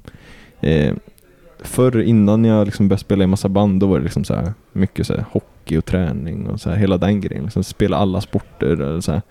Eh, 0.61 0.93
förr 1.59 2.01
innan 2.01 2.45
jag 2.45 2.65
liksom 2.65 2.87
började 2.87 3.01
spela 3.01 3.23
i 3.23 3.27
massa 3.27 3.49
band, 3.49 3.79
då 3.79 3.87
var 3.87 3.97
det 3.97 4.03
liksom 4.03 4.23
så 4.23 4.33
här, 4.35 4.53
mycket 4.73 5.07
så 5.07 5.13
här, 5.13 5.25
hockey 5.31 5.77
och 5.77 5.85
träning 5.85 6.47
och 6.49 6.61
så 6.61 6.69
här, 6.69 6.77
hela 6.77 6.97
den 6.97 7.21
grejen. 7.21 7.43
Liksom, 7.43 7.63
spela 7.63 7.97
alla 7.97 8.21
sporter. 8.21 8.67
Eller 8.67 9.01
så 9.01 9.11
här. 9.11 9.21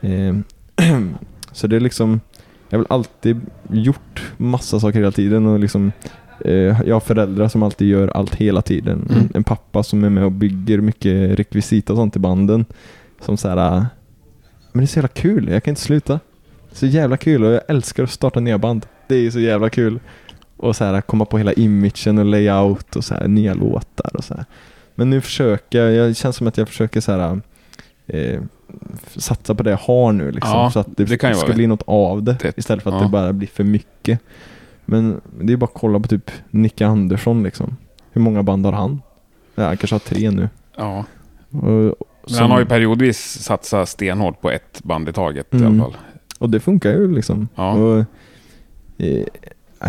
Eh, 0.00 0.34
så 1.52 1.66
det 1.66 1.76
är 1.76 1.80
liksom, 1.80 2.20
jag 2.68 2.78
har 2.78 2.84
väl 2.84 2.92
alltid 2.92 3.40
gjort 3.70 4.32
massa 4.36 4.80
saker 4.80 4.98
hela 4.98 5.12
tiden 5.12 5.46
och 5.46 5.58
liksom 5.60 5.92
eh, 6.44 6.80
jag 6.86 6.94
har 6.94 7.00
föräldrar 7.00 7.48
som 7.48 7.62
alltid 7.62 7.88
gör 7.88 8.08
allt 8.08 8.34
hela 8.34 8.62
tiden. 8.62 9.08
Mm. 9.10 9.28
En, 9.34 9.44
pappa 9.44 9.82
som 9.82 10.04
är 10.04 10.10
med 10.10 10.24
och 10.24 10.32
bygger 10.32 10.80
mycket 10.80 11.38
rekvisita 11.38 11.92
och 11.92 11.96
sånt 11.96 12.16
i 12.16 12.18
banden. 12.18 12.64
Som 13.20 13.36
så 13.36 13.48
här, 13.48 13.56
ah, 13.56 13.86
men 14.72 14.80
det 14.80 14.84
är 14.84 14.86
så 14.86 14.98
jävla 14.98 15.08
kul, 15.08 15.48
jag 15.48 15.64
kan 15.64 15.72
inte 15.72 15.80
sluta. 15.80 16.20
Så 16.72 16.86
jävla 16.86 17.16
kul 17.16 17.44
och 17.44 17.52
jag 17.52 17.62
älskar 17.68 18.02
att 18.02 18.10
starta 18.10 18.40
nya 18.40 18.58
band. 18.58 18.86
Det 19.08 19.14
är 19.14 19.30
så 19.30 19.40
jävla 19.40 19.70
kul. 19.70 20.00
Och 20.56 20.76
så 20.76 20.84
här 20.84 21.00
komma 21.00 21.24
på 21.24 21.38
hela 21.38 21.52
imagen 21.52 22.18
och 22.18 22.24
layout 22.24 22.96
och 22.96 23.04
så 23.04 23.14
här 23.14 23.28
nya 23.28 23.54
låtar 23.54 24.16
och 24.16 24.24
så 24.24 24.34
här. 24.34 24.44
Men 24.94 25.10
nu 25.10 25.20
försöker 25.20 25.78
jag, 25.78 25.92
jag 25.92 26.10
det 26.10 26.14
känns 26.14 26.36
som 26.36 26.46
att 26.46 26.58
jag 26.58 26.68
försöker 26.68 27.00
så 27.00 27.12
här 27.12 27.40
eh, 28.14 28.40
satsa 29.16 29.54
på 29.54 29.62
det 29.62 29.70
jag 29.70 29.78
har 29.78 30.12
nu 30.12 30.30
liksom. 30.30 30.52
Ja, 30.52 30.70
så 30.70 30.78
att 30.78 30.86
det, 30.96 31.04
det 31.04 31.18
ska 31.18 31.34
vara 31.34 31.54
bli 31.54 31.66
något 31.66 31.82
av 31.86 32.22
det, 32.22 32.36
Det- 32.42 32.58
istället 32.58 32.82
för 32.82 32.90
att 32.90 32.96
ja. 32.96 33.02
det 33.02 33.08
bara 33.08 33.32
blir 33.32 33.48
för 33.48 33.64
mycket. 33.64 34.20
Men 34.84 35.20
det 35.40 35.52
är 35.52 35.56
bara 35.56 35.64
att 35.66 35.74
kolla 35.74 36.00
på 36.00 36.08
typ 36.08 36.30
Nicke 36.50 36.86
Andersson 36.86 37.42
liksom. 37.42 37.76
Hur 38.12 38.20
många 38.22 38.42
band 38.42 38.66
har 38.66 38.72
han? 38.72 39.02
Ja, 39.54 39.64
han 39.66 39.76
kanske 39.76 39.94
har 39.94 40.00
tre 40.00 40.30
nu. 40.30 40.48
Ja. 40.76 41.04
Och, 41.50 41.60
Men 41.62 41.94
som- 42.26 42.38
han 42.38 42.50
har 42.50 42.58
ju 42.60 42.66
periodvis 42.66 43.18
satsat 43.42 43.88
stenhårt 43.88 44.40
på 44.40 44.50
ett 44.50 44.80
band 44.82 45.08
i 45.08 45.12
taget 45.12 45.54
i 45.54 45.56
Mm. 45.56 45.66
alla 45.80 45.90
fall. 45.90 46.00
Och 46.38 46.50
det 46.50 46.60
funkar 46.60 46.90
ju 46.90 47.14
liksom. 47.14 47.48
Ja. 47.54 47.72
Och, 47.72 48.04
eh, 48.98 49.26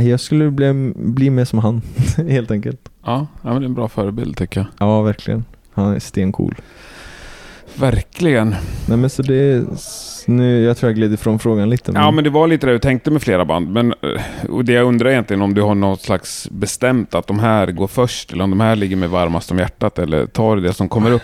jag 0.10 0.20
skulle 0.20 0.52
bli, 0.52 0.94
bli 0.96 1.30
mer 1.30 1.46
som 1.46 1.60
han, 1.60 1.82
helt 2.30 2.52
enkelt. 2.52 2.90
Ja, 3.06 3.28
ja, 3.42 3.50
men 3.54 3.56
det 3.62 3.66
är 3.66 3.70
en 3.70 3.74
bra 3.74 3.88
förebild 3.88 4.38
tycker 4.38 4.60
jag. 4.60 4.68
Ja, 4.88 5.02
verkligen. 5.02 5.46
Han 5.74 5.94
är 5.96 6.00
stencool. 6.00 6.56
Verkligen. 7.76 8.56
Nej 8.88 8.98
men 8.98 9.10
så 9.10 9.22
det 9.22 9.66
nu, 10.28 10.64
jag 10.64 10.78
tror 10.78 10.90
jag 10.90 10.96
gled 10.96 11.14
ifrån 11.14 11.40
frågan 11.40 11.70
lite. 11.70 11.92
Ja, 11.96 12.12
men 12.12 12.24
det 12.24 12.30
var 12.30 12.48
lite 12.48 12.68
det 12.68 12.74
du 12.74 12.80
tänkte 12.80 13.12
med 13.12 13.22
flera 13.22 13.46
band. 13.46 13.72
Men 13.72 13.94
eh, 14.02 14.50
och 14.50 14.66
det 14.66 14.74
jag 14.74 14.88
undrar 14.88 15.10
egentligen 15.10 15.42
om 15.42 15.54
du 15.54 15.62
har 15.62 15.76
något 15.76 16.02
slags 16.02 16.50
bestämt 16.52 17.16
att 17.16 17.28
de 17.28 17.40
här 17.40 17.68
går 17.68 17.88
först 17.88 18.34
eller 18.34 18.44
om 18.44 18.50
de 18.50 18.60
här 18.60 18.76
ligger 18.76 18.96
med 18.96 19.10
varmast 19.10 19.52
om 19.52 19.58
hjärtat 19.58 20.00
eller 20.00 20.26
tar 20.26 20.58
det 20.58 20.74
som 20.74 20.90
kommer 20.90 21.12
upp? 21.12 21.22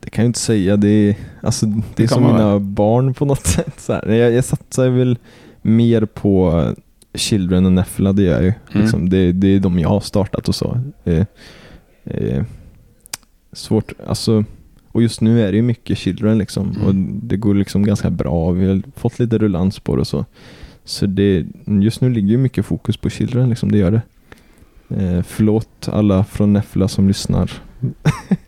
Det 0.00 0.10
kan 0.10 0.24
jag 0.24 0.28
inte 0.28 0.38
säga. 0.38 0.76
Det 0.76 0.88
är, 0.88 1.14
alltså, 1.42 1.66
det 1.66 1.82
Det 1.96 2.02
är 2.02 2.08
som 2.08 2.22
mina 2.22 2.58
barn 2.58 3.14
på 3.14 3.24
något 3.24 3.46
sätt. 3.46 3.80
Så 3.80 3.92
här. 3.92 4.08
Jag, 4.08 4.32
jag 4.32 4.44
satsar 4.44 4.88
väl 4.88 5.18
mer 5.62 6.04
på 6.04 6.66
Children 7.14 7.66
och 7.66 7.72
Neffla, 7.72 8.12
det 8.12 8.22
gör 8.22 8.32
jag 8.32 8.42
ju. 8.42 8.52
Mm. 8.72 8.82
Liksom, 8.82 9.08
det, 9.08 9.32
det 9.32 9.46
är 9.48 9.60
de 9.60 9.78
jag 9.78 9.88
har 9.88 10.00
startat 10.00 10.48
och 10.48 10.54
så. 10.54 10.80
Eh, 11.04 11.24
eh, 12.04 12.44
svårt, 13.52 13.92
alltså. 14.06 14.44
Och 14.92 15.02
just 15.02 15.20
nu 15.20 15.42
är 15.42 15.52
det 15.52 15.56
ju 15.56 15.62
mycket 15.62 15.98
Children 15.98 16.38
liksom. 16.38 16.70
Mm. 16.70 16.86
Och 16.86 16.94
det 17.28 17.36
går 17.36 17.54
liksom 17.54 17.82
ganska 17.82 18.10
bra. 18.10 18.50
Vi 18.50 18.66
har 18.66 18.82
fått 18.96 19.18
lite 19.18 19.38
rullans 19.38 19.78
på 19.78 19.94
det 19.96 20.00
och 20.00 20.06
så. 20.06 20.24
Så 20.84 21.06
det, 21.06 21.46
just 21.66 22.00
nu 22.00 22.10
ligger 22.10 22.28
ju 22.28 22.38
mycket 22.38 22.66
fokus 22.66 22.96
på 22.96 23.10
Children 23.10 23.48
liksom, 23.48 23.72
det 23.72 23.78
gör 23.78 23.90
det. 23.90 24.02
Eh, 24.96 25.22
förlåt 25.22 25.88
alla 25.88 26.24
från 26.24 26.52
Neffla 26.52 26.88
som 26.88 27.08
lyssnar. 27.08 27.52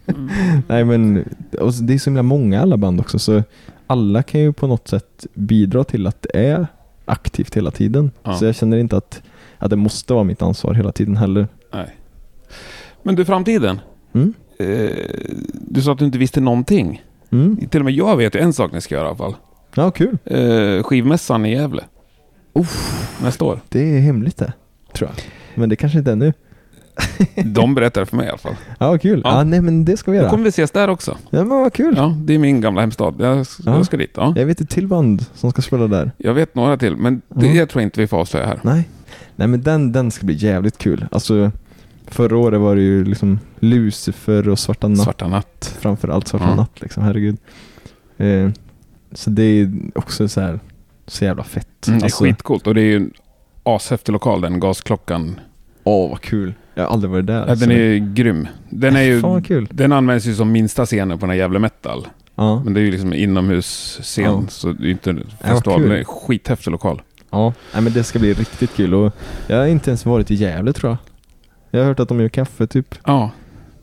Nej 0.67 0.85
men 0.85 1.15
det 1.83 1.95
är 1.95 1.99
så 1.99 2.11
himla 2.11 2.23
många 2.23 2.63
alla 2.63 2.77
band 2.77 3.01
också 3.01 3.19
så 3.19 3.43
alla 3.87 4.23
kan 4.23 4.41
ju 4.41 4.53
på 4.53 4.67
något 4.67 4.89
sätt 4.89 5.27
bidra 5.35 5.85
till 5.85 6.07
att 6.07 6.23
det 6.23 6.47
är 6.47 6.67
aktivt 7.05 7.57
hela 7.57 7.71
tiden. 7.71 8.11
Ja. 8.23 8.35
Så 8.35 8.45
jag 8.45 8.55
känner 8.55 8.77
inte 8.77 8.97
att, 8.97 9.23
att 9.59 9.71
det 9.71 9.77
måste 9.77 10.13
vara 10.13 10.25
mitt 10.25 10.43
ansvar 10.43 10.75
hela 10.75 10.93
tiden 10.93 11.17
heller. 11.17 11.49
Nej. 11.73 11.97
Men 13.03 13.15
du, 13.15 13.25
framtiden? 13.25 13.81
Mm. 14.13 14.35
Eh, 14.59 14.89
du 15.53 15.83
sa 15.83 15.93
att 15.93 15.99
du 15.99 16.05
inte 16.05 16.19
visste 16.19 16.41
någonting. 16.41 17.03
Mm. 17.33 17.57
Till 17.71 17.81
och 17.81 17.85
med 17.85 17.95
jag 17.95 18.17
vet 18.17 18.35
ju 18.35 18.41
en 18.41 18.53
sak 18.53 18.73
ni 18.73 18.81
ska 18.81 18.95
göra 18.95 19.05
i 19.05 19.09
alla 19.09 19.17
fall. 19.17 19.35
Ja, 19.75 19.91
kul. 19.91 20.19
Eh, 20.25 20.83
skivmässan 20.83 21.47
i 21.47 21.53
Gävle. 21.53 21.83
Nästa 23.23 23.45
år. 23.45 23.61
Det 23.69 23.97
är 23.97 24.01
hemligt 24.01 24.37
det, 24.37 24.53
tror 24.95 25.11
jag. 25.11 25.25
Men 25.61 25.69
det 25.69 25.77
kanske 25.77 25.99
inte 25.99 26.13
är 26.13 26.17
nu. 26.17 26.33
De 27.45 27.75
berättar 27.75 28.05
för 28.05 28.17
mig 28.17 28.27
i 28.27 28.29
alla 28.29 28.39
fall. 28.39 28.55
Ja, 28.79 28.99
kul. 28.99 29.21
Ja. 29.25 29.39
Ja, 29.39 29.45
nej 29.45 29.61
men 29.61 29.85
det 29.85 29.97
ska 29.97 30.11
vi 30.11 30.17
Då 30.17 30.23
göra. 30.23 30.31
kommer 30.31 30.45
vi 30.45 30.49
ses 30.49 30.71
där 30.71 30.89
också. 30.89 31.17
Ja, 31.31 31.39
men 31.39 31.49
vad 31.49 31.73
kul. 31.73 31.95
Ja, 31.97 32.17
det 32.25 32.35
är 32.35 32.39
min 32.39 32.61
gamla 32.61 32.81
hemstad. 32.81 33.15
Jag, 33.19 33.39
Ja. 33.39 33.45
jag 33.65 33.87
ska 33.87 33.97
dit. 33.97 34.11
Ja. 34.17 34.33
Jag 34.37 34.47
vet 34.47 34.61
ett 34.61 34.71
till 34.71 34.87
band 34.89 35.25
som 35.35 35.51
ska 35.51 35.63
spela 35.63 35.87
där. 35.87 36.11
Jag 36.17 36.35
vet 36.35 36.55
några 36.55 36.77
till, 36.77 36.97
men 36.97 37.23
det 37.29 37.47
Ja. 37.47 37.67
tror 37.67 37.83
jag 37.83 37.87
inte 37.87 38.01
vi 38.01 38.07
får 38.07 38.17
avslöja 38.21 38.47
här. 38.47 38.59
Nej. 38.63 38.89
Nej 39.37 39.49
men 39.49 39.63
den, 39.63 39.93
den 39.93 40.11
ska 40.11 40.27
bli 40.27 40.35
jävligt 40.35 40.79
kul. 40.79 41.07
Alltså, 41.11 41.51
förra 42.07 42.37
året 42.37 42.61
var 42.61 42.77
det 42.77 42.83
ju 42.83 43.05
liksom 43.05 43.39
Lucifer 43.61 44.49
och 44.49 44.59
Svarta 44.59 44.89
Natt. 44.89 44.99
Svarta 45.05 45.29
natt. 45.29 45.77
framförallt 45.81 46.29
Svarta 46.29 46.45
Ja. 46.49 46.55
natt 46.55 46.81
liksom, 46.81 47.03
herregud. 47.03 47.37
Eh, 48.17 48.51
så 49.13 49.31
det 49.31 49.43
är 49.43 49.73
också 49.95 50.29
så 50.29 50.41
här 50.41 50.61
så 51.07 51.25
jävla 51.25 51.45
fett. 51.45 51.87
Mm, 51.87 51.99
det 51.99 52.03
är 52.03 52.05
Alltså, 52.05 52.25
skitcoolt 52.25 52.67
och 52.67 52.75
det 52.75 52.81
är 52.81 52.85
ju 52.85 52.97
en 52.97 53.11
ashäftig 53.63 54.13
lokal, 54.13 54.41
den 54.41 54.61
gasklockan. 54.61 55.41
Åh 55.85 56.11
vad 56.11 56.21
kul. 56.21 56.55
Jag 56.75 56.85
har 56.85 56.91
aldrig 56.91 57.11
varit 57.11 57.27
där. 57.27 57.45
Ja, 57.49 57.55
den 57.55 57.71
är 57.71 57.75
ju 57.79 58.13
grym. 58.15 58.49
Den 58.71 58.97
är 58.97 59.03
ju... 59.03 59.21
Fan 59.21 59.43
kul. 59.43 59.69
Den 59.71 59.93
används 59.93 60.27
ju 60.27 60.35
som 60.35 60.53
minsta 60.53 60.87
scenen 60.87 61.19
på 61.19 61.27
den 61.27 61.31
här 61.31 61.37
jävla 61.39 61.59
metal. 61.59 62.07
Ja. 62.35 62.63
Men 62.65 62.75
det 62.75 62.81
är 62.81 62.83
ju 62.83 62.91
liksom 62.91 63.13
en 63.13 63.19
inomhusscen, 63.19 64.25
Ja. 64.25 64.43
så 64.49 64.73
det 64.73 64.87
är 64.87 64.91
inte 64.91 65.17
festival. 65.41 65.81
men 65.81 65.89
det 65.89 65.95
är 65.95 65.99
en 65.99 66.05
skithäftig 66.05 66.71
lokal. 66.71 67.03
ja. 67.31 67.53
Nej, 67.75 67.83
men 67.83 67.93
det 67.93 68.05
ska 68.05 68.19
bli 68.19 68.33
riktigt 68.35 68.75
kul 68.77 68.95
och 68.95 69.13
jag 69.47 69.57
har 69.57 69.67
inte 69.67 69.91
ens 69.91 70.07
varit 70.07 70.31
i 70.31 70.35
Gävle 70.35 70.73
tror 70.73 70.91
jag. 70.91 70.99
Jag 71.75 71.81
har 71.81 71.87
hört 71.89 72.01
att 72.01 72.09
de 72.09 72.21
gör 72.21 72.29
kaffe 72.29 72.67
typ. 72.67 72.95
Ja, 73.07 73.31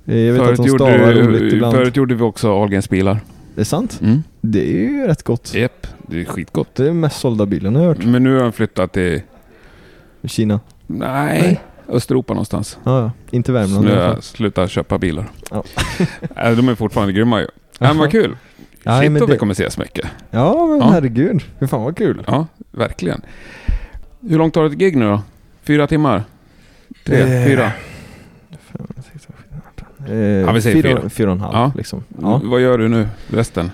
Eh, 0.06 0.18
Jag 0.18 0.34
vet 0.34 0.42
förut 0.42 0.60
att 0.60 0.66
de 0.66 0.70
gjorde, 0.70 0.84
stavar 0.98 1.14
roligt 1.14 1.54
ibland. 1.54 1.74
förut 1.76 1.96
gjorde 1.96 2.16
vi 2.16 2.24
också 2.24 2.52
Ahlgrens 2.52 2.90
bilar. 2.90 3.20
Det 3.56 3.62
är 3.62 3.66
sant? 3.66 4.00
Mm. 4.04 4.24
Det 4.42 4.60
är 4.62 4.80
ju 4.90 5.08
rätt 5.08 5.24
gott. 5.24 5.54
Japp, 5.56 5.88
det 6.08 6.22
är 6.22 6.26
skitgott. 6.26 6.76
Det 6.76 6.88
är 6.88 6.94
mest 6.94 7.20
sålda 7.20 7.46
bilen 7.46 7.74
jag 7.76 7.82
har 7.82 7.88
hört. 7.88 8.06
Men 8.06 8.24
nu 8.24 8.34
har 8.36 8.44
de 8.44 8.52
flyttat 8.52 8.92
till, 8.94 9.22
Kina. 10.24 10.60
nej, 10.88 11.42
Nej. 11.42 11.62
Östeuropa 11.88 12.34
någonstans. 12.34 12.78
Ja, 12.84 13.00
ja. 13.02 13.12
Inte 13.32 13.52
Värmland 13.52 13.84
Så 13.86 13.90
nu 13.90 13.96
har 14.00 14.04
jag 14.08 14.24
slutat 14.24 14.72
köpa 14.72 14.98
bilar. 14.98 15.26
Ja. 15.52 15.64
De 16.56 16.70
är 16.70 16.76
fortfarande 16.76 17.14
grymma 17.14 17.40
ju. 17.42 17.48
Men 17.80 17.98
vad 17.98 18.12
kul. 18.12 18.38
Ja, 18.84 19.00
Shit 19.02 19.12
men 19.12 19.22
det- 19.22 19.32
vi 19.34 19.38
kommer 19.38 19.54
ses 19.54 19.78
mycket. 19.78 20.06
Ja, 20.32 20.68
men 20.68 20.78
Ja. 20.80 20.90
herregud. 20.90 21.44
Fy 21.60 21.68
fan 21.68 21.84
vad 21.84 21.98
kul. 21.98 22.24
Ja, 22.28 22.48
verkligen. 22.72 23.22
Hur 24.30 24.38
långt 24.38 24.54
tar 24.54 24.66
ett 24.66 24.74
gig 24.74 24.96
nu 24.98 25.06
då? 25.06 25.22
Fyra 25.64 25.88
timmar? 25.88 26.24
Tre? 27.06 27.18
Eh, 27.22 27.46
Fyra? 27.48 27.72
Eh, 30.08 30.16
Ja, 30.18 30.52
vi 30.52 30.62
säger 30.62 30.82
fyra. 30.84 31.10
Fyra 31.10 31.28
och 31.30 31.36
en 31.36 31.42
halv 31.42 31.54
Ja. 31.56 31.72
liksom. 31.78 32.04
Ja. 32.22 32.42
Vad 32.44 32.62
gör 32.62 32.78
du 32.78 32.88
nu 32.88 33.08
resten? 33.28 33.72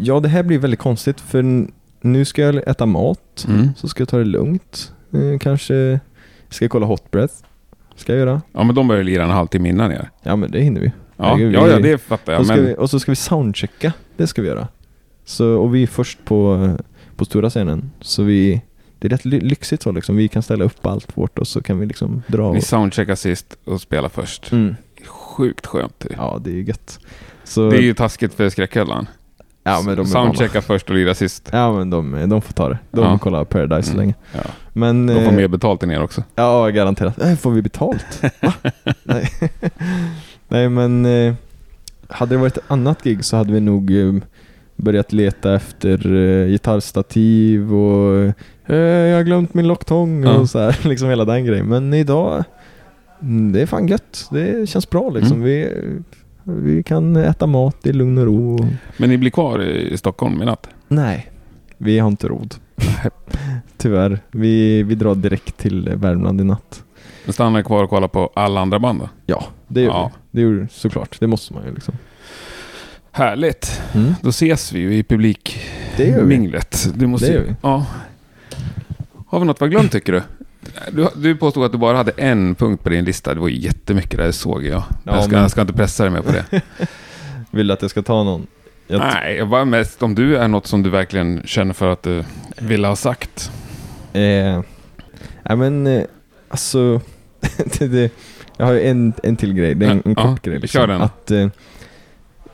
ja, 0.00 0.20
det 0.20 0.28
här 0.28 0.42
blir 0.42 0.58
väldigt 0.58 0.80
konstigt 0.80 1.20
för 1.20 1.66
nu 2.00 2.24
ska 2.24 2.42
jag 2.42 2.56
äta 2.68 2.86
mat. 2.86 3.46
Mm. 3.48 3.68
Så 3.76 3.88
ska 3.88 4.00
jag 4.00 4.08
ta 4.08 4.18
det 4.18 4.24
lugnt. 4.24 4.92
Eh, 5.12 5.38
kanske 5.40 6.00
ska 6.48 6.64
jag 6.64 6.70
kolla 6.70 6.86
Hot 6.86 7.10
Breath. 7.10 7.34
Ska 7.96 8.12
jag 8.12 8.20
göra. 8.20 8.42
Ja, 8.52 8.64
men 8.64 8.74
de 8.74 8.88
börjar 8.88 9.02
lira 9.04 9.24
en 9.24 9.30
halvtimme 9.30 9.68
innan 9.68 9.92
er. 9.92 10.10
Ja, 10.22 10.36
men 10.36 10.50
det 10.50 10.60
hinner 10.60 10.80
vi. 10.80 10.92
Ja, 11.16 11.24
Herregud, 11.24 11.54
ja, 11.54 11.64
vi- 11.64 11.70
ja 11.70 11.78
det 11.78 11.98
fattar 11.98 12.32
jag. 12.32 12.46
Men 12.46 12.64
vi, 12.64 12.74
och 12.78 12.90
så 12.90 13.00
ska 13.00 13.12
vi 13.12 13.16
soundchecka. 13.16 13.92
Det 14.16 14.26
ska 14.26 14.42
vi 14.42 14.48
göra. 14.48 14.68
Så, 15.24 15.46
och 15.48 15.74
vi 15.74 15.82
är 15.82 15.86
först 15.86 16.24
på, 16.24 16.70
på 17.16 17.24
stora 17.24 17.50
scenen. 17.50 17.90
Så 18.00 18.22
vi, 18.22 18.62
det 18.98 19.06
är 19.06 19.10
rätt 19.10 19.24
ly- 19.24 19.40
lyxigt 19.40 19.82
så 19.82 19.92
liksom. 19.92 20.16
Vi 20.16 20.28
kan 20.28 20.42
ställa 20.42 20.64
upp 20.64 20.86
allt 20.86 21.16
vårt 21.18 21.38
och 21.38 21.48
så 21.48 21.62
kan 21.62 21.78
vi 21.78 21.86
liksom 21.86 22.22
dra. 22.26 22.48
Och, 22.48 22.62
soundcheckar 22.62 23.14
sist 23.14 23.58
och 23.64 23.80
spelar 23.80 24.08
först. 24.08 24.52
mm. 24.52 24.76
Sjukt 25.06 25.66
skönt. 25.66 26.06
Ja, 26.16 26.40
det 26.44 26.50
är 26.50 26.54
ju 26.54 26.64
gött. 26.64 26.98
Så, 27.44 27.70
Det 27.70 27.76
är 27.76 27.82
ju 27.82 27.94
taskigt 27.94 28.34
för 28.34 28.48
skräckhällan. 28.48 29.06
ja, 29.64 29.82
men 29.86 29.96
de 29.96 30.06
Soundchecka 30.06 30.62
först 30.62 30.88
och 30.90 30.96
lira 30.96 31.14
sist. 31.14 31.48
Ja 31.52 31.72
men 31.72 31.90
de, 31.90 32.28
de 32.28 32.42
får 32.42 32.52
ta 32.52 32.68
det. 32.68 32.78
De 32.90 33.04
Ja. 33.04 33.10
får 33.10 33.18
kolla 33.18 33.44
Paradise 33.44 33.82
så 33.88 33.92
Mm. 33.94 34.00
länge. 34.00 34.14
Ja. 34.32 34.40
Men... 34.72 35.06
De 35.06 35.14
får 35.14 35.22
eh, 35.22 35.32
mer 35.32 35.48
betalt 35.48 35.82
än 35.82 35.90
er 35.90 36.02
också. 36.02 36.22
Ja, 36.34 36.66
garanterat. 36.68 37.20
Äh, 37.22 37.34
får 37.36 37.50
vi 37.50 37.62
betalt? 37.62 38.22
Va? 38.40 38.52
Nej. 39.02 39.30
Nej 40.48 40.68
men... 40.68 41.06
Eh, 41.06 41.34
hade 42.08 42.34
det 42.34 42.38
varit 42.40 42.56
ett 42.56 42.64
annat 42.70 43.02
gig 43.04 43.24
så 43.24 43.36
hade 43.36 43.52
vi 43.52 43.60
nog 43.60 43.90
eh, 43.96 44.14
börjat 44.76 45.12
leta 45.12 45.54
efter 45.54 45.98
gitarrstativ 46.48 47.74
och 47.74 48.32
jag 48.76 49.16
har 49.16 49.22
glömt 49.22 49.54
min 49.54 49.66
locktång 49.68 50.22
Ja. 50.24 50.34
och 50.38 50.50
så 50.50 50.58
här, 50.58 50.78
liksom 50.88 51.08
hela 51.08 51.24
den 51.24 51.44
grejen. 51.44 51.66
Men 51.66 51.94
idag, 51.94 52.44
mm, 53.22 53.52
det 53.52 53.60
är 53.62 53.66
fan 53.66 53.88
gött. 53.88 54.28
Det 54.30 54.68
känns 54.68 54.90
bra 54.90 55.10
liksom. 55.10 55.32
Mm. 55.36 55.44
Vi, 55.44 55.72
vi 56.44 56.82
kan 56.82 57.16
äta 57.16 57.46
mat 57.46 57.86
i 57.86 57.92
lugn 57.92 58.18
och 58.18 58.24
ro. 58.26 58.58
Men 58.96 59.10
ni 59.10 59.18
blir 59.18 59.30
kvar 59.30 59.62
i 59.62 59.96
Stockholm 59.98 60.42
i 60.42 60.44
natt? 60.44 60.68
Nej, 60.88 61.30
vi 61.78 61.98
har 61.98 62.08
inte 62.08 62.28
råd. 62.28 62.54
Tyvärr. 63.76 64.18
Vi, 64.30 64.82
vi 64.82 64.94
drar 64.94 65.14
direkt 65.14 65.56
till 65.58 65.88
Värmland 65.94 66.40
i 66.40 66.44
natt. 66.44 66.82
Men 67.24 67.32
stannar 67.32 67.62
kvar 67.62 67.84
och 67.84 67.90
kollar 67.90 68.08
på 68.08 68.30
alla 68.34 68.60
andra 68.60 68.78
band 68.78 69.00
då? 69.00 69.08
Ja, 69.26 69.44
det 69.68 69.80
gör 69.80 69.88
Ja. 69.90 70.10
vi. 70.30 70.40
Det 70.40 70.46
gör 70.48 70.52
vi 70.60 70.66
såklart. 70.70 71.16
Det 71.20 71.26
måste 71.26 71.54
man 71.54 71.64
ju 71.66 71.74
liksom. 71.74 71.94
Härligt. 73.10 73.82
Mm. 73.94 74.14
Då 74.22 74.28
ses 74.28 74.72
vi 74.72 74.80
ju 74.80 74.94
i 74.94 75.02
publik 75.02 75.60
Det 75.96 76.06
gör 76.08 76.22
vi. 76.24 76.50
Du 76.94 77.06
måste 77.06 77.26
Det 77.26 77.32
gör 77.32 77.42
vi. 77.42 77.54
Ja. 77.62 77.86
Har 79.28 79.40
vi 79.40 79.46
något 79.46 79.60
vi 79.60 79.64
har 79.64 79.70
glömt 79.70 79.92
tycker 79.92 80.12
du? 80.12 80.22
du? 80.92 81.08
Du 81.16 81.36
påstod 81.36 81.64
att 81.64 81.72
du 81.72 81.78
bara 81.78 81.96
hade 81.96 82.10
en 82.16 82.54
punkt 82.54 82.82
på 82.82 82.88
din 82.88 83.04
lista. 83.04 83.34
Det 83.34 83.40
var 83.40 83.48
ju 83.48 83.56
jättemycket 83.60 84.18
där, 84.18 84.26
det 84.26 84.32
såg 84.32 84.64
jag. 84.64 84.82
Ja, 85.04 85.14
jag, 85.14 85.22
ska, 85.24 85.32
men- 85.32 85.40
jag 85.42 85.50
ska 85.50 85.60
inte 85.60 85.72
pressa 85.72 86.02
dig 86.04 86.12
mer 86.12 86.20
på 86.22 86.32
det. 86.32 86.44
Vill 87.50 87.66
du 87.66 87.72
att 87.72 87.82
jag 87.82 87.90
ska 87.90 88.02
ta 88.02 88.24
någon? 88.24 88.46
Jag 88.86 88.98
Nej, 88.98 89.36
jag 89.36 89.48
bara 89.48 89.64
mest 89.64 90.02
om 90.02 90.14
du 90.14 90.36
är 90.36 90.48
något 90.48 90.66
som 90.66 90.82
du 90.82 90.90
verkligen 90.90 91.42
känner 91.44 91.74
för 91.74 91.92
att 91.92 92.02
du 92.02 92.24
vill 92.58 92.84
ha 92.84 92.96
sagt. 92.96 93.50
Eh, 94.12 94.60
nej 95.42 95.56
men, 95.56 95.86
eh, 95.86 96.02
alltså. 96.48 97.00
det, 97.78 97.86
det, 97.86 98.12
jag 98.56 98.66
har 98.66 98.72
ju 98.72 98.82
en, 98.82 99.12
en 99.22 99.36
till 99.36 99.54
grej. 99.54 99.74
Det 99.74 99.86
är 99.86 99.90
en, 99.90 100.02
en 100.04 100.14
Ja, 100.16 100.22
kort 100.22 100.42
grej. 100.42 100.58
Liksom. 100.58 100.78
kör 100.80 100.86
den. 100.86 101.02
Att, 101.02 101.30
eh, 101.30 101.48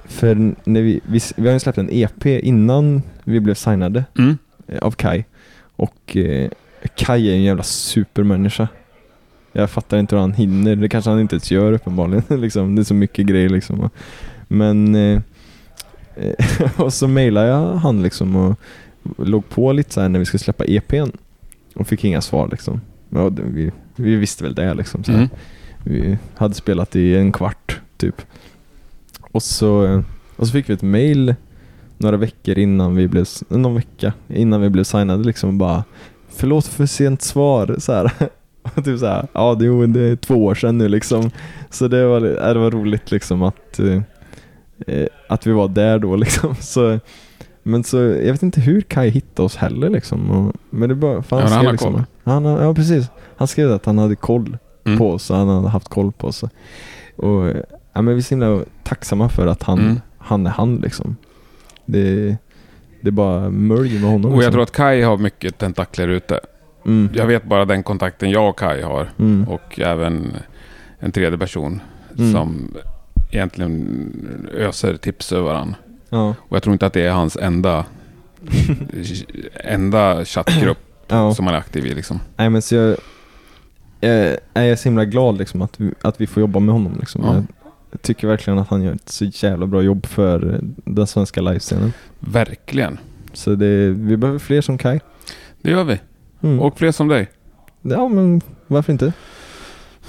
för 0.05 0.55
när 0.65 0.83
vi, 0.83 1.01
vi, 1.07 1.21
vi 1.37 1.47
har 1.47 1.53
ju 1.55 1.61
släppt 1.61 1.79
en 1.79 1.89
EP 1.93 2.27
innan 2.27 3.03
vi 3.25 3.41
blev 3.41 3.55
signade 3.55 4.05
Mm. 4.19 4.39
av 4.83 4.91
Kai. 4.91 5.25
Och 5.77 6.17
eh, 6.17 6.51
Kai 6.89 7.31
är 7.31 7.35
en 7.35 7.43
jävla 7.43 7.63
supermänniska. 7.63 8.69
Jag 9.53 9.71
fattar 9.71 9.99
inte 9.99 10.17
hur 10.17 10.21
han 10.21 10.33
hinner. 10.33 10.77
Det 10.77 10.89
kanske 10.89 11.11
han 11.11 11.21
inte 11.21 11.35
ens 11.35 11.51
gör 11.51 11.73
uppenbarligen. 11.73 12.25
liksom. 12.41 12.75
Det 12.75 12.83
är 12.83 12.85
så 12.85 12.95
mycket 12.95 13.27
grejer 13.27 13.49
liksom. 13.49 13.91
Men... 14.49 14.95
Eh, 14.95 15.21
och 16.77 16.93
så 16.93 17.09
mejlade 17.09 17.49
jag 17.49 17.75
han 17.75 18.03
liksom 18.03 18.37
och 18.37 18.59
låg 19.19 19.49
på 19.49 19.73
lite 19.73 19.93
så 19.93 20.01
här 20.01 20.09
när 20.09 20.19
vi 20.19 20.25
skulle 20.25 20.39
släppa 20.39 20.65
EPn. 20.65 21.11
Och 21.75 21.87
fick 21.87 22.05
inga 22.05 22.21
svar 22.21 22.49
liksom. 22.51 22.81
Ja, 23.11 23.29
vi, 23.29 23.73
vi 23.97 24.17
visste 24.17 24.45
väl 24.45 24.55
det 24.55 24.75
liksom. 24.75 25.05
Så 25.05 25.13
här. 25.13 25.19
Mm. 25.19 25.31
Vi 25.85 26.19
hade 26.35 26.55
spelat 26.55 26.97
i 26.97 27.17
en 27.17 27.33
kvart 27.33 27.81
typ. 27.97 28.23
Och 29.21 29.43
så, 29.43 29.85
eh, 29.85 30.01
och 30.37 30.47
så 30.47 30.53
fick 30.53 30.69
vi 30.69 30.75
ett 30.75 30.83
mail 30.83 31.35
några 31.99 32.17
veckor 32.17 32.59
innan 32.59 32.97
vi 32.97 33.09
blev, 33.09 33.27
någon 33.49 33.75
vecka 33.75 34.13
innan 34.29 34.61
vi 34.61 34.71
blev 34.71 34.85
signade 34.85 35.25
liksom 35.25 35.49
och 35.49 35.55
bara 35.55 35.85
Förlåt 36.37 36.67
för 36.67 36.87
sent 36.87 37.23
svar 37.23 37.77
så 37.79 37.93
här. 37.93 38.13
Och 38.77 38.85
typ 38.85 38.99
så 38.99 39.07
här, 39.07 39.27
ja 39.33 39.55
det, 39.55 39.65
jo, 39.65 39.87
det 39.87 40.01
är 40.01 40.17
två 40.17 40.45
år 40.45 40.55
sedan 40.55 40.79
nu 40.79 40.89
liksom. 40.89 41.31
Så 41.71 41.89
det 41.89 42.07
var, 42.07 42.21
det 42.21 42.59
var 42.59 42.71
roligt 42.71 43.11
liksom 43.11 43.43
att, 43.43 43.79
eh, 44.87 45.07
att 45.29 45.47
vi 45.47 45.53
var 45.53 45.69
där 45.69 45.99
då 45.99 46.17
liksom. 46.25 46.55
Så, 46.61 46.99
men 47.63 47.85
så, 47.85 47.97
jag 47.99 48.33
vet 48.33 48.43
inte 48.43 48.61
hur 48.61 48.81
Kai 48.81 49.09
hittade 49.09 49.47
oss 49.47 49.57
heller 49.57 49.91
liksom. 49.91 50.31
Och, 50.31 50.55
men 50.71 50.89
det 50.89 50.95
bara, 50.95 51.23
för 51.23 51.37
Ja, 51.37 51.43
han 51.47 51.59
skrev 51.59 51.73
liksom, 51.73 51.93
koll. 51.93 52.03
Han, 52.25 52.45
ja 52.45 52.75
precis. 52.75 53.07
Han 53.37 53.49
skrev 53.49 53.73
att 53.73 53.87
han 53.87 53.99
hade 53.99 54.17
koll 54.17 54.57
Mm. 54.87 54.99
på 54.99 55.11
oss, 55.11 55.31
han 55.31 55.49
hade 55.49 55.69
haft 55.69 55.89
koll 55.89 56.13
på 56.13 56.27
oss. 56.27 56.43
Och 57.17 57.47
ja, 57.93 58.03
men 58.03 58.07
vi 58.07 58.17
är 58.17 58.21
så 58.21 58.31
himla 58.35 58.61
tacksamma 58.83 59.29
för 59.29 59.47
att 59.47 59.63
han, 59.63 59.79
Mm. 59.79 60.01
han 60.19 60.47
är 60.47 60.51
han 60.51 60.77
liksom. 60.77 61.17
Det, 61.87 62.37
det 63.05 63.11
är 63.11 63.13
bara 63.13 63.51
mölj 63.51 64.01
med 64.01 64.11
honom. 64.11 64.25
Och 64.31 64.37
jag 64.37 64.39
liksom. 64.39 64.53
tror 64.53 64.63
att 64.63 64.73
Kai 64.73 65.03
har 65.03 65.17
mycket 65.17 65.59
tentakler 65.59 66.09
ute. 66.09 66.41
mm. 66.87 67.09
Jag 67.15 67.27
vet 67.27 67.45
bara 67.45 67.65
den 67.65 67.83
kontakten 67.83 68.31
jag 68.31 68.49
och 68.49 68.59
Kai 68.59 68.83
har. 68.83 69.11
Mm. 69.19 69.49
Och 69.49 69.81
även 69.81 70.33
en 70.99 71.13
tredje 71.13 71.39
person 71.39 71.81
Mm. 72.19 72.33
som 72.33 72.75
egentligen 73.31 74.49
öser 74.55 74.97
tips 74.97 75.33
över 75.33 75.43
varandra. 75.43 75.75
Ja. 76.09 76.29
Och 76.39 76.57
jag 76.57 76.63
tror 76.63 76.73
inte 76.73 76.87
att 76.87 76.93
det 76.93 77.03
är 77.07 77.11
hans 77.11 77.37
enda, 77.37 77.85
enda 79.65 80.25
chattgrupp 80.25 80.79
ja. 81.09 81.35
som 81.35 81.47
han 81.47 81.55
är 81.55 81.59
aktiv 81.59 81.87
i. 81.87 81.95
Liksom. 81.95 82.21
Nej 82.37 82.51
men 82.51 82.63
så 82.63 82.75
jag, 82.75 82.97
jag 84.01 84.39
är 84.55 84.77
så 84.77 84.85
himla 84.89 85.05
glad 85.05 85.39
liksom 85.39 85.63
att 85.63 85.81
vi, 85.81 85.93
att 86.03 86.21
vi 86.21 86.27
får 86.27 86.41
jobba 86.41 86.61
med 86.61 86.73
honom 86.73 86.97
liksom. 87.01 87.23
Ja. 87.25 87.43
Tycker 88.03 88.29
verkligen 88.29 88.59
att 88.59 88.69
han 88.69 88.83
gör 88.83 88.93
ett 88.93 89.09
så 89.09 89.25
jävla 89.25 89.67
bra 89.67 89.83
jobb 89.83 90.07
för 90.07 90.61
den 90.85 91.07
svenska 91.07 91.41
livescenen. 91.41 91.93
Verkligen. 92.19 92.99
Så 93.33 93.55
det, 93.55 93.89
vi 93.91 94.17
behöver 94.17 94.39
fler 94.39 94.61
som 94.61 94.79
Kai. 94.79 95.01
Det 95.63 95.71
gör 95.71 95.85
vi. 95.85 96.01
Mm. 96.43 96.61
Och 96.61 96.79
fler 96.79 96.93
som 96.93 97.09
dig. 97.09 97.29
ja 97.83 98.09
men 98.09 98.41
varför 98.67 98.93
inte? 98.93 99.13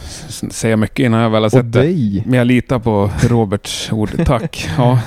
S- 0.03 0.43
Säga 0.53 0.77
mycket 0.77 0.99
innan 1.05 1.19
jag 1.21 1.29
väl 1.29 1.41
har 1.41 1.45
Och 1.47 1.51
sett 1.51 1.71
det. 1.73 1.79
dig! 1.79 2.23
Men 2.25 2.33
jag 2.38 2.47
litar 2.47 2.79
på 2.79 3.11
Roberts 3.29 3.91
ord. 3.91 4.09
Tack. 4.25 4.69
Ja. 4.77 5.01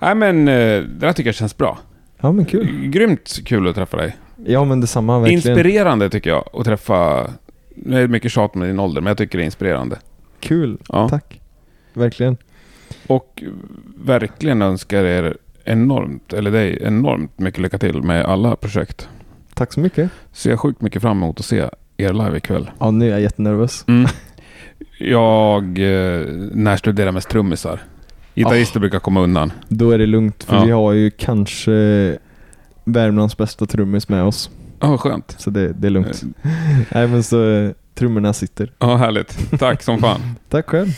Nej 0.00 0.14
men 0.14 0.48
eh, 0.48 0.54
det 0.54 0.86
där 0.86 1.12
tycker 1.12 1.28
jag 1.28 1.34
känns 1.34 1.56
bra. 1.56 1.78
Ja 2.20 2.32
men 2.32 2.44
kul. 2.44 2.86
Grymt 2.88 3.38
kul 3.44 3.68
att 3.68 3.74
träffa 3.74 3.96
dig. 3.96 4.16
Ja 4.46 4.64
men 4.64 4.80
detsamma 4.80 5.18
verkligen. 5.18 5.36
Inspirerande 5.50 6.10
tycker 6.10 6.30
jag 6.30 6.44
att 6.52 6.64
träffa... 6.64 7.30
Nu 7.74 7.96
är 7.96 8.00
det 8.00 8.08
mycket 8.08 8.32
tjat 8.32 8.54
med 8.54 8.68
din 8.68 8.80
ålder, 8.80 9.00
men 9.00 9.10
jag 9.10 9.18
tycker 9.18 9.38
det 9.38 9.42
är 9.44 9.46
inspirerande. 9.46 9.98
Kul. 10.40 10.78
Ja. 10.88 11.08
Tack. 11.08 11.39
Verkligen. 11.92 12.36
Och 13.06 13.42
verkligen 13.96 14.62
önskar 14.62 15.04
er 15.04 15.36
enormt, 15.64 16.32
eller 16.32 16.50
dig 16.50 16.78
enormt 16.82 17.38
mycket 17.38 17.60
lycka 17.60 17.78
till 17.78 18.02
med 18.02 18.24
alla 18.24 18.56
projekt. 18.56 19.08
Tack 19.54 19.72
så 19.72 19.80
mycket. 19.80 20.10
Ser 20.32 20.50
jag 20.50 20.60
sjukt 20.60 20.80
mycket 20.80 21.02
fram 21.02 21.16
emot 21.16 21.40
att 21.40 21.46
se 21.46 21.68
er 21.96 22.12
live 22.12 22.36
ikväll. 22.36 22.70
Ja 22.78 22.90
nu 22.90 23.06
är 23.06 23.10
jag 23.10 23.20
jättenervös. 23.20 23.84
Mm. 23.88 24.10
Jag 24.98 25.64
eh, 25.78 26.26
närstuderar 26.52 27.12
mest 27.12 27.28
trummisar. 27.28 27.80
Gitarrister 28.34 28.80
brukar 28.80 28.98
komma 28.98 29.20
undan. 29.20 29.52
Då 29.68 29.90
är 29.90 29.98
det 29.98 30.06
lugnt 30.06 30.44
för 30.44 30.56
Ja. 30.56 30.64
vi 30.64 30.70
har 30.70 30.92
ju 30.92 31.10
kanske 31.10 31.72
Värmlands 32.84 33.36
bästa 33.36 33.66
trummis 33.66 34.08
med 34.08 34.24
oss. 34.24 34.50
Ja, 34.80 34.90
vad 34.90 35.00
skönt. 35.00 35.34
Så 35.38 35.50
det, 35.50 35.72
det 35.72 35.86
är 35.88 35.90
lugnt. 35.90 36.22
Nej 36.92 37.06
men 37.08 37.22
så 37.22 37.50
eh, 37.50 37.70
trummorna 37.94 38.32
sitter. 38.32 38.72
Ja, 38.78 38.96
härligt. 38.96 39.58
Tack 39.58 39.82
som 39.82 39.98
fan. 39.98 40.20
Tack 40.48 40.66
själv. 40.66 40.88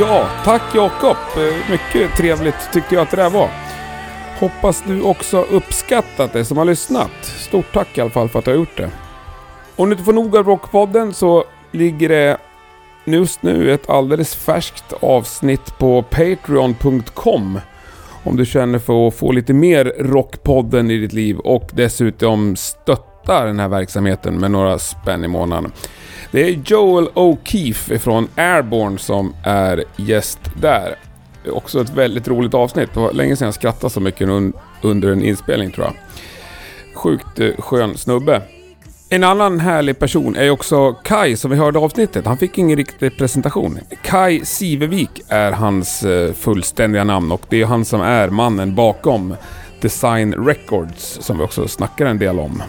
Ja, 0.00 0.28
tack 0.44 0.62
Jakob. 0.74 1.16
Eh, 1.36 1.70
mycket 1.70 2.16
trevligt 2.16 2.72
tyckte 2.72 2.94
jag 2.94 3.02
att 3.02 3.10
det 3.10 3.16
där 3.16 3.30
var. 3.30 3.48
Hoppas 4.38 4.84
du 4.86 5.02
också 5.02 5.40
uppskattat 5.40 6.32
det 6.32 6.44
som 6.44 6.56
har 6.58 6.64
lyssnat. 6.64 7.10
Stort 7.22 7.72
tack 7.72 7.98
i 7.98 8.00
alla 8.00 8.10
fall 8.10 8.28
för 8.28 8.38
att 8.38 8.44
du 8.44 8.50
har 8.50 8.58
gjort 8.58 8.76
det. 8.76 8.90
Om 9.76 9.88
du 9.88 9.92
inte 9.92 10.04
får 10.04 10.12
nog 10.12 10.36
av 10.36 10.46
Rockpodden 10.46 11.14
så 11.14 11.44
ligger 11.72 12.08
det 12.08 12.36
just 13.04 13.42
nu 13.42 13.72
ett 13.72 13.90
alldeles 13.90 14.34
färskt 14.34 14.92
avsnitt 15.00 15.78
på 15.78 16.02
Patreon.com. 16.02 17.60
Om 18.24 18.36
du 18.36 18.46
känner 18.46 18.78
för 18.78 19.08
att 19.08 19.14
få 19.14 19.32
lite 19.32 19.52
mer 19.52 19.84
Rockpodden 19.98 20.90
i 20.90 20.98
ditt 20.98 21.12
liv 21.12 21.38
och 21.38 21.70
dessutom 21.72 22.56
stötta 22.56 23.15
stöttar 23.26 23.46
den 23.46 23.60
här 23.60 23.68
verksamheten 23.68 24.40
med 24.40 24.50
några 24.50 24.78
spänn 24.78 25.24
i 25.24 25.28
månaden. 25.28 25.72
Det 26.30 26.42
är 26.48 26.60
Joel 26.64 27.08
O'Keefe 27.08 27.98
från 27.98 28.28
Airborne 28.36 28.98
som 28.98 29.34
är 29.42 29.84
gäst 29.96 30.38
där. 30.60 30.98
Också 31.52 31.80
ett 31.80 31.90
väldigt 31.90 32.28
roligt 32.28 32.54
avsnitt. 32.54 32.94
Det 32.94 33.00
var 33.00 33.12
länge 33.12 33.36
sedan 33.36 33.46
jag 33.46 33.54
skrattade 33.54 33.92
så 33.92 34.00
mycket 34.00 34.28
under 34.82 35.12
en 35.12 35.22
inspelning 35.22 35.70
tror 35.70 35.86
jag. 35.86 35.94
Sjukt 36.94 37.40
eh, 37.40 37.50
skön 37.58 37.96
snubbe. 37.96 38.42
En 39.08 39.24
annan 39.24 39.60
härlig 39.60 39.98
person 39.98 40.36
är 40.36 40.50
också 40.50 40.92
Kai 40.92 41.36
som 41.36 41.50
vi 41.50 41.56
hörde 41.56 41.78
i 41.78 41.82
avsnittet. 41.82 42.26
Han 42.26 42.38
fick 42.38 42.58
ingen 42.58 42.76
riktig 42.76 43.18
presentation. 43.18 43.78
Kai 44.02 44.44
Sivevik 44.44 45.22
är 45.28 45.52
hans 45.52 46.02
eh, 46.02 46.32
fullständiga 46.32 47.04
namn 47.04 47.32
och 47.32 47.42
det 47.48 47.62
är 47.62 47.66
han 47.66 47.84
som 47.84 48.00
är 48.00 48.28
mannen 48.28 48.74
bakom 48.74 49.34
Design 49.80 50.34
Records 50.34 51.18
som 51.20 51.38
vi 51.38 51.44
också 51.44 51.68
snackar 51.68 52.06
en 52.06 52.18
del 52.18 52.38
om. 52.38 52.62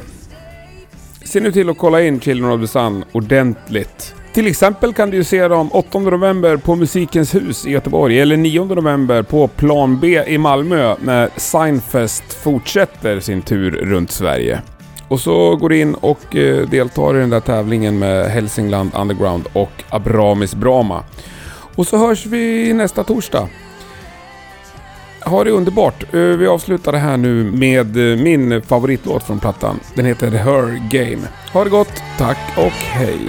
Se 1.27 1.39
nu 1.39 1.51
till 1.51 1.69
att 1.69 1.77
kolla 1.77 2.01
in 2.01 2.19
Children 2.19 2.51
of 2.51 2.61
the 2.61 2.67
Sun 2.67 3.03
ordentligt. 3.11 4.15
Till 4.33 4.47
exempel 4.47 4.93
kan 4.93 5.09
du 5.09 5.17
ju 5.17 5.23
se 5.23 5.47
dem 5.47 5.69
8 5.71 5.99
november 5.99 6.57
på 6.57 6.75
Musikens 6.75 7.35
hus 7.35 7.67
i 7.67 7.71
Göteborg 7.71 8.19
eller 8.19 8.37
9 8.37 8.65
november 8.65 9.23
på 9.23 9.47
Plan 9.47 9.99
B 9.99 10.23
i 10.27 10.37
Malmö 10.37 10.95
när 10.99 11.29
Signfest 11.35 12.33
fortsätter 12.33 13.19
sin 13.19 13.41
tur 13.41 13.71
runt 13.71 14.11
Sverige. 14.11 14.61
Och 15.07 15.19
så 15.19 15.55
går 15.55 15.69
du 15.69 15.79
in 15.79 15.95
och 15.95 16.35
eh, 16.35 16.69
deltar 16.69 17.17
i 17.17 17.19
den 17.19 17.29
där 17.29 17.39
tävlingen 17.39 17.99
med 17.99 18.25
Hälsingland 18.25 18.91
Underground 18.95 19.47
och 19.53 19.83
Abramis 19.89 20.55
Brama. 20.55 21.03
Och 21.75 21.87
så 21.87 21.97
hörs 21.97 22.25
vi 22.25 22.73
nästa 22.73 23.03
torsdag. 23.03 23.49
Ha 25.27 25.43
det 25.43 25.51
underbart. 25.51 26.13
Eh, 26.13 26.19
vi 26.19 26.47
avslutar 26.47 26.91
det 26.91 26.97
här 26.97 27.17
nu 27.17 27.43
med 27.43 28.11
eh, 28.11 28.17
min 28.17 28.61
favoritlåt 28.61 29.23
från 29.23 29.39
plattan. 29.39 29.79
Den 29.95 30.05
heter 30.05 30.31
Her 30.31 30.89
Game. 30.89 31.27
Ha 31.53 31.63
det 31.63 31.69
gott, 31.69 32.03
tack 32.17 32.37
och 32.57 32.71
hej. 32.71 33.19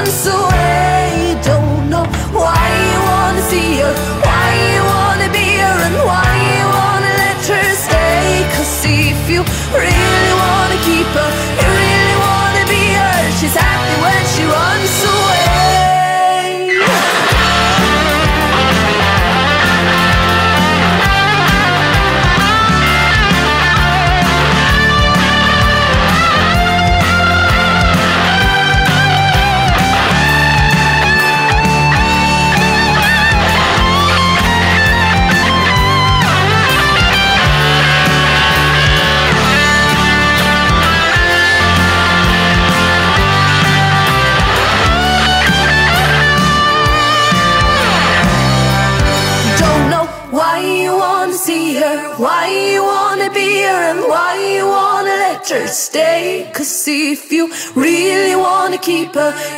one 0.00 0.06
so 0.06 0.49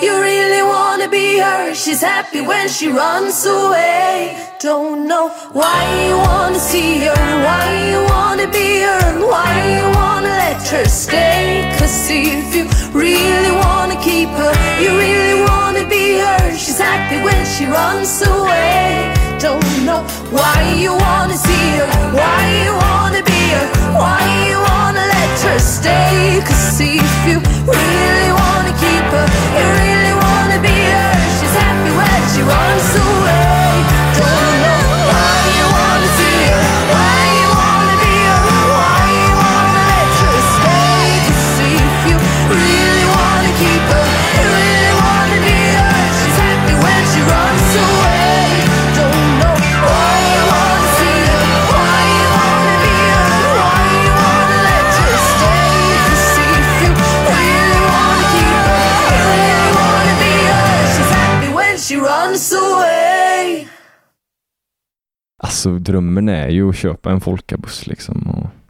you 0.03 0.13
really 0.21 0.63
wanna 0.63 1.09
be 1.09 1.39
her. 1.39 1.75
She's 1.75 2.01
happy 2.01 2.41
when 2.41 2.69
she 2.69 2.89
runs 2.89 3.45
away. 3.47 4.37
Don't 4.61 5.07
know 5.07 5.29
why 5.53 5.83
you 6.07 6.17
wanna 6.17 6.59
see 6.59 6.99
her, 7.09 7.25
why 7.47 7.67
you 7.91 8.01
wanna 8.15 8.47
be 8.47 8.83
her, 8.83 9.27
why 9.33 9.53
you 9.77 9.85
wanna 9.99 10.29
let 10.29 10.63
her 10.69 10.85
stay. 10.85 11.75
Cause 11.79 12.09
if 12.11 12.55
you 12.55 12.65
really 12.93 13.53
wanna 13.65 13.97
keep 14.03 14.29
her, 14.29 14.55
you 14.83 14.91
really 14.97 15.43
wanna 15.49 15.85
be 15.89 16.19
her. 16.19 16.57
She's 16.57 16.79
happy 16.79 17.19
when 17.27 17.45
she 17.45 17.65
runs 17.67 18.23
away. 18.23 19.13
Don't 19.41 19.85
know 19.85 20.03
why 20.31 20.59
you 20.79 20.93
wanna 20.95 21.37
see 21.37 21.67
her, 21.81 21.89
why 22.15 22.41
you 22.65 22.73
wanna 22.87 23.23
be 23.25 23.43
her, 23.57 23.67
why 23.99 24.21
you 24.49 24.59
wanna 24.71 25.05
let 25.17 25.35
her 25.49 25.59
stay. 25.59 26.41
Cause 26.47 26.81
if 26.81 27.13
you 27.27 27.39
really 27.67 28.42
you're 29.55 29.92
Alltså 65.63 65.79
drömmen 65.79 66.29
är 66.29 66.49
ju 66.49 66.69
att 66.69 66.77
köpa 66.77 67.11
en 67.11 67.21
folkabuss 67.21 67.87
liksom 67.87 68.31
och 68.31 68.47